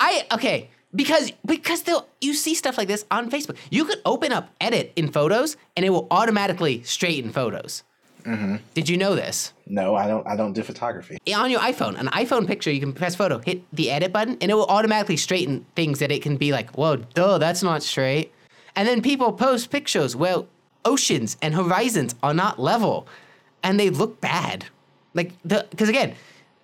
I 0.00 0.26
okay 0.32 0.70
because 0.94 1.32
because 1.44 1.82
they'll 1.82 2.06
you 2.20 2.34
see 2.34 2.54
stuff 2.54 2.78
like 2.78 2.88
this 2.88 3.04
on 3.10 3.30
Facebook. 3.30 3.56
You 3.70 3.84
could 3.84 4.00
open 4.04 4.32
up 4.32 4.50
edit 4.60 4.92
in 4.96 5.10
photos 5.10 5.56
and 5.76 5.84
it 5.84 5.90
will 5.90 6.06
automatically 6.10 6.82
straighten 6.82 7.30
photos. 7.32 7.82
Mm-hmm. 8.24 8.56
Did 8.74 8.88
you 8.88 8.96
know 8.96 9.14
this? 9.14 9.52
no, 9.68 9.94
I 9.94 10.06
don't. 10.06 10.26
I 10.26 10.36
don't 10.36 10.52
do 10.52 10.62
photography. 10.62 11.18
On 11.34 11.50
your 11.50 11.60
iPhone, 11.60 11.98
an 11.98 12.06
iPhone 12.08 12.46
picture, 12.46 12.70
you 12.70 12.80
can 12.80 12.92
press 12.92 13.14
photo, 13.14 13.38
hit 13.38 13.62
the 13.72 13.90
edit 13.90 14.12
button, 14.12 14.36
and 14.40 14.50
it 14.50 14.54
will 14.54 14.66
automatically 14.66 15.16
straighten 15.16 15.66
things 15.76 15.98
that 15.98 16.10
it 16.10 16.22
can 16.22 16.36
be 16.36 16.52
like, 16.52 16.76
whoa, 16.76 16.96
duh, 16.96 17.38
that's 17.38 17.62
not 17.62 17.82
straight. 17.82 18.32
And 18.74 18.88
then 18.88 19.02
people 19.02 19.32
post 19.32 19.70
pictures 19.70 20.16
where 20.16 20.44
oceans 20.84 21.36
and 21.42 21.54
horizons 21.54 22.14
are 22.22 22.34
not 22.34 22.58
level, 22.58 23.06
and 23.62 23.78
they 23.78 23.90
look 23.90 24.20
bad. 24.20 24.66
Like 25.14 25.32
the 25.44 25.66
because 25.70 25.88
again, 25.88 26.14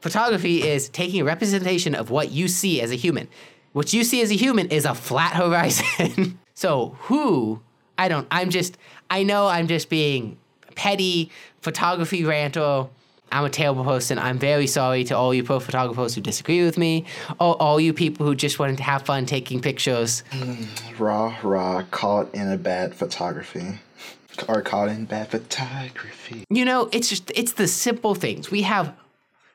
photography 0.04 0.62
is 0.62 0.90
taking 0.90 1.22
a 1.22 1.24
representation 1.24 1.94
of 1.94 2.10
what 2.10 2.30
you 2.30 2.46
see 2.46 2.82
as 2.82 2.90
a 2.90 2.94
human. 2.94 3.26
What 3.72 3.94
you 3.94 4.04
see 4.04 4.20
as 4.20 4.30
a 4.30 4.36
human 4.36 4.68
is 4.68 4.84
a 4.84 4.94
flat 4.94 5.32
horizon. 5.42 6.38
so 6.52 6.94
who? 7.04 7.62
I 7.96 8.08
don't. 8.08 8.26
I'm 8.30 8.50
just. 8.50 8.76
I 9.08 9.22
know 9.22 9.46
I'm 9.46 9.66
just 9.66 9.88
being 9.88 10.36
petty 10.76 11.30
photography 11.62 12.22
ranter. 12.22 12.86
I'm 13.32 13.46
a 13.46 13.50
terrible 13.50 13.82
person. 13.82 14.18
I'm 14.18 14.38
very 14.38 14.66
sorry 14.66 15.04
to 15.04 15.16
all 15.16 15.32
you 15.32 15.42
pro 15.42 15.58
photographers 15.58 16.14
who 16.14 16.20
disagree 16.20 16.62
with 16.62 16.76
me, 16.76 17.06
or 17.40 17.54
all 17.54 17.80
you 17.80 17.94
people 17.94 18.26
who 18.26 18.34
just 18.34 18.58
wanted 18.58 18.76
to 18.76 18.82
have 18.82 19.06
fun 19.06 19.24
taking 19.24 19.62
pictures. 19.62 20.22
Mm, 20.32 20.98
raw, 21.00 21.34
raw, 21.42 21.82
caught 21.90 22.32
in 22.34 22.52
a 22.52 22.58
bad 22.58 22.94
photography, 22.94 23.78
or 24.48 24.60
caught 24.60 24.90
in 24.90 25.06
bad 25.06 25.28
photography. 25.30 26.44
You 26.50 26.66
know, 26.66 26.90
it's 26.92 27.08
just 27.08 27.32
it's 27.34 27.54
the 27.54 27.68
simple 27.68 28.14
things. 28.14 28.50
We 28.50 28.62
have 28.62 28.94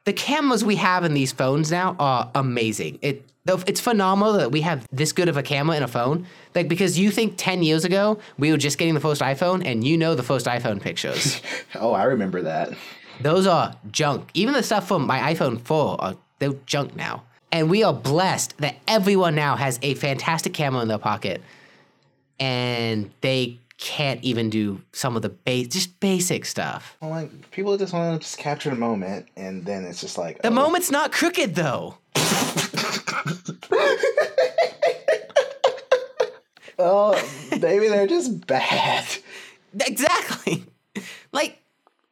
the 0.05 0.13
cameras 0.13 0.63
we 0.63 0.75
have 0.77 1.03
in 1.03 1.13
these 1.13 1.31
phones 1.31 1.71
now 1.71 1.95
are 1.99 2.31
amazing. 2.35 2.99
It 3.01 3.25
it's 3.65 3.81
phenomenal 3.81 4.33
that 4.33 4.51
we 4.51 4.61
have 4.61 4.87
this 4.91 5.11
good 5.11 5.27
of 5.27 5.35
a 5.35 5.41
camera 5.41 5.75
in 5.75 5.81
a 5.81 5.87
phone. 5.87 6.27
Like 6.53 6.67
because 6.67 6.99
you 6.99 7.09
think 7.09 7.33
10 7.37 7.63
years 7.63 7.83
ago 7.83 8.19
we 8.37 8.51
were 8.51 8.57
just 8.57 8.77
getting 8.77 8.93
the 8.93 8.99
first 8.99 9.21
iPhone 9.21 9.65
and 9.65 9.83
you 9.83 9.97
know 9.97 10.13
the 10.13 10.23
first 10.23 10.45
iPhone 10.45 10.81
pictures. 10.81 11.41
Oh, 11.75 11.93
I 11.93 12.03
remember 12.03 12.41
that. 12.41 12.73
Those 13.21 13.45
are 13.47 13.75
junk. 13.91 14.29
Even 14.33 14.53
the 14.53 14.63
stuff 14.63 14.87
from 14.87 15.05
my 15.05 15.33
iPhone 15.33 15.61
4 15.61 16.01
are 16.01 16.15
they're 16.39 16.53
junk 16.65 16.95
now. 16.95 17.23
And 17.51 17.69
we 17.69 17.83
are 17.83 17.93
blessed 17.93 18.57
that 18.57 18.77
everyone 18.87 19.35
now 19.35 19.55
has 19.55 19.79
a 19.81 19.93
fantastic 19.95 20.53
camera 20.53 20.81
in 20.81 20.87
their 20.87 20.97
pocket. 20.97 21.41
And 22.39 23.11
they 23.21 23.59
can't 23.79 24.21
even 24.23 24.49
do 24.49 24.81
some 24.91 25.15
of 25.15 25.21
the 25.21 25.29
base 25.29 25.67
just 25.69 25.99
basic 25.99 26.45
stuff. 26.45 26.97
Well, 27.01 27.11
like 27.11 27.51
people 27.51 27.77
just 27.77 27.93
want 27.93 28.21
to 28.21 28.25
just 28.25 28.37
capture 28.37 28.69
the 28.69 28.75
moment, 28.75 29.27
and 29.35 29.65
then 29.65 29.85
it's 29.85 30.01
just 30.01 30.17
like 30.17 30.41
The 30.41 30.49
oh. 30.49 30.51
moment's 30.51 30.91
not 30.91 31.11
crooked 31.11 31.55
though. 31.55 31.97
Oh, 36.79 37.11
maybe 37.51 37.89
they're 37.89 38.07
just 38.07 38.47
bad. 38.47 39.05
Exactly. 39.81 40.63
Like, 41.33 41.59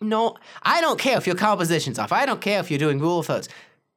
no, 0.02 0.36
I 0.62 0.82
don't 0.82 1.00
care 1.00 1.18
if 1.18 1.26
your 1.26 1.38
composition's 1.38 1.98
off. 1.98 2.12
I 2.12 2.26
don't 2.26 2.42
care 2.42 2.60
if 2.60 2.70
you're 2.70 2.78
doing 2.78 3.00
rule 3.00 3.20
of 3.20 3.28
thirds. 3.28 3.48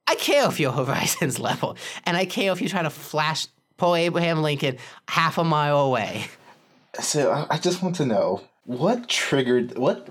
I 0.07 0.15
care 0.15 0.47
if 0.47 0.59
your 0.59 0.71
horizon's 0.83 1.39
level. 1.39 1.75
And 2.05 2.15
I 2.15 2.25
care 2.25 2.53
if 2.53 2.61
you're 2.61 2.69
trying 2.69 2.85
to 2.85 2.89
flash 2.89 3.47
Paul 3.75 3.95
Abraham 3.95 4.41
Lincoln 4.41 4.77
half 5.09 5.37
a 5.37 5.43
mile 5.43 5.79
away. 5.79 6.25
So 6.99 7.31
I, 7.31 7.55
I 7.55 7.57
just 7.57 7.81
want 7.81 7.95
to 7.97 8.05
know 8.05 8.41
what 8.65 9.07
triggered 9.07 9.77
what 9.77 10.09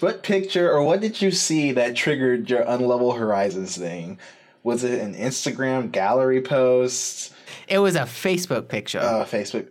what 0.00 0.22
picture 0.22 0.70
or 0.70 0.84
what 0.84 1.00
did 1.00 1.20
you 1.20 1.30
see 1.32 1.72
that 1.72 1.96
triggered 1.96 2.48
your 2.48 2.62
unlevel 2.64 3.18
horizons 3.18 3.76
thing? 3.76 4.18
Was 4.62 4.84
it 4.84 5.00
an 5.00 5.14
Instagram 5.14 5.90
gallery 5.90 6.40
post? 6.40 7.32
It 7.68 7.78
was 7.80 7.96
a 7.96 8.02
Facebook 8.02 8.68
picture. 8.68 9.00
Oh, 9.02 9.20
uh, 9.20 9.26
Facebook 9.26 9.68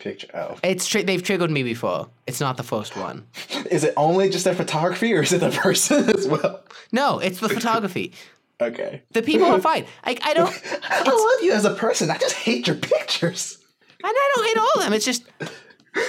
picture. 0.00 0.28
Oh, 0.34 0.58
it's 0.64 0.86
tri- 0.88 1.02
they've 1.02 1.22
triggered 1.22 1.50
me 1.50 1.62
before. 1.62 2.08
It's 2.26 2.40
not 2.40 2.56
the 2.56 2.62
first 2.62 2.96
one. 2.96 3.26
is 3.70 3.84
it 3.84 3.94
only 3.96 4.30
just 4.30 4.44
their 4.44 4.54
photography 4.54 5.12
or 5.12 5.22
is 5.22 5.32
it 5.32 5.40
the 5.40 5.50
person 5.62 6.08
as 6.10 6.26
well? 6.26 6.64
No, 6.90 7.18
it's 7.18 7.40
the 7.40 7.48
photography. 7.48 8.12
Okay. 8.60 9.02
The 9.12 9.22
people 9.22 9.46
are 9.48 9.60
fine. 9.60 9.86
Like 10.06 10.20
I 10.24 10.34
don't, 10.34 10.48
I 10.84 11.02
love 11.04 11.44
you 11.44 11.52
as 11.52 11.64
a 11.64 11.74
person. 11.74 12.10
I 12.10 12.16
just 12.18 12.34
hate 12.34 12.66
your 12.66 12.76
pictures. 12.76 13.58
and 14.02 14.06
I 14.12 14.32
don't 14.36 14.46
hate 14.46 14.56
all 14.56 14.70
of 14.76 14.82
them. 14.84 14.92
It's 14.92 15.04
just 15.04 15.24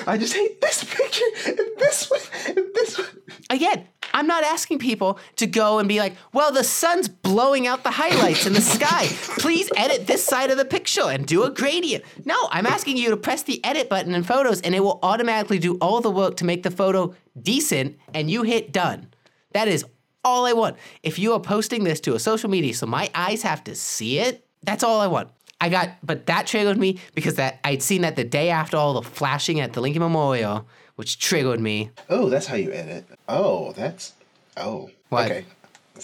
I 0.08 0.18
just 0.18 0.34
hate 0.34 0.62
this 0.62 0.84
picture 0.84 1.26
and 1.48 1.60
this 1.78 2.10
one 2.10 2.20
and 2.48 2.66
this 2.74 2.98
one. 2.98 3.08
again, 3.50 3.88
I'm 4.14 4.28
not 4.28 4.44
asking 4.44 4.80
people 4.80 5.20
to 5.38 5.48
go 5.48 5.80
and 5.80 5.90
be 5.90 6.00
like, 6.00 6.16
well, 6.34 6.52
the 6.52 6.64
sun's 6.64 7.08
blowing 7.08 7.68
out 7.68 7.84
the 7.84 7.92
highlights 7.92 8.46
in 8.46 8.54
the 8.54 8.62
sky. 8.62 9.08
Please 9.40 9.70
edit 9.76 10.08
this 10.08 10.24
side 10.24 10.52
of 10.52 10.58
the 10.58 10.66
picture 10.66 11.10
and 11.10 11.26
do 11.26 11.44
a 11.44 11.50
gradient. 11.50 12.04
No, 12.24 12.38
I'm 12.52 12.68
asking 12.68 12.98
you 12.98 13.10
to 13.10 13.18
press 13.18 13.44
the 13.44 13.64
edit 13.66 13.90
button 13.90 14.14
in 14.14 14.24
photos 14.24 14.62
and 14.62 14.76
it 14.76 14.82
will 14.82 15.00
automatically 15.02 15.60
do 15.60 15.78
all 15.82 16.00
the 16.00 16.12
work 16.12 16.38
to 16.38 16.46
make 16.46 16.64
the 16.64 16.72
photo 16.72 17.16
decent 17.42 17.98
and 18.14 18.30
you 18.30 18.44
hit 18.44 18.72
done. 18.72 19.08
That 19.54 19.68
is 19.68 19.86
all 20.24 20.46
I 20.46 20.54
want. 20.54 20.78
If 21.02 21.20
you 21.20 21.34
are 21.34 21.40
posting 21.40 21.84
this 21.84 22.00
to 22.02 22.16
a 22.16 22.20
social 22.20 22.50
media 22.50 22.74
so 22.74 22.86
my 22.86 23.10
eyes 23.14 23.42
have 23.42 23.64
to 23.66 23.76
see 23.76 24.20
it, 24.20 24.46
that's 24.62 24.84
all 24.84 25.02
I 25.02 25.08
want. 25.08 25.30
I 25.64 25.70
got, 25.70 25.92
but 26.04 26.26
that 26.26 26.46
triggered 26.46 26.78
me 26.78 27.00
because 27.16 27.36
that 27.36 27.62
I'd 27.64 27.82
seen 27.82 28.02
that 28.02 28.18
the 28.18 28.26
day 28.26 28.50
after 28.50 28.76
all 28.76 28.96
the 28.96 29.02
flashing 29.02 29.62
at 29.62 29.72
the 29.72 29.80
Lincoln 29.80 30.02
Memorial, 30.02 30.68
which 30.98 31.20
triggered 31.20 31.62
me. 31.62 31.90
Oh, 32.10 32.28
that's 32.28 32.48
how 32.48 32.58
you 32.58 32.74
edit. 32.74 33.06
Oh, 33.30 33.72
that's 33.72 34.12
oh. 34.58 34.90
What? 35.08 35.32
Okay. 35.32 35.46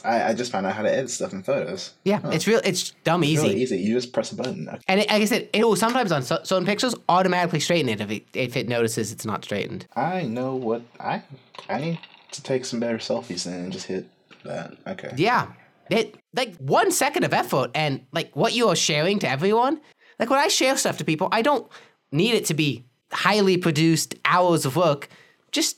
I, 0.06 0.30
I 0.30 0.34
just 0.34 0.54
found 0.54 0.66
out 0.66 0.76
how 0.76 0.84
to 0.84 0.90
edit 0.90 1.10
stuff 1.10 1.34
in 1.34 1.44
photos. 1.44 1.94
Yeah, 2.06 2.22
it's 2.32 2.48
real. 2.48 2.62
It's 2.64 2.92
dumb 3.04 3.22
easy. 3.26 3.50
Really 3.50 3.62
easy. 3.62 3.80
You 3.80 3.96
just 3.96 4.14
press 4.14 4.32
a 4.32 4.36
button. 4.36 4.70
Okay. 4.70 4.80
And 4.88 5.02
it, 5.02 5.10
like 5.10 5.24
I 5.24 5.26
said, 5.26 5.50
it 5.52 5.66
will 5.66 5.76
sometimes 5.76 6.14
on 6.14 6.22
cer- 6.22 6.46
certain 6.46 6.66
pixels 6.66 6.98
automatically 7.10 7.60
straighten 7.60 7.90
it 7.90 8.00
if 8.00 8.10
it 8.10 8.24
if 8.34 8.56
it 8.56 8.70
notices 8.70 9.12
it's 9.12 9.26
not 9.26 9.44
straightened. 9.44 9.88
I 9.94 10.22
know 10.24 10.56
what 10.56 10.84
I 11.02 11.22
I 11.68 11.80
need 11.80 12.00
to 12.32 12.42
take 12.42 12.64
some 12.64 12.80
better 12.80 13.00
selfies 13.00 13.44
then 13.44 13.60
and 13.60 13.74
just 13.74 13.88
hit 13.88 14.08
that. 14.46 14.78
Okay. 14.88 15.12
Yeah, 15.18 15.48
it 15.90 16.18
like 16.34 16.56
one 16.58 16.92
second 16.92 17.24
of 17.24 17.34
effort 17.34 17.72
and 17.76 18.06
like 18.12 18.36
what 18.36 18.54
you 18.54 18.68
are 18.70 18.76
sharing 18.76 19.20
to 19.20 19.30
everyone. 19.30 19.82
Like 20.20 20.30
when 20.30 20.40
I 20.40 20.48
share 20.48 20.76
stuff 20.78 20.98
to 20.98 21.06
people, 21.06 21.30
I 21.32 21.42
don't 21.42 21.68
need 22.12 22.34
it 22.34 22.46
to 22.46 22.54
be 22.54 22.86
highly 23.12 23.58
produced 23.58 24.16
hours 24.26 24.66
of 24.66 24.76
work. 24.76 25.10
Just 25.52 25.78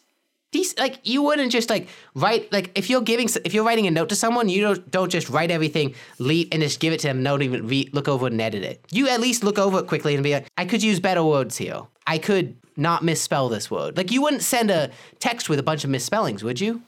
These, 0.52 0.78
like 0.78 1.00
you 1.04 1.22
wouldn't 1.22 1.52
just 1.52 1.70
like 1.70 1.88
write 2.14 2.52
like 2.52 2.72
if 2.76 2.90
you're 2.90 3.02
giving 3.02 3.30
if 3.46 3.54
you're 3.54 3.64
writing 3.64 3.88
a 3.88 3.92
note 3.92 4.10
to 4.10 4.16
someone 4.16 4.50
you 4.50 4.62
don't 4.62 4.92
don't 4.92 5.10
just 5.10 5.30
write 5.30 5.50
everything 5.50 5.96
leave 6.20 6.50
and 6.52 6.62
just 6.62 6.82
give 6.82 6.92
it 6.92 7.00
to 7.02 7.08
them 7.08 7.24
don't 7.24 7.42
even 7.42 7.66
look 7.94 8.10
over 8.10 8.28
and 8.28 8.42
edit 8.42 8.64
it 8.64 8.84
you 8.92 9.08
at 9.08 9.22
least 9.22 9.46
look 9.46 9.58
over 9.58 9.80
it 9.80 9.88
quickly 9.88 10.14
and 10.14 10.24
be 10.26 10.34
like 10.34 10.48
I 10.58 10.66
could 10.66 10.84
use 10.84 11.00
better 11.00 11.24
words 11.24 11.56
here 11.56 11.84
I 12.06 12.18
could 12.18 12.58
not 12.76 13.02
misspell 13.02 13.48
this 13.48 13.72
word 13.72 13.96
like 13.96 14.12
you 14.12 14.22
wouldn't 14.22 14.44
send 14.44 14.72
a 14.72 14.92
text 15.20 15.48
with 15.48 15.58
a 15.58 15.64
bunch 15.64 15.86
of 15.86 15.90
misspellings 15.90 16.44
would 16.44 16.60
you 16.60 16.82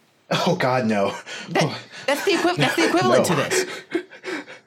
Oh 0.46 0.56
God, 0.56 0.86
no. 0.86 1.16
that, 1.50 1.64
oh. 1.64 1.80
that's 2.08 2.26
the 2.26 2.34
equi- 2.34 2.58
that's 2.58 2.76
the 2.76 2.88
equivalent 2.88 3.26
to 3.26 3.36
this. 3.36 3.66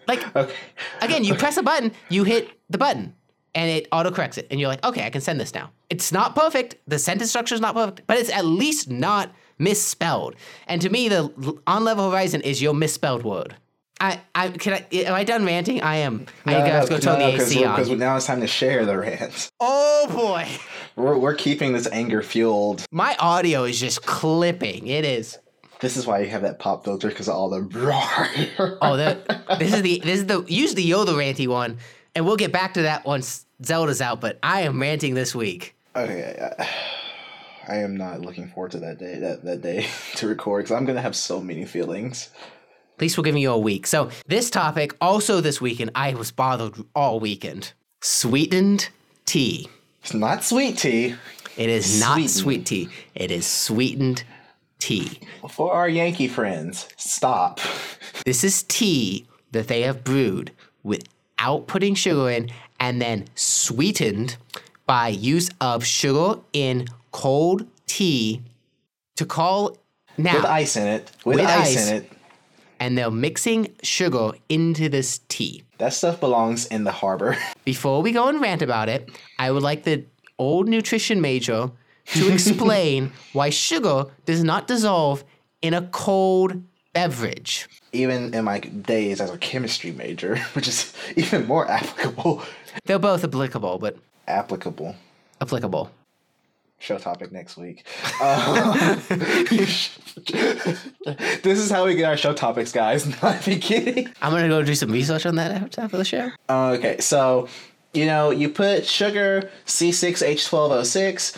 Like 0.07 0.37
Okay. 0.37 0.55
again 1.01 1.25
you 1.25 1.35
press 1.35 1.57
a 1.57 1.63
button 1.63 1.93
you 2.09 2.23
hit 2.25 2.51
the 2.71 2.79
button 2.79 3.15
and 3.55 3.71
it 3.71 3.91
autocorrects 3.91 4.39
it 4.39 4.47
and 4.51 4.61
you're 4.61 4.69
like 4.69 4.85
okay 4.85 5.05
I 5.05 5.11
can 5.11 5.21
send 5.21 5.41
this 5.41 5.53
now. 5.55 5.71
It's 5.91 6.13
not 6.13 6.35
perfect. 6.37 6.77
The 6.87 6.99
sentence 6.99 7.31
structure 7.31 7.55
is 7.55 7.61
not 7.61 7.75
perfect 7.75 8.07
but 8.07 8.17
it's 8.17 8.31
at 8.31 8.45
least 8.45 8.89
not 8.91 9.35
misspelled. 9.59 10.37
And 10.69 10.81
to 10.83 10.91
me 10.91 11.09
the 11.09 11.61
on 11.67 11.85
level 11.85 12.11
horizon 12.11 12.43
is 12.43 12.63
your 12.63 12.75
misspelled 12.75 13.25
word. 13.25 13.57
I, 13.99 14.21
I 14.35 14.51
can 14.51 14.75
I 14.75 14.87
am 14.93 15.15
I 15.15 15.25
done 15.25 15.45
ranting? 15.47 15.81
I 15.83 15.97
am. 15.97 16.27
I 16.45 16.53
gotta 16.53 16.71
have 16.71 16.85
to 16.85 16.91
go 16.91 16.99
turn 16.99 17.19
the 17.19 17.43
AC 17.43 17.65
on. 17.65 17.75
Because 17.77 17.91
now 17.99 18.15
it's 18.17 18.27
time 18.27 18.43
to 18.43 18.47
share 18.47 18.85
the 18.85 18.97
rant. 18.97 19.51
oh 19.59 20.07
boy. 20.13 20.47
We're, 20.97 21.19
we're 21.19 21.35
keeping 21.35 21.73
this 21.73 21.89
anger 21.93 22.23
fueled. 22.23 22.85
my 22.91 23.17
audio 23.19 23.65
is 23.65 23.81
just 23.81 24.05
clipping. 24.07 24.87
It 24.87 25.05
is 25.05 25.39
This 25.81 25.97
is 25.97 26.07
why 26.07 26.21
you 26.21 26.29
have 26.31 26.43
that 26.43 26.59
pop 26.59 26.85
filter 26.85 27.09
because 27.09 27.29
all 27.29 27.51
the 27.51 27.63
roar. 27.79 28.79
oh 28.81 28.97
that 28.97 29.27
this 29.59 29.75
is 29.75 29.83
the 29.83 30.01
this 30.03 30.21
is 30.21 30.27
the 30.27 30.45
use 30.49 30.75
the 30.75 30.89
Yoda 30.91 31.09
ranty 31.09 31.47
one 31.47 31.79
and 32.15 32.25
we'll 32.25 32.37
get 32.37 32.53
back 32.53 32.75
to 32.75 32.83
that 32.83 33.05
once 33.05 33.45
Zelda's 33.63 34.01
out 34.01 34.21
but 34.21 34.39
I 34.43 34.63
am 34.63 34.81
ranting 34.81 35.15
this 35.15 35.35
week 35.35 35.75
Okay, 35.97 36.53
I, 36.59 36.69
I 37.69 37.77
am 37.79 37.97
not 37.97 38.21
looking 38.21 38.49
forward 38.49 38.73
to 38.73 38.79
that 38.81 38.99
day. 38.99 39.19
That 39.19 39.45
that 39.45 39.63
day 39.63 39.87
to 40.17 40.27
record 40.29 40.65
because 40.65 40.77
I'm 40.77 40.85
gonna 40.85 41.01
have 41.01 41.17
so 41.17 41.41
many 41.41 41.65
feelings. 41.65 42.31
At 42.97 43.01
least 43.01 43.17
we're 43.19 43.25
giving 43.25 43.43
you 43.43 43.51
a 43.51 43.59
week. 43.59 43.87
So 43.87 44.11
this 44.27 44.51
topic, 44.51 44.95
also 45.01 45.41
this 45.41 45.61
weekend, 45.61 45.91
I 45.95 46.15
was 46.15 46.31
bothered 46.31 46.75
all 46.95 47.19
weekend. 47.21 47.73
Sweetened 48.03 48.89
tea. 49.25 49.69
It's 50.03 50.15
not 50.15 50.45
sweet 50.45 50.79
tea. 50.79 51.15
It 51.57 51.69
is 51.71 51.99
not 52.01 52.29
sweet 52.29 52.67
tea. 52.67 52.89
It 53.15 53.31
is 53.31 53.47
sweetened 53.47 54.25
tea. 54.79 55.21
For 55.51 55.73
our 55.73 55.89
Yankee 55.89 56.29
friends, 56.29 56.89
stop. 56.97 57.61
This 58.25 58.43
is 58.43 58.65
tea 58.65 59.27
that 59.53 59.69
they 59.69 59.83
have 59.83 60.03
brewed 60.03 60.51
without 60.83 61.67
putting 61.69 61.95
sugar 61.95 62.29
in 62.31 62.51
and 62.81 63.01
then 63.01 63.27
sweetened 63.37 64.37
by 64.87 65.09
use 65.09 65.49
of 65.61 65.85
sugar 65.85 66.41
in 66.53 66.87
cold 67.13 67.67
tea 67.87 68.43
to 69.17 69.25
call 69.25 69.77
now 70.19 70.35
With 70.37 70.45
ice 70.45 70.77
in 70.77 70.87
it. 70.89 71.11
With, 71.25 71.37
With 71.37 71.47
ice, 71.47 71.77
ice. 71.77 71.89
in 71.91 71.97
it. 71.99 72.13
and 72.81 72.99
they're 72.99 73.11
mixing 73.11 73.75
sugar 73.83 74.33
into 74.49 74.89
this 74.89 75.21
tea. 75.29 75.63
That 75.79 75.93
stuff 75.93 76.19
belongs 76.19 76.67
in 76.67 76.83
the 76.85 76.93
harbor. 76.93 77.37
Before 77.65 78.03
we 78.03 78.11
go 78.13 78.29
and 78.29 78.41
rant 78.41 78.63
about 78.63 78.89
it, 78.89 79.09
I 79.39 79.51
would 79.53 79.63
like 79.63 79.85
the 79.85 80.05
old 80.39 80.69
nutrition 80.69 81.21
major 81.21 81.71
to 82.15 82.33
explain 82.33 83.13
why 83.33 83.51
sugar 83.51 84.07
does 84.25 84.43
not 84.45 84.67
dissolve 84.67 85.25
in 85.63 85.75
a 85.75 85.83
cold 85.83 86.63
beverage. 86.93 87.69
even 87.93 88.33
in 88.35 88.45
my 88.45 88.59
days 88.61 89.21
as 89.21 89.31
a 89.31 89.39
chemistry 89.39 89.93
major, 89.93 90.37
which 90.55 90.67
is 90.69 90.93
even 91.17 91.47
more 91.47 91.69
applicable. 91.71 92.43
They're 92.85 92.99
both 92.99 93.25
applicable, 93.25 93.79
but 93.79 93.97
Applicable. 94.29 94.95
applicable. 95.41 95.91
Show 96.79 96.99
topic 96.99 97.33
next 97.33 97.57
week. 97.57 97.87
Uh, 98.21 98.97
this 101.43 101.59
is 101.59 101.71
how 101.71 101.87
we 101.87 101.95
get 101.95 102.05
our 102.05 102.17
show 102.19 102.33
topics, 102.35 102.71
guys. 102.73 103.07
Not 103.23 103.41
kidding. 103.43 104.09
I'm 104.21 104.31
gonna 104.33 104.49
go 104.49 104.63
do 104.63 104.75
some 104.75 104.91
research 104.91 105.25
on 105.27 105.37
that 105.37 105.53
after 105.53 105.81
after 105.81 105.97
the 105.97 106.05
show. 106.05 106.31
Okay, 106.51 106.99
so 107.01 107.49
you 107.95 108.05
know 108.05 108.31
you 108.31 108.49
put 108.51 108.85
sugar 108.87 109.51
C6H12O6 109.67 111.37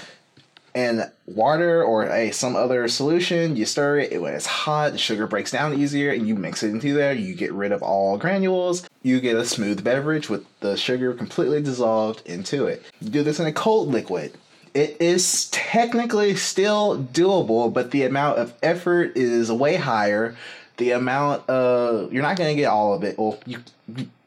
and 0.79 1.11
water 1.26 1.83
or 1.83 2.05
a 2.05 2.31
some 2.31 2.55
other 2.55 2.87
solution. 2.87 3.57
You 3.57 3.66
stir 3.66 3.99
it 3.99 4.22
when 4.22 4.35
it's 4.35 4.47
hot. 4.47 4.93
The 4.93 4.99
sugar 4.99 5.26
breaks 5.26 5.51
down 5.51 5.74
easier, 5.74 6.12
and 6.12 6.29
you 6.29 6.37
mix 6.37 6.62
it 6.62 6.70
into 6.70 6.95
there. 6.95 7.12
You 7.12 7.35
get 7.35 7.53
rid 7.53 7.72
of 7.72 7.83
all 7.83 8.16
granules. 8.16 8.89
You 9.03 9.20
get 9.20 9.37
a 9.37 9.45
smooth 9.45 9.83
beverage 9.83 10.31
with 10.31 10.47
the 10.61 10.76
sugar 10.76 11.14
completely 11.14 11.61
dissolved 11.61 12.22
into 12.26 12.66
it. 12.66 12.85
You 13.01 13.11
do 13.11 13.24
this 13.24 13.41
in 13.41 13.47
a 13.47 13.53
cold 13.53 13.89
liquid. 13.89 14.35
It 14.72 14.97
is 15.01 15.51
technically 15.51 16.37
still 16.37 17.03
doable, 17.03 17.72
but 17.72 17.91
the 17.91 18.05
amount 18.05 18.39
of 18.39 18.55
effort 18.62 19.16
is 19.16 19.51
way 19.51 19.74
higher. 19.74 20.37
The 20.76 20.93
amount 20.93 21.49
of 21.51 22.12
you're 22.12 22.22
not 22.22 22.37
going 22.37 22.55
to 22.55 22.62
get 22.62 22.70
all 22.70 22.95
of 22.95 23.03
it. 23.03 23.18
Well, 23.18 23.41
you 23.47 23.59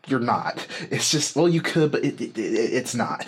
you're 0.06 0.20
not. 0.20 0.68
It's 0.89 1.12
just 1.12 1.38
well, 1.38 1.47
you 1.47 1.62
could, 1.62 1.93
but 1.93 2.04
it, 2.04 2.20
it, 2.20 2.38
it 2.38 2.74
it's 2.74 2.93
not. 2.93 3.26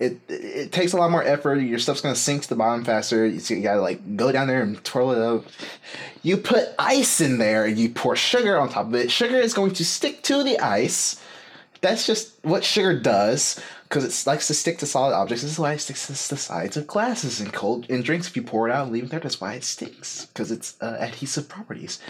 It, 0.00 0.18
it 0.28 0.72
takes 0.72 0.92
a 0.92 0.96
lot 0.96 1.10
more 1.10 1.22
effort. 1.22 1.56
Your 1.56 1.78
stuff's 1.78 2.00
gonna 2.00 2.16
sink 2.16 2.42
to 2.42 2.48
the 2.48 2.56
bottom 2.56 2.84
faster. 2.84 3.26
You, 3.26 3.62
gotta 3.62 3.80
like 3.80 4.16
go 4.16 4.32
down 4.32 4.48
there 4.48 4.62
and 4.62 4.82
twirl 4.84 5.12
it 5.12 5.18
up. 5.18 5.44
You 6.22 6.36
put 6.36 6.74
ice 6.78 7.20
in 7.20 7.38
there 7.38 7.64
and 7.64 7.78
you 7.78 7.90
pour 7.90 8.16
sugar 8.16 8.58
on 8.58 8.68
top 8.68 8.86
of 8.86 8.94
it. 8.94 9.10
Sugar 9.10 9.36
is 9.36 9.54
going 9.54 9.72
to 9.74 9.84
stick 9.84 10.22
to 10.24 10.42
the 10.42 10.58
ice. 10.58 11.22
That's 11.80 12.06
just 12.06 12.34
what 12.42 12.64
sugar 12.64 12.98
does 12.98 13.60
because 13.88 14.04
it 14.04 14.28
likes 14.28 14.48
to 14.48 14.54
stick 14.54 14.78
to 14.78 14.86
solid 14.86 15.14
objects. 15.14 15.42
This 15.42 15.52
is 15.52 15.58
why 15.58 15.74
it 15.74 15.80
sticks 15.80 16.06
to 16.06 16.12
the 16.12 16.40
sides 16.40 16.76
of 16.76 16.86
glasses 16.86 17.40
and 17.40 17.52
cold 17.52 17.86
in 17.88 18.02
drinks. 18.02 18.26
If 18.26 18.36
you 18.36 18.42
pour 18.42 18.68
it 18.68 18.72
out 18.72 18.84
and 18.84 18.92
leave 18.92 19.04
it 19.04 19.10
there, 19.10 19.20
that's 19.20 19.40
why 19.40 19.54
it 19.54 19.64
sticks 19.64 20.26
because 20.26 20.50
it's 20.50 20.76
uh, 20.80 20.96
adhesive 20.98 21.48
properties. 21.48 22.00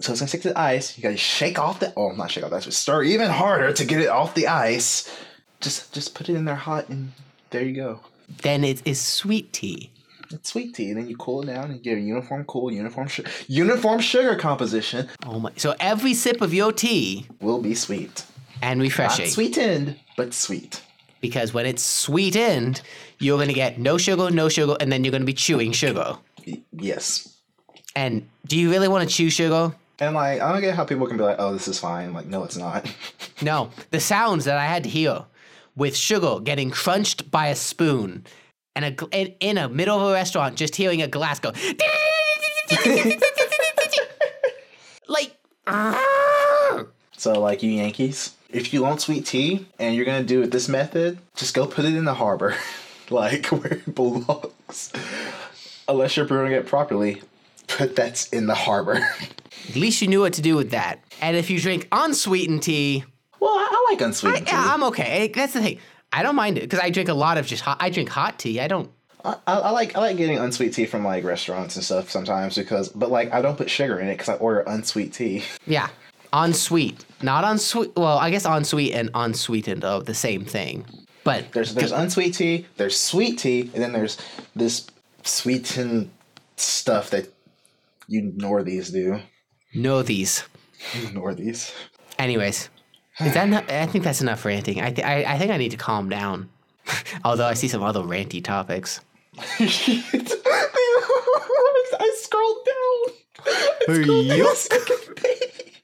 So 0.00 0.12
it's 0.12 0.20
gonna 0.20 0.28
stick 0.28 0.42
to 0.42 0.48
the 0.50 0.58
ice. 0.58 0.96
You 0.96 1.02
gotta 1.02 1.18
shake 1.18 1.58
off 1.58 1.80
the 1.80 1.92
oh 1.96 2.12
not 2.12 2.30
shake 2.30 2.44
off 2.44 2.50
the 2.50 2.56
but 2.56 2.72
stir 2.72 3.02
even 3.02 3.28
harder 3.28 3.72
to 3.72 3.84
get 3.84 4.00
it 4.00 4.08
off 4.08 4.34
the 4.34 4.46
ice. 4.46 5.14
Just 5.60 5.92
just 5.92 6.14
put 6.14 6.28
it 6.28 6.34
in 6.36 6.44
there 6.44 6.54
hot 6.56 6.88
and 6.88 7.12
there 7.50 7.62
you 7.62 7.74
go. 7.74 8.00
Then 8.42 8.64
it 8.64 8.80
is 8.86 9.00
sweet 9.00 9.52
tea. 9.52 9.90
It's 10.32 10.50
sweet 10.50 10.74
tea, 10.76 10.90
and 10.90 10.98
then 10.98 11.08
you 11.08 11.16
cool 11.16 11.42
it 11.42 11.46
down 11.46 11.72
and 11.72 11.82
get 11.82 11.98
a 11.98 12.00
uniform 12.00 12.44
cool, 12.44 12.70
uniform 12.72 13.08
su- 13.08 13.24
uniform 13.48 13.98
sugar 14.00 14.36
composition 14.36 15.08
Oh 15.26 15.40
my! 15.40 15.50
So 15.56 15.74
every 15.80 16.14
sip 16.14 16.40
of 16.40 16.54
your 16.54 16.72
tea 16.72 17.26
will 17.40 17.60
be 17.60 17.74
sweet. 17.74 18.24
and 18.62 18.78
Not 18.78 18.84
refreshing, 18.84 19.26
sweetened, 19.28 19.96
but 20.16 20.32
sweet. 20.32 20.82
because 21.20 21.52
when 21.52 21.66
it's 21.66 21.82
sweetened, 21.84 22.80
you're 23.18 23.38
gonna 23.38 23.52
get 23.52 23.80
no 23.80 23.98
sugar, 23.98 24.30
no 24.30 24.48
sugar, 24.48 24.76
and 24.80 24.92
then 24.92 25.02
you're 25.02 25.10
gonna 25.12 25.24
be 25.24 25.34
chewing 25.34 25.72
sugar. 25.72 26.16
Yes. 26.72 27.34
And 27.96 28.28
do 28.46 28.56
you 28.56 28.70
really 28.70 28.86
want 28.88 29.08
to 29.08 29.12
chew 29.14 29.30
sugar? 29.30 29.74
And 29.98 30.14
like 30.14 30.40
I 30.40 30.52
don't 30.52 30.60
get 30.60 30.76
how 30.76 30.84
people 30.84 31.06
can 31.08 31.16
be 31.16 31.24
like, 31.24 31.36
oh, 31.40 31.52
this 31.52 31.66
is 31.66 31.78
fine. 31.80 32.12
Like, 32.14 32.26
no, 32.26 32.44
it's 32.44 32.56
not. 32.56 32.86
No, 33.42 33.70
the 33.90 34.00
sounds 34.00 34.44
that 34.44 34.58
I 34.58 34.66
had 34.66 34.84
to 34.84 34.90
hear 34.90 35.24
with 35.80 35.96
sugar 35.96 36.38
getting 36.40 36.70
crunched 36.70 37.30
by 37.30 37.46
a 37.46 37.56
spoon 37.56 38.22
and 38.76 38.84
a, 38.84 38.94
in, 39.12 39.34
in 39.40 39.56
a 39.56 39.66
middle 39.66 39.98
of 39.98 40.10
a 40.10 40.12
restaurant, 40.12 40.54
just 40.54 40.76
hearing 40.76 41.00
a 41.00 41.08
glass 41.08 41.40
go. 41.40 41.52
like, 45.08 45.38
So, 47.16 47.40
like 47.40 47.62
you 47.62 47.70
Yankees, 47.70 48.34
if 48.50 48.74
you 48.74 48.82
want 48.82 49.00
sweet 49.00 49.24
tea 49.24 49.66
and 49.78 49.96
you're 49.96 50.04
gonna 50.04 50.22
do 50.22 50.42
it 50.42 50.50
this 50.50 50.68
method, 50.68 51.18
just 51.34 51.54
go 51.54 51.66
put 51.66 51.86
it 51.86 51.94
in 51.94 52.04
the 52.04 52.12
harbor, 52.14 52.54
like 53.10 53.46
where 53.50 53.72
it 53.72 53.94
belongs. 53.94 54.92
Unless 55.88 56.18
you're 56.18 56.26
brewing 56.26 56.52
it 56.52 56.66
properly, 56.66 57.22
but 57.78 57.96
that's 57.96 58.28
in 58.28 58.46
the 58.46 58.54
harbor. 58.54 58.96
at 58.96 59.76
least 59.76 60.02
you 60.02 60.08
knew 60.08 60.20
what 60.20 60.34
to 60.34 60.42
do 60.42 60.56
with 60.56 60.72
that. 60.72 61.02
And 61.22 61.38
if 61.38 61.48
you 61.48 61.58
drink 61.58 61.88
unsweetened 61.90 62.64
tea, 62.64 63.04
well, 63.98 64.08
unsweetened 64.08 64.48
I, 64.48 64.50
tea. 64.50 64.56
Yeah, 64.56 64.74
I'm 64.74 64.82
okay. 64.84 65.28
That's 65.34 65.52
the 65.54 65.60
thing. 65.60 65.78
I 66.12 66.22
don't 66.22 66.36
mind 66.36 66.58
it 66.58 66.62
because 66.62 66.80
I 66.80 66.90
drink 66.90 67.08
a 67.08 67.14
lot 67.14 67.38
of 67.38 67.46
just 67.46 67.62
hot. 67.62 67.76
I 67.80 67.90
drink 67.90 68.08
hot 68.08 68.38
tea. 68.38 68.60
I 68.60 68.68
don't. 68.68 68.90
I, 69.24 69.36
I, 69.46 69.54
I 69.54 69.70
like 69.70 69.96
I 69.96 70.00
like 70.00 70.16
getting 70.16 70.38
unsweet 70.38 70.72
tea 70.74 70.86
from 70.86 71.04
like 71.04 71.24
restaurants 71.24 71.76
and 71.76 71.84
stuff 71.84 72.10
sometimes 72.10 72.56
because, 72.56 72.88
but 72.88 73.10
like 73.10 73.32
I 73.32 73.42
don't 73.42 73.56
put 73.56 73.70
sugar 73.70 73.98
in 74.00 74.08
it 74.08 74.14
because 74.14 74.28
I 74.28 74.34
order 74.34 74.60
unsweet 74.60 75.12
tea. 75.12 75.44
Yeah, 75.66 75.88
unsweet, 76.32 77.04
not 77.22 77.44
unsweet. 77.44 77.92
Well, 77.96 78.18
I 78.18 78.30
guess 78.30 78.44
unsweet 78.44 78.92
and 78.94 79.10
unsweetened 79.14 79.84
are 79.84 80.02
the 80.02 80.14
same 80.14 80.44
thing. 80.44 80.84
But 81.22 81.52
There's 81.52 81.74
there's 81.74 81.92
unsweet 81.92 82.34
tea, 82.34 82.66
there's 82.78 82.98
sweet 82.98 83.38
tea, 83.38 83.70
and 83.74 83.82
then 83.82 83.92
there's 83.92 84.16
this 84.56 84.86
sweetened 85.22 86.10
stuff 86.56 87.10
that 87.10 87.28
you 88.08 88.32
Northies 88.36 88.90
do. 88.90 89.20
know 89.74 90.02
these. 90.02 90.44
Northies. 91.12 91.72
Anyways, 92.18 92.70
is 93.20 93.34
that 93.34 93.46
enough? 93.48 93.64
I 93.68 93.86
think 93.86 94.04
that's 94.04 94.20
enough 94.20 94.44
ranting. 94.44 94.80
I, 94.80 94.90
th- 94.90 95.06
I 95.06 95.34
I 95.34 95.38
think 95.38 95.50
I 95.50 95.56
need 95.56 95.70
to 95.70 95.76
calm 95.76 96.08
down. 96.08 96.48
Although 97.24 97.46
I 97.46 97.54
see 97.54 97.68
some 97.68 97.82
other 97.82 98.00
ranty 98.00 98.42
topics. 98.42 99.00
I 99.38 99.66
scrolled 102.16 102.66
down. 102.66 103.14
I 103.46 104.02
scrolled 104.02 104.28
down 104.28 104.56
second 104.56 105.16
page. 105.16 105.82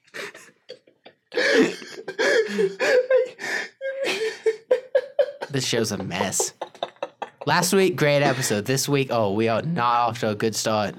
This 5.51 5.65
show's 5.65 5.93
a 5.93 5.97
mess. 5.97 6.53
Last 7.47 7.73
week, 7.73 7.97
great 7.97 8.23
episode. 8.23 8.67
This 8.67 8.87
week, 8.89 9.09
oh, 9.11 9.33
we 9.33 9.49
are 9.49 9.63
not 9.63 10.09
off 10.09 10.19
to 10.21 10.29
a 10.31 10.35
good 10.35 10.55
start. 10.55 10.95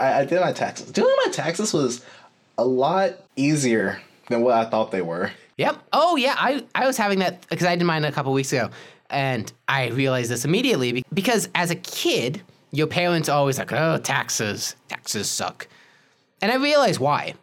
I, 0.00 0.20
I 0.20 0.24
did 0.24 0.40
my 0.40 0.52
taxes. 0.52 0.90
Doing 0.92 1.14
my 1.24 1.32
taxes 1.32 1.72
was 1.72 2.04
a 2.58 2.64
lot 2.64 3.12
easier 3.36 4.00
than 4.28 4.42
what 4.42 4.54
I 4.54 4.68
thought 4.68 4.90
they 4.90 5.02
were. 5.02 5.30
Yep. 5.58 5.82
Oh 5.92 6.16
yeah, 6.16 6.34
I 6.38 6.64
I 6.74 6.86
was 6.86 6.96
having 6.96 7.18
that 7.20 7.46
because 7.48 7.66
I 7.66 7.76
did 7.76 7.84
mine 7.84 8.04
a 8.04 8.12
couple 8.12 8.32
weeks 8.32 8.52
ago, 8.52 8.70
and 9.10 9.52
I 9.68 9.88
realized 9.88 10.30
this 10.30 10.44
immediately 10.44 11.04
because 11.12 11.48
as 11.54 11.70
a 11.70 11.76
kid, 11.76 12.42
your 12.70 12.86
parents 12.86 13.28
are 13.28 13.36
always 13.38 13.58
like, 13.58 13.72
"Oh, 13.72 13.98
taxes, 13.98 14.76
taxes 14.88 15.28
suck," 15.28 15.68
and 16.40 16.50
I 16.50 16.56
realized 16.56 17.00
why. 17.00 17.34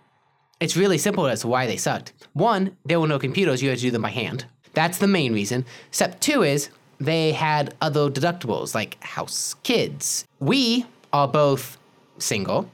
It's 0.59 0.75
really 0.75 0.97
simple 0.97 1.25
as 1.27 1.41
to 1.41 1.47
why 1.47 1.67
they 1.67 1.77
sucked. 1.77 2.11
One, 2.33 2.75
there 2.83 2.99
were 2.99 3.07
no 3.07 3.19
computers; 3.19 3.61
you 3.61 3.69
had 3.69 3.77
to 3.77 3.83
do 3.85 3.91
them 3.91 4.01
by 4.01 4.09
hand. 4.09 4.45
That's 4.73 4.97
the 4.97 5.07
main 5.07 5.33
reason. 5.33 5.65
Step 5.91 6.19
two 6.19 6.43
is 6.43 6.69
they 6.99 7.31
had 7.31 7.75
other 7.79 8.09
deductibles 8.09 8.75
like 8.75 9.01
house, 9.03 9.55
kids. 9.63 10.25
We 10.39 10.85
are 11.13 11.27
both 11.27 11.77
single. 12.19 12.69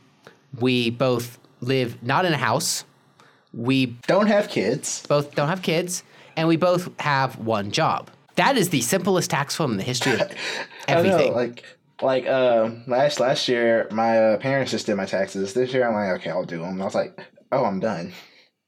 We 0.59 0.89
both 0.89 1.37
live 1.61 2.01
not 2.03 2.25
in 2.25 2.33
a 2.33 2.37
house. 2.37 2.83
We 3.53 3.97
Don't 4.07 4.27
have 4.27 4.49
kids. 4.49 5.05
both 5.07 5.33
don't 5.35 5.47
have 5.47 5.61
kids, 5.61 6.03
and 6.35 6.47
we 6.47 6.57
both 6.57 6.89
have 6.99 7.37
one 7.37 7.71
job. 7.71 8.09
That 8.35 8.57
is 8.57 8.69
the 8.69 8.81
simplest 8.81 9.29
tax 9.29 9.55
form 9.55 9.71
in 9.71 9.77
the 9.77 9.83
history 9.83 10.13
of 10.13 10.21
I 10.89 10.93
know, 10.93 10.97
everything. 10.99 11.33
like 11.33 11.63
like 12.01 12.27
um 12.27 12.83
last 12.87 13.21
last 13.21 13.47
year 13.47 13.87
my 13.91 14.17
uh, 14.33 14.37
parents 14.37 14.71
just 14.71 14.85
did 14.87 14.95
my 14.95 15.05
taxes. 15.05 15.53
This 15.53 15.73
year 15.73 15.87
I'm 15.87 15.93
like, 15.93 16.19
okay, 16.19 16.29
I'll 16.31 16.43
do 16.43 16.59
them. 16.59 16.71
And 16.73 16.81
I 16.81 16.85
was 16.85 16.95
like, 16.95 17.17
oh, 17.53 17.63
I'm 17.63 17.79
done. 17.79 18.11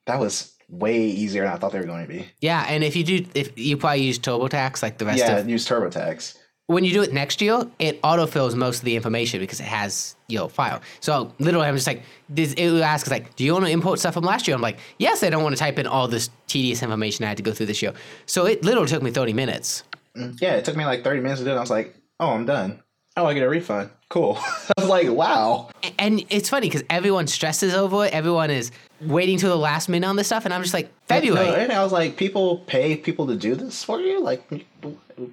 That 0.05 0.19
was 0.21 0.53
way 0.69 1.01
easier 1.01 1.43
than 1.43 1.51
I 1.51 1.57
thought 1.57 1.73
they 1.73 1.80
were 1.80 1.86
going 1.86 2.07
to 2.07 2.13
be. 2.13 2.25
yeah, 2.39 2.65
and 2.69 2.82
if 2.84 2.95
you 2.95 3.03
do, 3.03 3.25
if 3.36 3.57
you 3.57 3.75
probably 3.75 4.03
use 4.03 4.19
TurboTax 4.19 4.82
like 4.82 4.97
the 4.99 5.05
rest 5.05 5.19
Yeah, 5.19 5.38
of, 5.38 5.49
use 5.49 5.67
TurboTax. 5.67 6.37
When 6.68 6.84
you 6.84 6.91
do 6.93 7.01
it 7.01 7.13
next 7.13 7.41
year, 7.41 7.65
it 7.80 8.01
autofills 8.01 8.53
most 8.53 8.80
of 8.80 8.86
the 8.86 8.95
information 8.95 9.39
because 9.39 9.59
it 9.59 9.65
has 9.65 10.15
your 10.28 10.49
file. 10.49 10.82
So 10.99 11.34
literally, 11.39 11.65
I'm 11.65 11.76
just 11.76 11.88
like, 11.88 12.03
this, 12.30 12.53
it 12.53 12.70
will 12.70 12.84
ask 12.84 13.09
like, 13.09 13.36
do 13.36 13.45
you 13.45 13.53
want 13.53 13.65
to 13.65 13.72
import 13.72 13.99
stuff 13.99 14.13
from 14.13 14.26
last 14.26 14.47
year? 14.47 14.55
I'm 14.55 14.61
like, 14.61 14.78
yes, 14.99 15.24
I 15.24 15.30
don't 15.30 15.43
want 15.43 15.55
to 15.55 15.59
type 15.59 15.80
in 15.80 15.88
all 15.88 16.09
this 16.09 16.30
tedious 16.47 16.84
information 16.84 17.24
I 17.24 17.30
had 17.30 17.38
to 17.38 17.43
go 17.43 17.53
through 17.53 17.68
this 17.68 17.82
year. 17.82 17.93
So 18.26 18.45
it 18.45 18.63
literally 18.63 18.88
took 18.89 19.01
me 19.01 19.11
30 19.11 19.32
minutes. 19.32 19.84
Mm, 20.15 20.39
yeah, 20.41 20.55
it 20.55 20.65
took 20.65 20.76
me 20.76 20.86
like 20.86 21.03
30 21.05 21.22
minutes 21.22 21.39
to 21.39 21.45
do 21.45 21.51
it. 21.51 21.55
I 21.55 21.61
was 21.61 21.70
like, 21.70 21.95
oh, 22.20 22.32
I'm 22.32 22.45
done. 22.45 22.84
Oh, 23.18 23.26
I 23.26 23.34
get 23.34 23.43
a 23.43 23.49
refund. 23.49 23.89
Cool. 24.09 24.38
I 24.78 24.82
was 24.82 24.88
like, 24.89 25.09
wow. 25.09 25.70
And 25.99 26.24
it's 26.30 26.49
funny 26.49 26.68
because 26.70 26.84
everyone 26.89 27.28
stresses 27.28 27.74
over 27.74 28.05
it. 28.05 28.13
Everyone 28.13 28.49
is 28.49 28.72
waiting 29.01 29.38
till 29.38 29.49
the 29.49 29.57
last 29.57 29.89
minute 29.89 30.07
on 30.07 30.15
this 30.15 30.28
stuff, 30.28 30.45
and 30.45 30.53
I'm 30.53 30.61
just 30.61 30.74
like, 30.74 30.89
February. 31.07 31.45
No, 31.47 31.53
and 31.55 31.72
I 31.74 31.84
was 31.84 31.91
like, 31.91 32.15
people 32.15 32.59
pay 32.68 32.95
people 32.95 33.28
to 33.28 33.36
do 33.36 33.55
this 33.55 33.84
for 33.84 33.99
you? 33.99 34.22
Like, 34.22 34.43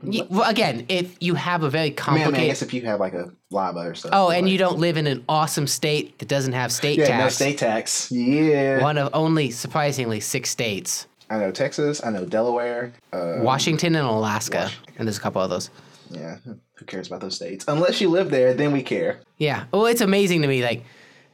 Y- 0.03 0.27
well, 0.31 0.49
again, 0.49 0.87
if 0.89 1.15
you 1.21 1.35
have 1.35 1.63
a 1.63 1.69
very 1.69 1.89
I 1.89 1.89
mean, 1.89 1.93
I, 1.93 1.95
complicated, 2.01 2.33
mean, 2.33 2.41
I 2.41 2.47
guess 2.47 2.63
if 2.63 2.73
you 2.73 2.81
have 2.87 3.01
like 3.01 3.13
a 3.13 3.31
lot 3.51 3.71
of 3.71 3.77
other 3.77 3.95
stuff. 3.95 4.13
oh, 4.15 4.31
and 4.31 4.47
like, 4.47 4.53
you 4.53 4.57
don't 4.57 4.79
live 4.79 4.97
in 4.97 5.07
an 5.07 5.23
awesome 5.29 5.67
state 5.67 6.19
that 6.21 6.29
doesn't 6.29 6.55
have 6.55 6.73
state 6.73 6.99
Yeah, 6.99 7.07
tax, 7.07 7.23
no 7.23 7.29
state 7.29 7.59
tax. 7.59 8.11
Yeah. 8.11 8.81
one 8.83 8.97
of 8.97 9.11
only 9.13 9.51
surprisingly 9.51 10.21
six 10.21 10.49
states, 10.49 11.07
I 11.29 11.37
know 11.39 11.51
Texas. 11.51 12.03
I 12.03 12.09
know 12.11 12.25
Delaware. 12.25 12.95
Uh, 13.13 13.41
Washington 13.43 13.95
and 13.95 14.07
Alaska, 14.07 14.71
and 14.99 15.07
there's 15.07 15.19
a 15.19 15.21
couple 15.21 15.43
of 15.43 15.51
those. 15.51 15.69
yeah. 16.11 16.39
Who 16.77 16.85
cares 16.85 17.07
about 17.07 17.21
those 17.21 17.37
states? 17.37 17.65
Unless 17.69 18.01
you 18.01 18.09
live 18.09 18.31
there, 18.31 18.53
then 18.53 18.73
we 18.73 18.83
care. 18.83 19.21
Yeah. 19.39 19.65
Well, 19.73 19.87
it's 19.87 20.01
amazing 20.01 20.43
to 20.43 20.49
me 20.49 20.63
like 20.63 20.85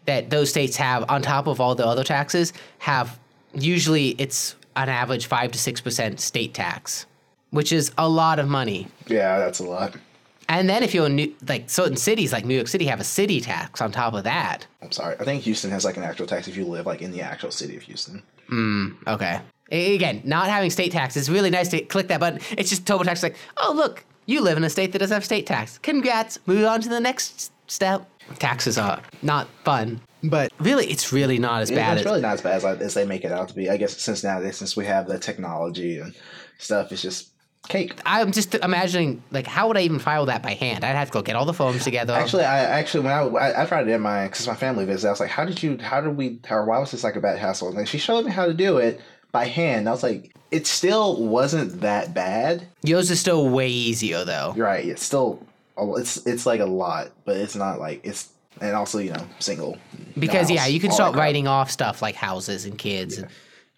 that 0.07 0.30
those 0.30 0.51
states 0.51 0.76
have 0.76 1.09
on 1.11 1.22
top 1.22 1.47
of 1.47 1.61
all 1.61 1.74
the 1.74 1.86
other 1.86 2.05
taxes 2.05 2.53
have 2.78 3.18
usually 3.55 4.11
it's 4.18 4.57
on 4.76 4.88
average 4.88 5.26
five 5.26 5.53
to 5.53 5.59
six 5.59 5.80
percent 5.80 6.20
state 6.20 6.55
tax, 6.55 7.07
which 7.51 7.72
is 7.72 7.93
a 7.97 8.09
lot 8.09 8.38
of 8.38 8.49
money. 8.49 8.88
Yeah, 9.07 9.38
that's 9.38 9.61
a 9.61 9.64
lot. 9.64 9.97
And 10.49 10.68
then 10.68 10.82
if 10.82 10.93
you're 10.95 11.07
in 11.07 11.14
New, 11.14 11.34
like 11.47 11.70
certain 11.70 11.97
cities 11.97 12.32
like 12.32 12.45
New 12.45 12.57
York 12.57 12.66
City 12.66 12.84
have 12.86 12.99
a 12.99 13.05
city 13.05 13.41
tax 13.41 13.80
on 13.80 13.93
top 13.93 14.14
of 14.14 14.24
that. 14.24 14.66
I'm 14.82 14.91
sorry. 14.91 15.16
I 15.20 15.24
think 15.24 15.45
Houston 15.45 15.70
has 15.70 15.84
like 15.84 15.97
an 15.97 16.03
actual 16.03 16.26
tax 16.26 16.49
if 16.49 16.57
you 16.57 16.64
live 16.64 16.86
like 16.86 17.03
in 17.03 17.12
the 17.12 17.22
actual 17.22 17.53
city 17.53 17.76
of 17.76 17.82
Houston. 17.82 18.22
Hmm. 18.49 18.88
Okay. 19.07 19.41
Again, 19.70 20.22
not 20.24 20.49
having 20.49 20.70
state 20.70 20.91
tax 20.91 21.16
is 21.16 21.30
really 21.30 21.51
nice 21.51 21.68
to 21.68 21.80
click 21.82 22.09
that 22.09 22.18
button. 22.18 22.41
It's 22.59 22.68
just 22.68 22.84
TurboTax 22.84 23.22
like, 23.22 23.36
oh 23.59 23.72
look, 23.72 24.05
you 24.27 24.41
live 24.41 24.57
in 24.57 24.64
a 24.64 24.71
state 24.71 24.93
that 24.93 24.99
doesn't 24.99 25.14
have 25.14 25.25
state 25.25 25.47
tax. 25.47 25.79
Congrats. 25.79 26.39
Move 26.47 26.64
on 26.64 26.81
to 26.83 26.89
the 26.89 27.01
next 27.01 27.53
step. 27.66 28.09
Taxes 28.39 28.79
are 28.79 29.03
not 29.23 29.49
fun, 29.64 30.01
but 30.23 30.53
really, 30.61 30.87
it's 30.87 31.12
really 31.12 31.39
not 31.39 31.62
as 31.62 31.71
bad 31.71 31.99
it's 31.99 32.01
as 32.01 32.07
really 32.07 32.21
not 32.21 32.35
as 32.35 32.43
bad 32.43 32.64
as, 32.64 32.64
as 32.64 32.95
they 32.95 33.05
make 33.05 33.25
it 33.25 33.33
out 33.33 33.49
to 33.49 33.55
be. 33.55 33.68
I 33.68 33.77
guess 33.77 33.97
since 33.97 34.23
nowadays, 34.23 34.57
since 34.57 34.77
we 34.77 34.85
have 34.87 35.09
the 35.09 35.18
technology 35.18 35.99
and 35.99 36.14
stuff, 36.59 36.93
it's 36.93 37.03
just 37.03 37.31
cake. 37.68 37.99
I'm 38.07 38.31
just 38.31 38.55
imagining 38.55 39.23
like 39.33 39.47
how 39.49 39.66
would 39.66 39.77
I 39.77 39.81
even 39.81 39.99
file 39.99 40.27
that 40.27 40.43
by 40.43 40.55
hand? 40.55 40.85
I'd 40.85 40.95
have 40.95 41.09
to 41.09 41.12
go 41.12 41.23
get 41.23 41.35
all 41.35 41.45
the 41.45 41.53
forms 41.53 41.83
together. 41.83 42.12
Actually, 42.12 42.45
I 42.45 42.59
actually 42.61 43.05
when 43.05 43.12
I 43.12 43.23
I, 43.23 43.62
I 43.62 43.66
tried 43.66 43.89
it 43.89 43.93
in 43.93 44.01
my 44.01 44.29
because 44.29 44.47
my 44.47 44.55
family 44.55 44.85
visited, 44.85 45.09
I 45.09 45.11
was 45.11 45.21
like, 45.21 45.31
how 45.31 45.45
did 45.45 45.61
you? 45.61 45.79
How 45.79 46.01
did 46.01 46.16
we? 46.16 46.39
Or 46.51 46.64
why 46.66 46.79
was 46.79 46.93
this 46.93 47.03
like 47.03 47.16
a 47.16 47.21
bad 47.21 47.39
hassle? 47.39 47.77
And 47.77 47.89
she 47.89 47.99
showed 47.99 48.25
me 48.25 48.31
how 48.31 48.47
to 48.47 48.55
do 48.55 48.79
it 48.79 49.01
by 49.33 49.47
hand. 49.47 49.89
I 49.89 49.93
was 49.93 50.03
like, 50.03 50.35
it 50.51 50.66
still 50.66 51.22
wasn't 51.22 51.81
that 51.81 52.12
bad. 52.14 52.66
yours 52.83 53.11
is 53.11 53.20
still 53.20 53.49
way 53.49 53.68
easier 53.68 54.24
though. 54.24 54.53
You're 54.57 54.66
right. 54.66 54.85
It's 54.85 55.05
still 55.05 55.45
it's 55.78 56.26
it's 56.26 56.47
like 56.47 56.61
a 56.61 56.66
lot, 56.66 57.11
but 57.24 57.37
it's 57.37 57.57
not 57.57 57.78
like 57.78 58.01
it's 58.05 58.28
and 58.61 58.74
also 58.74 58.99
you 58.99 59.12
know 59.12 59.26
single 59.39 59.78
Because 60.18 60.51
yeah, 60.51 60.61
house, 60.62 60.70
you 60.70 60.81
can 60.81 60.91
start 60.91 61.14
writing 61.16 61.47
off 61.47 61.70
stuff 61.70 62.03
like 62.03 62.14
houses 62.14 62.64
and 62.64 62.76
kids, 62.76 63.18
and, 63.18 63.28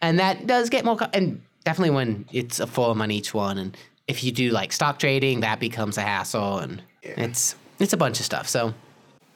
and 0.00 0.18
that 0.18 0.46
does 0.46 0.70
get 0.70 0.84
more. 0.84 0.98
And 1.12 1.42
definitely 1.64 1.94
when 1.94 2.26
it's 2.32 2.58
a 2.60 2.66
form 2.66 3.00
on 3.02 3.10
each 3.10 3.34
one, 3.34 3.58
and 3.58 3.76
if 4.08 4.24
you 4.24 4.32
do 4.32 4.50
like 4.50 4.72
stock 4.72 4.98
trading, 4.98 5.40
that 5.40 5.60
becomes 5.60 5.98
a 5.98 6.02
hassle, 6.02 6.58
and 6.58 6.82
it's 7.02 7.54
it's 7.78 7.92
a 7.92 7.96
bunch 7.96 8.18
of 8.18 8.26
stuff. 8.26 8.48
So 8.48 8.74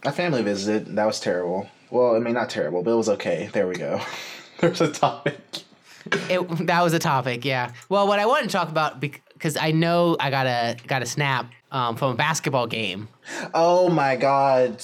My 0.04 0.10
family 0.10 0.42
visited. 0.42 0.96
That 0.96 1.06
was 1.06 1.20
terrible. 1.20 1.68
Well, 1.90 2.16
I 2.16 2.18
mean, 2.18 2.34
not 2.34 2.50
terrible, 2.50 2.82
but 2.82 2.90
it 2.90 2.96
was 2.96 3.08
okay. 3.10 3.48
There 3.52 3.68
we 3.68 3.76
go. 3.76 4.00
There's 4.60 4.80
a 4.80 4.90
topic. 4.90 5.38
It, 6.30 6.66
that 6.66 6.82
was 6.82 6.92
a 6.92 6.98
topic, 6.98 7.44
yeah. 7.44 7.72
Well, 7.88 8.06
what 8.08 8.18
I 8.18 8.26
wanted 8.26 8.44
to 8.50 8.52
talk 8.52 8.68
about 8.68 9.00
because 9.00 9.56
I 9.56 9.70
know 9.72 10.16
I 10.20 10.30
got 10.30 10.46
a 10.46 10.76
got 10.86 11.02
a 11.02 11.06
snap 11.06 11.50
um, 11.72 11.96
from 11.96 12.12
a 12.12 12.14
basketball 12.14 12.66
game, 12.66 13.08
Oh 13.54 13.88
my 13.88 14.16
god. 14.16 14.80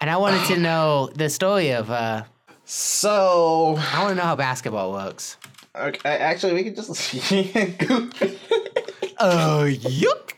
and 0.00 0.10
I 0.10 0.16
wanted 0.16 0.44
to 0.46 0.58
know 0.58 1.10
the 1.14 1.28
story 1.30 1.70
of. 1.72 1.90
Uh, 1.90 2.24
So, 2.64 3.76
I 3.92 4.00
want 4.02 4.10
to 4.10 4.14
know 4.16 4.22
how 4.22 4.36
basketball 4.36 4.92
works. 4.92 5.36
okay, 5.76 6.08
actually, 6.18 6.54
we 6.54 6.64
could 6.64 6.76
just. 6.76 6.90
Oh, 9.20 9.64
yuck! 9.68 10.32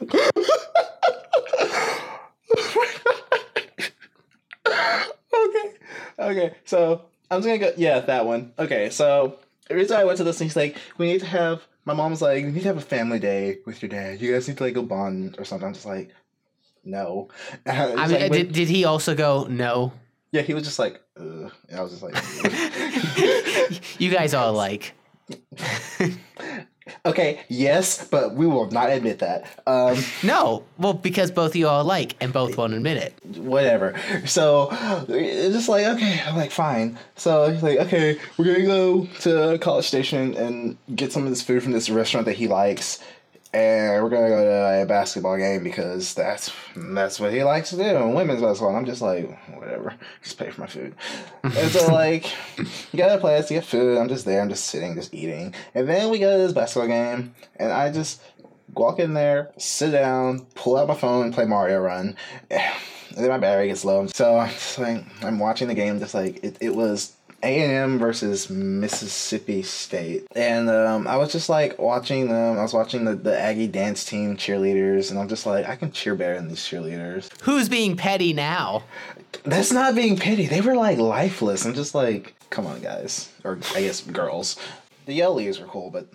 okay. 4.67 5.75
Okay. 6.19 6.55
So 6.65 7.03
I'm 7.31 7.39
just 7.43 7.47
gonna 7.47 7.59
go. 7.59 7.73
Yeah, 7.77 8.01
that 8.01 8.27
one. 8.27 8.53
Okay. 8.59 8.91
So 8.91 9.39
the 9.69 9.75
reason 9.75 9.97
I 9.97 10.05
went 10.05 10.19
to 10.19 10.25
this 10.25 10.39
thing 10.39 10.49
is 10.49 10.57
like 10.57 10.77
we 10.99 11.07
need 11.07 11.21
to 11.21 11.27
have. 11.27 11.63
My 11.85 11.95
mom's 11.95 12.21
like, 12.21 12.45
we 12.45 12.51
need 12.51 12.63
to 12.63 12.69
have 12.69 12.77
a 12.79 12.81
family 12.81 13.21
day 13.21 13.59
with 13.65 13.81
your 13.81 13.89
dad. 13.89 14.21
You 14.21 14.33
guys 14.33 14.49
need 14.49 14.57
to 14.57 14.65
like 14.65 14.75
go 14.75 14.83
bond 14.83 15.37
or 15.39 15.45
something. 15.45 15.69
I'm 15.69 15.75
just 15.75 15.87
like, 15.87 16.11
no. 16.85 17.29
I 17.67 17.93
I 17.93 17.95
like, 17.95 18.01
uh, 18.01 18.19
mean, 18.25 18.33
did, 18.33 18.53
did 18.53 18.69
he 18.69 18.85
also 18.85 19.15
go 19.15 19.45
no? 19.49 19.93
yeah, 20.33 20.43
he 20.43 20.53
was 20.53 20.65
just 20.65 20.79
like, 20.79 21.01
Ugh. 21.19 21.51
And 21.69 21.79
I 21.79 21.83
was 21.83 21.93
just 21.93 22.03
like, 22.03 22.15
You 24.01 24.11
guys 24.11 24.35
are 24.35 24.51
like, 24.53 24.95
okay, 27.07 27.41
yes, 27.49 28.07
but 28.09 28.35
we 28.35 28.47
will 28.47 28.71
not 28.71 28.91
admit 28.91 29.21
that. 29.21 29.45
Um, 29.67 29.97
no. 30.23 30.65
Well, 30.79 30.95
because 30.95 31.31
both 31.31 31.53
of 31.53 31.57
you 31.57 31.69
are 31.69 31.81
alike 31.81 32.17
and 32.21 32.33
both 32.33 32.57
won't 32.57 32.75
admit 32.75 32.97
it. 32.99 33.39
whatever. 33.39 33.95
So 34.27 34.69
it's 35.09 35.55
just 35.55 35.69
like 35.69 35.87
okay, 35.87 36.21
I'm 36.27 36.37
like 36.37 36.51
fine. 36.51 36.99
So 37.17 37.51
he's 37.51 37.63
like, 37.63 37.79
okay, 37.79 38.19
we're 38.37 38.45
gonna 38.45 38.67
go 38.67 39.07
to 39.21 39.59
College 39.59 39.87
Station 39.87 40.35
and 40.35 40.77
get 40.95 41.13
some 41.13 41.25
of 41.25 41.31
this 41.31 41.43
food 41.43 41.63
from 41.63 41.73
this 41.73 41.89
restaurant 41.89 42.27
that 42.27 42.37
he 42.37 42.49
likes, 42.49 42.99
and 43.57 44.03
we're 44.03 44.11
gonna 44.11 44.29
go 44.29 44.45
to 44.45 44.83
a 44.83 44.87
basketball 44.87 45.39
game 45.39 45.65
because 45.65 46.13
that's 46.13 46.53
that's 46.77 47.19
what 47.19 47.33
he 47.33 47.43
likes 47.43 47.71
to 47.71 47.77
do. 47.77 47.83
And 47.83 48.15
women's 48.15 48.43
basketball. 48.43 48.69
And 48.69 48.79
I'm 48.79 48.85
just 48.85 49.01
like, 49.01 49.31
whatever, 49.57 49.95
just 50.23 50.39
pay 50.39 50.51
for 50.51 50.61
my 50.61 50.67
food. 50.67 50.95
and 51.43 51.71
so 51.71 51.87
like, 51.93 52.27
you 52.59 52.99
go 52.99 53.09
to 53.09 53.19
play 53.19 53.39
place, 53.39 53.51
you 53.51 53.57
get 53.57 53.65
food. 53.65 53.97
I'm 53.97 54.09
just 54.09 54.27
there. 54.27 54.43
I'm 54.43 54.51
just 54.51 54.67
sitting, 54.67 54.95
just 54.95 55.15
eating, 55.15 55.55
and 55.75 55.89
then 55.89 56.11
we 56.11 56.19
go 56.19 56.37
to 56.37 56.43
this 56.43 56.53
basketball 56.53 56.89
game, 56.89 57.35
and 57.57 57.73
I 57.73 57.91
just 57.91 58.21
walk 58.75 58.99
in 58.99 59.15
there, 59.15 59.53
sit 59.57 59.91
down, 59.91 60.41
pull 60.55 60.77
out 60.77 60.89
my 60.89 60.95
phone, 60.95 61.33
play 61.33 61.47
Mario 61.47 61.81
Run. 61.81 62.17
And 63.15 63.25
then 63.25 63.31
my 63.31 63.39
battery 63.39 63.69
gets 63.69 63.83
low. 63.83 64.07
So 64.09 64.37
I'm 64.37 64.51
just 64.51 64.79
like, 64.79 65.03
I'm 65.23 65.39
watching 65.39 65.69
the 65.69 65.75
game, 65.75 65.99
just 66.01 66.13
like 66.13 66.45
it, 66.45 66.59
it 66.61 66.75
was 66.75 67.16
A&M 67.43 67.99
versus 67.99 68.49
Mississippi 68.51 69.63
State. 69.63 70.27
And 70.35 70.69
um, 70.71 71.07
I 71.07 71.17
was 71.17 71.33
just 71.33 71.49
like 71.49 71.79
watching 71.79 72.29
them. 72.29 72.59
I 72.59 72.63
was 72.63 72.75
watching 72.75 73.05
the, 73.05 73.15
the 73.15 73.39
Aggie 73.39 73.69
dance 73.69 74.05
team 74.05 74.37
cheerleaders, 74.37 75.11
and 75.11 75.19
I'm 75.19 75.29
just 75.29 75.47
like, 75.47 75.69
I 75.69 75.77
can 75.77 75.93
cheer 75.93 76.15
better 76.15 76.35
than 76.35 76.49
these 76.49 76.61
cheerleaders. 76.61 77.31
Who's 77.43 77.69
being 77.69 77.97
petty 77.97 78.33
now? 78.33 78.85
That's 79.45 79.73
not 79.73 79.95
being 79.95 80.17
petty. 80.17 80.47
They 80.47 80.61
were 80.61 80.77
like 80.77 80.99
lifeless. 80.99 81.65
I'm 81.65 81.75
just 81.75 81.95
like, 81.95 82.35
come 82.51 82.67
on, 82.67 82.81
guys. 82.81 83.33
Or 83.45 83.59
I 83.75 83.83
guess 83.83 84.01
girls. 84.01 84.57
The 85.07 85.21
Yellies 85.21 85.61
were 85.61 85.67
cool, 85.67 85.91
but 85.91 86.09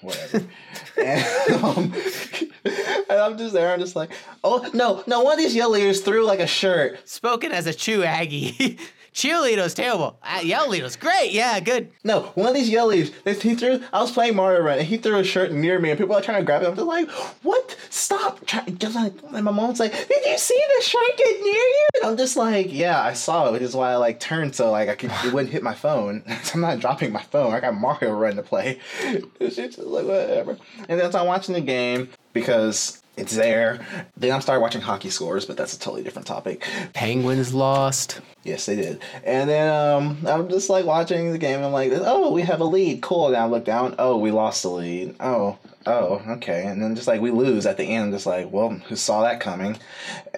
whatever. 0.00 0.44
and, 0.96 1.62
um, 1.62 1.92
and 2.64 3.20
I'm 3.20 3.38
just 3.38 3.52
there. 3.52 3.72
I'm 3.72 3.80
just 3.80 3.96
like, 3.96 4.10
oh 4.42 4.68
no, 4.72 5.04
no! 5.06 5.22
One 5.22 5.34
of 5.34 5.38
these 5.38 5.54
yell 5.54 5.70
leaders 5.70 6.00
threw 6.00 6.24
like 6.24 6.40
a 6.40 6.46
shirt. 6.46 7.08
Spoken 7.08 7.52
as 7.52 7.66
a 7.66 7.74
true 7.74 8.04
Aggie. 8.04 8.78
Cheerleader's 9.16 9.72
terrible. 9.72 10.18
Uh, 10.22 10.40
yell 10.42 10.68
leader's 10.68 10.94
great. 10.94 11.32
Yeah, 11.32 11.58
good. 11.58 11.90
No, 12.04 12.20
one 12.34 12.48
of 12.48 12.54
these 12.54 12.68
yell 12.68 12.88
leaders. 12.88 13.10
They, 13.24 13.32
he 13.32 13.54
threw. 13.54 13.80
I 13.90 14.02
was 14.02 14.12
playing 14.12 14.36
Mario 14.36 14.60
Run, 14.60 14.78
and 14.78 14.86
he 14.86 14.98
threw 14.98 15.16
a 15.16 15.24
shirt 15.24 15.52
near 15.52 15.78
me, 15.78 15.88
and 15.88 15.98
people 15.98 16.14
are 16.14 16.20
trying 16.20 16.38
to 16.38 16.44
grab 16.44 16.62
it. 16.62 16.68
I'm 16.68 16.74
just 16.76 16.86
like, 16.86 17.08
what? 17.42 17.78
Stop! 17.88 18.44
Just 18.44 18.94
like, 18.94 19.14
and 19.32 19.42
my 19.42 19.50
mom's 19.50 19.80
like, 19.80 19.92
did 19.92 20.26
you 20.26 20.36
see 20.36 20.62
the 20.76 20.82
shirt 20.84 21.16
get 21.16 21.40
near 21.40 21.54
you? 21.54 21.88
And 21.94 22.10
I'm 22.10 22.16
just 22.18 22.36
like, 22.36 22.70
yeah, 22.70 23.02
I 23.02 23.14
saw 23.14 23.48
it, 23.48 23.52
which 23.52 23.62
is 23.62 23.74
why 23.74 23.92
I 23.92 23.96
like 23.96 24.20
turned 24.20 24.54
so 24.54 24.70
like 24.70 24.90
I 24.90 24.94
could 24.94 25.10
it 25.24 25.32
wouldn't 25.32 25.50
hit 25.50 25.62
my 25.62 25.74
phone. 25.74 26.22
I'm 26.54 26.60
not 26.60 26.80
dropping 26.80 27.10
my 27.10 27.22
phone. 27.22 27.54
I 27.54 27.60
got 27.60 27.74
Mario 27.74 28.12
Run 28.12 28.36
to 28.36 28.42
play. 28.42 28.80
It's 29.40 29.56
just 29.56 29.78
like 29.78 30.04
whatever. 30.04 30.58
And 30.90 31.00
then 31.00 31.14
I'm 31.14 31.26
watching 31.26 31.54
the 31.54 31.60
game 31.62 32.10
because 32.34 33.02
it's 33.16 33.34
there. 33.34 33.84
Then 34.16 34.32
I 34.32 34.38
started 34.40 34.60
watching 34.60 34.82
hockey 34.82 35.10
scores, 35.10 35.46
but 35.46 35.56
that's 35.56 35.74
a 35.74 35.78
totally 35.78 36.02
different 36.02 36.26
topic. 36.26 36.66
Penguins 36.92 37.54
lost. 37.54 38.20
Yes, 38.44 38.66
they 38.66 38.76
did. 38.76 39.00
And 39.24 39.48
then 39.48 39.72
um, 39.72 40.18
I'm 40.26 40.48
just 40.48 40.68
like 40.68 40.84
watching 40.84 41.32
the 41.32 41.38
game. 41.38 41.56
And 41.56 41.66
I'm 41.66 41.72
like, 41.72 41.92
oh, 41.92 42.32
we 42.32 42.42
have 42.42 42.60
a 42.60 42.64
lead. 42.64 43.02
Cool. 43.02 43.28
And 43.28 43.36
I 43.36 43.46
look 43.46 43.64
down. 43.64 43.94
Oh, 43.98 44.18
we 44.18 44.30
lost 44.30 44.62
the 44.62 44.68
lead. 44.68 45.16
Oh, 45.18 45.58
oh, 45.86 46.22
okay. 46.36 46.66
And 46.66 46.82
then 46.82 46.94
just 46.94 47.08
like 47.08 47.20
we 47.20 47.30
lose 47.30 47.66
at 47.66 47.76
the 47.76 47.84
end. 47.84 48.04
I'm 48.04 48.12
just 48.12 48.26
like, 48.26 48.52
well, 48.52 48.70
who 48.70 48.96
saw 48.96 49.22
that 49.22 49.40
coming? 49.40 49.78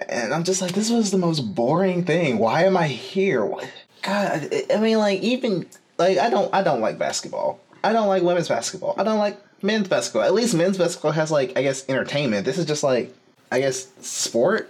And 0.07 0.33
I'm 0.33 0.43
just 0.43 0.61
like, 0.61 0.71
this 0.71 0.89
was 0.89 1.11
the 1.11 1.17
most 1.17 1.41
boring 1.53 2.05
thing. 2.05 2.37
Why 2.37 2.63
am 2.63 2.77
I 2.77 2.87
here? 2.87 3.45
God, 4.01 4.53
I 4.73 4.79
mean, 4.79 4.97
like 4.97 5.21
even 5.21 5.67
like 5.97 6.17
I 6.17 6.29
don't 6.29 6.53
I 6.53 6.63
don't 6.63 6.81
like 6.81 6.97
basketball. 6.97 7.59
I 7.83 7.93
don't 7.93 8.07
like 8.07 8.23
women's 8.23 8.47
basketball. 8.47 8.95
I 8.97 9.03
don't 9.03 9.19
like 9.19 9.37
men's 9.61 9.87
basketball. 9.87 10.23
At 10.23 10.33
least 10.33 10.53
men's 10.55 10.77
basketball 10.77 11.11
has 11.11 11.31
like 11.31 11.57
I 11.57 11.61
guess 11.63 11.87
entertainment. 11.89 12.45
This 12.45 12.57
is 12.57 12.65
just 12.65 12.83
like 12.83 13.13
I 13.51 13.59
guess 13.59 13.87
sport. 14.01 14.69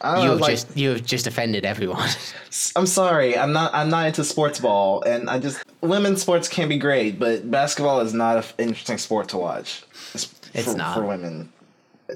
I 0.00 0.12
don't 0.14 0.20
You 0.20 0.26
know, 0.26 0.32
have 0.32 0.40
like, 0.40 0.50
just 0.50 0.76
you 0.76 0.90
have 0.90 1.04
just 1.04 1.26
offended 1.26 1.64
everyone. 1.64 2.08
I'm 2.76 2.86
sorry. 2.86 3.36
I'm 3.36 3.52
not. 3.52 3.72
I'm 3.74 3.88
not 3.88 4.06
into 4.08 4.24
sports 4.24 4.60
ball, 4.60 5.02
and 5.02 5.30
I 5.30 5.38
just 5.38 5.62
women's 5.80 6.20
sports 6.22 6.48
can 6.48 6.68
be 6.68 6.78
great, 6.78 7.18
but 7.18 7.50
basketball 7.50 8.00
is 8.00 8.12
not 8.12 8.36
an 8.36 8.68
interesting 8.68 8.98
sport 8.98 9.28
to 9.30 9.38
watch. 9.38 9.84
It's, 10.14 10.34
It's 10.52 10.72
for, 10.72 10.76
not. 10.76 10.96
for 10.96 11.04
women. 11.04 11.50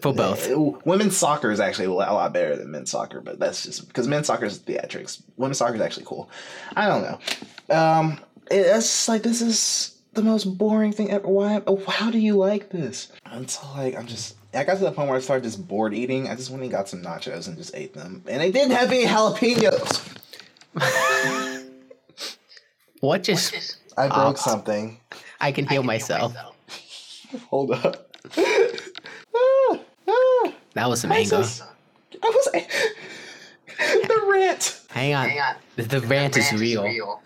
For 0.02 0.12
both. 0.14 0.48
Uh, 0.48 0.78
Women's 0.84 1.16
soccer 1.16 1.50
is 1.50 1.58
actually 1.58 1.86
a 1.86 1.92
lot 1.92 2.08
a 2.08 2.12
lot 2.14 2.32
better 2.32 2.54
than 2.54 2.70
men's 2.70 2.90
soccer, 2.90 3.20
but 3.20 3.38
that's 3.40 3.64
just 3.64 3.88
because 3.88 4.06
men's 4.06 4.26
soccer 4.28 4.44
is 4.44 4.58
theatrics. 4.58 5.20
Women's 5.36 5.58
soccer 5.58 5.74
is 5.74 5.80
actually 5.80 6.06
cool. 6.06 6.28
I 6.76 6.86
don't 6.86 7.02
know. 7.02 7.74
Um, 7.74 8.20
it, 8.50 8.56
it's 8.66 8.86
just 8.86 9.08
like 9.08 9.22
this 9.22 9.40
is 9.40 9.96
the 10.14 10.22
most 10.22 10.44
boring 10.58 10.92
thing 10.92 11.11
ever. 11.11 11.26
Why? 11.28 11.62
oh, 11.66 11.76
How 11.86 12.11
do 12.11 12.18
you 12.18 12.36
like 12.36 12.70
this? 12.70 13.08
Until 13.26 13.68
like 13.76 13.96
I'm 13.96 14.06
just. 14.06 14.36
I 14.52 14.64
got 14.64 14.78
to 14.78 14.84
the 14.84 14.90
point 14.92 15.08
where 15.08 15.16
I 15.16 15.20
started 15.20 15.44
just 15.44 15.66
bored 15.68 15.94
eating. 15.94 16.28
I 16.28 16.34
just 16.34 16.50
went 16.50 16.62
and 16.62 16.72
got 16.72 16.88
some 16.88 17.02
nachos 17.02 17.46
and 17.46 17.56
just 17.56 17.74
ate 17.74 17.94
them, 17.94 18.24
and 18.28 18.40
they 18.42 18.50
didn't 18.50 18.72
have 18.72 18.90
any 18.90 19.06
jalapenos. 19.06 20.16
What 23.00 23.22
just? 23.22 23.54
I 23.96 24.08
broke 24.08 24.36
Ah. 24.36 24.40
something. 24.40 25.00
I 25.40 25.52
can 25.52 25.66
heal 25.66 25.82
myself. 25.82 26.34
Hold 27.48 27.70
up. 27.72 28.14
Ah, 28.36 28.50
ah, 30.08 30.52
That 30.74 30.90
was 30.90 31.00
some 31.00 31.11
I 31.12 31.20
anger. 31.20 31.38
was- 31.38 31.62
I 32.22 32.28
was 32.28 32.48
the 34.08 34.26
rant. 34.30 34.80
Hang 34.90 35.14
on. 35.14 35.28
Hang 35.30 35.54
The, 35.76 35.82
the 35.84 36.00
rant 36.02 36.36
is 36.36 36.52
real. 36.52 37.20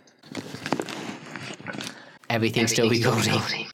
Everything's 2.34 2.72
still 2.72 2.90
recording. 2.90 3.68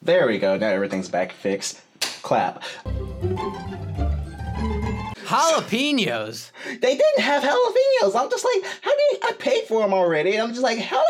There 0.00 0.26
we 0.26 0.38
go. 0.38 0.56
Now 0.56 0.68
everything's 0.68 1.10
back 1.10 1.30
fixed. 1.30 1.78
Clap. 2.22 2.62
Jalapenos. 5.26 6.50
They 6.80 6.96
didn't 6.96 7.20
have 7.20 7.42
jalapenos. 7.42 8.18
I'm 8.18 8.30
just 8.30 8.46
like, 8.46 8.72
how 8.80 8.90
do 8.96 9.02
you? 9.10 9.18
I 9.24 9.32
paid 9.38 9.64
for 9.64 9.82
them 9.82 9.92
already. 9.92 10.40
I'm 10.40 10.48
just 10.48 10.62
like, 10.62 10.78
how? 10.78 11.04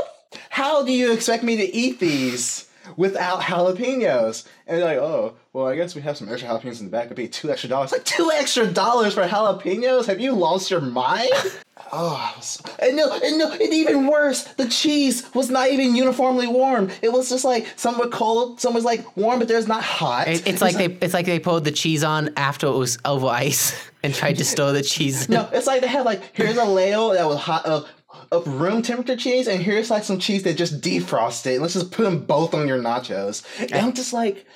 How 0.48 0.84
do 0.84 0.90
you 0.90 1.12
expect 1.12 1.44
me 1.44 1.56
to 1.58 1.72
eat 1.72 2.00
these 2.00 2.68
without 2.97 3.41
jalapenos? 3.41 4.47
And 4.66 4.78
they're 4.78 4.84
like, 4.84 4.99
oh, 4.99 5.34
well, 5.53 5.66
I 5.66 5.76
guess 5.76 5.95
we 5.95 6.03
have 6.03 6.16
some 6.16 6.28
extra 6.28 6.49
jalapenos 6.49 6.80
in 6.80 6.86
the 6.86 6.91
back. 6.91 7.07
It'd 7.07 7.16
be 7.16 7.28
two 7.28 7.51
extra 7.51 7.68
dollars. 7.68 7.93
Like 7.93 8.05
two 8.05 8.30
extra 8.32 8.66
dollars 8.66 9.14
for 9.14 9.26
jalapenos? 9.26 10.07
Have 10.07 10.20
you 10.20 10.32
lost 10.32 10.70
your 10.70 10.80
mind? 10.80 11.30
Oh, 11.93 12.41
and 12.78 12.97
no, 12.97 13.11
and 13.12 13.38
no, 13.38 13.51
and 13.51 13.72
even 13.72 14.07
worse, 14.07 14.45
the 14.45 14.68
cheese 14.68 15.32
was 15.34 15.51
not 15.51 15.70
even 15.70 15.97
uniformly 15.97 16.47
warm. 16.47 16.91
It 17.03 17.12
was 17.12 17.28
just 17.28 17.45
like 17.45 17.66
some 17.76 17.99
were 17.99 18.09
cold, 18.09 18.61
some 18.61 18.74
was 18.74 18.84
like 18.84 19.16
warm, 19.16 19.41
but 19.41 19.49
there's 19.49 19.66
not 19.66 19.82
hot. 19.82 20.28
It, 20.28 20.47
it's 20.47 20.61
like 20.61 20.76
they 20.76 20.86
it's 20.86 21.14
like 21.14 21.26
they 21.26 21.41
pulled 21.41 21.64
the 21.64 21.72
cheese 21.72 22.05
on 22.05 22.30
after 22.36 22.68
it 22.68 22.76
was 22.76 22.99
over 23.05 23.26
ice 23.26 23.74
and 24.05 24.14
tried 24.14 24.36
to 24.36 24.45
store 24.55 24.72
the 24.72 24.82
cheese. 24.82 25.28
No, 25.28 25.49
it's 25.53 25.66
like 25.66 25.80
they 25.80 25.88
had 25.88 26.05
like 26.05 26.22
here's 26.32 26.57
a 26.57 26.64
layer 26.64 27.14
that 27.14 27.26
was 27.26 27.38
hot 27.41 27.66
of 27.66 27.88
of 28.32 28.46
room 28.46 28.82
temperature 28.82 29.16
cheese, 29.16 29.48
and 29.48 29.62
here's 29.62 29.90
like 29.90 30.04
some 30.04 30.18
cheese 30.18 30.42
that 30.44 30.56
just 30.56 30.80
defrosted. 30.80 31.60
Let's 31.60 31.74
just 31.74 31.90
put 31.90 32.04
them 32.04 32.24
both 32.24 32.54
on 32.54 32.68
your 32.68 32.78
nachos. 32.78 33.44
And 33.60 33.74
I'm 33.74 33.92
just 33.92 34.12
like, 34.12 34.46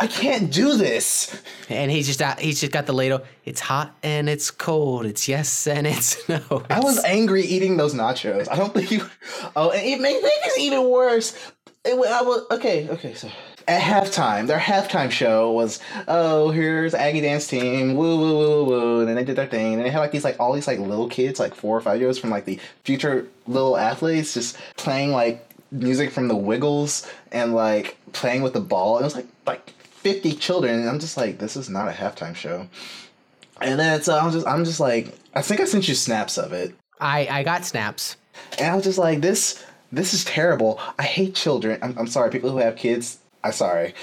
I 0.00 0.06
can't 0.06 0.52
do 0.52 0.76
this. 0.76 1.42
And 1.68 1.90
he's 1.90 2.06
just 2.06 2.20
out, 2.20 2.40
he's 2.40 2.60
just 2.60 2.72
got 2.72 2.86
the 2.86 2.92
ladle. 2.92 3.22
It's 3.44 3.60
hot 3.60 3.96
and 4.02 4.28
it's 4.28 4.50
cold. 4.50 5.06
It's 5.06 5.28
yes 5.28 5.66
and 5.66 5.86
it's 5.86 6.28
no. 6.28 6.40
I 6.68 6.80
was 6.80 7.02
angry 7.04 7.42
eating 7.42 7.76
those 7.76 7.94
nachos. 7.94 8.48
I 8.50 8.56
don't 8.56 8.74
think 8.74 8.90
you. 8.90 9.06
Oh, 9.56 9.70
and 9.70 9.86
it 9.86 10.00
makes 10.00 10.20
things 10.20 10.58
even 10.58 10.88
worse. 10.88 11.34
It, 11.84 11.94
I 11.94 12.22
was 12.22 12.44
okay. 12.50 12.88
Okay, 12.88 13.14
so 13.14 13.30
at 13.68 13.82
halftime, 13.82 14.46
their 14.46 14.58
halftime 14.58 15.10
show 15.10 15.52
was, 15.52 15.78
oh, 16.08 16.50
here's 16.50 16.94
Aggie 16.94 17.20
dance 17.20 17.46
team, 17.46 17.94
woo 17.94 18.18
woo 18.18 18.38
woo 18.38 18.38
woo 18.38 18.64
woo, 18.64 19.00
and 19.00 19.08
then 19.08 19.16
they 19.16 19.24
did 19.24 19.36
their 19.36 19.46
thing, 19.46 19.74
and 19.74 19.84
they 19.84 19.90
had 19.90 20.00
like 20.00 20.10
these 20.10 20.24
like 20.24 20.40
all 20.40 20.54
these 20.54 20.66
like 20.66 20.78
little 20.78 21.08
kids, 21.08 21.38
like 21.38 21.54
four 21.54 21.76
or 21.76 21.80
five 21.80 22.00
years 22.00 22.18
from 22.18 22.30
like 22.30 22.46
the 22.46 22.58
future 22.84 23.28
little 23.46 23.76
athletes, 23.76 24.32
just 24.34 24.56
playing 24.76 25.12
like 25.12 25.46
music 25.70 26.10
from 26.10 26.28
the 26.28 26.34
Wiggles 26.36 27.06
and 27.30 27.54
like 27.54 27.98
playing 28.12 28.42
with 28.42 28.54
the 28.54 28.60
ball. 28.60 28.96
And 28.96 29.04
It 29.04 29.06
was 29.06 29.16
like 29.16 29.26
like 29.46 29.70
fifty 29.82 30.32
children, 30.32 30.80
and 30.80 30.88
I'm 30.88 30.98
just 30.98 31.18
like, 31.18 31.38
this 31.38 31.54
is 31.54 31.68
not 31.68 31.88
a 31.88 31.92
halftime 31.92 32.34
show. 32.34 32.66
And 33.60 33.78
then 33.78 34.00
so 34.02 34.18
I'm 34.18 34.32
just 34.32 34.46
I'm 34.46 34.64
just 34.64 34.80
like 34.80 35.14
I 35.34 35.42
think 35.42 35.60
I 35.60 35.66
sent 35.66 35.88
you 35.88 35.94
snaps 35.94 36.38
of 36.38 36.54
it. 36.54 36.74
I 37.00 37.28
I 37.30 37.42
got 37.42 37.66
snaps. 37.66 38.16
And 38.58 38.68
I 38.68 38.74
was 38.74 38.84
just 38.84 38.98
like, 38.98 39.20
this 39.20 39.62
this 39.92 40.14
is 40.14 40.24
terrible. 40.24 40.80
I 40.98 41.02
hate 41.02 41.34
children. 41.34 41.78
I'm, 41.82 41.96
I'm 41.98 42.06
sorry, 42.06 42.30
people 42.30 42.50
who 42.50 42.58
have 42.58 42.76
kids, 42.76 43.18
I'm 43.44 43.52
sorry. 43.52 43.94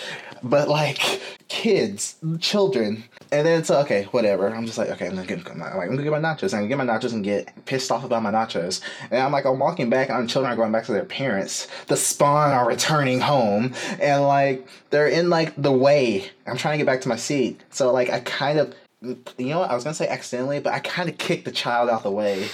But 0.44 0.70
like 0.70 1.22
kids, 1.48 2.16
children. 2.40 3.04
And 3.32 3.46
then 3.46 3.64
so 3.64 3.80
okay, 3.82 4.04
whatever. 4.12 4.50
I'm 4.50 4.66
just 4.66 4.78
like, 4.78 4.90
okay, 4.90 5.08
I'm 5.08 5.16
gonna 5.16 5.28
get 5.28 5.46
like, 5.46 5.74
I'm 5.74 5.90
gonna 5.90 6.04
get 6.04 6.12
my 6.12 6.20
nachos. 6.20 6.54
I'm 6.54 6.62
gonna 6.62 6.68
get 6.68 6.78
my 6.78 6.86
nachos 6.86 7.14
and 7.14 7.24
get 7.24 7.66
pissed 7.66 7.92
off 7.92 8.04
about 8.04 8.24
my 8.24 8.32
nachos. 8.32 8.82
And 9.12 9.22
I'm 9.22 9.32
like, 9.32 9.46
I'm 9.46 9.60
walking 9.60 9.90
back, 9.90 10.10
and 10.10 10.30
children 10.30 10.54
are 10.54 10.56
going 10.56 10.72
back 10.72 10.86
to 10.86 10.94
their 10.94 11.06
parents. 11.06 11.68
The 11.88 11.98
spawn 11.98 12.52
are 12.52 12.68
returning 12.68 13.20
home. 13.20 13.74
And 14.00 14.24
like 14.24 14.68
they're 14.90 15.08
in 15.08 15.30
like 15.30 15.54
the 15.62 15.72
way. 15.72 16.30
I'm 16.48 16.58
trying 16.58 16.74
to 16.74 16.86
get 16.86 16.92
back 16.92 17.02
to 17.02 17.10
my 17.10 17.18
seat. 17.18 17.62
So 17.72 17.92
like 17.92 18.10
I 18.10 18.20
kind 18.22 18.60
of 18.60 18.76
you 19.02 19.50
know 19.50 19.60
what? 19.60 19.70
I 19.70 19.76
was 19.76 19.84
gonna 19.84 19.94
say 19.94 20.08
accidentally, 20.08 20.60
but 20.60 20.74
I 20.74 20.80
kind 20.80 21.10
of 21.10 21.18
kicked 21.18 21.46
the 21.46 21.52
child 21.52 21.90
out 21.90 22.04
the 22.04 22.12
way 22.12 22.48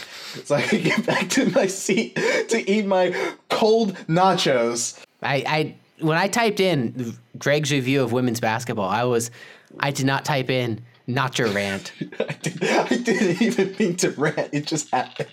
so 0.43 0.55
I 0.55 0.61
could 0.61 0.83
get 0.83 1.05
back 1.05 1.29
to 1.31 1.49
my 1.51 1.67
seat 1.67 2.15
to 2.15 2.69
eat 2.69 2.85
my 2.85 3.15
cold 3.49 3.93
nachos. 4.07 4.99
I 5.21 5.43
I 5.47 5.75
when 6.01 6.17
I 6.17 6.27
typed 6.27 6.59
in 6.59 7.17
Greg's 7.37 7.71
review 7.71 8.01
of 8.03 8.11
women's 8.11 8.39
basketball, 8.39 8.89
I 8.89 9.03
was 9.03 9.31
I 9.79 9.91
did 9.91 10.05
not 10.05 10.25
type 10.25 10.49
in 10.49 10.81
not 11.07 11.39
your 11.39 11.49
rant. 11.49 11.91
I, 12.19 12.33
did, 12.41 12.63
I 12.63 12.87
didn't 12.87 13.41
even 13.41 13.75
mean 13.79 13.95
to 13.97 14.11
rant. 14.11 14.49
It 14.51 14.65
just 14.65 14.91
happened. 14.91 15.29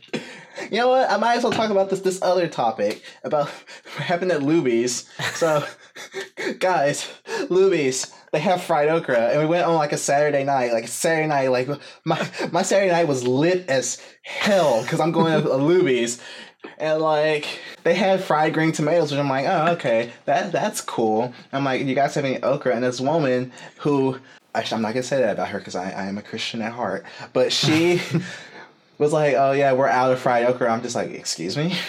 You 0.70 0.78
know 0.78 0.88
what? 0.88 1.10
I 1.10 1.16
might 1.18 1.36
as 1.36 1.44
well 1.44 1.52
talk 1.52 1.70
about 1.70 1.90
this 1.90 2.00
this 2.00 2.20
other 2.20 2.48
topic 2.48 3.02
about 3.24 3.48
what 3.48 4.04
happened 4.04 4.32
at 4.32 4.40
Luby's. 4.40 5.08
So, 5.34 5.64
guys, 6.58 7.08
Luby's 7.48 8.12
they 8.32 8.40
have 8.40 8.62
fried 8.62 8.88
okra, 8.88 9.30
and 9.30 9.40
we 9.40 9.46
went 9.46 9.64
on 9.64 9.76
like 9.76 9.92
a 9.92 9.96
Saturday 9.96 10.44
night. 10.44 10.72
Like 10.72 10.88
Saturday 10.88 11.28
night, 11.28 11.48
like 11.48 11.68
my 12.04 12.28
my 12.52 12.62
Saturday 12.62 12.90
night 12.90 13.06
was 13.06 13.26
lit 13.26 13.68
as 13.68 14.02
hell 14.22 14.82
because 14.82 15.00
I'm 15.00 15.12
going 15.12 15.40
to 15.42 15.48
Luby's, 15.48 16.20
and 16.78 17.00
like 17.00 17.60
they 17.84 17.94
had 17.94 18.22
fried 18.22 18.54
green 18.54 18.72
tomatoes, 18.72 19.10
which 19.10 19.18
I'm 19.20 19.28
like, 19.28 19.46
oh 19.46 19.72
okay, 19.72 20.12
that 20.24 20.52
that's 20.52 20.80
cool. 20.80 21.32
I'm 21.52 21.64
like, 21.64 21.84
you 21.84 21.94
guys 21.94 22.14
have 22.14 22.24
any 22.24 22.42
okra? 22.42 22.74
And 22.74 22.84
this 22.84 23.00
woman 23.00 23.52
who 23.78 24.18
actually 24.54 24.76
I'm 24.76 24.82
not 24.82 24.94
gonna 24.94 25.02
say 25.02 25.20
that 25.20 25.32
about 25.32 25.48
her 25.48 25.58
because 25.58 25.74
I, 25.74 25.90
I 25.90 26.06
am 26.06 26.18
a 26.18 26.22
Christian 26.22 26.62
at 26.62 26.72
heart, 26.72 27.04
but 27.32 27.52
she 27.52 28.00
was 28.98 29.12
like, 29.12 29.34
oh 29.34 29.52
yeah, 29.52 29.72
we're 29.72 29.88
out 29.88 30.12
of 30.12 30.18
fried 30.18 30.44
okra. 30.44 30.72
I'm 30.72 30.82
just 30.82 30.94
like, 30.94 31.10
excuse 31.10 31.56
me. 31.56 31.76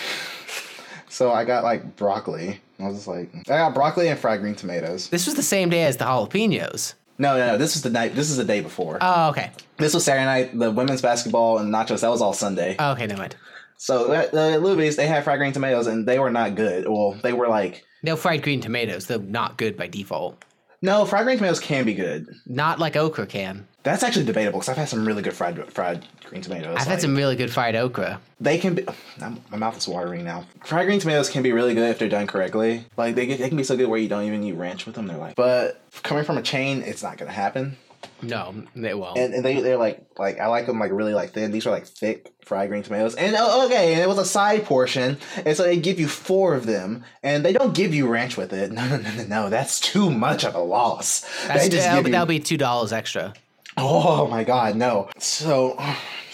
So 1.11 1.33
I 1.33 1.43
got 1.43 1.63
like 1.63 1.97
broccoli. 1.97 2.61
I 2.79 2.87
was 2.87 2.95
just 2.95 3.07
like, 3.07 3.33
I 3.49 3.57
got 3.57 3.73
broccoli 3.73 4.07
and 4.07 4.17
fried 4.17 4.39
green 4.39 4.55
tomatoes. 4.55 5.09
This 5.09 5.25
was 5.25 5.35
the 5.35 5.43
same 5.43 5.69
day 5.69 5.83
as 5.83 5.97
the 5.97 6.05
jalapenos. 6.05 6.93
No, 7.17 7.35
no, 7.35 7.47
no. 7.47 7.57
This 7.57 7.75
was 7.75 7.81
the 7.81 7.89
night. 7.89 8.15
This 8.15 8.29
is 8.29 8.37
the 8.37 8.45
day 8.45 8.61
before. 8.61 8.99
Oh, 9.01 9.29
okay. 9.31 9.51
this 9.77 9.93
was 9.93 10.05
Saturday 10.05 10.23
night. 10.23 10.57
The 10.57 10.71
women's 10.71 11.01
basketball 11.01 11.57
and 11.57 11.73
nachos. 11.73 12.01
That 12.01 12.09
was 12.09 12.21
all 12.21 12.31
Sunday. 12.31 12.77
Oh, 12.79 12.91
okay, 12.93 13.07
never 13.07 13.19
mind. 13.19 13.35
So 13.81 14.07
the 14.09 14.59
Luby's, 14.59 14.97
they 14.97 15.07
had 15.07 15.23
fried 15.23 15.39
green 15.39 15.53
tomatoes, 15.53 15.87
and 15.87 16.05
they 16.05 16.19
were 16.19 16.29
not 16.29 16.55
good. 16.55 16.87
Well, 16.87 17.13
they 17.23 17.31
were 17.33 17.47
like 17.47 17.85
No 18.03 18.15
fried 18.17 18.43
green 18.43 18.59
tomatoes. 18.61 19.07
They're 19.07 19.19
not 19.19 19.57
good 19.57 19.77
by 19.77 19.87
default. 19.87 20.43
no 20.81 21.05
fried 21.05 21.23
green 21.25 21.37
tomatoes 21.37 21.59
can 21.61 21.85
be 21.85 21.93
good. 21.93 22.27
Not 22.45 22.79
like 22.79 22.95
okra 22.97 23.25
can. 23.25 23.65
That's 23.83 24.03
actually 24.03 24.25
debatable 24.25 24.59
because 24.59 24.67
I've 24.69 24.75
had 24.77 24.89
some 24.89 25.07
really 25.07 25.21
good 25.21 25.33
fried 25.33 25.71
fried 25.71 26.05
green 26.25 26.41
tomatoes. 26.41 26.75
I've 26.77 26.87
had 26.87 26.99
some 26.99 27.15
really 27.15 27.37
good 27.37 27.49
fried 27.49 27.75
okra. 27.77 28.19
They 28.41 28.57
can 28.57 28.75
be. 28.75 28.85
I'm- 29.21 29.41
my 29.49 29.57
mouth 29.57 29.77
is 29.77 29.87
watering 29.87 30.25
now. 30.25 30.43
Fried 30.65 30.85
green 30.85 30.99
tomatoes 30.99 31.29
can 31.29 31.41
be 31.43 31.53
really 31.53 31.73
good 31.73 31.89
if 31.89 31.97
they're 31.99 32.09
done 32.09 32.27
correctly. 32.27 32.83
Like 32.97 33.15
they, 33.15 33.25
they 33.27 33.47
can 33.47 33.57
be 33.57 33.63
so 33.63 33.77
good 33.77 33.87
where 33.87 33.97
you 33.99 34.09
don't 34.09 34.25
even 34.25 34.41
need 34.41 34.53
ranch 34.55 34.85
with 34.85 34.95
them. 34.95 35.07
They're 35.07 35.17
like, 35.17 35.35
but 35.37 35.81
coming 36.03 36.25
from 36.25 36.37
a 36.37 36.41
chain, 36.41 36.81
it's 36.83 37.01
not 37.01 37.17
gonna 37.17 37.31
happen. 37.31 37.77
No, 38.21 38.53
they 38.75 38.93
won't. 38.93 39.17
And, 39.17 39.33
and 39.33 39.45
they 39.45 39.61
they're 39.61 39.77
like 39.77 40.05
like 40.17 40.39
I 40.39 40.47
like 40.47 40.65
them 40.65 40.79
like 40.79 40.91
really 40.91 41.13
like 41.13 41.31
thin. 41.31 41.51
These 41.51 41.65
are 41.67 41.71
like 41.71 41.85
thick 41.85 42.31
fried 42.43 42.69
green 42.69 42.83
tomatoes. 42.83 43.15
And 43.15 43.35
oh, 43.37 43.65
okay, 43.67 43.93
and 43.93 44.01
it 44.01 44.07
was 44.07 44.17
a 44.17 44.25
side 44.25 44.65
portion, 44.65 45.17
and 45.45 45.55
so 45.55 45.63
they 45.63 45.77
give 45.77 45.99
you 45.99 46.07
four 46.07 46.53
of 46.55 46.65
them, 46.65 47.03
and 47.23 47.45
they 47.45 47.53
don't 47.53 47.73
give 47.73 47.93
you 47.93 48.07
ranch 48.07 48.35
with 48.37 48.51
it. 48.53 48.71
No, 48.79 48.87
no, 48.87 48.97
no, 48.97 49.11
no, 49.15 49.23
no. 49.25 49.49
That's 49.49 49.79
too 49.79 50.09
much 50.09 50.43
of 50.43 50.55
a 50.55 50.59
loss. 50.59 51.21
That's, 51.47 51.63
they 51.63 51.69
just 51.69 51.87
that'll, 51.87 52.05
you- 52.05 52.11
that'll 52.11 52.25
be 52.27 52.39
two 52.39 52.57
dollars 52.57 52.91
extra. 52.91 53.33
Oh 53.77 54.27
my 54.27 54.43
god, 54.43 54.75
no. 54.75 55.09
So 55.17 55.79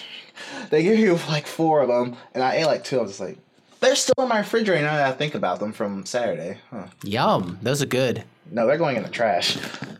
they 0.69 0.83
give 0.83 0.97
you 0.99 1.19
like 1.29 1.47
four 1.47 1.81
of 1.81 1.87
them, 1.89 2.17
and 2.33 2.43
I 2.43 2.55
ate 2.55 2.65
like 2.65 2.83
two. 2.83 2.97
I 2.99 3.01
was 3.03 3.11
just 3.11 3.21
like, 3.21 3.37
they're 3.79 3.95
still 3.95 4.15
in 4.23 4.29
my 4.29 4.39
refrigerator 4.39 4.83
now 4.83 4.95
that 4.95 5.07
I 5.07 5.11
think 5.11 5.35
about 5.35 5.59
them 5.59 5.71
from 5.73 6.05
Saturday. 6.05 6.57
Huh. 6.71 6.87
Yum. 7.03 7.59
Those 7.61 7.81
are 7.81 7.85
good. 7.87 8.23
No, 8.51 8.67
they're 8.67 8.77
going 8.77 8.95
in 8.95 9.03
the 9.03 9.09
trash, 9.09 9.57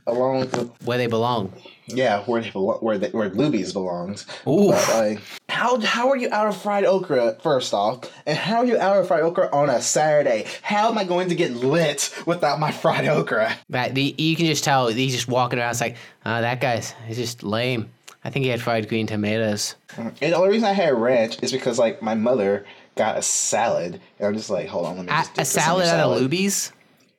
along 0.08 0.42
with 0.42 0.72
Where 0.86 0.98
they 0.98 1.08
belong. 1.08 1.52
yeah, 1.88 2.24
where 2.26 2.42
they 2.42 2.50
belo- 2.52 2.82
where 2.82 2.98
they, 2.98 3.10
where 3.10 3.30
Luby's 3.30 3.74
belongs. 3.74 4.26
Ooh. 4.48 4.70
But, 4.72 4.88
like, 4.94 5.20
how 5.50 5.80
how 5.82 6.10
are 6.10 6.16
you 6.18 6.30
out 6.32 6.48
of 6.48 6.56
fried 6.56 6.86
okra? 6.86 7.38
First 7.42 7.74
off, 7.74 8.02
and 8.26 8.38
how 8.38 8.58
are 8.58 8.66
you 8.66 8.78
out 8.78 8.98
of 8.98 9.08
fried 9.08 9.24
okra 9.24 9.50
on 9.52 9.70
a 9.70 9.82
Saturday? 9.82 10.46
How 10.62 10.90
am 10.92 10.98
I 10.98 11.04
going 11.06 11.30
to 11.30 11.36
get 11.36 11.52
lit 11.54 12.14
without 12.28 12.60
my 12.60 12.72
fried 12.72 13.08
okra? 13.08 13.56
That 13.70 13.96
the, 13.96 14.14
you 14.18 14.36
can 14.36 14.46
just 14.46 14.64
tell 14.64 14.88
he's 14.88 15.14
just 15.16 15.28
walking 15.28 15.58
around. 15.60 15.72
It's 15.72 15.82
like, 15.82 15.98
uh, 16.24 16.42
that 16.42 16.62
guy's 16.62 16.92
he's 17.08 17.18
just 17.18 17.42
lame. 17.44 17.90
I 18.24 18.30
think 18.30 18.44
he 18.46 18.50
had 18.50 18.62
fried 18.62 18.88
green 18.90 19.06
tomatoes. 19.08 19.76
And 19.98 20.16
the 20.20 20.34
only 20.34 20.50
reason 20.50 20.68
I 20.68 20.74
had 20.74 20.94
ranch 20.96 21.42
is 21.44 21.52
because 21.52 21.78
like 21.80 22.02
my 22.02 22.16
mother 22.16 22.66
got 22.96 23.18
a 23.18 23.22
salad, 23.22 24.00
and 24.20 24.28
I'm 24.28 24.34
just 24.36 24.50
like, 24.50 24.68
hold 24.68 24.86
on, 24.86 24.98
let 24.98 25.06
me 25.06 25.12
A, 25.12 25.16
just 25.16 25.34
dip 25.34 25.38
a 25.38 25.42
your 25.42 25.46
salad 25.46 25.86
at 25.86 25.96
a 25.96 26.00
salad. 26.00 26.24
Luby's. 26.32 26.72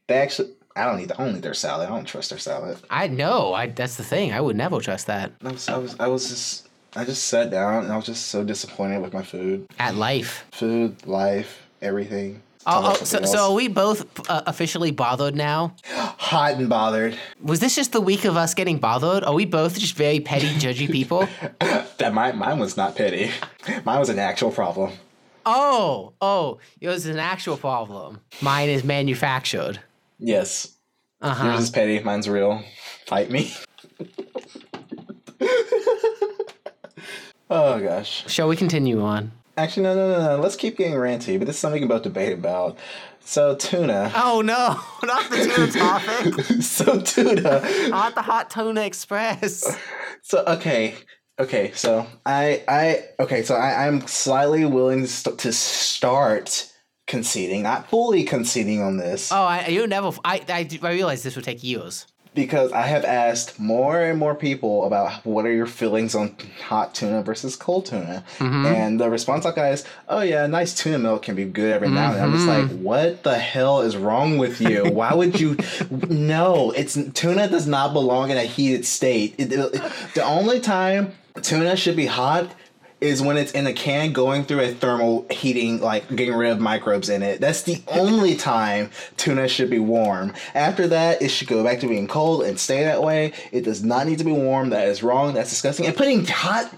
They 0.09 0.17
actually, 0.19 0.51
I 0.77 0.85
don't 0.85 0.99
need. 0.99 1.11
I 1.13 1.17
don't 1.17 1.33
need 1.35 1.43
their 1.43 1.55
salad. 1.55 1.89
I 1.89 1.91
don't 1.91 2.05
trust 2.05 2.31
their 2.31 2.39
salad. 2.39 2.79
I 2.91 3.09
know. 3.09 3.55
I 3.55 3.67
that's 3.67 3.97
the 3.97 4.05
thing. 4.05 4.33
I 4.33 4.41
would 4.41 4.57
never 4.57 4.79
trust 4.79 5.07
that 5.07 5.33
I 5.43 5.51
was, 5.51 5.69
I 5.69 5.79
was, 5.79 5.97
I 6.01 6.07
was 6.07 6.29
just, 6.29 6.69
I 6.95 7.05
just 7.05 7.25
sat 7.25 7.51
down 7.51 7.85
and 7.85 7.93
I 7.93 7.97
was 7.97 8.07
just 8.07 8.27
so 8.27 8.45
disappointed 8.45 9.01
with 9.01 9.15
my 9.15 9.23
food, 9.23 9.67
at 9.79 9.95
life. 9.97 10.45
food, 10.53 11.07
life, 11.07 11.67
everything. 11.81 12.43
Oh, 12.69 12.97
oh, 13.01 13.05
so, 13.05 13.23
so 13.25 13.51
are 13.51 13.55
we 13.55 13.69
both 13.69 14.29
uh, 14.29 14.43
officially 14.47 14.91
bothered 14.91 15.37
now? 15.37 15.75
hot 15.87 16.55
and 16.55 16.69
bothered. 16.69 17.17
Was 17.41 17.61
this 17.61 17.77
just 17.77 17.93
the 17.93 18.01
week 18.01 18.25
of 18.25 18.37
us 18.37 18.55
getting 18.55 18.79
bothered? 18.79 19.23
Are 19.23 19.33
we 19.33 19.47
both 19.47 19.79
just 19.79 19.95
very 19.95 20.19
petty, 20.19 20.49
judgy 20.49 20.91
people? 20.93 21.29
That 21.61 22.13
mine, 22.13 22.37
mine 22.37 22.59
was 22.59 22.77
not 22.77 22.97
petty. 22.97 23.31
Mine 23.85 24.01
was 24.01 24.09
an 24.09 24.19
actual 24.19 24.51
problem. 24.51 24.93
Oh, 25.47 26.13
oh, 26.21 26.59
it 26.81 26.89
was 26.89 27.07
an 27.07 27.21
actual 27.21 27.57
problem. 27.57 28.21
Mine 28.43 28.69
is 28.69 28.83
manufactured. 28.83 29.79
Yes, 30.19 30.77
Uh 31.21 31.35
huh. 31.35 31.49
yours 31.49 31.61
is 31.65 31.71
petty. 31.71 31.99
Mine's 32.01 32.29
real. 32.29 32.63
Fight 33.07 33.31
me. 33.31 33.53
oh 37.51 37.81
gosh. 37.81 38.25
Shall 38.31 38.49
we 38.49 38.57
continue 38.57 39.01
on? 39.03 39.33
Actually, 39.59 39.85
no, 39.85 39.95
no, 39.95 40.13
no, 40.13 40.37
no. 40.37 40.43
Let's 40.43 40.57
keep 40.57 40.77
getting 40.77 40.95
ranty, 40.95 41.39
but 41.39 41.47
this 41.47 41.57
is 41.57 41.61
something 41.61 41.83
about 41.83 42.03
debate 42.03 42.33
about. 42.35 42.77
So 43.21 43.55
tuna. 43.57 44.13
Oh 44.15 44.41
no, 44.43 44.81
not 45.07 45.31
the 45.31 45.37
tuna 45.37 45.73
topic. 46.45 46.63
so 46.63 47.01
tuna. 47.01 47.89
Not 47.89 48.15
the 48.15 48.23
hot 48.23 48.51
tuna 48.51 48.83
express. 48.83 49.77
So 50.23 50.45
okay, 50.47 50.95
okay. 51.39 51.73
So 51.73 52.07
I, 52.25 52.63
I, 52.69 53.05
okay. 53.21 53.43
So 53.43 53.55
I, 53.55 53.87
I'm 53.87 54.07
slightly 54.07 54.65
willing 54.65 55.03
to, 55.03 55.09
st- 55.09 55.39
to 55.41 55.53
start 55.53 56.71
conceding, 57.07 57.63
not 57.63 57.89
fully 57.89 58.25
conceding 58.25 58.81
on 58.83 58.97
this, 58.97 59.31
Oh, 59.33 59.37
I, 59.45 59.67
you 59.69 59.87
never. 59.87 60.11
I, 60.25 60.43
I, 60.49 60.69
I 60.83 60.91
realized 60.93 61.25
this 61.25 61.37
would 61.37 61.45
take 61.45 61.63
years. 61.63 62.07
because 62.35 62.71
I 62.73 62.83
have 62.83 63.05
asked 63.05 63.59
more 63.59 64.03
and 64.03 64.19
more 64.19 64.35
people 64.35 64.85
about 64.85 65.25
what 65.25 65.47
are 65.47 65.53
your 65.55 65.67
feelings 65.67 66.15
on 66.15 66.37
hot 66.67 66.95
tuna 66.95 67.23
versus 67.23 67.57
cold 67.57 67.87
tuna, 67.87 68.25
mm-hmm. 68.39 68.67
and 68.67 69.01
the 69.01 69.09
response 69.09 69.47
I 69.47 69.53
got 69.55 69.73
is, 69.73 69.85
"Oh 70.09 70.21
yeah, 70.21 70.47
nice 70.47 70.75
tuna 70.75 70.99
milk 70.99 71.23
can 71.23 71.35
be 71.35 71.45
good 71.47 71.73
every 71.73 71.89
now 71.89 72.09
and 72.09 72.17
then." 72.17 72.23
I'm 72.25 72.33
just 72.33 72.47
like, 72.47 72.65
mm-hmm. 72.65 72.83
"What 72.83 73.23
the 73.23 73.39
hell 73.39 73.81
is 73.81 73.97
wrong 73.97 74.37
with 74.37 74.61
you? 74.61 74.85
Why 74.85 75.15
would 75.15 75.41
you?" 75.41 75.57
no, 76.11 76.73
it's 76.73 76.99
tuna 77.15 77.49
does 77.49 77.67
not 77.67 77.93
belong 77.95 78.31
in 78.31 78.37
a 78.37 78.45
heated 78.45 78.85
state. 78.85 79.35
It- 79.39 79.53
it- 79.53 79.83
the 80.15 80.23
only 80.25 80.61
time 80.61 81.13
tuna 81.43 81.77
should 81.77 81.97
be 81.97 82.07
hot 82.07 82.51
is 83.01 83.21
when 83.21 83.37
it's 83.37 83.53
in 83.53 83.67
a 83.67 83.73
can 83.73 84.13
going 84.13 84.45
through 84.45 84.61
a 84.61 84.73
thermal 84.73 85.27
heating, 85.31 85.81
like 85.81 86.09
getting 86.15 86.35
rid 86.35 86.51
of 86.51 86.61
microbes 86.61 87.09
in 87.09 87.23
it. 87.23 87.41
That's 87.41 87.63
the 87.63 87.83
only 87.89 88.37
time 88.37 88.91
tuna 89.17 89.49
should 89.49 89.69
be 89.69 89.79
warm. 89.79 90.33
After 90.55 90.89
that, 90.89 91.21
it 91.21 91.29
should 91.29 91.49
go 91.49 91.63
back 91.63 91.81
to 91.81 91.89
being 91.89 92.09
cold 92.09 92.43
and 92.45 92.59
stay 92.59 92.85
that 92.85 93.03
way. 93.03 93.33
It 93.53 93.63
does 93.63 93.85
not 93.85 94.07
need 94.07 94.19
to 94.19 94.25
be 94.25 94.33
warm. 94.33 94.71
That 94.71 94.89
is 94.89 95.03
wrong. 95.03 95.35
That's 95.35 95.51
disgusting. 95.51 95.87
And 95.87 95.95
putting 95.95 96.25
hot 96.25 96.75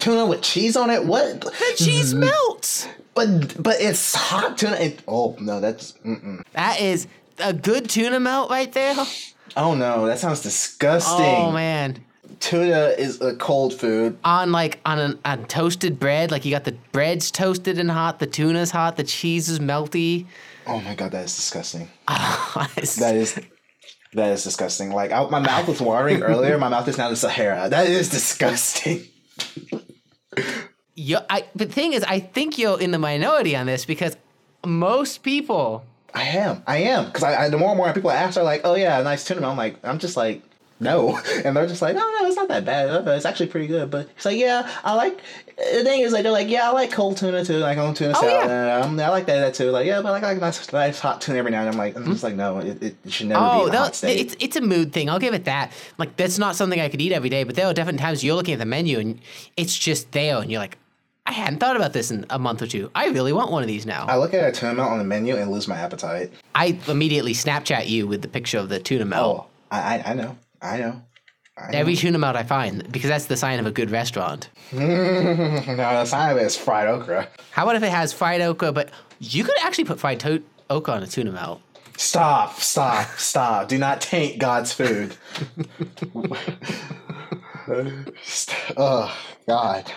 tuna 0.00 0.26
with 0.26 0.42
cheese 0.42 0.76
on 0.76 0.90
it, 0.90 1.04
what? 1.04 1.40
The 1.40 1.72
cheese 1.76 2.12
mm-hmm. 2.12 2.20
melts. 2.20 2.86
But 3.14 3.62
but 3.62 3.80
it's 3.80 4.14
hot 4.14 4.58
tuna. 4.58 4.76
It, 4.76 5.02
oh 5.08 5.36
no, 5.40 5.60
that's 5.60 5.92
mm-mm. 6.04 6.42
That 6.52 6.80
is 6.80 7.06
a 7.38 7.52
good 7.52 7.88
tuna 7.88 8.20
melt 8.20 8.50
right 8.50 8.70
there. 8.72 8.96
oh 9.56 9.74
no, 9.74 10.06
that 10.06 10.18
sounds 10.18 10.42
disgusting. 10.42 11.24
Oh 11.24 11.52
man. 11.52 12.04
Tuna 12.40 12.94
is 12.98 13.20
a 13.20 13.34
cold 13.36 13.74
food. 13.74 14.18
On 14.24 14.52
like 14.52 14.80
on 14.86 14.98
an 14.98 15.18
on 15.24 15.44
toasted 15.46 15.98
bread, 15.98 16.30
like 16.30 16.44
you 16.44 16.50
got 16.50 16.64
the 16.64 16.76
bread's 16.92 17.30
toasted 17.30 17.78
and 17.78 17.90
hot, 17.90 18.18
the 18.18 18.26
tuna's 18.26 18.70
hot, 18.70 18.96
the 18.96 19.04
cheese 19.04 19.48
is 19.48 19.58
melty. 19.58 20.26
Oh 20.66 20.80
my 20.80 20.94
god, 20.94 21.12
that 21.12 21.24
is 21.24 21.34
disgusting. 21.36 21.88
That 22.08 23.14
is 23.14 23.40
that 24.14 24.32
is 24.32 24.44
disgusting. 24.44 24.90
Like 24.90 25.12
I, 25.12 25.28
my 25.28 25.40
mouth 25.40 25.68
was 25.68 25.80
watering 25.80 26.22
earlier. 26.30 26.56
My 26.58 26.68
mouth 26.68 26.86
is 26.88 26.98
now 26.98 27.10
the 27.10 27.16
Sahara. 27.16 27.68
That 27.68 27.88
is 27.88 28.08
disgusting. 28.08 29.06
Yo, 30.94 31.18
I, 31.28 31.44
the 31.54 31.66
thing 31.66 31.92
is, 31.92 32.04
I 32.04 32.20
think 32.20 32.56
you're 32.56 32.80
in 32.80 32.92
the 32.92 32.98
minority 32.98 33.56
on 33.56 33.66
this 33.66 33.84
because 33.84 34.16
most 34.64 35.22
people. 35.22 35.84
I 36.14 36.22
am. 36.22 36.62
I 36.68 36.78
am. 36.78 37.06
Because 37.06 37.24
I, 37.24 37.46
I, 37.46 37.48
the 37.48 37.58
more 37.58 37.70
and 37.70 37.76
more 37.76 37.92
people 37.92 38.10
I 38.10 38.14
ask 38.14 38.36
are 38.36 38.44
like, 38.44 38.60
"Oh 38.62 38.76
yeah, 38.76 39.02
nice 39.02 39.24
tuna." 39.24 39.48
I'm 39.48 39.56
like, 39.56 39.76
I'm 39.82 39.98
just 39.98 40.16
like, 40.16 40.42
no, 40.84 41.18
and 41.44 41.56
they're 41.56 41.66
just 41.66 41.82
like, 41.82 41.96
"No, 41.96 42.00
no, 42.20 42.26
it's 42.26 42.36
not 42.36 42.48
that 42.48 42.64
bad. 42.64 43.06
It's 43.08 43.24
actually 43.26 43.48
pretty 43.48 43.66
good." 43.66 43.90
But 43.90 44.08
it's 44.16 44.24
like, 44.24 44.38
yeah, 44.38 44.70
I 44.84 44.94
like. 44.94 45.20
The 45.56 45.84
thing 45.84 46.00
is, 46.00 46.12
like, 46.12 46.22
they're 46.22 46.32
like, 46.32 46.48
"Yeah, 46.48 46.68
I 46.68 46.72
like 46.72 46.92
cold 46.92 47.16
tuna 47.16 47.44
too. 47.44 47.58
Like 47.58 47.78
on 47.78 47.94
tuna 47.94 48.12
Oh, 48.16 48.20
salad. 48.20 48.48
yeah. 48.48 48.80
Um, 48.84 48.98
I 49.00 49.08
like 49.08 49.26
that, 49.26 49.40
that 49.40 49.54
too. 49.54 49.70
Like, 49.70 49.86
yeah, 49.86 50.00
but 50.02 50.12
like, 50.12 50.22
I 50.22 50.32
like 50.32 50.40
nice, 50.40 50.72
nice 50.72 51.00
hot 51.00 51.20
tuna 51.20 51.38
every 51.38 51.50
now 51.50 51.58
and 51.62 51.66
then." 51.68 51.74
I'm 51.74 51.78
like, 51.78 51.96
I'm 51.96 52.04
just 52.06 52.22
like, 52.22 52.34
no, 52.34 52.58
it, 52.58 52.82
it 52.82 52.96
should 53.12 53.26
never 53.28 53.44
Oh, 53.44 53.64
be 53.70 53.74
a 53.76 53.78
hot 53.78 53.94
state. 53.96 54.20
it's 54.20 54.36
it's 54.38 54.56
a 54.56 54.60
mood 54.60 54.92
thing. 54.92 55.08
I'll 55.10 55.18
give 55.18 55.34
it 55.34 55.44
that. 55.46 55.72
Like 55.98 56.16
that's 56.16 56.38
not 56.38 56.54
something 56.56 56.80
I 56.80 56.88
could 56.88 57.00
eat 57.00 57.12
every 57.12 57.28
day, 57.30 57.44
but 57.44 57.54
there 57.56 57.66
are 57.66 57.74
definitely 57.74 58.00
times 58.00 58.22
you're 58.22 58.36
looking 58.36 58.54
at 58.54 58.60
the 58.60 58.66
menu 58.66 58.98
and 58.98 59.20
it's 59.56 59.76
just 59.76 60.12
there, 60.12 60.36
and 60.38 60.50
you're 60.50 60.60
like, 60.60 60.76
I 61.26 61.32
hadn't 61.32 61.58
thought 61.58 61.74
about 61.76 61.94
this 61.94 62.10
in 62.10 62.26
a 62.28 62.38
month 62.38 62.60
or 62.60 62.66
two. 62.66 62.90
I 62.94 63.06
really 63.06 63.32
want 63.32 63.50
one 63.50 63.62
of 63.62 63.66
these 63.68 63.86
now. 63.86 64.04
I 64.06 64.16
look 64.18 64.34
at 64.34 64.46
a 64.46 64.52
tuna 64.52 64.74
melt 64.74 64.90
on 64.90 64.98
the 64.98 65.04
menu 65.04 65.36
and 65.36 65.50
lose 65.50 65.66
my 65.66 65.76
appetite. 65.76 66.30
I 66.54 66.78
immediately 66.86 67.32
Snapchat 67.32 67.86
you 67.88 68.06
with 68.06 68.20
the 68.20 68.28
picture 68.28 68.58
of 68.58 68.68
the 68.68 68.78
tuna 68.78 69.06
melt. 69.06 69.46
Oh, 69.46 69.50
I, 69.70 70.02
I 70.04 70.12
know, 70.14 70.36
I 70.64 70.78
know. 70.78 71.02
I 71.58 71.70
know. 71.70 71.78
Every 71.78 71.94
tuna 71.94 72.18
melt 72.18 72.34
I 72.36 72.42
find, 72.42 72.90
because 72.90 73.08
that's 73.08 73.26
the 73.26 73.36
sign 73.36 73.60
of 73.60 73.66
a 73.66 73.70
good 73.70 73.90
restaurant. 73.90 74.48
no, 74.72 74.80
the 74.86 76.04
sign 76.06 76.32
of 76.32 76.38
it 76.38 76.46
is 76.46 76.56
fried 76.56 76.88
okra. 76.88 77.28
How 77.52 77.64
about 77.64 77.76
if 77.76 77.82
it 77.82 77.90
has 77.90 78.12
fried 78.12 78.40
okra, 78.40 78.72
but 78.72 78.90
you 79.20 79.44
could 79.44 79.54
actually 79.62 79.84
put 79.84 80.00
fried 80.00 80.18
to- 80.20 80.42
okra 80.70 80.94
on 80.94 81.02
a 81.02 81.06
tuna 81.06 81.32
melt. 81.32 81.60
Stop, 81.96 82.58
stop, 82.58 83.08
stop. 83.18 83.68
Do 83.68 83.78
not 83.78 84.00
taint 84.00 84.40
God's 84.40 84.72
food. 84.72 85.16
oh, 88.76 89.16
God. 89.46 89.92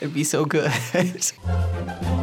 It'd 0.00 0.12
be 0.12 0.24
so 0.24 0.44
good. 0.44 0.70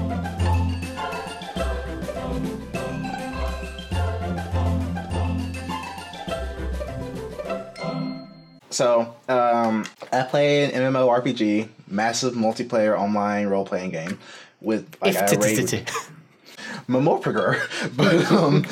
So, 8.78 9.16
um, 9.28 9.88
I 10.14 10.22
play 10.22 10.72
an 10.72 10.94
MMORPG, 10.94 11.68
massive 11.88 12.36
multiplayer 12.36 12.96
online 12.96 13.48
role 13.48 13.66
playing 13.66 13.90
game 13.90 14.20
with 14.62 14.96
like 15.02 15.16
I 15.16 15.26
already 15.26 15.66
Mamorpager. 16.88 17.58
but 17.98 18.32
um 18.32 18.68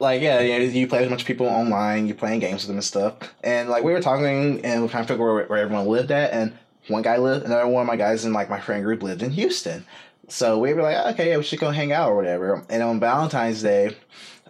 like 0.00 0.22
yeah, 0.22 0.40
yeah, 0.40 0.56
you 0.56 0.88
play 0.88 0.98
with 0.98 1.06
a 1.06 1.10
bunch 1.10 1.20
of 1.20 1.26
people 1.28 1.46
online, 1.46 2.08
you're 2.08 2.16
playing 2.16 2.40
games 2.40 2.62
with 2.62 2.66
them 2.66 2.78
and 2.78 2.84
stuff. 2.84 3.14
And 3.44 3.68
like 3.68 3.84
we 3.84 3.92
were 3.92 4.00
talking 4.00 4.64
and 4.64 4.80
we 4.80 4.88
are 4.88 4.90
trying 4.90 5.04
to 5.04 5.08
figure 5.08 5.30
out 5.30 5.34
where, 5.34 5.46
where 5.46 5.58
everyone 5.60 5.86
lived 5.86 6.10
at 6.10 6.32
and 6.32 6.52
one 6.88 7.02
guy 7.02 7.16
lived 7.16 7.46
another 7.46 7.68
one 7.68 7.82
of 7.82 7.86
my 7.86 7.94
guys 7.94 8.24
in 8.24 8.32
like 8.32 8.50
my 8.50 8.58
friend 8.58 8.82
group 8.82 9.04
lived 9.04 9.22
in 9.22 9.30
Houston. 9.30 9.86
So 10.26 10.58
we 10.58 10.74
were 10.74 10.82
like, 10.82 11.14
okay, 11.14 11.30
yeah, 11.30 11.36
we 11.36 11.44
should 11.44 11.60
go 11.60 11.70
hang 11.70 11.92
out 11.92 12.10
or 12.10 12.16
whatever. 12.16 12.64
And 12.68 12.82
on 12.82 12.98
Valentine's 12.98 13.62
Day, 13.62 13.94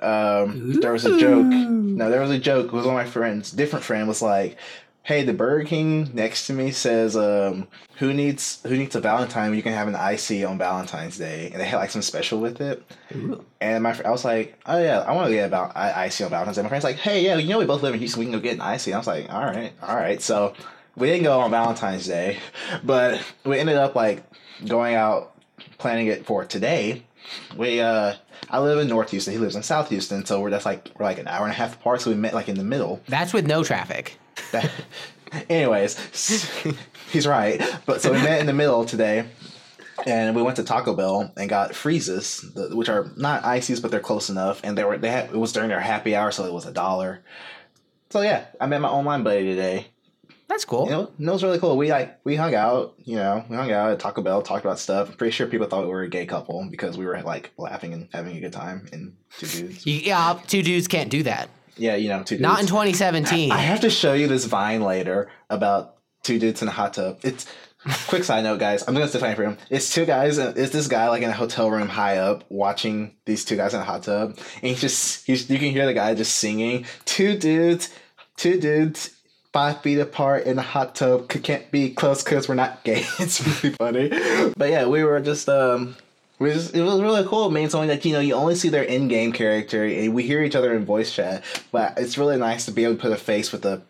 um, 0.03 0.81
there 0.81 0.93
was 0.93 1.05
a 1.05 1.19
joke. 1.19 1.47
No, 1.47 2.11
there 2.11 2.21
was 2.21 2.31
a 2.31 2.39
joke. 2.39 2.67
It 2.67 2.73
was 2.73 2.87
one 2.87 2.97
of 2.97 3.05
my 3.05 3.11
friends, 3.11 3.51
different 3.51 3.85
friend, 3.85 4.07
was 4.07 4.23
like, 4.23 4.57
"Hey, 5.03 5.23
the 5.23 5.33
Burger 5.33 5.65
King 5.65 6.11
next 6.13 6.47
to 6.49 6.53
me 6.53 6.71
says, 6.71 7.17
um, 7.17 7.69
who 7.99 8.13
needs 8.13 8.61
who 8.65 8.77
needs 8.77 8.95
a 8.95 9.01
Valentine? 9.01 9.55
You 9.55 9.63
can 9.63 9.73
have 9.73 9.89
an 9.89 9.97
ICEE 9.97 10.45
on 10.45 10.59
Valentine's 10.59 11.17
Day, 11.17 11.51
and 11.51 11.61
they 11.61 11.65
had 11.65 11.79
like 11.79 11.91
some 11.91 12.03
special 12.03 12.41
with 12.41 12.61
it." 12.61 12.83
Ooh. 13.15 13.45
And 13.61 13.83
my 13.83 13.99
I 14.05 14.11
was 14.11 14.25
like, 14.25 14.59
"Oh 14.67 14.79
yeah, 14.79 15.01
I 15.01 15.13
want 15.13 15.29
to 15.29 15.35
get 15.35 15.47
about 15.47 15.77
ICEE 15.77 16.25
on 16.25 16.31
Valentine's 16.31 16.57
Day." 16.57 16.63
My 16.63 16.69
friend's 16.69 16.85
like, 16.85 16.97
"Hey, 16.97 17.25
yeah, 17.25 17.37
you 17.37 17.49
know 17.49 17.59
we 17.59 17.65
both 17.65 17.83
live 17.83 17.95
in 17.95 18.01
Houston. 18.01 18.21
We 18.21 18.27
can 18.27 18.33
go 18.33 18.41
get 18.41 18.55
an 18.55 18.61
ICEE." 18.61 18.93
I 18.93 18.99
was 18.99 19.07
like, 19.07 19.33
"All 19.33 19.45
right, 19.45 19.73
all 19.83 19.97
right." 19.97 20.21
So 20.21 20.55
we 20.97 21.07
didn't 21.07 21.25
go 21.25 21.41
on 21.41 21.51
Valentine's 21.51 22.07
Day, 22.07 22.39
but 22.85 23.23
we 23.45 23.59
ended 23.59 23.77
up 23.77 23.95
like 23.95 24.25
going 24.67 24.95
out 24.95 25.33
planning 25.79 26.07
it 26.09 26.27
for 26.27 26.45
today. 26.45 27.03
We 27.57 27.81
uh 27.81 28.15
I 28.51 28.61
live 28.61 28.79
in 28.79 28.89
North 28.89 29.11
Houston. 29.11 29.33
He 29.33 29.39
lives 29.39 29.57
in 29.57 29.63
South 29.63 29.89
Houston, 29.89 30.25
so 30.25 30.41
we're 30.41 30.51
that's 30.51 30.67
like 30.67 30.91
we're 30.99 31.07
like 31.07 31.19
an 31.19 31.29
hour 31.29 31.45
and 31.45 31.53
a 31.53 31.57
half 31.57 31.75
apart. 31.75 32.01
So 32.01 32.11
we 32.11 32.17
met 32.17 32.35
like 32.35 32.49
in 32.49 32.57
the 32.57 32.65
middle. 32.65 33.01
That's 33.09 33.33
with 33.33 33.47
no 33.47 33.65
traffic. 33.65 34.19
That, 34.53 34.71
anyways, 35.51 35.99
he's 37.11 37.27
right. 37.27 37.61
But 37.87 38.01
so 38.01 38.13
we 38.13 38.19
met 38.19 38.41
in 38.41 38.47
the 38.47 38.53
middle 38.53 38.85
today, 38.85 39.27
and 40.07 40.37
we 40.37 40.43
went 40.43 40.57
to 40.57 40.65
Taco 40.65 40.95
Bell 40.95 41.33
and 41.37 41.49
got 41.49 41.75
freezes, 41.75 42.45
which 42.55 42.89
are 42.89 43.11
not 43.17 43.45
ices, 43.45 43.81
but 43.81 43.91
they're 43.91 44.01
close 44.01 44.29
enough. 44.29 44.61
And 44.63 44.77
they 44.77 44.85
were 44.85 44.99
they 44.99 45.11
had 45.11 45.31
it 45.31 45.37
was 45.37 45.53
during 45.53 45.69
their 45.69 45.81
happy 45.81 46.15
hour, 46.15 46.31
so 46.31 46.45
it 46.45 46.53
was 46.53 46.67
a 46.67 46.73
dollar. 46.73 47.23
So 48.11 48.21
yeah, 48.21 48.47
I 48.61 48.67
met 48.67 48.81
my 48.81 48.89
online 48.89 49.23
buddy 49.25 49.45
today. 49.45 49.89
That's 50.49 50.65
cool. 50.65 50.85
You 50.87 50.91
know, 50.91 51.13
it 51.19 51.33
was 51.33 51.43
really 51.43 51.59
cool. 51.59 51.77
We 51.77 51.91
like 51.91 52.21
we 52.25 52.37
hung 52.37 52.55
out. 52.55 52.95
You 53.05 53.17
know, 53.17 53.45
we 53.49 53.57
hung 53.57 53.73
out 53.73 53.91
at 53.91 53.99
Taco 53.99 54.23
Bell, 54.23 54.43
talked 54.43 54.65
about 54.65 54.79
stuff. 54.79 55.11
I'm 55.11 55.17
pretty 55.17 55.33
sure 55.33 55.47
people 55.47 55.67
thought 55.67 55.83
we 55.85 55.91
were 55.91 56.03
a 56.03 56.09
gay 56.09 56.27
couple 56.27 56.67
because 56.71 56.97
we 56.97 57.05
were 57.05 57.21
like 57.23 57.53
laughing 57.59 57.93
and 57.93 58.09
having 58.13 58.37
a 58.37 58.41
good 58.41 58.53
time. 58.53 58.89
And 58.93 59.17
two 59.39 59.47
dudes. 59.47 59.87
yeah, 59.87 60.39
two 60.47 60.63
dudes 60.63 60.87
can't 60.87 61.11
do 61.11 61.25
that. 61.25 61.51
Yeah, 61.77 61.97
you 61.97 62.09
know, 62.09 62.21
two. 62.23 62.37
Dudes. 62.37 62.43
Not 62.43 62.61
in 62.61 62.67
2017. 62.67 63.51
I 63.51 63.59
have 63.59 63.81
to 63.81 63.91
show 63.91 64.15
you 64.15 64.29
this 64.29 64.45
Vine 64.45 64.83
later 64.83 65.29
about 65.51 65.97
two 66.23 66.39
dudes 66.39 66.63
in 66.63 66.69
a 66.69 66.71
hot 66.71 66.95
tub. 66.95 67.19
It's 67.23 67.47
quick 68.07 68.23
side 68.23 68.45
note, 68.45 68.61
guys. 68.61 68.87
I'm 68.87 68.95
gonna 68.95 69.09
define 69.09 69.35
for 69.35 69.45
him. 69.45 69.59
It's 69.69 69.93
two 69.93 70.05
guys. 70.07 70.39
Uh, 70.39 70.53
it's 70.57 70.73
this 70.73 70.87
guy 70.87 71.09
like 71.09 71.23
in 71.23 71.31
a 71.31 71.35
hotel 71.35 71.71
room 71.71 71.89
high 71.89 72.19
up 72.19 72.45
watching 72.49 73.17
these 73.25 73.45
two 73.45 73.57
guys 73.57 73.75
in 73.75 73.81
a 73.81 73.85
hot 73.85 74.05
tub, 74.05 74.39
and 74.63 74.71
he 74.71 74.75
just 74.75 75.27
he's 75.27 75.51
you 75.51 75.59
can 75.59 75.71
hear 75.71 75.87
the 75.87 75.95
guy 75.95 76.15
just 76.15 76.37
singing. 76.37 76.87
Two 77.05 77.37
dudes, 77.37 77.93
two 78.37 78.61
dudes 78.61 79.16
five 79.57 79.81
feet 79.81 79.99
apart 79.99 80.45
in 80.45 80.59
a 80.59 80.63
hot 80.63 80.95
tub 80.95 81.31
can't 81.31 81.71
be 81.71 81.89
close 81.89 82.23
because 82.23 82.47
we're 82.47 82.55
not 82.55 82.85
gay. 82.85 83.03
it's 83.19 83.41
really 83.41 83.75
funny. 83.75 84.09
But 84.55 84.69
yeah, 84.69 84.85
we 84.85 85.03
were 85.03 85.19
just 85.19 85.49
um 85.49 85.97
we 86.39 86.53
just, 86.53 86.75
it 86.75 86.83
was 86.83 87.01
really 87.01 87.25
cool. 87.25 87.51
Man, 87.51 87.71
only 87.73 87.87
that 87.87 88.05
you 88.05 88.13
know 88.13 88.21
you 88.21 88.35
only 88.35 88.55
see 88.55 88.69
their 88.69 88.83
in-game 88.83 89.33
character, 89.33 89.83
and 89.83 90.13
we 90.13 90.25
hear 90.25 90.43
each 90.43 90.57
other 90.57 90.75
in 90.75 90.85
voice 90.85 91.11
chat. 91.11 91.43
But 91.73 91.95
it's 91.97 92.19
really 92.19 92.37
nice 92.37 92.67
to 92.67 92.71
be 92.71 92.85
able 92.85 92.97
to 92.97 93.01
put 93.01 93.13
a 93.13 93.17
face 93.17 93.51
with 93.51 93.65
a 93.65 93.81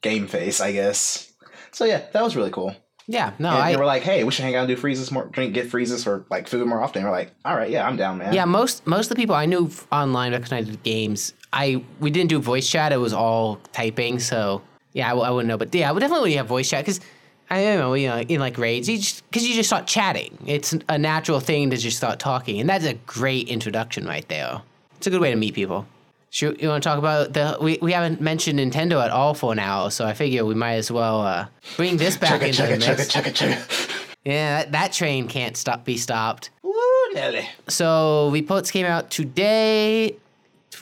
game 0.00 0.26
face, 0.26 0.60
I 0.60 0.72
guess. 0.72 1.32
So 1.70 1.84
yeah, 1.84 2.02
that 2.12 2.24
was 2.24 2.34
really 2.34 2.50
cool. 2.50 2.74
Yeah, 3.06 3.32
no, 3.38 3.50
and 3.50 3.58
I. 3.58 3.72
They 3.72 3.76
were 3.76 3.84
like, 3.84 4.02
"Hey, 4.02 4.24
we 4.24 4.32
should 4.32 4.44
hang 4.44 4.54
out 4.54 4.60
and 4.60 4.68
do 4.68 4.76
freezes 4.76 5.10
more, 5.10 5.26
drink, 5.26 5.52
get 5.52 5.70
freezes 5.70 6.04
for 6.04 6.24
like 6.30 6.48
food 6.48 6.66
more 6.66 6.80
often." 6.82 7.02
And 7.02 7.10
we're 7.10 7.16
like, 7.16 7.32
"All 7.44 7.54
right, 7.54 7.70
yeah, 7.70 7.86
I'm 7.86 7.96
down, 7.96 8.18
man." 8.18 8.32
Yeah, 8.32 8.44
most 8.44 8.86
most 8.86 9.06
of 9.06 9.08
the 9.10 9.16
people 9.16 9.34
I 9.34 9.46
knew 9.46 9.70
online 9.92 10.32
recognized 10.32 10.82
games 10.82 11.34
I 11.54 11.82
we 12.00 12.10
didn't 12.10 12.28
do 12.28 12.40
voice 12.40 12.68
chat. 12.68 12.92
It 12.92 12.98
was 12.98 13.12
all 13.14 13.56
typing. 13.72 14.18
So 14.18 14.60
yeah, 14.92 15.14
I 15.14 15.30
wouldn't 15.30 15.48
know. 15.48 15.56
But 15.56 15.74
yeah, 15.74 15.88
I 15.88 15.92
would 15.92 16.00
definitely 16.00 16.34
have 16.34 16.46
voice 16.46 16.68
chat 16.68 16.84
because 16.84 17.00
I 17.48 17.62
don't 17.62 17.78
know, 17.78 17.94
you 17.94 18.08
know, 18.08 18.18
in 18.20 18.40
like 18.40 18.58
raids, 18.58 18.88
you 18.88 18.98
just 18.98 19.24
because 19.30 19.46
you 19.46 19.54
just 19.54 19.68
start 19.68 19.86
chatting. 19.86 20.36
It's 20.46 20.74
a 20.88 20.98
natural 20.98 21.40
thing 21.40 21.70
to 21.70 21.76
just 21.76 21.96
start 21.96 22.18
talking, 22.18 22.60
and 22.60 22.68
that's 22.68 22.84
a 22.84 22.94
great 22.94 23.48
introduction 23.48 24.04
right 24.04 24.28
there. 24.28 24.60
It's 24.96 25.06
a 25.06 25.10
good 25.10 25.20
way 25.20 25.30
to 25.30 25.36
meet 25.36 25.54
people. 25.54 25.86
Shoot, 26.34 26.60
you 26.60 26.68
want 26.68 26.82
to 26.82 26.88
talk 26.88 26.98
about 26.98 27.32
the? 27.32 27.56
We, 27.60 27.78
we 27.80 27.92
haven't 27.92 28.20
mentioned 28.20 28.58
Nintendo 28.58 29.00
at 29.00 29.12
all 29.12 29.34
for 29.34 29.54
now, 29.54 29.88
so 29.88 30.04
I 30.04 30.14
figure 30.14 30.44
we 30.44 30.56
might 30.56 30.74
as 30.74 30.90
well 30.90 31.20
uh, 31.20 31.46
bring 31.76 31.96
this 31.96 32.16
back 32.16 32.42
into 32.42 32.62
the 32.62 32.70
mix. 32.76 33.06
Check 33.06 33.28
it, 33.28 33.36
check 33.36 33.56
it, 33.56 33.88
Yeah, 34.24 34.58
that, 34.58 34.72
that 34.72 34.92
train 34.92 35.28
can't 35.28 35.56
stop 35.56 35.84
be 35.84 35.96
stopped. 35.96 36.50
Woo, 36.64 36.72
Nelly. 37.12 37.48
So 37.68 38.30
reports 38.32 38.72
came 38.72 38.84
out 38.84 39.12
today 39.12 40.16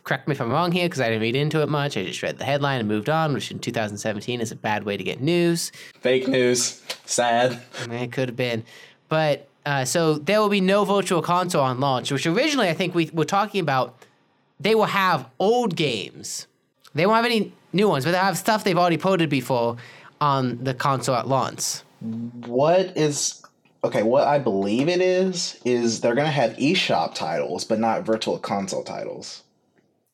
correct 0.04 0.26
me 0.26 0.32
if 0.32 0.40
I'm 0.40 0.50
wrong 0.50 0.72
here 0.72 0.86
because 0.86 1.00
I 1.00 1.08
didn't 1.08 1.20
read 1.20 1.36
into 1.36 1.60
it 1.60 1.68
much. 1.68 1.98
I 1.98 2.04
just 2.04 2.22
read 2.22 2.38
the 2.38 2.44
headline 2.44 2.80
and 2.80 2.88
moved 2.88 3.10
on, 3.10 3.34
which 3.34 3.50
in 3.50 3.58
2017 3.58 4.40
is 4.40 4.52
a 4.52 4.56
bad 4.56 4.84
way 4.84 4.96
to 4.96 5.04
get 5.04 5.20
news. 5.20 5.70
Fake 6.00 6.28
news. 6.28 6.82
Sad. 7.04 7.60
It 7.90 8.10
could 8.10 8.30
have 8.30 8.36
been. 8.36 8.64
But 9.10 9.48
uh, 9.66 9.84
so 9.84 10.14
there 10.14 10.40
will 10.40 10.48
be 10.48 10.62
no 10.62 10.86
virtual 10.86 11.20
console 11.20 11.62
on 11.62 11.78
launch, 11.78 12.10
which 12.10 12.26
originally 12.26 12.68
I 12.68 12.74
think 12.74 12.94
we 12.94 13.10
were 13.12 13.26
talking 13.26 13.60
about. 13.60 13.96
They 14.62 14.74
will 14.76 14.84
have 14.84 15.28
old 15.40 15.74
games. 15.74 16.46
They 16.94 17.04
won't 17.06 17.16
have 17.16 17.24
any 17.24 17.52
new 17.72 17.88
ones, 17.88 18.04
but 18.04 18.12
they 18.12 18.18
have 18.18 18.38
stuff 18.38 18.62
they've 18.62 18.78
already 18.78 18.98
ported 18.98 19.28
before 19.28 19.76
on 20.20 20.62
the 20.62 20.72
console 20.72 21.16
at 21.16 21.26
launch. 21.26 21.80
What 22.46 22.96
is 22.96 23.42
okay? 23.82 24.04
What 24.04 24.28
I 24.28 24.38
believe 24.38 24.88
it 24.88 25.00
is 25.00 25.60
is 25.64 26.00
they're 26.00 26.14
gonna 26.14 26.30
have 26.30 26.52
eShop 26.52 27.14
titles, 27.14 27.64
but 27.64 27.80
not 27.80 28.04
virtual 28.04 28.38
console 28.38 28.84
titles. 28.84 29.42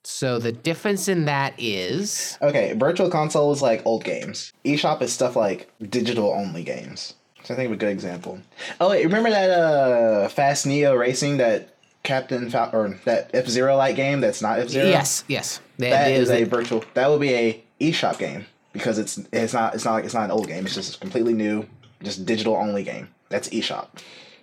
So 0.05 0.39
the 0.39 0.53
difference 0.53 1.09
in 1.09 1.27
that 1.27 1.53
is 1.59 2.39
okay. 2.41 2.73
Virtual 2.73 3.11
console 3.11 3.53
is 3.53 3.61
like 3.61 3.85
old 3.85 4.05
games. 4.05 4.53
eShop 4.65 5.03
is 5.03 5.13
stuff 5.13 5.37
like 5.37 5.71
digital 5.91 6.31
only 6.33 6.63
games. 6.63 7.15
So 7.43 7.53
I 7.53 7.57
think 7.57 7.67
of 7.67 7.73
a 7.75 7.77
good 7.77 7.91
example. 7.91 8.39
Oh 8.81 8.89
wait, 8.91 9.05
remember 9.05 9.29
that 9.29 9.51
uh 9.51 10.29
Fast 10.29 10.67
Neo 10.67 10.95
Racing 10.95 11.37
that 11.37 11.75
Captain 12.09 12.49
Fal- 12.49 12.71
or 12.73 12.99
that 13.05 13.31
F 13.35 13.47
Zero 13.47 13.77
Light 13.77 13.95
game 13.95 14.23
that's 14.23 14.41
not 14.41 14.59
F 14.59 14.69
Zero? 14.69 14.89
Yes, 14.89 15.25
yes. 15.29 15.61
That, 15.77 15.91
that 15.91 16.11
is 16.11 16.31
a 16.31 16.45
virtual. 16.45 16.83
That 16.95 17.11
would 17.11 17.21
be 17.21 17.35
a 17.35 17.63
eShop 17.79 18.19
game 18.19 18.47
because 18.73 18.99
it's 18.99 19.19
it's 19.31 19.53
not 19.53 19.75
it's 19.75 19.85
not 19.85 19.93
like 19.93 20.05
it's 20.07 20.15
not 20.15 20.25
an 20.25 20.31
old 20.31 20.49
game. 20.49 20.65
It's 20.65 20.75
just 20.75 20.97
a 20.97 20.99
completely 21.01 21.35
new, 21.35 21.67
just 22.03 22.25
digital 22.25 22.57
only 22.57 22.83
game. 22.83 23.09
That's 23.29 23.51
eShop. 23.51 23.89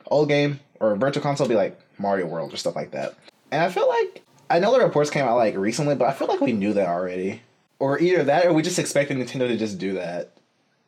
Old 0.05 0.29
game 0.29 0.59
or 0.79 0.95
virtual 0.95 1.23
console 1.23 1.47
be 1.47 1.55
like 1.55 1.79
Mario 1.97 2.27
World 2.27 2.53
or 2.53 2.57
stuff 2.57 2.75
like 2.75 2.91
that. 2.91 3.15
And 3.51 3.63
I 3.63 3.69
feel 3.69 3.89
like 3.89 4.23
I 4.51 4.59
know 4.59 4.71
the 4.71 4.85
reports 4.85 5.09
came 5.09 5.25
out 5.25 5.35
like 5.35 5.57
recently, 5.57 5.95
but 5.95 6.07
I 6.07 6.13
feel 6.13 6.27
like 6.27 6.41
we 6.41 6.53
knew 6.53 6.73
that 6.73 6.87
already. 6.87 7.41
Or 7.79 7.99
either 7.99 8.23
that, 8.25 8.45
or 8.45 8.53
we 8.53 8.61
just 8.61 8.77
expected 8.77 9.17
Nintendo 9.17 9.47
to 9.47 9.57
just 9.57 9.79
do 9.79 9.93
that. 9.93 10.31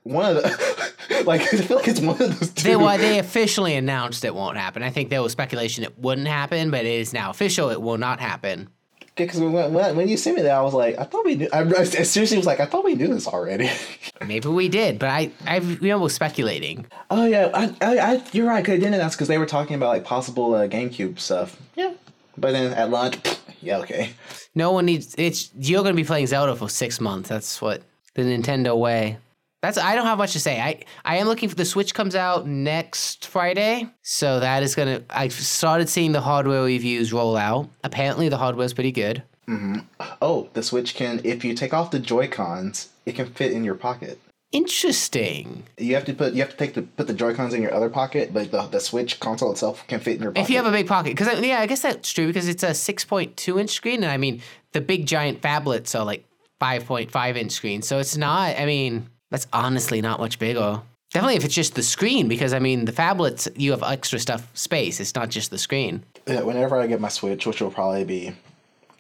One 0.08 0.38
of 0.38 0.44
the, 0.44 1.24
like, 1.26 1.42
I 1.54 1.58
feel 1.58 1.78
like 1.78 1.88
it's 1.88 2.00
one 2.00 2.22
of 2.22 2.40
those 2.40 2.52
two. 2.52 2.64
They, 2.64 2.76
well, 2.76 2.98
they 2.98 3.20
officially 3.20 3.76
announced 3.76 4.26
it 4.26 4.36
won't 4.36 4.58
happen. 4.58 4.84
I 4.84 4.90
think 4.90 5.10
there 5.10 5.22
was 5.22 5.32
speculation 5.32 5.84
it 5.84 5.98
wouldn't 6.00 6.28
happen, 6.28 6.72
but 6.72 6.82
it 6.82 7.00
is 7.00 7.14
now 7.14 7.30
official. 7.30 7.70
It 7.70 7.82
will 7.82 7.98
not 7.98 8.20
happen. 8.20 8.70
Because 9.16 9.40
when, 9.40 9.74
when, 9.74 9.96
when, 9.96 10.08
you 10.08 10.16
sent 10.16 10.36
me 10.36 10.44
that, 10.44 10.52
I 10.52 10.62
was 10.62 10.76
like, 10.76 10.98
I 11.00 11.04
thought 11.04 11.26
we 11.26 11.36
knew. 11.36 11.50
I, 11.52 11.62
I 11.62 11.84
seriously 11.84 12.38
was 12.38 12.46
like, 12.46 12.60
I 12.60 12.66
thought 12.66 12.86
we 12.86 12.94
knew 12.94 13.08
this 13.08 13.28
already. 13.28 13.70
Maybe 14.26 14.48
we 14.48 14.70
did, 14.70 15.00
but 15.00 15.10
I, 15.10 15.32
I 15.46 15.58
remember 15.58 16.08
speculating. 16.10 16.86
Oh 17.10 17.26
yeah, 17.26 17.50
I, 17.52 17.74
I, 17.82 17.98
I 17.98 18.24
you're 18.32 18.48
right. 18.48 18.64
Cause 18.64 18.74
I 18.74 18.78
didn't 18.78 18.94
announce 18.94 19.16
because 19.16 19.28
they 19.28 19.40
were 19.40 19.48
talking 19.48 19.76
about 19.76 19.90
like 19.90 20.04
possible 20.04 20.54
uh, 20.54 20.68
GameCube 20.68 21.18
stuff. 21.20 21.60
Yeah, 21.76 21.94
but 22.38 22.52
then 22.52 22.74
at 22.74 22.92
lunch, 22.92 23.18
yeah, 23.60 23.80
okay. 23.80 24.12
No 24.54 24.72
one 24.72 24.86
needs 24.86 25.16
it's 25.18 25.52
you're 25.58 25.82
gonna 25.82 25.96
be 25.96 26.04
playing 26.04 26.28
Zelda 26.28 26.56
for 26.56 26.70
six 26.70 27.02
months. 27.02 27.30
That's 27.30 27.60
what 27.60 27.82
the 28.14 28.22
Nintendo 28.22 28.78
way. 28.78 29.18
That's 29.62 29.78
I 29.78 29.96
don't 29.96 30.06
have 30.06 30.18
much 30.18 30.34
to 30.34 30.40
say. 30.40 30.62
I 30.62 30.84
I 31.04 31.18
am 31.18 31.28
looking 31.28 31.50
for 31.50 31.56
the 31.56 31.66
Switch 31.66 31.94
comes 31.94 32.16
out 32.16 32.48
next 32.48 33.26
Friday, 33.26 33.88
so 34.04 34.40
that 34.40 34.62
is 34.62 34.76
gonna. 34.76 35.04
I 35.10 35.30
started 35.30 35.90
seeing 35.90 36.12
the 36.12 36.22
hardware 36.22 36.64
reviews 36.64 37.12
roll 37.12 37.36
out. 37.36 37.70
Apparently, 37.84 38.30
the 38.30 38.38
hardware 38.38 38.66
is 38.66 38.74
pretty 38.74 38.92
good. 38.92 39.24
Mm-hmm. 39.48 39.80
Oh, 40.22 40.50
the 40.54 40.62
Switch 40.62 40.94
can 40.94 41.22
if 41.24 41.44
you 41.44 41.54
take 41.54 41.74
off 41.74 41.90
the 41.92 42.00
Joy 42.00 42.28
Cons, 42.28 42.90
it 43.06 43.16
can 43.16 43.26
fit 43.26 43.52
in 43.52 43.64
your 43.64 43.76
pocket. 43.76 44.20
Interesting. 44.52 45.64
You 45.78 45.96
have 45.96 46.06
to 46.06 46.14
put 46.14 46.34
you 46.34 46.42
have 46.42 46.52
to 46.52 46.58
take 46.58 46.74
the 46.74 46.84
put 46.84 47.08
the 47.08 47.14
Joy 47.14 47.34
Cons 47.34 47.54
in 47.54 47.62
your 47.62 47.74
other 47.74 47.90
pocket, 47.90 48.34
but 48.34 48.52
the, 48.52 48.62
the 48.68 48.80
Switch 48.80 49.20
console 49.20 49.52
itself 49.52 49.86
can 49.88 50.00
fit 50.00 50.18
in 50.18 50.22
your 50.22 50.32
pocket. 50.32 50.44
If 50.44 50.50
you 50.50 50.58
have 50.58 50.68
a 50.68 50.72
big 50.72 50.88
pocket, 50.88 51.16
because 51.16 51.42
yeah, 51.42 51.60
I 51.60 51.66
guess 51.66 51.82
that's 51.82 52.14
true 52.14 52.28
because 52.28 52.48
it's 52.48 52.64
a 52.64 52.74
six 52.74 53.04
point 53.04 53.36
two 53.36 53.60
inch 53.60 53.72
screen, 53.72 54.04
and 54.04 54.12
I 54.12 54.18
mean 54.18 54.42
the 54.72 54.82
big 54.82 55.08
giant 55.08 55.42
phablets 55.42 56.00
are 56.00 56.06
like 56.06 56.26
five 56.60 56.86
point 56.86 57.10
five 57.12 57.36
inch 57.36 57.52
screens, 57.52 57.88
so 57.88 58.00
it's 58.00 58.16
not. 58.16 58.58
I 58.58 58.66
mean, 58.66 59.10
that's 59.30 59.48
honestly 59.54 60.02
not 60.02 60.20
much 60.20 60.40
bigger. 60.40 60.82
Definitely, 61.14 61.38
if 61.38 61.46
it's 61.46 61.56
just 61.56 61.76
the 61.76 61.84
screen, 61.84 62.28
because 62.28 62.54
I 62.54 62.60
mean 62.60 62.86
the 62.86 62.92
phablets, 62.92 63.48
you 63.56 63.72
have 63.72 63.82
extra 63.84 64.20
stuff 64.20 64.50
space. 64.54 65.00
It's 65.00 65.16
not 65.16 65.30
just 65.30 65.52
the 65.52 65.58
screen. 65.58 66.04
Yeah, 66.26 66.42
whenever 66.42 66.76
I 66.78 66.88
get 66.88 67.00
my 67.00 67.08
Switch, 67.08 67.46
which 67.46 67.62
will 67.62 67.72
probably 67.72 68.04
be, 68.04 68.34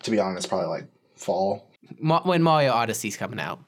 to 0.04 0.12
be 0.12 0.20
honest, 0.20 0.48
probably 0.48 0.68
like 0.68 0.86
fall. 1.16 1.68
when 2.00 2.42
Mario 2.42 2.72
Odyssey's 2.72 3.18
coming 3.18 3.40
out. 3.40 3.60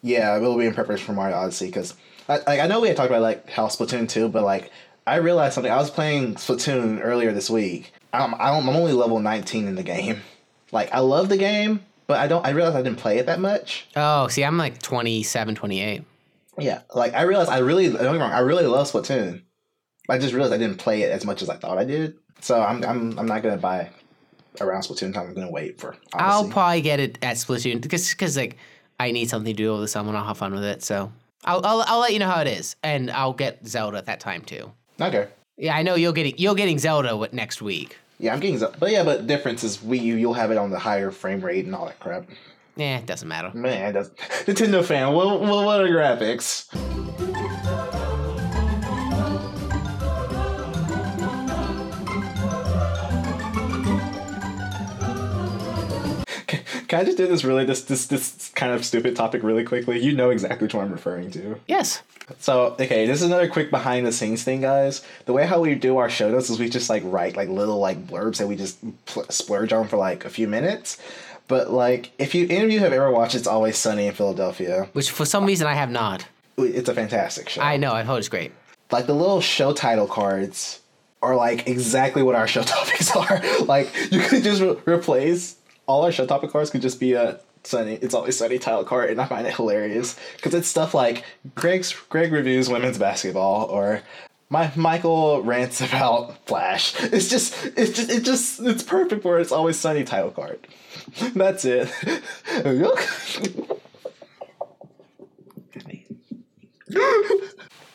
Yeah, 0.00 0.38
we'll 0.38 0.58
be 0.58 0.66
in 0.66 0.74
preparation 0.74 1.04
for 1.06 1.12
Mario 1.12 1.36
Odyssey 1.36 1.66
because 1.66 1.94
I, 2.28 2.38
like, 2.38 2.60
I 2.60 2.66
know 2.66 2.80
we 2.80 2.88
had 2.88 2.96
talked 2.96 3.10
about 3.10 3.22
like 3.22 3.50
how 3.50 3.66
Splatoon 3.66 4.08
2, 4.08 4.28
but 4.30 4.42
like 4.42 4.70
I 5.06 5.16
realized 5.16 5.54
something. 5.54 5.72
I 5.72 5.76
was 5.76 5.90
playing 5.90 6.36
Splatoon 6.36 7.00
earlier 7.02 7.32
this 7.32 7.50
week. 7.50 7.92
I'm 8.12 8.34
I'm 8.34 8.68
only 8.68 8.92
level 8.92 9.20
19 9.20 9.66
in 9.66 9.74
the 9.74 9.82
game. 9.82 10.22
Like 10.70 10.92
I 10.92 11.00
love 11.00 11.28
the 11.28 11.36
game, 11.36 11.80
but 12.12 12.20
I 12.20 12.26
don't. 12.26 12.44
I 12.44 12.50
realized 12.50 12.76
I 12.76 12.82
didn't 12.82 12.98
play 12.98 13.16
it 13.16 13.24
that 13.24 13.40
much. 13.40 13.86
Oh, 13.96 14.28
see, 14.28 14.44
I'm 14.44 14.58
like 14.58 14.82
27, 14.82 15.54
28. 15.54 16.04
Yeah, 16.58 16.82
like 16.94 17.14
I 17.14 17.22
realized 17.22 17.48
I 17.48 17.60
really 17.60 17.88
don't 17.88 18.02
get 18.02 18.12
me 18.12 18.18
wrong. 18.18 18.32
I 18.32 18.40
really 18.40 18.66
love 18.66 18.86
Splatoon. 18.92 19.40
I 20.10 20.18
just 20.18 20.34
realized 20.34 20.52
I 20.52 20.58
didn't 20.58 20.76
play 20.76 21.00
it 21.00 21.10
as 21.10 21.24
much 21.24 21.40
as 21.40 21.48
I 21.48 21.56
thought 21.56 21.78
I 21.78 21.84
did. 21.84 22.18
So 22.42 22.60
I'm 22.60 22.84
I'm 22.84 23.18
I'm 23.18 23.24
not 23.24 23.42
gonna 23.42 23.56
buy 23.56 23.88
around 24.60 24.82
Splatoon 24.82 25.14
time. 25.14 25.28
I'm 25.28 25.34
gonna 25.34 25.50
wait 25.50 25.80
for. 25.80 25.96
I'll 26.12 26.50
probably 26.50 26.82
get 26.82 27.00
it 27.00 27.16
at 27.22 27.36
Splatoon 27.36 27.80
because 27.80 28.10
because 28.10 28.36
like 28.36 28.58
I 29.00 29.10
need 29.10 29.30
something 29.30 29.54
to 29.54 29.56
do 29.56 29.72
over 29.72 29.80
the 29.80 29.88
summer 29.88 30.14
I'll 30.14 30.26
have 30.26 30.36
fun 30.36 30.52
with 30.52 30.64
it. 30.64 30.82
So 30.82 31.10
I'll, 31.46 31.64
I'll 31.64 31.82
I'll 31.86 32.00
let 32.00 32.12
you 32.12 32.18
know 32.18 32.28
how 32.28 32.42
it 32.42 32.48
is, 32.48 32.76
and 32.82 33.10
I'll 33.10 33.32
get 33.32 33.66
Zelda 33.66 33.96
at 33.96 34.04
that 34.04 34.20
time 34.20 34.42
too. 34.42 34.70
okay. 35.00 35.28
Yeah, 35.56 35.74
I 35.74 35.82
know 35.82 35.94
you're 35.94 36.12
getting 36.12 36.34
you're 36.36 36.56
getting 36.56 36.78
Zelda 36.78 37.26
next 37.32 37.62
week. 37.62 37.96
Yeah, 38.22 38.32
I'm 38.32 38.38
getting. 38.38 38.56
Zelda. 38.56 38.76
But 38.78 38.92
yeah, 38.92 39.02
but 39.02 39.26
difference 39.26 39.64
is 39.64 39.78
Wii 39.78 40.00
U. 40.00 40.14
You'll 40.14 40.32
have 40.34 40.52
it 40.52 40.56
on 40.56 40.70
the 40.70 40.78
higher 40.78 41.10
frame 41.10 41.40
rate 41.40 41.64
and 41.64 41.74
all 41.74 41.86
that 41.86 41.98
crap. 41.98 42.24
Yeah, 42.76 42.98
it 42.98 43.06
doesn't 43.06 43.26
matter. 43.26 43.50
Man, 43.52 43.92
that's 43.92 44.10
Nintendo 44.46 44.84
fan. 44.84 45.12
What, 45.12 45.40
what, 45.40 45.64
what 45.64 45.80
are 45.80 45.88
graphics? 45.88 46.68
Can, 56.92 57.00
I 57.00 57.04
just 57.04 57.16
do 57.16 57.26
this 57.26 57.42
really 57.42 57.64
this 57.64 57.80
this 57.84 58.04
this 58.04 58.50
kind 58.54 58.70
of 58.70 58.84
stupid 58.84 59.16
topic 59.16 59.42
really 59.42 59.64
quickly? 59.64 59.98
You 59.98 60.14
know 60.14 60.28
exactly 60.28 60.66
which 60.66 60.74
one 60.74 60.84
I'm 60.84 60.92
referring 60.92 61.30
to. 61.30 61.58
Yes. 61.66 62.02
So 62.38 62.76
okay, 62.78 63.06
this 63.06 63.22
is 63.22 63.26
another 63.26 63.48
quick 63.48 63.70
behind 63.70 64.06
the 64.06 64.12
scenes 64.12 64.42
thing, 64.42 64.60
guys. 64.60 65.02
The 65.24 65.32
way 65.32 65.46
how 65.46 65.58
we 65.60 65.74
do 65.74 65.96
our 65.96 66.10
show 66.10 66.30
notes 66.30 66.50
is 66.50 66.58
we 66.58 66.68
just 66.68 66.90
like 66.90 67.02
write 67.06 67.34
like 67.34 67.48
little 67.48 67.78
like 67.78 68.06
blurbs 68.06 68.36
that 68.36 68.46
we 68.46 68.56
just 68.56 68.78
pl- 69.06 69.24
splurge 69.30 69.72
on 69.72 69.88
for 69.88 69.96
like 69.96 70.26
a 70.26 70.28
few 70.28 70.46
minutes. 70.46 70.98
But 71.48 71.70
like, 71.70 72.12
if 72.18 72.34
you 72.34 72.46
any 72.50 72.62
of 72.64 72.70
you 72.70 72.80
have 72.80 72.92
ever 72.92 73.10
watched 73.10 73.36
"It's 73.36 73.46
Always 73.46 73.78
Sunny 73.78 74.06
in 74.06 74.12
Philadelphia," 74.12 74.90
Which 74.92 75.10
for 75.10 75.24
some 75.24 75.46
reason 75.46 75.66
I 75.66 75.72
have 75.72 75.90
not. 75.90 76.26
it's 76.58 76.90
a 76.90 76.94
fantastic 76.94 77.48
show. 77.48 77.62
I 77.62 77.78
know. 77.78 77.92
I've 77.92 78.06
heard 78.06 78.18
it's 78.18 78.28
great. 78.28 78.52
like 78.90 79.06
the 79.06 79.14
little 79.14 79.40
show 79.40 79.72
title 79.72 80.06
cards 80.06 80.80
are 81.22 81.36
like 81.36 81.66
exactly 81.66 82.22
what 82.22 82.34
our 82.34 82.46
show 82.46 82.62
topics 82.76 83.16
are. 83.16 83.40
like 83.64 83.90
you 84.12 84.20
could 84.20 84.42
just 84.42 84.60
re- 84.60 84.76
replace 84.86 85.56
all 85.92 86.04
our 86.04 86.12
show 86.12 86.24
topic 86.24 86.50
cards 86.50 86.70
could 86.70 86.80
just 86.80 86.98
be 86.98 87.12
a 87.12 87.38
sunny. 87.64 87.94
It's 87.94 88.14
always 88.14 88.36
sunny 88.36 88.58
title 88.58 88.84
card, 88.84 89.10
and 89.10 89.20
I 89.20 89.26
find 89.26 89.46
it 89.46 89.54
hilarious 89.54 90.18
because 90.36 90.54
it's 90.54 90.66
stuff 90.66 90.94
like 90.94 91.24
Greg's 91.54 91.92
Greg 92.08 92.32
reviews 92.32 92.68
women's 92.68 92.98
basketball 92.98 93.66
or. 93.66 94.02
My 94.48 94.70
Michael 94.76 95.42
rants 95.42 95.80
about 95.80 96.44
Flash. 96.46 96.94
It's 97.04 97.30
just, 97.30 97.54
it's 97.74 97.96
just, 97.96 98.22
just, 98.22 98.60
it's 98.60 98.82
perfect 98.82 99.22
for 99.22 99.40
it's 99.40 99.50
always 99.50 99.78
sunny 99.78 100.04
title 100.04 100.30
card. 100.30 100.66
That's 101.34 101.64
it. 101.64 101.90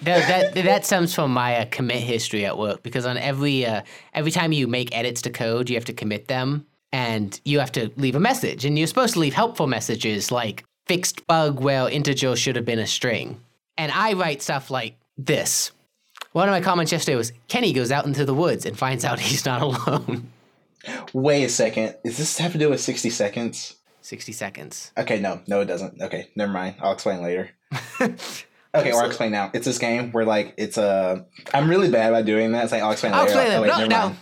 That, 0.02 0.54
that 0.54 0.64
that 0.64 0.86
stems 0.86 1.14
from 1.14 1.34
my 1.34 1.58
uh, 1.58 1.66
commit 1.70 1.98
history 1.98 2.46
at 2.46 2.58
work 2.58 2.82
because 2.82 3.06
on 3.06 3.18
every 3.18 3.66
uh, 3.66 3.82
every 4.14 4.32
time 4.32 4.54
you 4.54 4.66
make 4.66 4.96
edits 4.96 5.22
to 5.24 5.30
code, 5.30 5.70
you 5.70 5.76
have 5.76 5.86
to 5.86 5.94
commit 5.94 6.30
them 6.30 6.66
and 6.92 7.40
you 7.46 7.60
have 7.60 7.72
to 7.74 7.92
leave 7.98 8.16
a 8.16 8.20
message. 8.20 8.66
And 8.66 8.78
you're 8.78 8.88
supposed 8.88 9.14
to 9.14 9.20
leave 9.20 9.34
helpful 9.34 9.68
messages 9.68 10.32
like 10.32 10.64
fixed 10.86 11.28
bug 11.28 11.60
where 11.60 11.90
integer 11.90 12.36
should 12.36 12.56
have 12.56 12.66
been 12.66 12.80
a 12.80 12.88
string. 12.88 13.40
And 13.78 13.92
I 13.92 14.14
write 14.14 14.42
stuff 14.42 14.72
like 14.72 14.96
this. 15.18 15.72
One 16.32 16.48
of 16.50 16.54
my 16.54 16.62
comments 16.62 16.92
yesterday 16.92 17.16
was 17.16 17.32
Kenny 17.48 17.74
goes 17.74 17.92
out 17.92 18.06
into 18.06 18.26
the 18.26 18.34
woods 18.34 18.66
and 18.66 18.78
finds 18.78 19.04
out 19.06 19.20
he's 19.30 19.46
not 19.46 19.62
alone. 19.62 20.30
Wait 21.14 21.44
a 21.44 21.50
second. 21.50 21.96
Does 22.06 22.18
this 22.18 22.38
have 22.38 22.54
to 22.54 22.58
do 22.58 22.70
with 22.70 22.80
60 22.80 23.10
seconds? 23.10 23.76
60 24.02 24.32
seconds. 24.32 24.92
Okay, 24.98 25.20
no, 25.20 25.42
no, 25.48 25.60
it 25.62 25.66
doesn't. 25.66 26.02
Okay, 26.02 26.30
never 26.36 26.52
mind. 26.54 26.76
I'll 26.80 26.94
explain 26.94 27.22
later. 27.22 27.50
okay, 28.02 28.92
or 28.94 29.00
I'll 29.02 29.06
explain 29.08 29.32
now. 29.32 29.52
It's 29.54 29.66
this 29.66 29.80
game 29.80 30.12
where 30.14 30.24
like 30.26 30.54
it's 30.58 30.78
a. 30.78 31.26
I'm 31.54 31.70
really 31.70 31.90
bad 31.90 32.14
about 32.14 32.26
doing 32.26 32.54
that. 32.54 32.64
It's 32.64 32.72
like 32.72 32.82
I'll 32.84 32.92
explain 32.92 33.14
I'll 33.14 33.26
later. 33.26 33.40
explain 33.42 33.58
Oh, 33.58 33.64
it. 33.64 33.80
wait, 33.82 33.90
No, 33.90 34.10
no. 34.10 34.16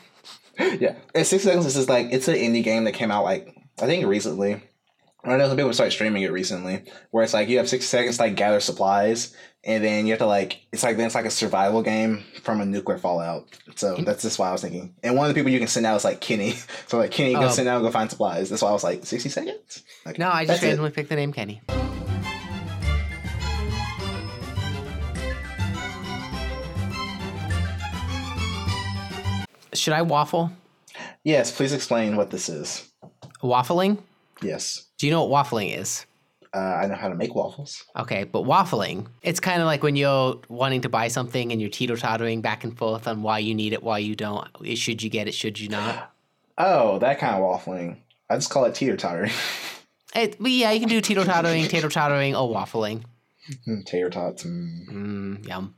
Yeah, 0.80 0.96
it's 1.14 1.30
six 1.30 1.44
seconds. 1.44 1.76
Is 1.76 1.90
like 1.90 2.08
it's 2.12 2.28
an 2.28 2.36
indie 2.36 2.64
game 2.64 2.84
that 2.86 2.94
came 2.94 3.12
out 3.12 3.24
like 3.24 3.56
I 3.82 3.86
think 3.86 4.06
recently. 4.06 4.62
I 5.24 5.38
know 5.38 5.48
some 5.48 5.58
people 5.58 5.74
started 5.74 5.92
streaming 5.92 6.22
it 6.22 6.32
recently, 6.32 6.84
where 7.10 7.24
it's 7.24 7.34
like 7.34 7.50
you 7.50 7.58
have 7.58 7.68
six 7.68 7.86
seconds 7.88 8.18
to 8.18 8.24
like 8.24 8.36
gather 8.36 8.60
supplies, 8.60 9.36
and 9.64 9.84
then 9.84 10.06
you 10.06 10.12
have 10.12 10.20
to 10.20 10.28
like 10.28 10.62
it's 10.72 10.84
like 10.84 10.98
then 10.98 11.08
it's 11.08 11.16
like 11.16 11.26
a 11.26 11.32
survival 11.32 11.82
game 11.82 12.24
from 12.44 12.62
a 12.62 12.66
nuclear 12.66 13.00
fallout. 13.00 13.48
So 13.76 13.96
hmm. 13.96 14.04
that's 14.04 14.22
just 14.22 14.38
why 14.38 14.50
I 14.50 14.52
was 14.52 14.62
thinking. 14.62 14.94
And 15.02 15.16
one 15.16 15.28
of 15.28 15.34
the 15.34 15.40
people 15.40 15.52
you 15.52 15.58
can 15.58 15.68
send 15.68 15.86
out 15.88 15.96
is 15.96 16.04
like 16.04 16.22
Kenny. 16.22 16.54
So 16.88 17.00
like 17.00 17.10
Kenny, 17.12 17.32
you 17.32 17.38
can 17.38 17.46
Oh. 17.48 17.50
send 17.52 17.68
out 17.68 17.78
and 17.78 17.86
go 17.86 17.92
find 17.92 18.10
supplies. 18.10 18.50
That's 18.52 18.62
why 18.62 18.70
I 18.70 18.74
was 18.74 18.84
like 18.84 19.04
sixty 19.06 19.30
seconds. 19.30 19.84
Okay, 20.06 20.18
No, 20.20 20.30
I 20.30 20.46
just 20.46 20.62
it. 20.62 20.68
randomly 20.68 20.92
picked 20.92 21.10
the 21.10 21.16
name 21.16 21.34
Kenny. 21.34 21.62
Should 29.86 29.94
I 29.94 30.02
waffle? 30.02 30.52
Yes, 31.24 31.52
please 31.52 31.72
explain 31.72 32.16
what 32.16 32.32
this 32.32 32.50
is. 32.50 32.92
Waffling? 33.44 34.00
Yes, 34.42 34.88
Do 34.98 35.06
you 35.06 35.12
know 35.12 35.24
what 35.24 35.46
waffling 35.46 35.78
is? 35.78 36.08
uh, 36.56 36.58
I 36.58 36.88
know 36.88 36.96
how 36.96 37.08
to 37.08 37.14
make 37.14 37.36
waffles. 37.36 37.86
Okay, 37.96 38.24
but 38.24 38.46
waffling, 38.46 39.06
it's 39.22 39.40
kind 39.40 39.62
of 39.62 39.68
like 39.68 39.84
when 39.84 39.96
you're 39.96 40.42
wanting 40.50 40.82
to 40.82 40.90
buy 40.90 41.08
something 41.08 41.52
and 41.52 41.62
you're 41.62 41.70
teeter 41.70 41.96
tottering 41.98 42.42
back 42.42 42.64
and 42.64 42.76
forth 42.76 43.08
on 43.08 43.22
why 43.22 43.38
you 43.38 43.54
need 43.54 43.74
it, 43.74 43.84
why 43.84 44.00
you 44.00 44.16
don't. 44.16 44.48
Should 44.76 45.04
you 45.04 45.12
get 45.12 45.28
it? 45.28 45.36
Should 45.36 45.60
you 45.60 45.70
not? 45.70 46.12
Oh, 46.58 46.98
that 46.98 47.20
kind 47.20 47.36
of 47.36 47.42
waffling. 47.42 47.98
I 48.28 48.38
just 48.38 48.50
call 48.50 48.66
it 48.66 48.74
teeter 48.74 48.98
tottering. 48.98 49.34
It, 50.16 50.38
yeah, 50.40 50.72
you 50.72 50.80
can 50.80 50.88
do 50.90 51.00
teeter 51.02 51.26
tottering, 51.26 51.68
tater 51.68 51.90
tottering, 51.90 52.36
or 52.38 52.50
waffling. 52.50 53.04
Tater 53.86 54.10
tots. 54.10 54.46
Mm. 54.46 54.88
Mm, 54.90 55.48
yum. 55.48 55.76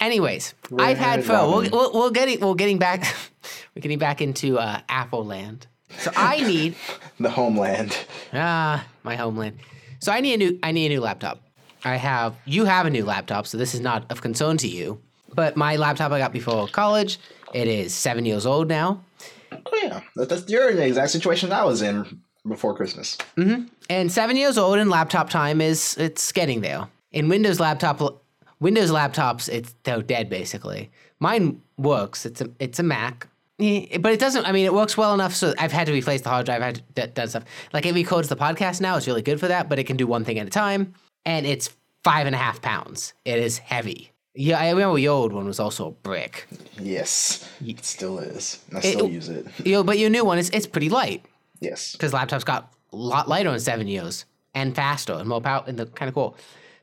Anyways, 0.00 0.54
I've 0.78 0.98
had 0.98 1.24
fun. 1.24 1.50
We'll, 1.50 1.70
we're, 1.70 1.92
we're 2.00 2.10
getting 2.10 2.40
we're 2.40 2.54
getting 2.54 2.78
back 2.78 3.00
we're 3.74 3.82
getting 3.82 3.98
back 3.98 4.20
into 4.20 4.58
uh, 4.58 4.80
Apple 4.88 5.24
land. 5.24 5.66
So 5.98 6.12
I 6.16 6.40
need 6.46 6.76
The 7.18 7.30
homeland. 7.30 7.96
ah 8.32 8.84
my 9.02 9.16
homeland. 9.16 9.58
So 10.00 10.12
I 10.12 10.20
need 10.20 10.34
a 10.34 10.36
new 10.36 10.58
I 10.62 10.72
need 10.72 10.86
a 10.86 10.88
new 10.90 11.00
laptop. 11.00 11.40
I 11.84 11.96
have 11.96 12.34
you 12.44 12.64
have 12.64 12.86
a 12.86 12.90
new 12.90 13.04
laptop, 13.04 13.46
so 13.46 13.56
this 13.58 13.74
is 13.74 13.80
not 13.80 14.10
of 14.10 14.20
concern 14.22 14.56
to 14.58 14.68
you. 14.68 15.00
But 15.34 15.56
my 15.56 15.76
laptop 15.76 16.12
I 16.12 16.18
got 16.18 16.32
before 16.32 16.66
college, 16.68 17.18
it 17.54 17.68
is 17.68 17.94
seven 17.94 18.24
years 18.24 18.46
old 18.46 18.68
now. 18.68 19.04
Oh 19.52 19.80
yeah, 19.82 20.00
that, 20.16 20.28
that's 20.28 20.48
you're 20.48 20.70
in 20.70 20.76
the 20.76 20.86
exact 20.86 21.10
situation 21.10 21.52
I 21.52 21.64
was 21.64 21.82
in 21.82 22.20
before 22.46 22.74
Christmas. 22.74 23.16
Mm-hmm. 23.36 23.64
And 23.90 24.12
seven 24.12 24.36
years 24.36 24.58
old 24.58 24.78
and 24.78 24.90
laptop 24.90 25.30
time 25.30 25.60
is 25.60 25.96
it's 25.98 26.32
getting 26.32 26.60
there. 26.60 26.88
In 27.12 27.28
Windows 27.28 27.58
laptop 27.60 28.22
Windows 28.60 28.90
laptops, 28.90 29.48
it's 29.48 29.74
they're 29.84 30.02
dead 30.02 30.28
basically. 30.28 30.90
Mine 31.20 31.60
works. 31.76 32.26
It's 32.26 32.40
a 32.40 32.50
it's 32.58 32.78
a 32.78 32.82
Mac. 32.82 33.28
But 33.58 34.12
it 34.12 34.20
doesn't. 34.20 34.46
I 34.46 34.52
mean, 34.52 34.66
it 34.66 34.72
works 34.72 34.96
well 34.96 35.14
enough. 35.14 35.34
So 35.34 35.52
I've 35.58 35.72
had 35.72 35.86
to 35.88 35.92
replace 35.92 36.20
the 36.20 36.28
hard 36.28 36.46
drive. 36.46 36.62
I've 36.62 36.76
had 36.76 36.82
to 36.96 37.06
done 37.08 37.28
stuff 37.28 37.44
like 37.72 37.86
it 37.86 37.94
records 37.94 38.28
the 38.28 38.36
podcast 38.36 38.80
now. 38.80 38.96
It's 38.96 39.06
really 39.08 39.22
good 39.22 39.40
for 39.40 39.48
that. 39.48 39.68
But 39.68 39.78
it 39.80 39.84
can 39.84 39.96
do 39.96 40.06
one 40.06 40.24
thing 40.24 40.38
at 40.38 40.46
a 40.46 40.50
time, 40.50 40.94
and 41.26 41.44
it's 41.46 41.70
five 42.04 42.26
and 42.26 42.34
a 42.36 42.38
half 42.38 42.62
pounds. 42.62 43.14
It 43.24 43.38
is 43.40 43.58
heavy. 43.58 44.12
Yeah, 44.34 44.60
I 44.60 44.70
remember 44.70 44.98
your 44.98 45.14
old 45.14 45.32
one 45.32 45.46
was 45.46 45.58
also 45.58 45.88
a 45.88 45.90
brick. 45.90 46.46
Yes, 46.80 47.48
it 47.64 47.84
still 47.84 48.20
is. 48.20 48.60
I 48.72 48.78
It- 48.78 48.92
still 48.92 49.08
use 49.08 49.28
it. 49.28 49.46
You 49.64 49.72
know, 49.72 49.82
but 49.82 49.98
your 49.98 50.10
new 50.10 50.24
one 50.24 50.38
is 50.38 50.48
it's 50.50 50.66
pretty 50.66 50.88
light 50.88 51.24
Yes. 51.58 51.92
because 51.92 52.12
laptops 52.12 52.44
got 52.44 52.72
a 52.92 52.96
lot 52.96 53.28
lighter 53.28 53.50
in 53.50 53.58
seven 53.58 53.88
years 53.88 54.24
and 54.54 54.76
faster 54.76 55.14
and 55.14 55.28
more 55.28 55.40
power 55.40 55.64
and 55.66 55.76
the 55.76 55.86
kind 55.86 56.08
of 56.08 56.14
cool. 56.14 56.36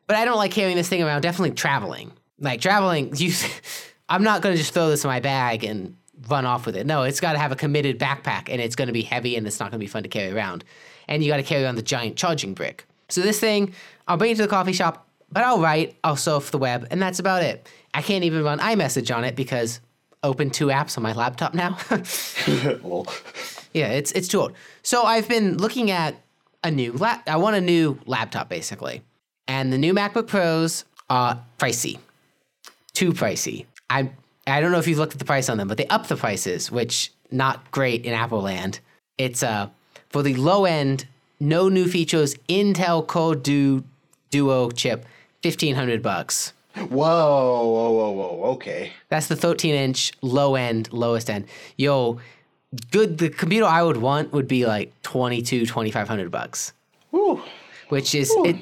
But 0.07 0.17
I 0.17 0.25
don't 0.25 0.37
like 0.37 0.51
carrying 0.51 0.77
this 0.77 0.89
thing 0.89 1.01
around. 1.01 1.21
Definitely 1.21 1.55
traveling. 1.55 2.11
Like 2.39 2.61
traveling, 2.61 3.15
you. 3.15 3.33
I'm 4.09 4.23
not 4.23 4.41
gonna 4.41 4.57
just 4.57 4.73
throw 4.73 4.89
this 4.89 5.03
in 5.03 5.07
my 5.07 5.19
bag 5.19 5.63
and 5.63 5.95
run 6.29 6.45
off 6.45 6.65
with 6.65 6.75
it. 6.75 6.85
No, 6.85 7.03
it's 7.03 7.19
got 7.19 7.33
to 7.33 7.39
have 7.39 7.51
a 7.51 7.55
committed 7.55 7.99
backpack, 7.99 8.49
and 8.49 8.61
it's 8.61 8.75
gonna 8.75 8.91
be 8.91 9.01
heavy, 9.01 9.35
and 9.35 9.47
it's 9.47 9.59
not 9.59 9.71
gonna 9.71 9.79
be 9.79 9.87
fun 9.87 10.03
to 10.03 10.09
carry 10.09 10.31
around. 10.31 10.63
And 11.07 11.23
you 11.23 11.31
got 11.31 11.37
to 11.37 11.43
carry 11.43 11.63
around 11.63 11.75
the 11.75 11.81
giant 11.81 12.15
charging 12.15 12.53
brick. 12.53 12.85
So 13.09 13.21
this 13.21 13.39
thing, 13.39 13.73
I'll 14.07 14.17
bring 14.17 14.31
it 14.31 14.35
to 14.35 14.43
the 14.43 14.47
coffee 14.47 14.73
shop, 14.73 15.07
but 15.31 15.43
I'll 15.43 15.61
write, 15.61 15.97
I'll 16.03 16.15
surf 16.15 16.51
the 16.51 16.57
web, 16.57 16.87
and 16.91 17.01
that's 17.01 17.19
about 17.19 17.43
it. 17.43 17.67
I 17.93 18.01
can't 18.01 18.23
even 18.23 18.43
run 18.43 18.59
iMessage 18.59 19.15
on 19.15 19.23
it 19.23 19.35
because 19.35 19.79
open 20.23 20.49
two 20.49 20.67
apps 20.67 20.97
on 20.97 21.03
my 21.03 21.13
laptop 21.13 21.53
now. 21.53 21.77
Yeah, 23.75 23.89
it's 23.89 24.13
it's 24.13 24.29
too 24.29 24.39
old. 24.39 24.53
So 24.83 25.03
I've 25.03 25.27
been 25.27 25.57
looking 25.57 25.91
at 25.91 26.15
a 26.63 26.71
new 26.71 26.93
lap. 26.93 27.27
I 27.27 27.35
want 27.35 27.57
a 27.57 27.61
new 27.61 27.99
laptop 28.05 28.47
basically, 28.47 29.01
and 29.47 29.71
the 29.71 29.77
new 29.77 29.93
MacBook 29.93 30.27
Pros 30.27 30.85
are 31.09 31.39
pricey, 31.57 31.99
too 32.93 33.13
pricey. 33.13 33.65
I 33.89 34.09
I 34.47 34.61
don't 34.61 34.71
know 34.71 34.79
if 34.79 34.87
you've 34.87 34.99
looked 34.99 35.13
at 35.13 35.19
the 35.19 35.25
price 35.25 35.49
on 35.49 35.57
them, 35.57 35.67
but 35.67 35.77
they 35.77 35.87
up 35.87 36.07
the 36.07 36.15
prices, 36.15 36.71
which 36.71 37.11
not 37.31 37.71
great 37.71 38.05
in 38.05 38.13
Apple 38.13 38.41
land. 38.41 38.79
It's 39.17 39.43
uh 39.43 39.69
for 40.09 40.23
the 40.23 40.35
low 40.35 40.65
end, 40.65 41.07
no 41.39 41.69
new 41.69 41.87
features, 41.87 42.35
Intel 42.49 43.05
Core 43.05 43.35
Duo 43.35 43.83
Duo 44.31 44.71
chip, 44.71 45.05
fifteen 45.41 45.75
hundred 45.75 46.01
bucks. 46.01 46.53
Whoa, 46.75 46.89
whoa, 46.89 47.91
whoa, 47.91 48.11
whoa. 48.11 48.51
Okay. 48.53 48.91
That's 49.07 49.27
the 49.27 49.35
13 49.37 49.73
inch 49.73 50.11
low 50.21 50.55
end, 50.55 50.91
lowest 50.91 51.29
end. 51.29 51.45
Yo, 51.77 52.19
good. 52.91 53.17
The 53.17 53.29
computer 53.29 53.65
I 53.65 53.81
would 53.81 53.95
want 53.97 54.33
would 54.33 54.47
be 54.47 54.65
like 54.65 54.91
22, 55.03 55.61
2500 55.67 56.29
bucks, 56.29 56.73
Woo, 57.11 57.41
which 57.87 58.13
is 58.13 58.29
it. 58.43 58.57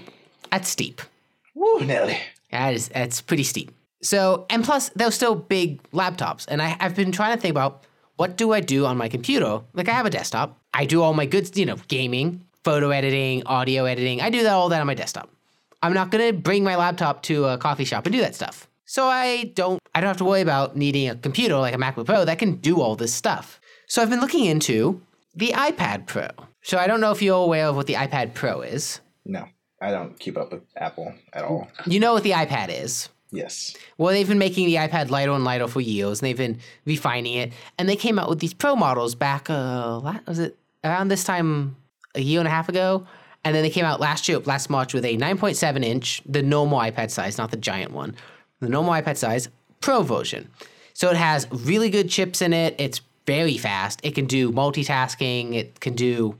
That's 0.53 0.69
steep. 0.69 1.01
woo, 1.55 1.79
Nelly. 1.79 2.19
That 2.51 2.75
is 2.75 2.89
that's 2.89 3.21
pretty 3.21 3.41
steep. 3.41 3.71
So 4.03 4.45
and 4.51 4.63
plus 4.63 4.89
they're 4.89 5.09
still 5.09 5.33
big 5.33 5.81
laptops, 5.91 6.45
and 6.47 6.61
I, 6.61 6.77
I've 6.79 6.95
been 6.95 7.11
trying 7.11 7.35
to 7.35 7.41
think 7.41 7.49
about 7.49 7.85
what 8.17 8.37
do 8.37 8.53
I 8.53 8.59
do 8.59 8.85
on 8.85 8.95
my 8.95 9.09
computer. 9.09 9.61
Like 9.73 9.89
I 9.89 9.93
have 9.93 10.05
a 10.05 10.11
desktop. 10.11 10.61
I 10.71 10.85
do 10.85 11.01
all 11.01 11.15
my 11.15 11.25
good, 11.25 11.57
you 11.57 11.65
know, 11.65 11.77
gaming, 11.87 12.45
photo 12.63 12.91
editing, 12.91 13.41
audio 13.47 13.85
editing. 13.85 14.21
I 14.21 14.29
do 14.29 14.43
that 14.43 14.53
all 14.53 14.69
that 14.69 14.79
on 14.79 14.85
my 14.85 14.93
desktop. 14.93 15.31
I'm 15.81 15.93
not 15.93 16.11
gonna 16.11 16.33
bring 16.33 16.63
my 16.63 16.75
laptop 16.75 17.23
to 17.23 17.45
a 17.45 17.57
coffee 17.57 17.85
shop 17.85 18.05
and 18.05 18.13
do 18.13 18.21
that 18.21 18.35
stuff. 18.35 18.67
So 18.85 19.07
I 19.07 19.45
don't 19.55 19.81
I 19.95 20.01
don't 20.01 20.07
have 20.07 20.17
to 20.17 20.23
worry 20.23 20.41
about 20.41 20.77
needing 20.77 21.09
a 21.09 21.15
computer 21.15 21.57
like 21.57 21.73
a 21.73 21.79
MacBook 21.79 22.05
Pro 22.05 22.25
that 22.25 22.37
can 22.37 22.57
do 22.57 22.79
all 22.79 22.95
this 22.95 23.11
stuff. 23.11 23.59
So 23.87 24.03
I've 24.03 24.11
been 24.11 24.21
looking 24.21 24.45
into 24.45 25.01
the 25.33 25.53
iPad 25.53 26.05
Pro. 26.05 26.27
So 26.61 26.77
I 26.77 26.85
don't 26.85 27.01
know 27.01 27.09
if 27.09 27.23
you're 27.23 27.43
aware 27.43 27.65
of 27.65 27.75
what 27.75 27.87
the 27.87 27.95
iPad 27.95 28.35
Pro 28.35 28.61
is. 28.61 28.99
No, 29.25 29.47
I 29.83 29.91
don't 29.91 30.17
keep 30.17 30.37
up 30.37 30.53
with 30.53 30.63
Apple 30.77 31.13
at 31.33 31.43
all. 31.43 31.67
You 31.85 31.99
know 31.99 32.13
what 32.13 32.23
the 32.23 32.31
iPad 32.31 32.69
is. 32.69 33.09
Yes. 33.31 33.75
Well, 33.97 34.13
they've 34.13 34.27
been 34.27 34.37
making 34.37 34.67
the 34.67 34.75
iPad 34.75 35.09
lighter 35.09 35.31
and 35.31 35.43
lighter 35.43 35.67
for 35.67 35.81
years, 35.81 36.21
and 36.21 36.27
they've 36.27 36.37
been 36.37 36.59
refining 36.85 37.33
it. 37.33 37.51
And 37.77 37.89
they 37.89 37.97
came 37.97 38.17
out 38.17 38.29
with 38.29 38.39
these 38.39 38.53
Pro 38.53 38.77
models 38.77 39.13
back, 39.13 39.49
uh, 39.49 39.99
was 40.25 40.39
it 40.39 40.57
around 40.85 41.09
this 41.09 41.25
time 41.25 41.75
a 42.15 42.21
year 42.21 42.39
and 42.39 42.47
a 42.47 42.51
half 42.51 42.69
ago? 42.69 43.05
And 43.43 43.53
then 43.53 43.61
they 43.61 43.69
came 43.69 43.83
out 43.83 43.99
last 43.99 44.29
year, 44.29 44.39
last 44.39 44.69
March, 44.69 44.93
with 44.93 45.03
a 45.03 45.17
9.7 45.17 45.83
inch, 45.83 46.21
the 46.25 46.41
normal 46.41 46.79
iPad 46.79 47.11
size, 47.11 47.37
not 47.37 47.51
the 47.51 47.57
giant 47.57 47.91
one, 47.91 48.15
the 48.61 48.69
normal 48.69 48.93
iPad 48.93 49.17
size 49.17 49.49
Pro 49.81 50.01
version. 50.01 50.49
So 50.93 51.09
it 51.09 51.17
has 51.17 51.45
really 51.51 51.89
good 51.89 52.09
chips 52.09 52.41
in 52.41 52.53
it. 52.53 52.73
It's 52.77 53.01
very 53.25 53.57
fast. 53.57 53.99
It 54.01 54.15
can 54.15 54.27
do 54.27 54.49
multitasking. 54.49 55.55
It 55.55 55.81
can 55.81 55.93
do 55.93 56.37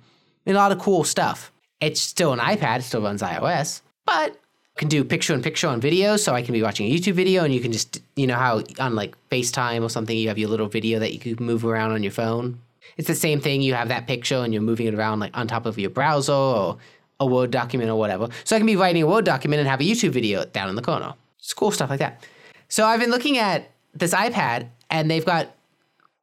a 0.48 0.54
lot 0.54 0.72
of 0.72 0.80
cool 0.80 1.04
stuff. 1.04 1.53
It's 1.84 2.02
still 2.02 2.32
an 2.34 2.40
iPad. 2.40 2.80
It 2.80 2.84
still 2.84 3.02
runs 3.02 3.22
iOS, 3.22 3.82
but 4.06 4.40
can 4.78 4.88
do 4.88 5.04
picture 5.04 5.34
in 5.34 5.42
picture 5.42 5.68
on 5.68 5.80
video. 5.80 6.18
So 6.18 6.34
I 6.34 6.42
can 6.42 6.54
be 6.54 6.64
watching 6.64 6.88
a 6.88 6.96
YouTube 6.96 7.14
video 7.14 7.44
and 7.44 7.54
you 7.54 7.60
can 7.60 7.72
just, 7.72 8.02
you 8.16 8.26
know, 8.26 8.36
how 8.36 8.64
on 8.80 8.96
like 8.96 9.16
FaceTime 9.30 9.84
or 9.84 9.90
something, 9.90 10.18
you 10.18 10.30
have 10.30 10.38
your 10.38 10.50
little 10.50 10.68
video 10.68 11.00
that 11.00 11.14
you 11.14 11.20
can 11.20 11.46
move 11.46 11.66
around 11.66 11.92
on 11.92 12.02
your 12.02 12.12
phone. 12.12 12.60
It's 12.98 13.08
the 13.08 13.16
same 13.16 13.40
thing. 13.40 13.62
You 13.62 13.76
have 13.76 13.90
that 13.90 14.08
picture 14.08 14.38
and 14.38 14.54
you're 14.54 14.64
moving 14.64 14.88
it 14.88 14.96
around 14.96 15.20
like 15.20 15.38
on 15.38 15.48
top 15.48 15.66
of 15.66 15.78
your 15.78 15.90
browser 15.90 16.34
or 16.34 16.78
a 17.20 17.26
Word 17.26 17.52
document 17.52 17.90
or 17.90 17.96
whatever. 17.96 18.30
So 18.46 18.56
I 18.56 18.60
can 18.60 18.66
be 18.66 18.76
writing 18.76 19.04
a 19.04 19.08
Word 19.08 19.26
document 19.26 19.60
and 19.60 19.70
have 19.70 19.80
a 19.80 19.84
YouTube 19.84 20.12
video 20.12 20.46
down 20.46 20.70
in 20.70 20.76
the 20.76 20.82
corner. 20.82 21.14
It's 21.38 21.54
cool 21.54 21.72
stuff 21.72 21.90
like 21.90 22.00
that. 22.00 22.26
So 22.68 22.86
I've 22.86 23.00
been 23.00 23.12
looking 23.12 23.38
at 23.38 23.70
this 23.94 24.14
iPad 24.14 24.70
and 24.90 25.12
they've 25.12 25.26
got, 25.26 25.56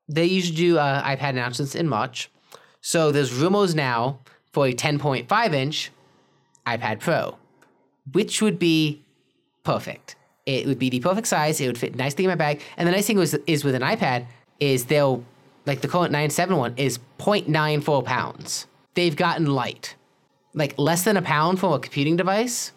they 0.08 0.24
usually 0.24 0.56
do 0.56 0.78
uh, 0.78 1.04
iPad 1.04 1.30
announcements 1.30 1.74
in 1.74 1.86
March. 1.88 2.30
So 2.80 3.12
there's 3.12 3.32
rumors 3.32 3.74
now 3.74 4.18
for 4.52 4.66
a 4.66 4.72
10.5 4.72 5.52
inch 5.52 5.90
iPad 6.66 7.00
Pro 7.00 7.36
which 8.12 8.42
would 8.42 8.58
be 8.58 9.02
perfect. 9.62 10.16
It 10.46 10.66
would 10.66 10.78
be 10.78 10.90
the 10.90 11.00
perfect 11.00 11.26
size. 11.26 11.60
It 11.60 11.66
would 11.66 11.78
fit 11.78 11.94
nicely 11.94 12.24
in 12.24 12.30
my 12.30 12.34
bag. 12.34 12.60
And 12.76 12.88
the 12.88 12.92
nice 12.92 13.06
thing 13.06 13.18
was 13.18 13.34
is 13.46 13.64
with 13.64 13.74
an 13.74 13.82
iPad 13.82 14.26
is 14.58 14.86
they'll 14.86 15.24
like 15.66 15.80
the 15.80 15.88
current 15.88 16.12
9.7 16.12 16.56
one 16.56 16.74
is 16.76 16.98
0.94 17.18 18.04
pounds. 18.04 18.66
They've 18.94 19.14
gotten 19.14 19.46
light, 19.46 19.94
like 20.54 20.78
less 20.78 21.04
than 21.04 21.16
a 21.16 21.22
pound 21.22 21.60
for 21.60 21.76
a 21.76 21.78
computing 21.78 22.16
device. 22.16 22.72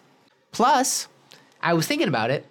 Plus, 0.52 1.08
I 1.60 1.74
was 1.74 1.86
thinking 1.86 2.08
about 2.08 2.30
it. 2.30 2.46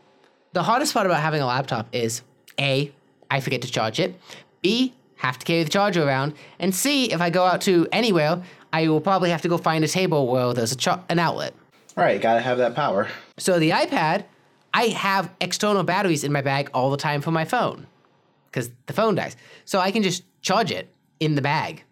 The 0.51 0.63
hardest 0.63 0.93
part 0.93 1.05
about 1.05 1.21
having 1.21 1.41
a 1.41 1.45
laptop 1.45 1.88
is 1.93 2.21
a 2.59 2.91
I 3.30 3.39
forget 3.39 3.61
to 3.61 3.71
charge 3.71 3.99
it. 3.99 4.19
B 4.61 4.93
have 5.17 5.39
to 5.39 5.45
carry 5.45 5.63
the 5.63 5.69
charger 5.69 6.03
around, 6.03 6.34
and 6.59 6.76
C 6.76 7.05
if 7.05 7.21
I 7.21 7.30
go 7.30 7.45
out 7.45 7.61
to 7.61 7.88
anywhere, 7.91 8.41
I 8.74 8.88
will 8.88 8.99
probably 8.99 9.30
have 9.30 9.43
to 9.43 9.47
go 9.47 9.57
find 9.57 9.84
a 9.86 9.88
table 9.88 10.28
where 10.28 10.53
there's 10.53 10.71
a 10.71 10.76
char- 10.76 11.03
an 11.07 11.19
outlet. 11.19 11.53
All 11.95 12.03
right, 12.03 12.19
gotta 12.19 12.41
have 12.41 12.57
that 12.57 12.74
power. 12.76 13.07
So 13.38 13.59
the 13.59 13.69
iPad, 13.69 14.26
I 14.74 14.86
have 14.88 15.30
external 15.39 15.84
batteries 15.84 16.24
in 16.24 16.32
my 16.32 16.41
bag 16.41 16.71
all 16.74 16.89
the 16.89 16.97
time 16.97 17.21
for 17.21 17.30
my 17.30 17.45
phone 17.45 17.86
because 18.47 18.71
the 18.88 18.93
phone 18.93 19.13
dies. 19.13 19.38
So 19.65 19.80
I 19.80 19.91
can 19.91 20.01
just 20.01 20.24
charge 20.41 20.71
it 20.71 20.89
in 21.19 21.36
the 21.36 21.41
bag. 21.41 21.84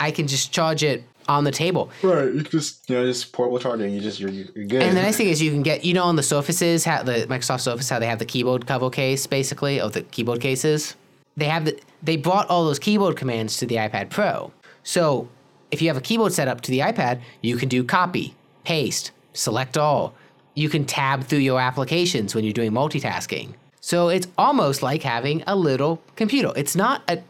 I 0.00 0.10
can 0.10 0.26
just 0.26 0.52
charge 0.52 0.82
it 0.82 1.04
on 1.28 1.44
the 1.44 1.52
table. 1.52 1.90
Right, 2.02 2.32
you 2.32 2.42
just 2.42 2.90
you 2.90 2.96
know 2.96 3.06
just 3.06 3.32
portable 3.32 3.60
charging. 3.60 3.94
You 3.94 4.00
just 4.00 4.18
you're, 4.18 4.30
you're 4.30 4.66
good. 4.66 4.82
And 4.82 4.96
the 4.96 5.02
nice 5.02 5.16
thing 5.16 5.28
is 5.28 5.40
you 5.40 5.52
can 5.52 5.62
get, 5.62 5.84
you 5.84 5.94
know, 5.94 6.04
on 6.04 6.16
the 6.16 6.22
Surfaces, 6.24 6.84
how 6.84 7.04
the 7.04 7.26
Microsoft 7.28 7.60
Surface, 7.60 7.88
how 7.88 8.00
they 8.00 8.06
have 8.06 8.18
the 8.18 8.26
keyboard 8.26 8.66
cover 8.66 8.90
case 8.90 9.28
basically 9.28 9.80
of 9.80 9.92
the 9.92 10.02
keyboard 10.02 10.40
cases. 10.40 10.96
They 11.36 11.46
have 11.46 11.66
the, 11.66 11.78
they 12.02 12.16
brought 12.16 12.48
all 12.48 12.64
those 12.64 12.78
keyboard 12.78 13.16
commands 13.16 13.58
to 13.58 13.66
the 13.66 13.76
iPad 13.76 14.10
Pro. 14.10 14.52
So 14.82 15.28
if 15.70 15.82
you 15.82 15.88
have 15.88 15.96
a 15.96 16.00
keyboard 16.00 16.32
set 16.32 16.48
up 16.48 16.60
to 16.62 16.70
the 16.70 16.80
iPad, 16.80 17.20
you 17.40 17.56
can 17.56 17.68
do 17.68 17.82
copy, 17.82 18.34
paste, 18.64 19.10
select 19.32 19.76
all. 19.76 20.14
You 20.54 20.68
can 20.68 20.84
tab 20.84 21.24
through 21.24 21.40
your 21.40 21.60
applications 21.60 22.34
when 22.34 22.44
you're 22.44 22.52
doing 22.52 22.72
multitasking. 22.72 23.54
So 23.80 24.08
it's 24.08 24.26
almost 24.38 24.82
like 24.82 25.02
having 25.02 25.42
a 25.46 25.54
little 25.54 26.02
computer. 26.16 26.52
It's 26.56 26.74
not 26.74 27.02
a 27.08 27.22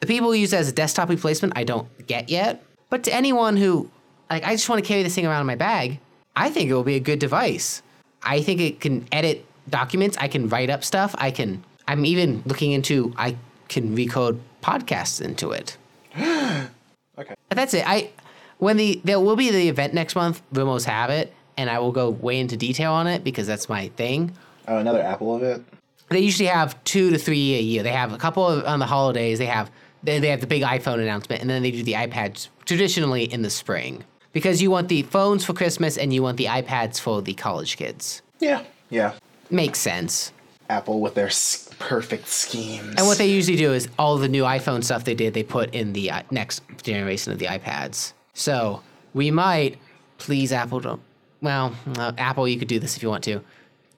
the 0.00 0.06
people 0.06 0.28
who 0.28 0.34
use 0.34 0.52
it 0.52 0.58
as 0.58 0.68
a 0.68 0.72
desktop 0.72 1.08
replacement, 1.08 1.56
I 1.56 1.64
don't 1.64 1.88
get 2.06 2.28
yet. 2.28 2.62
But 2.90 3.04
to 3.04 3.14
anyone 3.14 3.56
who 3.56 3.88
like 4.28 4.44
I 4.44 4.52
just 4.52 4.68
want 4.68 4.82
to 4.82 4.86
carry 4.86 5.02
this 5.02 5.14
thing 5.14 5.26
around 5.26 5.40
in 5.40 5.46
my 5.46 5.54
bag, 5.54 6.00
I 6.36 6.50
think 6.50 6.68
it 6.68 6.74
will 6.74 6.84
be 6.84 6.96
a 6.96 7.00
good 7.00 7.20
device. 7.20 7.82
I 8.22 8.42
think 8.42 8.60
it 8.60 8.80
can 8.80 9.06
edit 9.12 9.46
documents, 9.70 10.16
I 10.18 10.28
can 10.28 10.48
write 10.48 10.68
up 10.68 10.84
stuff, 10.84 11.14
I 11.18 11.30
can 11.30 11.64
I'm 11.86 12.04
even 12.04 12.42
looking 12.44 12.72
into 12.72 13.14
I 13.16 13.36
can 13.68 13.96
recode 13.96 14.40
podcasts 14.62 15.20
into 15.20 15.52
it. 15.52 15.78
okay. 17.18 17.34
But 17.48 17.56
that's 17.56 17.74
it. 17.74 17.84
I 17.86 18.10
when 18.58 18.76
the 18.76 19.00
there 19.04 19.20
will 19.20 19.36
be 19.36 19.50
the 19.50 19.68
event 19.68 19.94
next 19.94 20.14
month, 20.14 20.42
Rumos 20.52 20.84
have 20.84 21.10
it, 21.10 21.32
and 21.56 21.70
I 21.70 21.78
will 21.78 21.92
go 21.92 22.10
way 22.10 22.38
into 22.38 22.56
detail 22.56 22.92
on 22.92 23.06
it 23.06 23.24
because 23.24 23.46
that's 23.46 23.68
my 23.68 23.88
thing. 23.88 24.36
Oh, 24.68 24.78
another 24.78 25.02
Apple 25.02 25.36
event. 25.36 25.66
They 26.08 26.20
usually 26.20 26.48
have 26.48 26.82
two 26.84 27.10
to 27.10 27.18
three 27.18 27.56
a 27.56 27.60
year. 27.60 27.82
They 27.82 27.92
have 27.92 28.12
a 28.12 28.18
couple 28.18 28.46
of, 28.46 28.64
on 28.64 28.78
the 28.78 28.86
holidays. 28.86 29.38
They 29.38 29.46
have 29.46 29.70
they, 30.02 30.18
they 30.18 30.28
have 30.28 30.40
the 30.40 30.46
big 30.46 30.62
iPhone 30.62 31.00
announcement, 31.00 31.40
and 31.40 31.50
then 31.50 31.62
they 31.62 31.70
do 31.70 31.82
the 31.82 31.94
iPads 31.94 32.48
traditionally 32.66 33.24
in 33.24 33.42
the 33.42 33.50
spring 33.50 34.04
because 34.32 34.60
you 34.60 34.70
want 34.70 34.88
the 34.88 35.02
phones 35.02 35.44
for 35.44 35.54
Christmas 35.54 35.96
and 35.96 36.12
you 36.12 36.22
want 36.22 36.36
the 36.36 36.46
iPads 36.46 37.00
for 37.00 37.22
the 37.22 37.34
college 37.34 37.76
kids. 37.76 38.20
Yeah, 38.40 38.64
yeah. 38.90 39.14
Makes 39.50 39.78
sense. 39.78 40.32
Apple 40.68 41.00
with 41.00 41.14
their 41.14 41.30
perfect 41.74 42.28
schemes. 42.28 42.94
And 42.96 43.06
what 43.06 43.18
they 43.18 43.26
usually 43.26 43.56
do 43.56 43.72
is 43.72 43.88
all 43.98 44.16
the 44.18 44.28
new 44.28 44.42
iPhone 44.44 44.82
stuff 44.84 45.04
they 45.04 45.14
did, 45.14 45.34
they 45.34 45.42
put 45.42 45.74
in 45.74 45.92
the 45.92 46.10
uh, 46.10 46.22
next 46.30 46.62
generation 46.82 47.32
of 47.32 47.38
the 47.38 47.46
iPads. 47.46 48.12
So 48.32 48.82
we 49.12 49.30
might 49.30 49.78
please 50.18 50.52
Apple. 50.52 50.80
To, 50.82 50.98
well, 51.40 51.74
uh, 51.98 52.12
Apple, 52.18 52.48
you 52.48 52.58
could 52.58 52.68
do 52.68 52.78
this 52.78 52.96
if 52.96 53.02
you 53.02 53.08
want 53.08 53.24
to. 53.24 53.40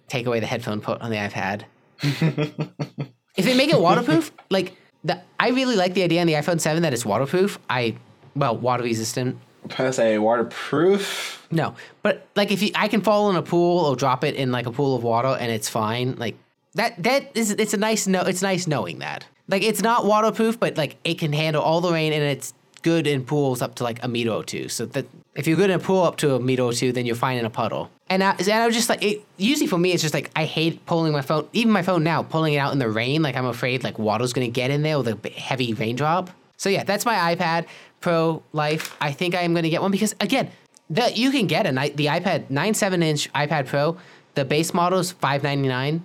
Take 0.09 0.27
away 0.27 0.41
the 0.41 0.47
headphone 0.47 0.81
put 0.81 1.01
on 1.01 1.11
the 1.11 1.17
iPad. 1.17 1.65
if 2.03 3.45
they 3.45 3.57
make 3.57 3.73
it 3.73 3.81
waterproof, 3.81 4.33
like 4.51 4.77
the, 5.05 5.21
I 5.41 5.51
really 5.51 5.77
like 5.77 5.95
the 5.95 6.03
idea 6.03 6.21
on 6.21 6.27
the 6.27 6.35
iPhone 6.35 6.61
Seven 6.61 6.83
that 6.83 6.93
it's 6.93 7.05
waterproof. 7.05 7.59
I 7.69 7.97
well, 8.35 8.57
water 8.57 8.83
resistant. 8.83 9.39
I 9.79 9.91
say 9.91 10.19
waterproof. 10.19 11.47
No, 11.51 11.75
but 12.03 12.27
like 12.37 12.53
if 12.53 12.63
you, 12.63 12.71
I 12.75 12.89
can 12.89 13.01
fall 13.01 13.31
in 13.31 13.37
a 13.37 13.43
pool 13.43 13.85
or 13.87 13.97
drop 13.97 14.25
it 14.25 14.35
in 14.35 14.53
like 14.53 14.67
a 14.67 14.71
pool 14.71 14.95
of 14.95 15.03
water 15.03 15.37
and 15.41 15.51
it's 15.51 15.69
fine. 15.69 16.17
Like 16.17 16.37
that, 16.77 17.03
that 17.03 17.37
is, 17.37 17.51
it's 17.51 17.75
a 17.75 17.77
nice 17.77 18.07
no. 18.07 18.23
It's 18.23 18.43
nice 18.43 18.67
knowing 18.67 19.01
that. 19.01 19.27
Like 19.49 19.63
it's 19.63 19.83
not 19.83 20.07
waterproof, 20.07 20.59
but 20.59 20.77
like 20.77 20.97
it 21.05 21.19
can 21.19 21.33
handle 21.33 21.63
all 21.63 21.81
the 21.81 21.93
rain 21.93 22.13
and 22.13 22.23
it's 22.23 22.55
good 22.83 23.07
in 23.07 23.25
pools 23.25 23.63
up 23.63 23.75
to 23.77 23.85
like 23.85 24.03
a 24.05 24.09
meter 24.09 24.31
or 24.31 24.45
two. 24.45 24.69
So 24.69 24.87
that 24.87 25.07
if 25.35 25.47
you're 25.47 25.57
good 25.57 25.71
in 25.71 25.77
a 25.77 25.83
pool 25.83 26.03
up 26.03 26.17
to 26.19 26.35
a 26.35 26.41
meter 26.41 26.63
or 26.63 26.73
two, 26.73 26.93
then 26.93 27.05
you're 27.05 27.17
fine 27.17 27.37
in 27.37 27.45
a 27.45 27.51
puddle. 27.51 27.91
And 28.09 28.23
I, 28.23 28.37
and 28.39 28.49
I 28.51 28.67
was 28.67 28.77
just 28.77 28.89
like, 28.89 29.03
it, 29.03 29.25
usually 29.37 29.67
for 29.67 29.79
me, 29.79 29.93
it's 29.93 30.03
just 30.03 30.15
like 30.15 30.31
I 30.37 30.45
hate 30.45 30.87
pulling 30.87 31.13
my 31.13 31.23
phone, 31.23 31.49
even 31.53 31.73
my 31.73 31.83
phone 31.83 32.05
now, 32.05 32.23
pulling 32.23 32.55
it 32.55 32.59
out 32.59 32.73
in 32.73 32.79
the 32.79 32.89
rain. 32.89 33.23
Like 33.23 33.37
I'm 33.37 33.47
afraid 33.47 33.83
like 33.83 33.99
water's 33.99 34.33
gonna 34.33 34.49
get 34.49 34.71
in 34.71 34.83
there 34.83 34.99
with 34.99 35.09
a 35.09 35.31
heavy 35.31 35.75
raindrop. 35.75 36.31
So 36.57 36.69
yeah, 36.69 36.85
that's 36.85 37.05
my 37.05 37.35
iPad 37.35 37.67
Pro 38.01 38.43
Life. 38.53 38.97
I 39.01 39.13
think 39.13 39.35
I 39.35 39.43
am 39.43 39.55
gonna 39.55 39.69
get 39.69 39.83
one 39.83 39.91
because 39.91 40.15
again, 40.21 40.51
the 40.89 41.13
you 41.13 41.31
can 41.31 41.47
get 41.47 41.67
a 41.67 41.73
the 41.73 42.07
iPad 42.07 42.51
nine 42.51 42.75
seven 42.75 43.03
inch 43.03 43.33
iPad 43.33 43.67
Pro. 43.67 43.97
The 44.35 44.45
base 44.45 44.73
model 44.73 45.01
is 45.01 45.13
five 45.13 45.43
ninety 45.43 45.69
nine, 45.69 46.05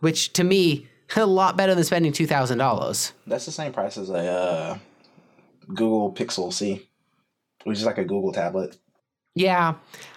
which 0.00 0.32
to 0.34 0.44
me 0.44 0.86
a 1.16 1.26
lot 1.26 1.56
better 1.56 1.74
than 1.74 1.84
spending 1.84 2.12
two 2.12 2.26
thousand 2.26 2.58
dollars. 2.58 3.12
That's 3.26 3.46
the 3.46 3.52
same 3.52 3.72
price 3.72 3.96
as 3.98 4.10
a 4.10 4.14
uh, 4.18 4.78
Google 5.68 6.12
Pixel 6.12 6.52
C, 6.52 6.88
which 7.64 7.78
is 7.78 7.84
like 7.84 7.98
a 7.98 8.04
Google 8.04 8.32
tablet. 8.32 8.76
Yeah, 9.34 9.74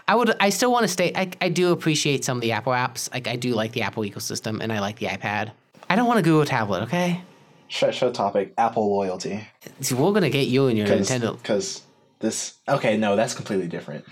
I 0.08 0.16
would. 0.16 0.36
I 0.40 0.50
still 0.50 0.72
want 0.72 0.84
to 0.84 0.88
stay. 0.88 1.12
I, 1.16 1.30
I 1.40 1.50
do 1.50 1.72
appreciate 1.72 2.26
some 2.26 2.38
of 2.38 2.42
the 2.42 2.52
Apple 2.52 2.74
apps. 2.74 3.12
Like 3.14 3.28
I 3.28 3.36
do 3.36 3.54
like 3.54 3.72
the 3.74 3.84
Apple 3.84 4.04
ecosystem, 4.04 4.60
and 4.62 4.72
I 4.74 4.80
like 4.80 4.98
the 5.00 5.06
iPad. 5.06 5.52
I 5.90 5.96
don't 5.96 6.08
want 6.08 6.20
a 6.20 6.24
Google 6.24 6.46
tablet. 6.46 6.84
Okay, 6.84 7.22
Show, 7.68 7.92
show 7.92 8.12
topic 8.12 8.54
Apple 8.58 8.92
loyalty. 8.96 9.48
so 9.82 9.96
we're 9.96 10.14
gonna 10.14 10.30
get 10.30 10.48
you 10.48 10.68
and 10.68 10.78
your 10.78 10.88
Nintendo. 10.88 11.38
Because 11.38 11.84
this. 12.20 12.56
Okay, 12.68 12.98
no, 12.98 13.16
that's 13.16 13.34
completely 13.36 13.68
different. 13.68 14.06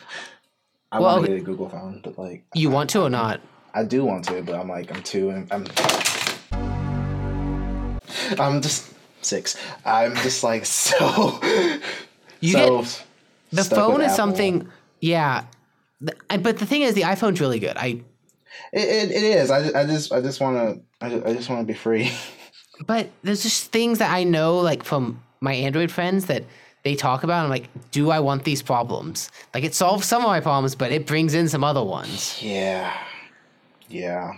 I 0.92 1.00
Well, 1.00 1.16
want 1.16 1.26
to 1.26 1.32
get 1.32 1.42
a 1.42 1.44
Google 1.46 1.70
phone, 1.70 2.02
but 2.04 2.18
like 2.20 2.44
You 2.54 2.70
want 2.70 2.90
to 2.92 3.02
or 3.02 3.10
not? 3.10 3.40
I 3.74 3.84
do 3.84 4.04
want 4.04 4.26
to, 4.26 4.42
but 4.42 4.56
I'm 4.56 4.68
like 4.68 4.96
I'm 4.96 5.04
too. 5.04 5.30
And 5.30 5.52
I'm. 5.52 5.66
I'm 8.40 8.62
just 8.62 8.94
six. 9.22 9.58
I'm 9.86 10.16
just 10.18 10.44
like 10.44 10.66
so. 10.66 11.40
You 12.40 12.54
so 12.54 12.82
get 12.82 13.06
the 13.52 13.64
phone 13.64 14.02
is 14.02 14.06
Apple. 14.06 14.16
something. 14.16 14.68
Yeah, 15.00 15.46
but 16.00 16.58
the 16.58 16.66
thing 16.66 16.82
is, 16.82 16.96
the 16.96 17.02
iPhone's 17.02 17.40
really 17.40 17.60
good. 17.60 17.78
I 17.78 18.02
It, 18.74 18.82
it, 18.88 19.12
it 19.12 19.24
is. 19.24 19.52
I, 19.52 19.82
I 19.82 19.86
just 19.86 20.12
I 20.12 20.22
just 20.22 20.42
want 20.42 20.84
to 21.02 21.26
I 21.28 21.34
just 21.34 21.50
want 21.50 21.62
to 21.62 21.66
be 21.66 21.78
free. 21.78 22.12
but 22.86 23.10
there's 23.24 23.44
just 23.44 23.72
things 23.72 24.00
that 24.00 24.12
I 24.12 24.24
know, 24.24 24.60
like 24.60 24.84
from 24.84 25.22
my 25.40 25.54
Android 25.54 25.92
friends, 25.92 26.26
that 26.28 26.44
they 26.84 26.96
talk 26.96 27.24
about. 27.24 27.44
I'm 27.44 27.50
like, 27.50 27.70
do 27.92 28.10
I 28.10 28.20
want 28.20 28.44
these 28.44 28.62
problems? 28.62 29.32
Like, 29.54 29.64
it 29.64 29.74
solves 29.74 30.08
some 30.08 30.24
of 30.24 30.28
my 30.28 30.40
problems, 30.40 30.76
but 30.76 30.92
it 30.92 31.06
brings 31.06 31.34
in 31.34 31.48
some 31.48 31.64
other 31.64 31.84
ones. 31.84 32.42
Yeah. 32.42 32.96
Yeah. 33.92 34.34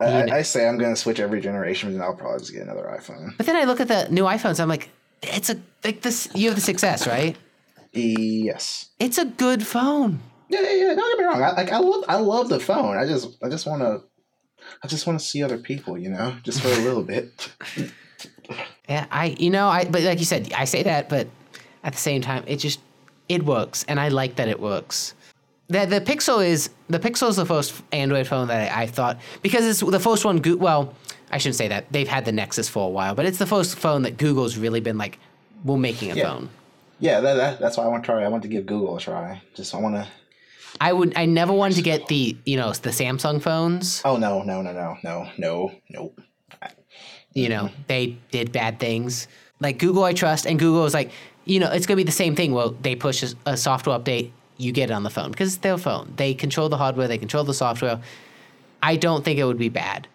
I, 0.00 0.30
I, 0.30 0.42
say 0.42 0.68
I'm 0.68 0.78
gonna 0.78 0.94
switch 0.94 1.18
every 1.18 1.40
generation, 1.40 1.92
and 1.92 2.00
I'll 2.00 2.14
probably 2.14 2.38
just 2.38 2.52
get 2.52 2.62
another 2.62 2.84
iPhone. 2.84 3.36
But 3.36 3.46
then 3.46 3.56
I 3.56 3.64
look 3.64 3.80
at 3.80 3.88
the 3.88 4.06
new 4.10 4.24
iPhones. 4.24 4.60
I'm 4.60 4.68
like, 4.68 4.90
it's 5.22 5.50
a 5.50 5.60
like 5.82 6.02
this. 6.02 6.28
You 6.34 6.50
have 6.50 6.64
the 6.64 6.72
6S, 6.72 7.08
right? 7.08 7.36
Yes. 7.92 8.90
It's 9.00 9.18
a 9.18 9.24
good 9.24 9.66
phone. 9.66 10.20
Yeah, 10.48 10.60
yeah, 10.60 10.72
yeah. 10.72 10.94
Don't 10.94 11.10
get 11.10 11.18
me 11.18 11.24
wrong. 11.24 11.42
I 11.42 11.52
like 11.52 11.72
I 11.72 11.78
love 11.78 12.04
I 12.08 12.16
love 12.16 12.48
the 12.48 12.60
phone. 12.60 12.96
I 12.96 13.06
just 13.06 13.36
I 13.42 13.48
just 13.48 13.66
want 13.66 13.82
to 13.82 14.02
I 14.82 14.86
just 14.86 15.06
want 15.06 15.18
to 15.18 15.24
see 15.24 15.42
other 15.42 15.58
people, 15.58 15.98
you 15.98 16.10
know, 16.10 16.36
just 16.42 16.60
for 16.60 16.68
a 16.68 16.78
little 16.78 17.02
bit. 17.02 17.52
Yeah, 18.88 19.04
I 19.10 19.36
you 19.38 19.50
know 19.50 19.68
I 19.68 19.84
but 19.84 20.02
like 20.02 20.18
you 20.18 20.24
said, 20.24 20.50
I 20.54 20.64
say 20.64 20.82
that, 20.82 21.10
but 21.10 21.28
at 21.84 21.92
the 21.92 21.98
same 21.98 22.22
time, 22.22 22.42
it 22.46 22.56
just 22.56 22.80
it 23.28 23.44
works, 23.44 23.84
and 23.86 24.00
I 24.00 24.08
like 24.08 24.36
that 24.36 24.48
it 24.48 24.58
works. 24.58 25.14
The 25.68 25.84
the 25.86 26.00
Pixel 26.00 26.44
is 26.46 26.70
the 26.88 26.98
Pixel 26.98 27.28
is 27.28 27.36
the 27.36 27.44
first 27.46 27.74
Android 27.92 28.26
phone 28.26 28.48
that 28.48 28.74
I, 28.76 28.82
I 28.82 28.86
thought 28.86 29.18
because 29.42 29.66
it's 29.66 29.80
the 29.80 30.00
first 30.00 30.24
one. 30.24 30.38
Goo- 30.38 30.56
Well, 30.56 30.94
I 31.30 31.38
shouldn't 31.38 31.56
say 31.56 31.68
that. 31.68 31.92
They've 31.92 32.08
had 32.08 32.24
the 32.24 32.32
Nexus 32.32 32.68
for 32.68 32.86
a 32.86 32.90
while, 32.90 33.14
but 33.14 33.26
it's 33.26 33.38
the 33.38 33.46
first 33.46 33.76
phone 33.78 34.02
that 34.02 34.16
Google's 34.16 34.56
really 34.56 34.80
been 34.80 34.96
like, 34.96 35.18
we're 35.64 35.76
making 35.76 36.10
a 36.12 36.14
Yeah. 36.14 36.30
phone. 36.30 36.48
Yeah, 37.00 37.20
that, 37.20 37.34
that, 37.34 37.60
that's 37.60 37.76
why 37.76 37.84
I 37.84 37.88
want 37.88 38.02
to 38.02 38.06
try. 38.06 38.24
I 38.24 38.28
want 38.28 38.42
to 38.44 38.48
give 38.48 38.66
Google 38.66 38.96
a 38.96 39.00
try. 39.00 39.40
Just 39.54 39.74
I 39.74 39.78
want 39.78 39.94
to. 39.96 40.06
I 40.80 40.92
would. 40.92 41.12
I 41.16 41.26
never 41.26 41.52
wanted 41.52 41.74
to 41.76 41.82
get 41.82 42.06
the 42.08 42.36
you 42.46 42.56
know 42.56 42.72
the 42.72 42.90
Samsung 42.90 43.40
phones. 43.42 44.00
Oh 44.04 44.16
no 44.16 44.42
no 44.42 44.62
no 44.62 44.72
no 44.72 44.96
no 45.04 45.28
no 45.38 45.72
no. 45.90 46.12
you 47.34 47.48
know 47.50 47.70
they 47.88 48.16
did 48.30 48.50
bad 48.52 48.80
things 48.80 49.28
like 49.60 49.78
google 49.78 50.02
i 50.02 50.12
trust 50.12 50.46
and 50.46 50.58
google 50.58 50.84
is 50.86 50.94
like 50.94 51.10
you 51.44 51.60
know 51.60 51.70
it's 51.70 51.86
going 51.86 51.94
to 51.96 52.02
be 52.02 52.08
the 52.08 52.10
same 52.10 52.34
thing 52.34 52.52
well 52.52 52.70
they 52.82 52.96
push 52.96 53.22
a, 53.22 53.28
a 53.46 53.56
software 53.56 53.96
update 53.98 54.30
you 54.58 54.72
get 54.72 54.90
it 54.90 54.92
on 54.92 55.02
the 55.02 55.10
phone 55.10 55.30
because 55.30 55.54
it's 55.54 55.62
their 55.62 55.78
phone 55.78 56.12
they 56.16 56.34
control 56.34 56.68
the 56.68 56.76
hardware 56.76 57.08
they 57.08 57.18
control 57.18 57.44
the 57.44 57.54
software 57.54 58.00
i 58.82 58.96
don't 58.96 59.24
think 59.24 59.38
it 59.38 59.44
would 59.44 59.58
be 59.58 59.68
bad 59.68 60.06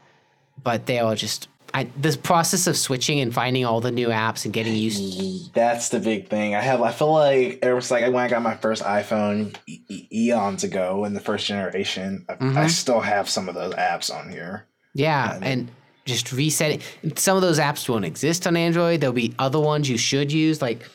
but 0.64 0.86
they 0.86 1.00
are 1.00 1.16
just 1.16 1.48
I, 1.76 1.88
this 1.98 2.16
process 2.16 2.68
of 2.68 2.78
switching 2.78 3.20
and 3.20 3.34
finding 3.34 3.66
all 3.66 3.82
the 3.82 3.90
new 3.90 4.10
apps 4.10 4.46
and 4.46 4.54
getting 4.54 4.76
used 4.76 5.18
to 5.20 5.50
That's 5.54 5.90
the 5.90 6.00
big 6.00 6.30
thing. 6.30 6.54
I 6.54 6.62
have. 6.62 6.84
I 6.84 6.92
feel 6.92 7.12
like 7.12 7.66
it 7.66 7.74
was 7.74 7.90
like 7.90 8.04
when 8.04 8.18
I 8.18 8.28
got 8.28 8.44
my 8.44 8.56
first 8.56 8.84
iPhone 8.84 9.56
e- 9.66 9.82
e- 9.90 10.08
eons 10.12 10.64
ago 10.64 11.04
in 11.04 11.16
the 11.16 11.20
first 11.20 11.48
generation. 11.48 12.26
I, 12.30 12.34
I 12.34 12.36
mm-hmm. 12.36 12.68
still 12.68 13.00
have 13.00 13.28
some 13.28 13.50
of 13.50 13.56
those 13.56 13.74
apps 13.74 14.14
on 14.14 14.30
here. 14.30 14.68
yeah 14.94 15.40
and 15.42 15.72
just 16.06 16.32
resetting 16.32 16.82
some 17.16 17.38
of 17.38 17.42
those 17.42 17.60
apps 17.60 17.88
won't 17.88 18.06
exist 18.06 18.46
on 18.46 18.58
android 18.58 19.00
there'll 19.00 19.14
be 19.14 19.34
other 19.40 19.60
ones 19.60 19.90
you 19.90 19.98
should 19.98 20.32
use 20.32 20.62
like 20.62 20.88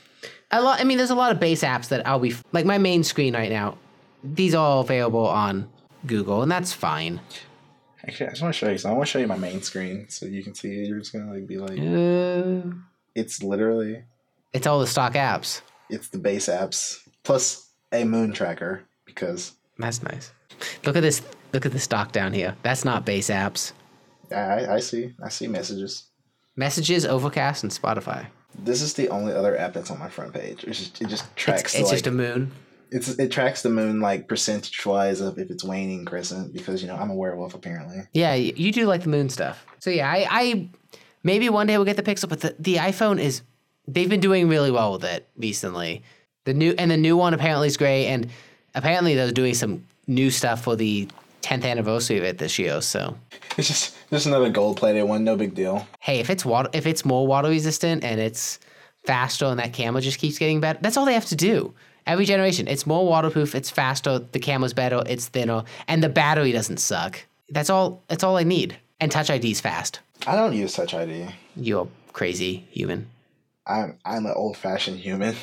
a 0.51 0.61
lot 0.62 0.81
i 0.81 0.85
mean 0.85 0.97
there's 0.99 1.11
a 1.11 1.15
lot 1.15 1.31
of 1.33 1.39
base 1.41 1.62
apps 1.62 1.89
that 1.89 2.07
i'll 2.07 2.19
be 2.19 2.35
like 2.53 2.65
my 2.65 2.79
main 2.79 3.03
screen 3.05 3.35
right 3.35 3.51
now 3.51 3.77
these 4.25 4.55
are 4.55 4.65
all 4.65 4.81
available 4.81 5.27
on 5.27 5.69
google 6.07 6.43
and 6.43 6.51
that's 6.51 6.73
fine 6.73 7.20
Actually, 8.07 8.27
I 8.29 8.31
just 8.31 8.43
want 8.43 8.55
to 8.55 8.59
show 8.59 8.70
you. 8.70 8.79
something. 8.79 8.95
I 8.95 8.97
want 8.97 9.07
to 9.07 9.11
show 9.11 9.19
you 9.19 9.27
my 9.27 9.37
main 9.37 9.61
screen 9.61 10.07
so 10.09 10.25
you 10.25 10.43
can 10.43 10.55
see. 10.55 10.69
You're 10.87 10.99
just 11.01 11.12
gonna 11.12 11.31
like 11.31 11.47
be 11.47 11.59
like, 11.59 11.73
uh, 11.79 12.75
it's 13.15 13.43
literally 13.43 14.05
it's 14.55 14.66
all 14.66 14.81
the 14.81 14.87
stock 14.87 15.12
apps 15.12 15.61
it's 15.91 16.09
the 16.09 16.16
base 16.16 16.47
apps 16.49 17.07
plus 17.23 17.69
a 17.93 18.05
moon 18.05 18.33
tracker 18.33 18.85
because 19.05 19.53
that's 19.79 20.03
nice 20.03 20.33
look 20.85 20.97
at 20.97 21.03
this 21.03 21.20
look 21.53 21.66
at 21.66 21.73
the 21.73 21.79
stock 21.79 22.12
down 22.12 22.33
here 22.33 22.57
that's 22.62 22.85
not 22.85 23.05
base 23.05 23.29
apps 23.29 23.73
I, 24.31 24.35
I 24.37 24.75
I 24.77 24.81
see 24.81 25.12
I 25.23 25.29
see 25.29 25.47
messages. 25.49 26.05
messages 26.57 27.05
overcast 27.05 27.62
and 27.62 27.70
spotify 27.73 28.27
This 28.65 28.83
is 28.83 28.95
the 28.95 29.09
only 29.09 29.33
other 29.33 29.57
app 29.57 29.73
that's 29.73 29.91
on 29.91 29.99
my 29.99 30.09
front 30.09 30.35
page. 30.35 30.65
It's 30.65 30.79
just, 30.79 31.01
it 31.01 31.09
just 31.09 31.37
tracks. 31.37 31.63
it's, 31.63 31.73
the, 31.73 31.79
it's 31.81 31.89
like, 31.89 31.95
just 31.95 32.07
a 32.07 32.11
moon 32.11 32.53
it's 32.91 33.09
it 33.19 33.31
tracks 33.31 33.63
the 33.63 33.71
moon 33.71 34.01
like 34.01 34.29
percentage 34.29 34.85
wise 34.87 35.21
of 35.21 35.39
if 35.39 35.51
it's 35.51 35.65
waning 35.65 36.05
crescent 36.05 36.53
because 36.53 36.83
you 36.83 36.89
know 36.89 36.97
I'm 36.97 37.11
a 37.11 37.15
werewolf 37.15 37.55
apparently. 37.55 38.03
Yeah, 38.13 38.35
you 38.35 38.73
do 38.73 38.87
like 38.87 39.03
the 39.03 39.09
moon 39.09 39.29
stuff. 39.29 39.65
So 39.79 39.91
yeah, 39.91 40.11
I, 40.11 40.27
I 40.31 40.69
maybe 41.23 41.49
one 41.49 41.67
day 41.67 41.77
we'll 41.77 41.85
get 41.85 41.97
the 41.97 42.03
Pixel, 42.03 42.29
but 42.29 42.41
the, 42.41 42.55
the 42.59 42.77
iPhone 42.77 43.21
is 43.21 43.43
they've 43.87 44.09
been 44.09 44.21
doing 44.21 44.49
really 44.49 44.71
well 44.71 44.93
with 44.93 45.05
it 45.05 45.29
recently. 45.37 46.03
The 46.45 46.55
new 46.55 46.75
and 46.79 46.91
the 46.91 46.97
new 46.97 47.17
one 47.17 47.35
apparently 47.35 47.67
is 47.67 47.77
great, 47.77 48.07
and 48.07 48.31
apparently 48.75 49.15
they're 49.15 49.33
doing 49.33 49.55
some 49.55 49.85
new 50.07 50.31
stuff 50.31 50.63
for 50.63 50.77
the 50.77 51.09
10th 51.43 51.65
anniversary 51.65 52.19
of 52.19 52.25
it 52.25 52.39
this 52.39 52.59
year. 52.59 52.81
So 52.81 53.17
It's 53.57 53.69
just 53.69 53.95
just 54.11 54.27
another 54.27 54.51
gold 54.51 54.77
plated 54.77 55.05
one, 55.05 55.25
no 55.25 55.37
big 55.37 55.55
deal. 55.55 55.87
hey, 56.01 56.21
if 56.21 56.31
it's 56.31 56.45
water, 56.45 56.69
if 56.73 56.87
it's 56.87 57.05
more 57.05 57.27
water 57.27 57.49
resistant 57.49 58.05
and 58.05 58.21
it's 58.21 58.59
faster, 59.05 59.47
and 59.47 59.59
that 59.59 59.73
camera 59.73 60.01
just 60.03 60.19
keeps 60.19 60.39
getting 60.39 60.61
better, 60.61 60.79
that's 60.83 60.97
all 60.97 61.05
they 61.05 61.15
have 61.15 61.27
to 61.27 61.37
do. 61.37 61.75
Every 62.07 62.25
generation, 62.25 62.69
it's 62.69 62.87
more 62.87 63.07
waterproof, 63.07 63.55
it's 63.55 63.69
faster, 63.71 64.19
the 64.19 64.39
camera's 64.39 64.73
better, 64.73 65.03
it's 65.07 65.29
thinner, 65.29 65.65
and 65.87 66.03
the 66.03 66.09
battery 66.09 66.53
doesn't 66.53 66.79
suck. 66.79 67.25
That's 67.51 67.71
all. 67.71 68.03
That's 68.09 68.23
all 68.25 68.37
I 68.37 68.43
need. 68.45 68.77
And 69.01 69.11
Touch 69.13 69.31
ID's 69.31 69.61
fast. 69.61 70.01
I 70.27 70.35
don't 70.37 70.55
use 70.55 70.73
Touch 70.75 70.93
ID. 70.95 71.29
You're 71.57 71.89
crazy 72.13 72.67
human. 72.71 73.09
I'm 73.67 73.99
I'm 74.05 74.27
an 74.27 74.33
old 74.35 74.57
fashioned 74.57 74.99
human. 74.99 75.35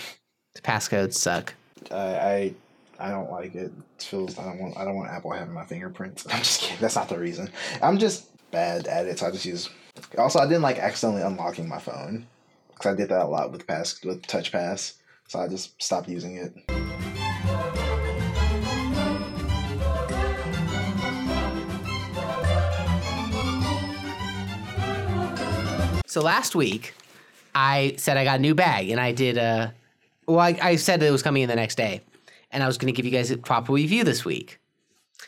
The 0.54 0.62
passcodes 0.62 1.14
suck. 1.14 1.54
I, 1.92 1.96
I 1.98 2.54
I 3.00 3.10
don't 3.10 3.32
like 3.32 3.56
it. 3.56 3.72
It 3.98 4.04
feels 4.04 4.38
I 4.38 4.44
don't 4.44 4.60
want 4.60 4.78
I 4.78 4.86
don't 4.86 4.96
want 4.96 5.10
Apple 5.10 5.32
having 5.32 5.54
my 5.54 5.66
fingerprints. 5.66 6.26
I'm 6.32 6.40
just 6.40 6.62
kidding. 6.62 6.78
That's 6.80 6.96
not 6.96 7.10
the 7.10 7.18
reason. 7.20 7.50
I'm 7.82 7.98
just 7.98 8.26
bad 8.52 8.88
at 8.88 9.06
it. 9.06 9.20
So 9.20 9.28
I 9.28 9.32
just 9.32 9.46
use. 9.46 9.70
Also, 10.18 10.40
I 10.40 10.46
didn't 10.46 10.62
like 10.62 10.80
accidentally 10.80 11.24
unlocking 11.24 11.68
my 11.68 11.80
phone 11.80 12.26
because 12.70 12.94
I 12.94 12.96
did 12.96 13.10
that 13.10 13.26
a 13.26 13.28
lot 13.28 13.52
with 13.52 13.68
pass 13.68 14.04
with 14.04 14.26
Touch 14.28 14.52
Pass. 14.52 14.96
So 15.28 15.40
I 15.40 15.48
just 15.48 15.82
stopped 15.82 16.08
using 16.08 16.36
it. 16.36 16.54
So 26.16 26.22
last 26.22 26.56
week, 26.56 26.94
I 27.54 27.96
said 27.98 28.16
I 28.16 28.24
got 28.24 28.38
a 28.38 28.42
new 28.42 28.56
bag, 28.56 28.90
and 28.90 29.02
I 29.02 29.12
did 29.12 29.38
a. 29.38 29.74
Well, 30.28 30.40
I, 30.40 30.58
I 30.62 30.76
said 30.78 31.04
it 31.04 31.12
was 31.12 31.22
coming 31.22 31.44
in 31.44 31.50
the 31.50 31.58
next 31.58 31.76
day, 31.76 32.02
and 32.52 32.64
I 32.64 32.68
was 32.68 32.78
going 32.78 32.94
to 32.94 32.96
give 32.96 33.06
you 33.06 33.12
guys 33.12 33.32
a 33.32 33.38
proper 33.38 33.74
review 33.74 34.06
this 34.06 34.24
week. 34.24 34.60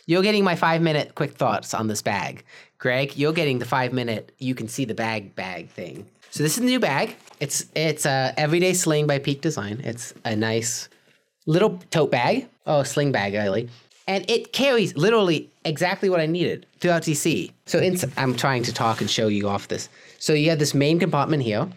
You're 0.05 0.21
getting 0.23 0.43
my 0.43 0.55
five 0.55 0.81
minute 0.81 1.15
quick 1.15 1.31
thoughts 1.31 1.73
on 1.73 1.87
this 1.87 2.01
bag. 2.01 2.43
Greg, 2.77 3.17
you're 3.17 3.33
getting 3.33 3.59
the 3.59 3.65
five 3.65 3.91
minute 3.93 4.31
you 4.39 4.55
can 4.55 4.67
see 4.67 4.85
the 4.85 4.93
bag 4.93 5.35
bag 5.35 5.69
thing. 5.69 6.05
So 6.29 6.43
this 6.43 6.53
is 6.57 6.59
the 6.61 6.67
new 6.69 6.79
bag. 6.79 7.15
It's 7.39 7.65
it's 7.75 8.05
a 8.05 8.33
everyday 8.37 8.73
sling 8.73 9.07
by 9.07 9.19
Peak 9.19 9.41
Design. 9.41 9.81
It's 9.83 10.13
a 10.25 10.35
nice 10.35 10.89
little 11.45 11.79
tote 11.91 12.11
bag. 12.11 12.47
Oh, 12.65 12.83
sling 12.83 13.11
bag, 13.11 13.33
really. 13.33 13.69
And 14.07 14.29
it 14.29 14.53
carries 14.53 14.95
literally 14.95 15.49
exactly 15.65 16.09
what 16.09 16.19
I 16.21 16.25
needed 16.25 16.65
throughout 16.79 17.01
DC. 17.03 17.51
So 17.65 17.79
ins- 17.79 18.05
I'm 18.15 18.35
trying 18.35 18.63
to 18.63 18.73
talk 18.73 19.01
and 19.01 19.09
show 19.09 19.27
you 19.27 19.49
off 19.49 19.67
this. 19.67 19.89
So 20.19 20.33
you 20.33 20.49
have 20.49 20.59
this 20.59 20.73
main 20.73 20.97
compartment 20.99 21.43
here. 21.43 21.67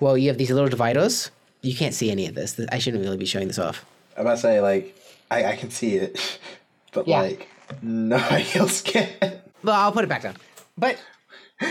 Well, 0.00 0.16
you 0.16 0.28
have 0.28 0.38
these 0.38 0.50
little 0.50 0.68
dividers. 0.68 1.30
You 1.62 1.74
can't 1.74 1.94
see 1.94 2.10
any 2.10 2.26
of 2.26 2.34
this. 2.34 2.60
I 2.70 2.78
shouldn't 2.78 3.02
really 3.02 3.16
be 3.16 3.26
showing 3.26 3.48
this 3.48 3.58
off. 3.58 3.84
I'm 4.16 4.22
about 4.22 4.36
to 4.36 4.40
say 4.40 4.60
like 4.60 4.96
I, 5.30 5.44
I 5.52 5.56
can 5.56 5.70
see 5.70 5.96
it, 5.96 6.38
but 6.92 7.08
Yeah. 7.08 7.22
like 7.22 7.48
nobody 7.82 8.46
else 8.54 8.82
can. 8.82 9.08
Well, 9.62 9.74
I'll 9.74 9.92
put 9.92 10.04
it 10.04 10.08
back 10.08 10.22
down. 10.22 10.36
But 10.76 10.98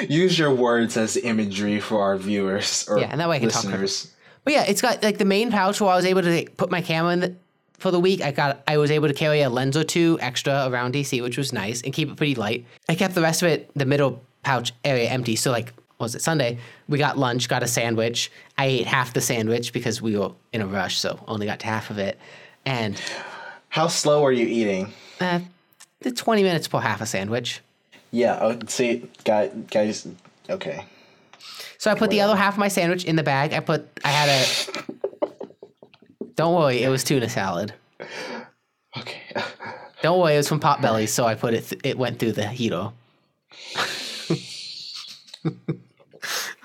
Use 0.08 0.40
your 0.40 0.54
words 0.54 0.96
as 0.98 1.18
imagery 1.18 1.80
for 1.80 2.02
our 2.02 2.18
viewers 2.18 2.88
or 2.88 3.00
Yeah, 3.00 3.10
and 3.12 3.20
that 3.20 3.28
way 3.30 3.36
I 3.36 3.40
can 3.40 3.50
talk 3.50 3.66
listeners. 3.66 4.14
But 4.44 4.54
yeah, 4.54 4.64
it's 4.64 4.82
got 4.82 5.04
like 5.04 5.18
the 5.18 5.26
main 5.26 5.52
pouch 5.52 5.80
where 5.82 5.92
I 5.92 5.96
was 5.96 6.06
able 6.06 6.22
to 6.22 6.46
put 6.58 6.72
my 6.72 6.82
camera 6.82 7.12
in 7.14 7.20
the, 7.20 7.36
for 7.78 7.92
the 7.92 8.00
week. 8.00 8.22
I 8.22 8.32
got 8.32 8.64
I 8.68 8.78
was 8.78 8.92
able 8.92 9.08
to 9.10 9.14
carry 9.14 9.42
a 9.42 9.50
lens 9.50 9.76
or 9.78 9.84
two 9.84 10.18
extra 10.22 10.68
around 10.70 10.94
DC, 10.96 11.22
which 11.22 11.38
was 11.38 11.52
nice, 11.54 11.82
and 11.82 11.94
keep 11.94 12.10
it 12.10 12.16
pretty 12.16 12.36
light. 12.36 12.66
I 12.90 12.96
kept 12.96 13.14
the 13.14 13.22
rest 13.22 13.42
of 13.42 13.50
it, 13.50 13.70
the 13.76 13.86
middle 13.86 14.24
pouch 14.44 14.74
area, 14.84 15.10
empty. 15.10 15.36
So 15.36 15.52
like, 15.52 15.74
was 16.00 16.16
it 16.16 16.22
Sunday? 16.22 16.60
We 16.88 16.98
got 16.98 17.18
lunch, 17.18 17.48
got 17.50 17.62
a 17.62 17.68
sandwich. 17.68 18.32
I 18.58 18.66
ate 18.66 18.88
half 18.88 19.14
the 19.14 19.22
sandwich 19.22 19.74
because 19.74 20.02
we 20.02 20.18
were 20.18 20.32
in 20.54 20.62
a 20.62 20.68
rush, 20.68 20.98
so 20.98 21.20
only 21.28 21.46
got 21.46 21.60
to 21.60 21.68
half 21.68 21.90
of 21.90 22.00
it. 22.00 22.18
And 22.66 23.00
How 23.70 23.88
slow 23.88 24.26
are 24.26 24.32
you 24.32 24.48
eating? 24.48 24.94
uh, 25.20 25.40
the 26.04 26.12
twenty 26.12 26.44
minutes 26.44 26.68
for 26.68 26.82
half 26.82 27.02
a 27.02 27.06
sandwich. 27.06 27.62
Yeah. 28.12 28.38
Oh, 28.42 28.60
see, 28.68 29.10
guy, 29.24 29.48
guys. 29.48 30.08
Okay. 30.50 30.86
So 31.78 31.92
I 31.92 31.96
put 31.96 32.12
the 32.12 32.22
other 32.22 32.36
half 32.36 32.54
of 32.54 32.60
my 32.60 32.68
sandwich 32.70 33.04
in 33.04 33.16
the 33.16 33.24
bag. 33.24 33.54
I 33.54 33.60
put 33.60 33.88
I 34.06 34.10
had 34.10 34.30
a. 34.30 34.46
Don't 36.36 36.56
worry, 36.56 36.82
it 36.82 36.90
was 36.90 37.04
tuna 37.04 37.30
salad. 37.30 37.74
Okay. 38.98 39.20
Don't 40.02 40.20
worry, 40.20 40.36
it 40.36 40.38
was 40.38 40.48
from 40.48 40.60
Potbelly, 40.60 41.08
so 41.08 41.26
I 41.26 41.36
put 41.36 41.54
it. 41.54 41.68
Th- 41.68 41.82
it 41.84 41.98
went 41.98 42.20
through 42.20 42.34
the 42.34 42.48
heater. 42.48 42.92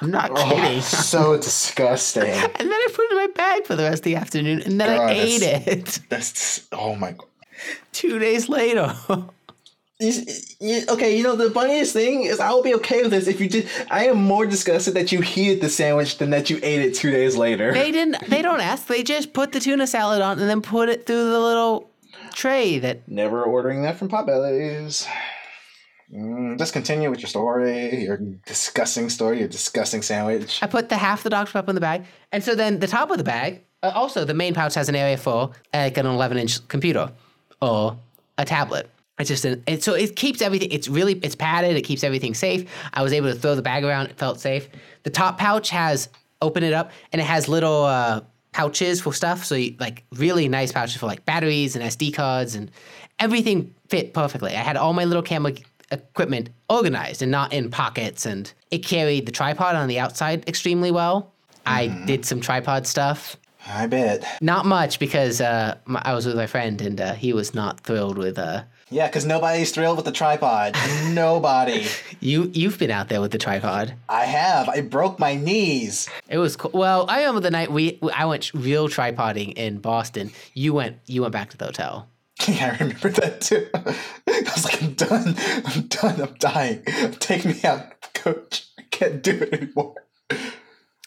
I'm 0.00 0.10
not 0.10 0.30
oh, 0.30 0.34
kidding. 0.36 0.78
Oh, 0.78 0.80
so 0.82 1.36
disgusting. 1.36 2.22
And 2.30 2.54
then 2.56 2.72
I 2.72 2.88
put 2.92 3.04
it 3.06 3.10
in 3.12 3.16
my 3.16 3.26
bag 3.34 3.66
for 3.66 3.76
the 3.76 3.84
rest 3.84 4.00
of 4.00 4.04
the 4.04 4.16
afternoon, 4.16 4.62
and 4.62 4.80
then 4.80 5.00
I 5.00 5.12
ate 5.12 5.42
it 5.42 6.00
That's 6.08 6.66
oh 6.72 6.94
my 6.94 7.12
god. 7.12 7.26
two 7.92 8.18
days 8.18 8.48
later. 8.48 8.94
You- 10.00 10.22
you- 10.60 10.84
okay, 10.90 11.16
you 11.16 11.24
know 11.24 11.34
the 11.34 11.50
funniest 11.50 11.92
thing 11.92 12.22
is 12.22 12.38
I 12.38 12.52
will 12.52 12.62
be 12.62 12.72
okay 12.76 13.02
with 13.02 13.10
this 13.10 13.26
if 13.26 13.40
you 13.40 13.48
did. 13.48 13.68
I 13.90 14.06
am 14.06 14.22
more 14.22 14.46
disgusted 14.46 14.94
that 14.94 15.10
you 15.10 15.20
heated 15.22 15.60
the 15.60 15.68
sandwich 15.68 16.18
than 16.18 16.30
that 16.30 16.48
you 16.50 16.60
ate 16.62 16.82
it 16.82 16.94
two 16.94 17.10
days 17.10 17.36
later. 17.36 17.72
they 17.74 17.90
didn't. 17.90 18.16
They 18.28 18.40
don't 18.40 18.60
ask. 18.60 18.86
They 18.86 19.02
just 19.02 19.32
put 19.32 19.50
the 19.50 19.58
tuna 19.58 19.88
salad 19.88 20.22
on 20.22 20.38
and 20.38 20.48
then 20.48 20.62
put 20.62 20.88
it 20.88 21.04
through 21.04 21.28
the 21.32 21.40
little 21.40 21.90
tray 22.32 22.78
that 22.78 23.08
Never 23.08 23.42
ordering 23.42 23.82
that 23.82 23.96
from 23.98 24.08
Potbellies. 24.08 25.04
Mm, 26.14 26.58
just 26.58 26.72
continue 26.72 27.10
with 27.10 27.18
your 27.18 27.28
story, 27.28 28.04
your 28.04 28.18
disgusting 28.46 29.10
story, 29.10 29.40
your 29.40 29.48
disgusting 29.48 30.02
sandwich. 30.02 30.60
I 30.62 30.68
put 30.68 30.90
the 30.90 30.96
half 30.96 31.24
the 31.24 31.30
Dr. 31.30 31.50
Pepper 31.50 31.70
in 31.70 31.74
the 31.74 31.80
bag. 31.80 32.04
And 32.30 32.44
so 32.44 32.54
then 32.54 32.78
the 32.78 32.86
top 32.86 33.10
of 33.10 33.18
the 33.18 33.24
bag, 33.24 33.62
uh, 33.82 33.90
also 33.94 34.24
the 34.24 34.32
main 34.32 34.54
pouch 34.54 34.74
has 34.74 34.88
an 34.88 34.94
area 34.94 35.16
for 35.16 35.50
like 35.74 35.96
an 35.98 36.06
11 36.06 36.38
inch 36.38 36.66
computer 36.68 37.10
or 37.60 37.96
a 38.36 38.44
tablet. 38.44 38.90
It's 39.18 39.28
just 39.28 39.44
an, 39.44 39.62
it, 39.66 39.82
so 39.82 39.94
it 39.94 40.14
keeps 40.14 40.40
everything. 40.40 40.70
It's 40.70 40.88
really 40.88 41.14
it's 41.14 41.34
padded. 41.34 41.76
It 41.76 41.82
keeps 41.82 42.04
everything 42.04 42.34
safe. 42.34 42.70
I 42.94 43.02
was 43.02 43.12
able 43.12 43.32
to 43.32 43.38
throw 43.38 43.54
the 43.54 43.62
bag 43.62 43.84
around. 43.84 44.06
It 44.06 44.16
felt 44.16 44.40
safe. 44.40 44.68
The 45.02 45.10
top 45.10 45.38
pouch 45.38 45.70
has 45.70 46.08
open 46.40 46.62
it 46.62 46.72
up 46.72 46.92
and 47.12 47.20
it 47.20 47.24
has 47.24 47.48
little 47.48 47.84
uh, 47.84 48.20
pouches 48.52 49.00
for 49.00 49.12
stuff. 49.12 49.44
So 49.44 49.56
you, 49.56 49.74
like 49.80 50.04
really 50.14 50.48
nice 50.48 50.70
pouches 50.70 50.96
for 50.96 51.06
like 51.06 51.24
batteries 51.24 51.74
and 51.74 51.84
SD 51.84 52.14
cards 52.14 52.54
and 52.54 52.70
everything 53.18 53.74
fit 53.88 54.14
perfectly. 54.14 54.54
I 54.54 54.60
had 54.60 54.76
all 54.76 54.92
my 54.92 55.04
little 55.04 55.22
camera 55.22 55.52
equipment 55.90 56.50
organized 56.68 57.22
and 57.22 57.32
not 57.32 57.52
in 57.52 57.70
pockets 57.70 58.26
and 58.26 58.52
it 58.70 58.84
carried 58.84 59.26
the 59.26 59.32
tripod 59.32 59.74
on 59.74 59.88
the 59.88 59.98
outside 59.98 60.48
extremely 60.48 60.90
well. 60.90 61.32
I 61.66 61.88
did 62.06 62.24
some 62.24 62.40
tripod 62.40 62.86
stuff. 62.86 63.36
I 63.66 63.86
bet. 63.86 64.24
Not 64.40 64.66
much 64.66 64.98
because 64.98 65.40
uh, 65.40 65.76
my, 65.84 66.00
I 66.04 66.14
was 66.14 66.26
with 66.26 66.36
my 66.36 66.46
friend 66.46 66.80
and 66.80 67.00
uh, 67.00 67.14
he 67.14 67.32
was 67.32 67.54
not 67.54 67.80
thrilled 67.80 68.16
with 68.16 68.38
uh, 68.38 68.62
Yeah, 68.90 69.06
because 69.08 69.24
nobody's 69.26 69.72
thrilled 69.72 69.96
with 69.96 70.04
the 70.06 70.12
tripod. 70.12 70.76
Nobody. 71.08 71.86
you. 72.20 72.50
You've 72.54 72.78
been 72.78 72.90
out 72.90 73.08
there 73.08 73.20
with 73.20 73.32
the 73.32 73.38
tripod. 73.38 73.94
I 74.08 74.24
have. 74.24 74.68
I 74.68 74.80
broke 74.80 75.18
my 75.18 75.34
knees. 75.34 76.08
It 76.28 76.38
was 76.38 76.56
cool. 76.56 76.70
Well, 76.72 77.06
I 77.08 77.20
remember 77.20 77.40
the 77.40 77.50
night 77.50 77.70
we 77.70 77.98
I 78.14 78.24
went 78.26 78.52
real 78.54 78.88
tripoding 78.88 79.52
in 79.54 79.78
Boston. 79.78 80.30
You 80.54 80.72
went 80.72 80.98
you 81.06 81.22
went 81.22 81.32
back 81.32 81.50
to 81.50 81.56
the 81.56 81.66
hotel. 81.66 82.08
Yeah, 82.46 82.76
I 82.78 82.82
remember 82.84 83.08
that 83.10 83.40
too. 83.40 83.68
I 83.74 84.52
was 84.54 84.64
like, 84.64 84.80
I'm 84.80 84.94
done. 84.94 85.34
I'm 85.66 85.82
done. 85.88 86.20
I'm 86.20 86.34
dying. 86.38 86.82
Take 87.18 87.44
me 87.44 87.60
out, 87.64 88.12
coach. 88.14 88.68
I 88.78 88.82
can't 88.90 89.22
do 89.22 89.32
it 89.32 89.52
anymore. 89.52 89.94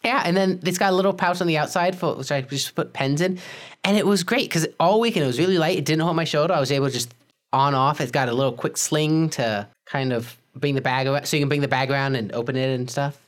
Yeah, 0.03 0.23
and 0.25 0.35
then 0.35 0.59
it's 0.63 0.77
got 0.77 0.93
a 0.93 0.95
little 0.95 1.13
pouch 1.13 1.41
on 1.41 1.47
the 1.47 1.57
outside 1.57 1.97
for 1.97 2.15
which 2.15 2.31
I 2.31 2.41
just 2.41 2.73
put 2.75 2.93
pens 2.93 3.21
in, 3.21 3.39
and 3.83 3.97
it 3.97 4.05
was 4.05 4.23
great 4.23 4.49
because 4.49 4.67
all 4.79 4.99
weekend 4.99 5.23
it 5.23 5.27
was 5.27 5.37
really 5.37 5.57
light. 5.57 5.77
It 5.77 5.85
didn't 5.85 6.01
hold 6.01 6.15
my 6.15 6.23
shoulder. 6.23 6.53
I 6.53 6.59
was 6.59 6.71
able 6.71 6.87
to 6.87 6.93
just 6.93 7.13
on 7.53 7.75
off. 7.75 8.01
It's 8.01 8.11
got 8.11 8.29
a 8.29 8.33
little 8.33 8.53
quick 8.53 8.77
sling 8.77 9.29
to 9.31 9.67
kind 9.85 10.11
of 10.11 10.37
bring 10.55 10.75
the 10.75 10.81
bag 10.81 11.07
around, 11.07 11.25
so 11.25 11.37
you 11.37 11.41
can 11.41 11.49
bring 11.49 11.61
the 11.61 11.67
bag 11.67 11.91
around 11.91 12.15
and 12.15 12.31
open 12.33 12.55
it 12.55 12.73
and 12.73 12.89
stuff. 12.89 13.19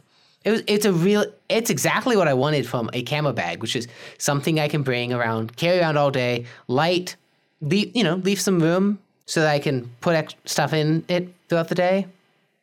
It 0.44 0.52
was 0.52 0.64
it's 0.68 0.86
a 0.86 0.92
real 0.92 1.26
it's 1.48 1.70
exactly 1.70 2.18
what 2.18 2.28
I 2.28 2.34
wanted 2.34 2.68
from 2.68 2.90
a 2.94 3.04
camera 3.04 3.34
bag, 3.34 3.62
which 3.62 3.76
is 3.76 3.88
something 4.18 4.60
I 4.60 4.68
can 4.68 4.84
bring 4.84 5.14
around, 5.14 5.56
carry 5.56 5.80
around 5.80 5.98
all 5.98 6.12
day, 6.12 6.46
light, 6.68 7.16
leave 7.62 7.96
you 7.96 8.04
know 8.04 8.16
leave 8.16 8.42
some 8.42 8.60
room 8.60 9.00
so 9.26 9.42
that 9.42 9.50
I 9.50 9.60
can 9.60 9.90
put 10.02 10.16
ex- 10.16 10.36
stuff 10.46 10.74
in 10.74 11.06
it 11.08 11.30
throughout 11.48 11.70
the 11.70 11.76
day. 11.76 12.08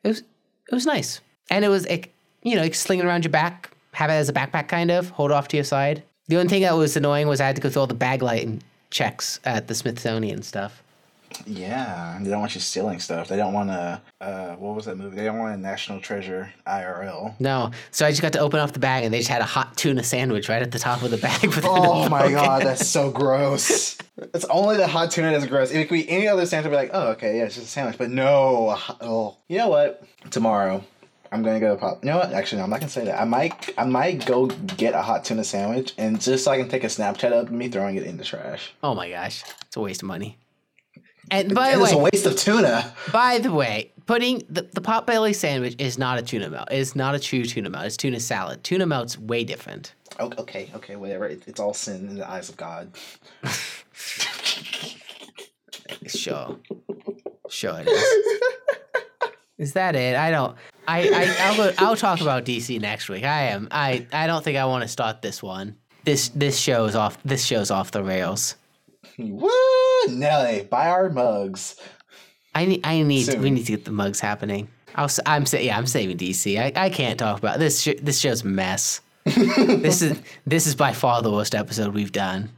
It 0.03 0.09
was 0.09 0.19
it 0.20 0.74
was 0.74 0.87
nice, 0.87 1.20
and 1.51 1.65
it 1.65 1.69
was 1.69 1.87
it, 1.87 2.12
you 2.43 2.57
know 2.57 2.69
slinging 2.70 3.07
around 3.07 3.24
your 3.24 3.32
back, 3.32 3.70
have 3.93 4.11
it 4.11 4.15
as 4.15 4.29
a 4.29 4.33
backpack 4.33 4.69
kind 4.69 4.91
of, 4.91 5.11
hold 5.11 5.33
off 5.33 5.49
to 5.49 5.57
your 5.57 5.65
side. 5.65 6.03
The 6.29 6.37
only 6.37 6.49
thing 6.49 6.62
that 6.62 6.77
was 6.77 6.97
annoying 6.97 7.27
was 7.29 7.41
I 7.41 7.47
had 7.47 7.57
to 7.57 7.62
go 7.62 7.69
through 7.69 7.81
all 7.81 7.87
the 7.87 7.95
bag 7.95 8.23
lighting 8.23 8.62
checks 8.91 9.41
at 9.45 9.69
the 9.69 9.75
Smithsonian 9.75 10.43
stuff. 10.43 10.83
Yeah, 11.47 12.19
they 12.21 12.31
don't 12.31 12.41
want 12.41 12.55
you 12.55 12.61
stealing 12.61 12.99
stuff. 12.99 13.29
They 13.29 13.37
don't 13.37 13.53
want 13.53 13.71
to. 13.71 14.01
Uh, 14.21 14.57
what 14.57 14.75
was 14.75 14.87
that 14.87 14.97
movie? 14.97 15.17
They 15.17 15.25
don't 15.25 15.39
want 15.39 15.55
a 15.55 15.57
National 15.57 16.01
Treasure 16.01 16.53
IRL. 16.67 17.35
No, 17.39 17.71
so 17.93 18.05
I 18.05 18.11
just 18.11 18.21
got 18.21 18.33
to 18.33 18.41
open 18.41 18.59
up 18.59 18.73
the 18.73 18.81
bag 18.81 19.05
and 19.05 19.15
they 19.15 19.19
just 19.19 19.31
had 19.31 19.41
a 19.41 19.47
hot 19.47 19.77
tuna 19.77 20.03
sandwich 20.03 20.49
right 20.49 20.61
at 20.61 20.73
the 20.73 20.79
top 20.79 21.03
of 21.03 21.11
the 21.11 21.17
bag. 21.19 21.43
With 21.43 21.65
Oh 21.65 22.09
my 22.09 22.31
god, 22.31 22.62
that's 22.62 22.87
so 22.89 23.11
gross. 23.12 23.97
It's 24.35 24.45
only 24.47 24.77
the 24.77 24.87
hot 24.87 25.12
tuna 25.12 25.31
that's 25.31 25.47
gross. 25.47 25.71
If 25.71 25.77
it 25.77 25.89
could 25.89 25.95
be 25.95 26.09
any 26.11 26.29
other 26.29 26.47
sandwich, 26.47 26.67
I'd 26.67 26.71
be 26.71 26.77
like, 26.77 26.91
oh, 26.93 27.09
okay, 27.12 27.39
yeah, 27.39 27.45
it's 27.45 27.55
just 27.55 27.69
a 27.69 27.71
sandwich. 27.71 27.97
But 27.97 28.11
no, 28.11 28.77
oh. 29.01 29.37
You 29.49 29.59
know 29.59 29.69
what? 29.69 30.03
Tomorrow, 30.31 30.85
I'm 31.32 31.43
gonna 31.43 31.61
go 31.61 31.74
to 31.74 31.81
pop. 31.81 32.05
You 32.05 32.11
know 32.11 32.19
what? 32.19 32.32
Actually, 32.32 32.59
no, 32.59 32.65
I'm 32.65 32.70
not 32.70 32.81
gonna 32.81 32.90
say 32.90 33.05
that. 33.05 33.20
I 33.20 33.24
might, 33.24 33.70
I 33.78 33.85
might 33.85 34.27
go 34.27 34.47
get 34.47 34.94
a 34.94 35.02
hot 35.02 35.24
tuna 35.24 35.44
sandwich, 35.44 35.94
and 35.97 36.20
just 36.20 36.44
so 36.44 36.51
I 36.51 36.59
can 36.59 36.69
take 36.69 36.82
a 36.85 36.89
Snapchat 36.89 37.31
of 37.32 37.51
me 37.52 37.69
throwing 37.69 37.97
it 37.97 38.02
in 38.05 38.16
the 38.16 38.24
trash. 38.24 38.73
Oh 38.82 38.94
my 38.94 39.09
gosh, 39.11 39.44
it's 39.66 39.77
a 39.77 39.81
waste 39.81 40.02
of 40.02 40.09
money. 40.09 40.39
And 41.31 41.55
by 41.55 41.69
the 41.70 41.74
And 41.74 41.82
it's 41.82 41.93
a 41.93 41.98
waste 41.98 42.27
of 42.27 42.36
tuna. 42.36 42.93
by 43.12 43.39
the 43.39 43.52
way, 43.52 43.93
putting 44.07 44.43
the, 44.48 44.62
the 44.62 44.81
Potbelly 44.81 45.32
sandwich 45.32 45.77
is 45.78 45.97
not 45.97 46.19
a 46.19 46.23
tuna 46.23 46.51
melt. 46.51 46.69
It's 46.73 46.97
not 46.97 47.15
a 47.15 47.20
true 47.20 47.44
tuna 47.44 47.70
melt. 47.70 47.86
It's 47.86 47.97
tuna 47.97 48.19
salad. 48.19 48.65
Tuna 48.65 48.86
melt's 48.86 49.16
way 49.16 49.44
different. 49.44 49.94
Okay, 50.19 50.69
okay, 50.74 50.97
whatever. 50.97 51.27
It, 51.27 51.44
it's 51.47 51.61
all 51.61 51.73
sin 51.74 52.09
in 52.09 52.16
the 52.16 52.28
eyes 52.28 52.48
of 52.48 52.57
God. 52.57 52.90
Sure, 56.07 56.57
sure 57.48 57.81
it 57.81 57.89
is. 57.89 58.43
Is 59.61 59.74
that 59.74 59.95
it? 59.95 60.16
I 60.16 60.31
don't. 60.31 60.57
I, 60.89 61.03
I 61.11 61.37
I'll 61.49 61.57
go, 61.57 61.73
I'll 61.78 61.97
talk 61.97 62.23
about 62.23 62.47
DC 62.47 62.81
next 62.81 63.11
week. 63.11 63.24
I 63.24 63.43
am. 63.49 63.69
I 63.70 64.07
I 64.11 64.27
don't 64.27 64.43
think 64.43 64.57
I 64.57 64.65
want 64.65 64.82
to 64.82 64.89
start 64.89 65.20
this 65.20 65.43
one. 65.43 65.77
This 66.05 66.31
this 66.31 66.59
show's 66.59 66.95
off. 66.95 67.19
This 67.27 67.45
show's 67.45 67.70
off 67.70 67.91
the 67.91 68.03
rails. 68.03 68.57
Woo! 69.19 69.51
Nelly, 70.09 70.62
buy 70.62 70.89
our 70.89 71.11
mugs. 71.11 71.77
I 72.55 72.65
need. 72.65 72.81
I 72.85 73.03
need. 73.03 73.24
Soon. 73.24 73.43
We 73.43 73.51
need 73.51 73.66
to 73.66 73.73
get 73.73 73.85
the 73.85 73.91
mugs 73.93 74.19
happening. 74.19 74.69
I'll. 74.95 75.11
I'm. 75.27 75.45
sa- 75.45 75.59
Yeah. 75.59 75.77
I'm 75.77 75.87
saving 75.87 76.16
DC. 76.16 76.59
I, 76.59 76.73
I 76.87 76.89
can't 76.89 77.19
talk 77.19 77.39
about 77.39 77.59
this. 77.59 77.82
Sh- 77.82 78.01
this 78.03 78.19
show's 78.19 78.43
a 78.43 78.47
mess. 78.47 79.03
this 79.24 80.01
is. 80.01 80.19
This 80.47 80.66
is 80.66 80.74
by 80.74 80.95
far 80.95 81.20
the 81.20 81.31
worst 81.31 81.55
episode 81.55 81.93
we've 81.93 82.12
done. 82.12 82.49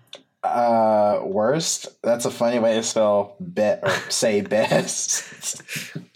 Uh, 0.45 1.21
worst. 1.25 1.89
That's 2.03 2.25
a 2.27 2.31
funny 2.31 2.61
way 2.61 2.75
to 2.75 2.83
spell 2.85 3.35
bet 3.41 3.81
or 3.83 3.91
say 4.09 4.41
best. 4.41 5.93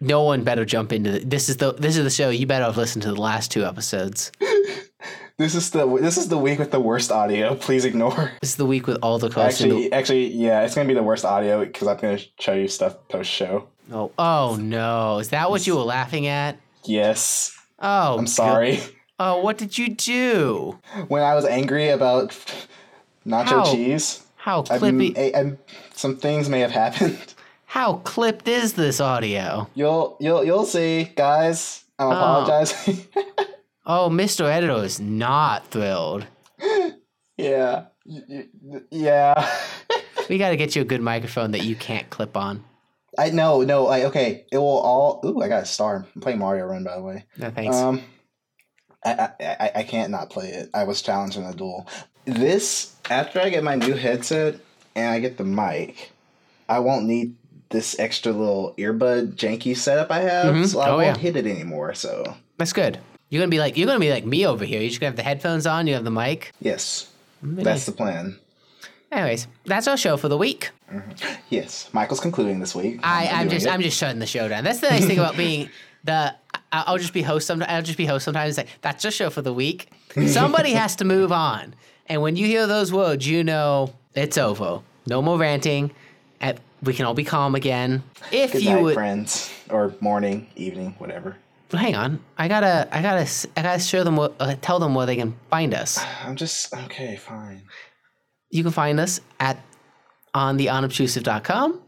No 0.00 0.22
one 0.22 0.44
better 0.44 0.64
jump 0.64 0.92
into 0.92 1.10
the, 1.12 1.18
this. 1.20 1.48
Is 1.48 1.56
the. 1.56 1.72
This 1.72 1.96
is 1.96 2.04
the 2.04 2.10
show. 2.10 2.30
You 2.30 2.46
better 2.46 2.64
have 2.64 2.76
listened 2.76 3.02
to 3.02 3.08
the 3.12 3.20
last 3.20 3.50
two 3.50 3.64
episodes. 3.64 4.30
this 5.38 5.54
is 5.54 5.70
the 5.70 5.86
this 6.00 6.16
is 6.16 6.28
the 6.28 6.38
week 6.38 6.58
with 6.58 6.70
the 6.70 6.80
worst 6.80 7.10
audio. 7.10 7.54
Please 7.56 7.84
ignore. 7.84 8.32
This 8.40 8.50
is 8.50 8.56
the 8.56 8.66
week 8.66 8.86
with 8.86 8.98
all 9.02 9.18
the 9.18 9.28
calls. 9.28 9.54
Actually, 9.54 9.92
actually, 9.92 10.28
yeah, 10.28 10.62
it's 10.62 10.74
gonna 10.74 10.86
be 10.88 10.94
the 10.94 11.02
worst 11.02 11.24
audio 11.24 11.64
because 11.64 11.88
I'm 11.88 11.96
gonna 11.96 12.20
show 12.38 12.52
you 12.54 12.68
stuff 12.68 12.96
post 13.08 13.30
show. 13.30 13.66
Oh. 13.92 14.12
Oh 14.18 14.56
no. 14.60 15.18
Is 15.18 15.30
that 15.30 15.50
what 15.50 15.66
you 15.66 15.74
were 15.76 15.82
laughing 15.82 16.26
at? 16.26 16.58
Yes, 16.84 17.56
Oh. 17.80 18.18
I'm 18.18 18.26
sorry. 18.26 18.80
Oh, 19.20 19.40
what 19.40 19.58
did 19.58 19.76
you 19.78 19.88
do? 19.94 20.78
when 21.08 21.22
I 21.22 21.34
was 21.34 21.44
angry 21.44 21.88
about 21.88 22.30
nacho 23.26 23.46
How? 23.46 23.64
cheese, 23.72 24.22
How 24.36 24.62
clippy? 24.62 25.16
I, 25.18 25.36
I'm- 25.36 25.58
some 25.92 26.16
things 26.16 26.48
may 26.48 26.60
have 26.60 26.70
happened. 26.70 27.34
How 27.68 27.96
clipped 27.96 28.48
is 28.48 28.72
this 28.72 28.98
audio? 28.98 29.68
You'll 29.74 30.16
you'll 30.20 30.42
you'll 30.42 30.64
see, 30.64 31.12
guys. 31.14 31.84
I'm 31.98 32.10
apologizing. 32.10 33.06
Oh, 33.84 34.08
Mr. 34.10 34.50
Editor 34.50 34.82
is 34.82 34.98
not 34.98 35.66
thrilled. 35.66 36.26
yeah, 37.36 37.84
yeah. 38.90 39.48
We 40.28 40.36
got 40.36 40.50
to 40.50 40.58
get 40.58 40.76
you 40.76 40.82
a 40.82 40.84
good 40.84 41.00
microphone 41.00 41.52
that 41.52 41.62
you 41.62 41.74
can't 41.74 42.10
clip 42.10 42.36
on. 42.36 42.62
I 43.16 43.30
no 43.30 43.62
no 43.62 43.84
like 43.84 44.04
okay. 44.04 44.44
It 44.52 44.58
will 44.58 44.78
all. 44.78 45.22
Ooh, 45.24 45.40
I 45.40 45.48
got 45.48 45.62
a 45.62 45.66
star. 45.66 46.06
I'm 46.14 46.20
playing 46.20 46.38
Mario 46.38 46.66
Run 46.66 46.84
by 46.84 46.96
the 46.96 47.02
way. 47.02 47.24
No 47.38 47.50
thanks. 47.50 47.76
Um, 47.76 48.02
I, 49.04 49.12
I 49.12 49.30
I 49.40 49.70
I 49.76 49.82
can't 49.84 50.10
not 50.10 50.28
play 50.28 50.48
it. 50.48 50.70
I 50.74 50.84
was 50.84 51.00
challenged 51.00 51.38
in 51.38 51.44
a 51.44 51.54
duel. 51.54 51.86
This 52.26 52.94
after 53.08 53.40
I 53.40 53.48
get 53.48 53.64
my 53.64 53.74
new 53.74 53.94
headset 53.94 54.60
and 54.94 55.10
I 55.10 55.20
get 55.20 55.38
the 55.38 55.44
mic, 55.44 56.12
I 56.68 56.80
won't 56.80 57.06
need 57.06 57.36
this 57.70 57.98
extra 57.98 58.32
little 58.32 58.74
earbud 58.78 59.34
janky 59.34 59.76
setup 59.76 60.10
I 60.10 60.20
have, 60.20 60.54
Mhm. 60.54 60.66
so 60.66 60.80
I 60.80 60.88
Oh, 60.90 60.96
won't 60.96 61.06
yeah. 61.06 61.18
hit 61.18 61.36
it 61.36 61.46
anymore. 61.46 61.94
So 61.94 62.36
That's 62.56 62.72
good. 62.72 62.98
You're 63.30 63.40
gonna 63.40 63.50
be 63.50 63.58
like 63.58 63.76
you're 63.76 63.86
gonna 63.86 63.98
be 64.00 64.10
like 64.10 64.24
me 64.24 64.46
over 64.46 64.64
here. 64.64 64.80
You're 64.80 64.88
just 64.88 65.00
gonna 65.00 65.10
have 65.10 65.16
the 65.16 65.22
headphones 65.22 65.66
on. 65.66 65.86
You 65.86 65.94
have 65.94 66.04
the 66.04 66.10
mic. 66.10 66.52
yes, 66.60 67.08
Maybe. 67.42 67.62
that's 67.62 67.84
the 67.86 67.92
plan. 67.92 68.38
Anyways, 69.12 69.46
that's 69.64 69.86
our 69.88 69.96
show 69.96 70.16
for 70.16 70.28
the 70.28 70.36
week. 70.36 70.70
Yes, 71.50 71.88
Michael's 71.92 72.20
concluding 72.20 72.60
this 72.60 72.74
week. 72.74 73.00
I, 73.02 73.26
I'm 73.28 73.36
I'm 73.40 73.48
just 73.50 73.66
it. 73.66 73.72
I'm 73.72 73.80
just 73.82 73.96
shutting 73.98 74.18
the 74.18 74.26
show 74.26 74.48
down. 74.48 74.64
That's 74.64 74.80
the 74.80 74.88
nice 74.90 75.04
thing 75.06 75.18
about 75.18 75.36
being 75.36 75.68
the. 76.04 76.34
I'll 76.72 76.98
just 76.98 77.14
be 77.14 77.22
host. 77.22 77.46
Sometimes 77.46 77.70
I'll 77.70 77.82
just 77.82 77.96
be 77.98 78.04
host 78.06 78.24
sometimes. 78.26 78.50
It's 78.50 78.58
like 78.58 78.80
that's 78.82 79.04
our 79.04 79.10
show 79.10 79.30
for 79.30 79.40
the 79.42 79.52
week. 79.52 79.88
Somebody 80.26 80.72
has 80.72 80.96
to 80.96 81.04
move 81.04 81.32
on, 81.32 81.74
and 82.06 82.20
when 82.22 82.36
you 82.36 82.46
hear 82.46 82.66
those 82.66 82.92
words, 82.92 83.26
you 83.26 83.42
know 83.44 83.92
it's 84.14 84.36
over. 84.38 84.80
No 85.06 85.22
more 85.22 85.38
ranting. 85.38 85.90
At, 86.40 86.58
we 86.82 86.94
can 86.94 87.06
all 87.06 87.14
be 87.14 87.24
calm 87.24 87.54
again. 87.54 88.02
If 88.32 88.52
Good 88.52 88.62
you 88.62 88.70
night, 88.70 88.82
would, 88.82 88.94
friends, 88.94 89.50
or 89.70 89.94
morning, 90.00 90.48
evening, 90.56 90.94
whatever. 90.98 91.36
hang 91.72 91.94
on, 91.94 92.20
I 92.36 92.48
gotta, 92.48 92.88
I 92.92 93.02
gotta, 93.02 93.48
I 93.56 93.62
gotta 93.62 93.80
show 93.80 94.04
them, 94.04 94.16
what, 94.16 94.34
uh, 94.40 94.54
tell 94.60 94.78
them 94.78 94.94
where 94.94 95.06
they 95.06 95.16
can 95.16 95.34
find 95.50 95.74
us. 95.74 95.98
I'm 96.24 96.36
just 96.36 96.72
okay. 96.74 97.16
Fine. 97.16 97.62
You 98.50 98.62
can 98.62 98.72
find 98.72 98.98
us 99.00 99.20
at 99.40 99.58
on 100.34 100.56
the 100.56 100.66
unobtrusive.com. 100.66 101.80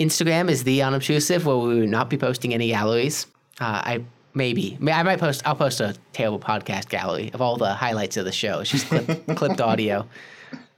Instagram 0.00 0.48
is 0.50 0.64
the 0.64 0.82
unobtrusive, 0.82 1.46
where 1.46 1.56
we 1.56 1.80
will 1.80 1.86
not 1.86 2.10
be 2.10 2.16
posting 2.16 2.52
any 2.52 2.68
galleries. 2.68 3.26
Uh, 3.60 3.64
I 3.84 4.04
maybe 4.34 4.76
I 4.80 5.02
might 5.04 5.20
post. 5.20 5.42
I'll 5.46 5.54
post 5.54 5.80
a 5.80 5.94
terrible 6.12 6.40
podcast 6.40 6.88
gallery 6.88 7.30
of 7.32 7.40
all 7.40 7.56
the 7.56 7.72
highlights 7.72 8.16
of 8.16 8.24
the 8.24 8.32
show. 8.32 8.60
It's 8.60 8.70
just 8.70 8.86
clip, 8.86 9.26
clipped 9.36 9.60
audio. 9.60 10.08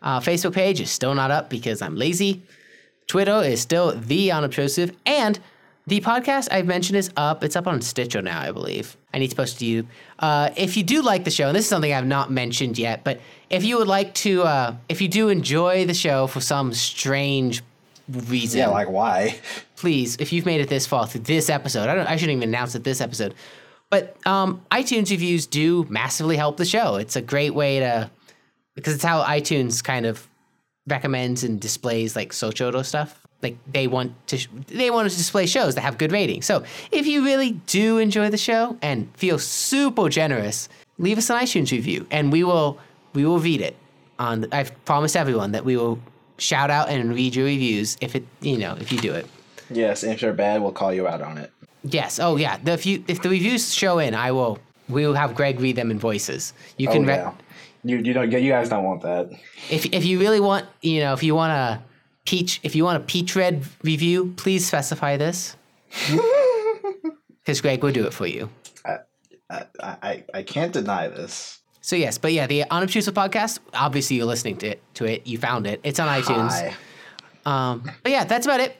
Uh, 0.03 0.21
Facebook 0.21 0.53
page 0.53 0.81
is 0.81 0.91
still 0.91 1.15
not 1.15 1.31
up 1.31 1.49
because 1.49 1.81
I'm 1.81 1.97
lazy. 1.97 2.43
Twitter 3.07 3.43
is 3.43 3.61
still 3.61 3.93
the 3.93 4.33
unobtrusive, 4.33 4.95
and 5.07 5.39
the 5.87 6.01
podcast 6.01 6.49
I've 6.51 6.67
mentioned 6.67 6.97
is 6.97 7.11
up. 7.17 7.45
It's 7.45 7.55
up 7.55 7.67
on 7.69 7.81
Stitcher 7.81 8.21
now, 8.21 8.41
I 8.41 8.51
believe. 8.51 8.97
I 9.15 9.19
need 9.19 9.29
to 9.29 9.37
post 9.37 9.61
to 9.61 9.65
you. 9.67 9.87
Uh, 10.19 10.51
if 10.57 10.77
you 10.77 10.83
do 10.83 11.01
like 11.03 11.25
the 11.25 11.31
show, 11.31 11.47
and 11.47 11.55
this 11.57 11.65
is 11.65 11.69
something 11.69 11.93
I've 11.93 12.07
not 12.07 12.31
mentioned 12.31 12.77
yet, 12.79 13.05
but 13.05 13.21
if 13.51 13.65
you 13.65 13.79
would 13.79 13.87
like 13.87 14.13
to, 14.15 14.43
uh, 14.43 14.75
if 14.89 15.01
you 15.01 15.07
do 15.09 15.29
enjoy 15.29 15.85
the 15.87 15.95
show 15.95 16.27
for 16.27 16.41
some 16.41 16.75
strange 16.75 17.63
reason, 18.09 18.59
Yeah, 18.59 18.69
like 18.69 18.89
why? 18.91 19.39
please, 19.77 20.17
if 20.17 20.33
you've 20.33 20.47
made 20.47 20.61
it 20.61 20.69
this 20.69 20.87
far 20.87 21.07
through 21.07 21.21
this 21.23 21.49
episode, 21.49 21.89
I 21.89 21.95
don't, 21.95 22.09
I 22.09 22.17
shouldn't 22.17 22.37
even 22.39 22.49
announce 22.49 22.75
it 22.75 22.83
this 22.83 23.01
episode, 23.01 23.35
but 23.89 24.17
um, 24.27 24.63
iTunes 24.73 25.11
reviews 25.11 25.47
do 25.47 25.87
massively 25.89 26.37
help 26.37 26.57
the 26.57 26.65
show. 26.65 26.97
It's 26.97 27.15
a 27.15 27.23
great 27.23 27.55
way 27.55 27.79
to, 27.79 28.11
because 28.75 28.95
it's 28.95 29.05
how 29.05 29.23
iTunes 29.23 29.83
kind 29.85 30.05
of 30.05 30.29
recommends 30.87 31.45
and 31.45 31.61
displays 31.61 32.17
like 32.17 32.33
social 32.33 32.83
stuff. 32.85 33.21
Like 33.43 33.59
they 33.71 33.87
want 33.87 34.15
to, 34.29 34.39
sh- 34.39 34.49
they 34.69 34.91
want 34.91 35.11
to 35.11 35.17
display 35.17 35.47
shows 35.47 35.75
that 35.75 35.83
have 35.83 35.99
good 35.99 36.11
ratings. 36.11 36.47
So 36.47 36.65
if 36.91 37.07
you 37.07 37.25
really 37.25 37.53
do 37.67 37.99
enjoy 37.99 38.31
the 38.31 38.39
show 38.39 38.77
and 38.81 39.09
feel 39.17 39.39
super 39.39 40.09
generous, 40.09 40.69
leave 40.99 41.19
us 41.19 41.29
an 41.31 41.37
iTunes 41.39 41.71
review, 41.71 42.07
and 42.11 42.33
we 42.33 42.45
will, 42.45 42.79
we 43.13 43.27
will 43.27 43.39
read 43.39 43.61
it. 43.61 43.77
On, 44.19 44.47
I've 44.53 44.73
promised 44.87 45.17
everyone 45.17 45.53
that 45.53 45.65
we 45.67 45.77
will 45.77 45.99
shout 46.39 46.71
out 46.71 46.89
and 46.89 47.15
read 47.15 47.35
your 47.37 47.45
reviews 47.45 47.99
if 48.01 48.17
it, 48.17 48.25
you 48.41 48.57
know, 48.57 48.75
if 48.81 48.91
you 48.91 48.99
do 48.99 49.13
it. 49.13 49.27
Yes, 49.69 50.03
and 50.03 50.13
if 50.13 50.23
you're 50.23 50.33
bad, 50.33 50.63
we'll 50.63 50.73
call 50.73 50.95
you 50.95 51.07
out 51.07 51.21
on 51.21 51.37
it. 51.37 51.53
Yes. 51.85 52.19
Oh, 52.19 52.37
yeah. 52.37 52.57
The, 52.65 52.73
if 52.73 52.87
you 52.87 53.05
if 53.07 53.21
the 53.21 53.29
reviews 53.29 53.73
show 53.75 53.99
in, 53.99 54.15
I 54.15 54.33
will. 54.33 54.59
We 54.89 55.07
will 55.07 55.15
have 55.15 55.35
Greg 55.35 55.61
read 55.61 55.77
them 55.77 55.91
in 55.91 55.99
voices. 55.99 56.53
You 56.79 56.89
Oh 56.89 56.93
can. 56.93 57.05
re- 57.07 57.15
yeah. 57.17 57.33
You 57.87 57.99
you 57.99 58.13
don't 58.13 58.31
you 58.33 58.51
guys 58.51 58.69
don't 58.69 58.85
want 58.85 59.03
that. 59.03 59.31
if 59.71 59.87
if 59.87 60.05
you 60.05 60.19
really 60.19 60.41
want, 60.41 60.67
you 60.83 61.01
know, 61.01 61.13
if 61.13 61.23
you 61.23 61.35
want 61.35 61.53
a 61.53 61.83
peach, 62.25 62.61
if 62.63 62.75
you 62.75 62.85
want 62.85 63.03
a 63.03 63.05
peach 63.07 63.37
red 63.37 63.65
review, 63.83 64.35
please 64.37 64.67
specify 64.67 65.17
this. 65.17 65.57
Because 67.47 67.61
Greg 67.61 67.81
will 67.81 67.93
do 67.93 68.05
it 68.07 68.13
for 68.13 68.27
you. 68.27 68.51
I, 69.49 69.67
I 69.79 70.25
I 70.35 70.43
can't 70.43 70.73
deny 70.73 71.07
this. 71.07 71.61
So 71.81 71.95
yes, 71.95 72.19
but 72.19 72.33
yeah, 72.33 72.49
the 72.49 72.65
unobtrusive 72.69 73.15
podcast. 73.15 73.61
Obviously, 73.73 74.17
you're 74.17 74.27
listening 74.27 74.57
to 74.57 74.67
it. 74.71 74.83
To 74.95 75.05
it, 75.05 75.25
you 75.25 75.39
found 75.39 75.69
it. 75.69 75.79
It's 75.85 76.01
on 76.01 76.09
iTunes. 76.09 76.51
Hi. 76.51 76.75
Um, 77.45 77.89
but 78.03 78.11
yeah, 78.11 78.25
that's 78.25 78.45
about 78.45 78.59
it. 78.59 78.77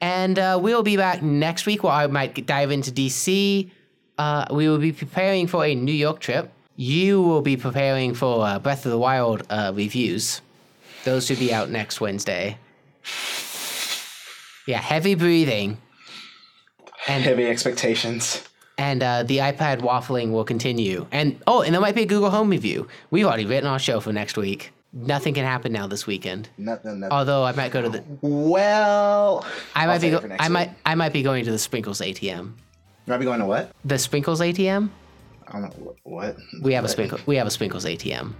And 0.00 0.38
uh, 0.38 0.58
we'll 0.60 0.82
be 0.82 0.96
back 0.96 1.22
next 1.22 1.66
week 1.66 1.82
where 1.82 1.92
I 1.92 2.06
might 2.06 2.46
dive 2.46 2.70
into 2.70 2.90
DC. 2.90 3.70
Uh, 4.16 4.46
we 4.50 4.66
will 4.68 4.78
be 4.78 4.92
preparing 4.92 5.46
for 5.46 5.66
a 5.66 5.74
New 5.74 5.92
York 5.92 6.20
trip. 6.20 6.50
You 6.76 7.22
will 7.22 7.40
be 7.42 7.56
preparing 7.56 8.14
for 8.14 8.46
uh, 8.46 8.58
Breath 8.58 8.84
of 8.84 8.92
the 8.92 8.98
Wild 8.98 9.44
uh, 9.48 9.72
reviews. 9.74 10.40
Those 11.04 11.26
should 11.26 11.38
be 11.38 11.52
out 11.52 11.70
next 11.70 12.00
Wednesday. 12.00 12.58
Yeah, 14.66 14.78
heavy 14.80 15.14
breathing. 15.14 15.78
And 17.08 17.22
Heavy 17.22 17.46
expectations. 17.46 18.42
and 18.78 19.00
uh, 19.02 19.22
the 19.22 19.38
iPad 19.38 19.80
waffling 19.80 20.32
will 20.32 20.44
continue. 20.44 21.06
And 21.12 21.40
oh, 21.46 21.62
and 21.62 21.72
there 21.72 21.80
might 21.80 21.94
be 21.94 22.02
a 22.02 22.06
Google 22.06 22.30
Home 22.30 22.50
review. 22.50 22.88
We've 23.12 23.24
already 23.24 23.46
written 23.46 23.68
our 23.68 23.78
show 23.78 24.00
for 24.00 24.12
next 24.12 24.36
week. 24.36 24.72
Nothing 24.92 25.34
can 25.34 25.44
happen 25.44 25.72
now 25.72 25.86
this 25.86 26.06
weekend. 26.06 26.48
Nothing. 26.58 27.00
nothing. 27.00 27.12
Although 27.16 27.44
I 27.44 27.52
might 27.52 27.70
go 27.70 27.80
to 27.82 27.88
the 27.88 28.02
well, 28.22 29.46
I 29.76 29.86
might 29.86 30.00
be 30.00 30.10
go- 30.10 30.18
I 30.18 30.44
week. 30.46 30.50
might 30.50 30.70
I 30.84 30.94
might 30.96 31.12
be 31.12 31.22
going 31.22 31.44
to 31.44 31.52
the 31.52 31.58
Sprinkles 31.58 32.00
ATM. 32.00 32.44
You 32.46 32.54
might 33.06 33.18
be 33.18 33.24
going 33.24 33.38
to 33.40 33.46
what? 33.46 33.70
The 33.84 33.98
Sprinkles 33.98 34.40
ATM? 34.40 34.90
I 35.48 35.52
don't 35.52 35.62
know 35.62 35.94
what. 36.04 36.36
We 36.62 36.72
have 36.74 36.84
a 36.84 36.86
What? 36.86 36.90
sprinkle 36.90 37.18
we 37.26 37.36
have 37.36 37.46
a 37.46 37.50
Sprinkles 37.50 37.84
ATM. 37.84 38.32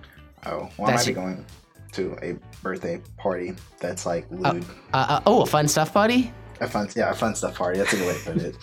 Oh, 0.44 0.68
well, 0.76 0.88
I 0.88 0.92
That's 0.92 1.06
might 1.06 1.12
be 1.12 1.14
going 1.14 1.44
to 1.92 2.16
a 2.22 2.36
birthday 2.62 3.00
party 3.16 3.54
that's 3.80 4.06
like 4.06 4.26
lewd. 4.30 4.64
Uh, 4.92 4.96
uh, 5.08 5.20
oh, 5.26 5.42
a 5.42 5.46
fun 5.46 5.66
stuff 5.68 5.92
party? 5.92 6.32
A 6.60 6.68
fun, 6.68 6.88
yeah, 6.94 7.10
a 7.10 7.14
fun 7.14 7.34
stuff 7.34 7.56
party. 7.56 7.78
That's 7.78 7.92
a 7.92 7.96
good 7.96 8.06
way 8.06 8.18
to 8.18 8.32
put 8.32 8.42
it. 8.42 8.56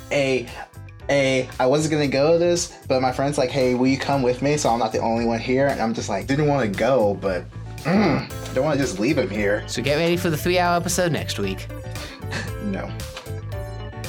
a, 0.12 0.48
a, 1.08 1.48
I 1.58 1.66
wasn't 1.66 1.92
gonna 1.92 2.06
go 2.06 2.32
to 2.34 2.38
this, 2.38 2.76
but 2.88 3.02
my 3.02 3.12
friend's 3.12 3.38
like, 3.38 3.50
"Hey, 3.50 3.74
will 3.74 3.88
you 3.88 3.98
come 3.98 4.22
with 4.22 4.40
me?" 4.42 4.56
So 4.56 4.68
I'm 4.70 4.78
not 4.78 4.92
the 4.92 5.00
only 5.00 5.26
one 5.26 5.38
here, 5.40 5.66
and 5.68 5.80
I'm 5.80 5.94
just 5.94 6.08
like, 6.08 6.26
didn't 6.26 6.46
want 6.46 6.62
to 6.72 6.78
go, 6.78 7.14
but 7.14 7.44
mm, 7.84 8.54
don't 8.54 8.64
want 8.64 8.78
to 8.78 8.84
just 8.84 8.98
leave 8.98 9.18
him 9.18 9.28
here. 9.30 9.64
So 9.66 9.82
get 9.82 9.96
ready 9.96 10.16
for 10.16 10.30
the 10.30 10.36
three 10.36 10.58
hour 10.58 10.76
episode 10.76 11.12
next 11.12 11.38
week. 11.38 11.66
No, 12.62 12.88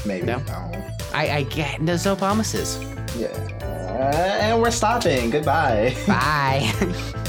maybe. 0.05 0.27
No? 0.27 0.37
no. 0.37 0.71
I, 1.13 1.29
I 1.37 1.43
get 1.43 1.83
there's 1.83 2.05
no 2.05 2.15
promises. 2.15 2.77
Yeah, 3.17 3.27
uh, 3.61 4.37
and 4.41 4.61
we're 4.61 4.71
stopping. 4.71 5.29
Goodbye. 5.29 5.95
Bye. 6.07 7.13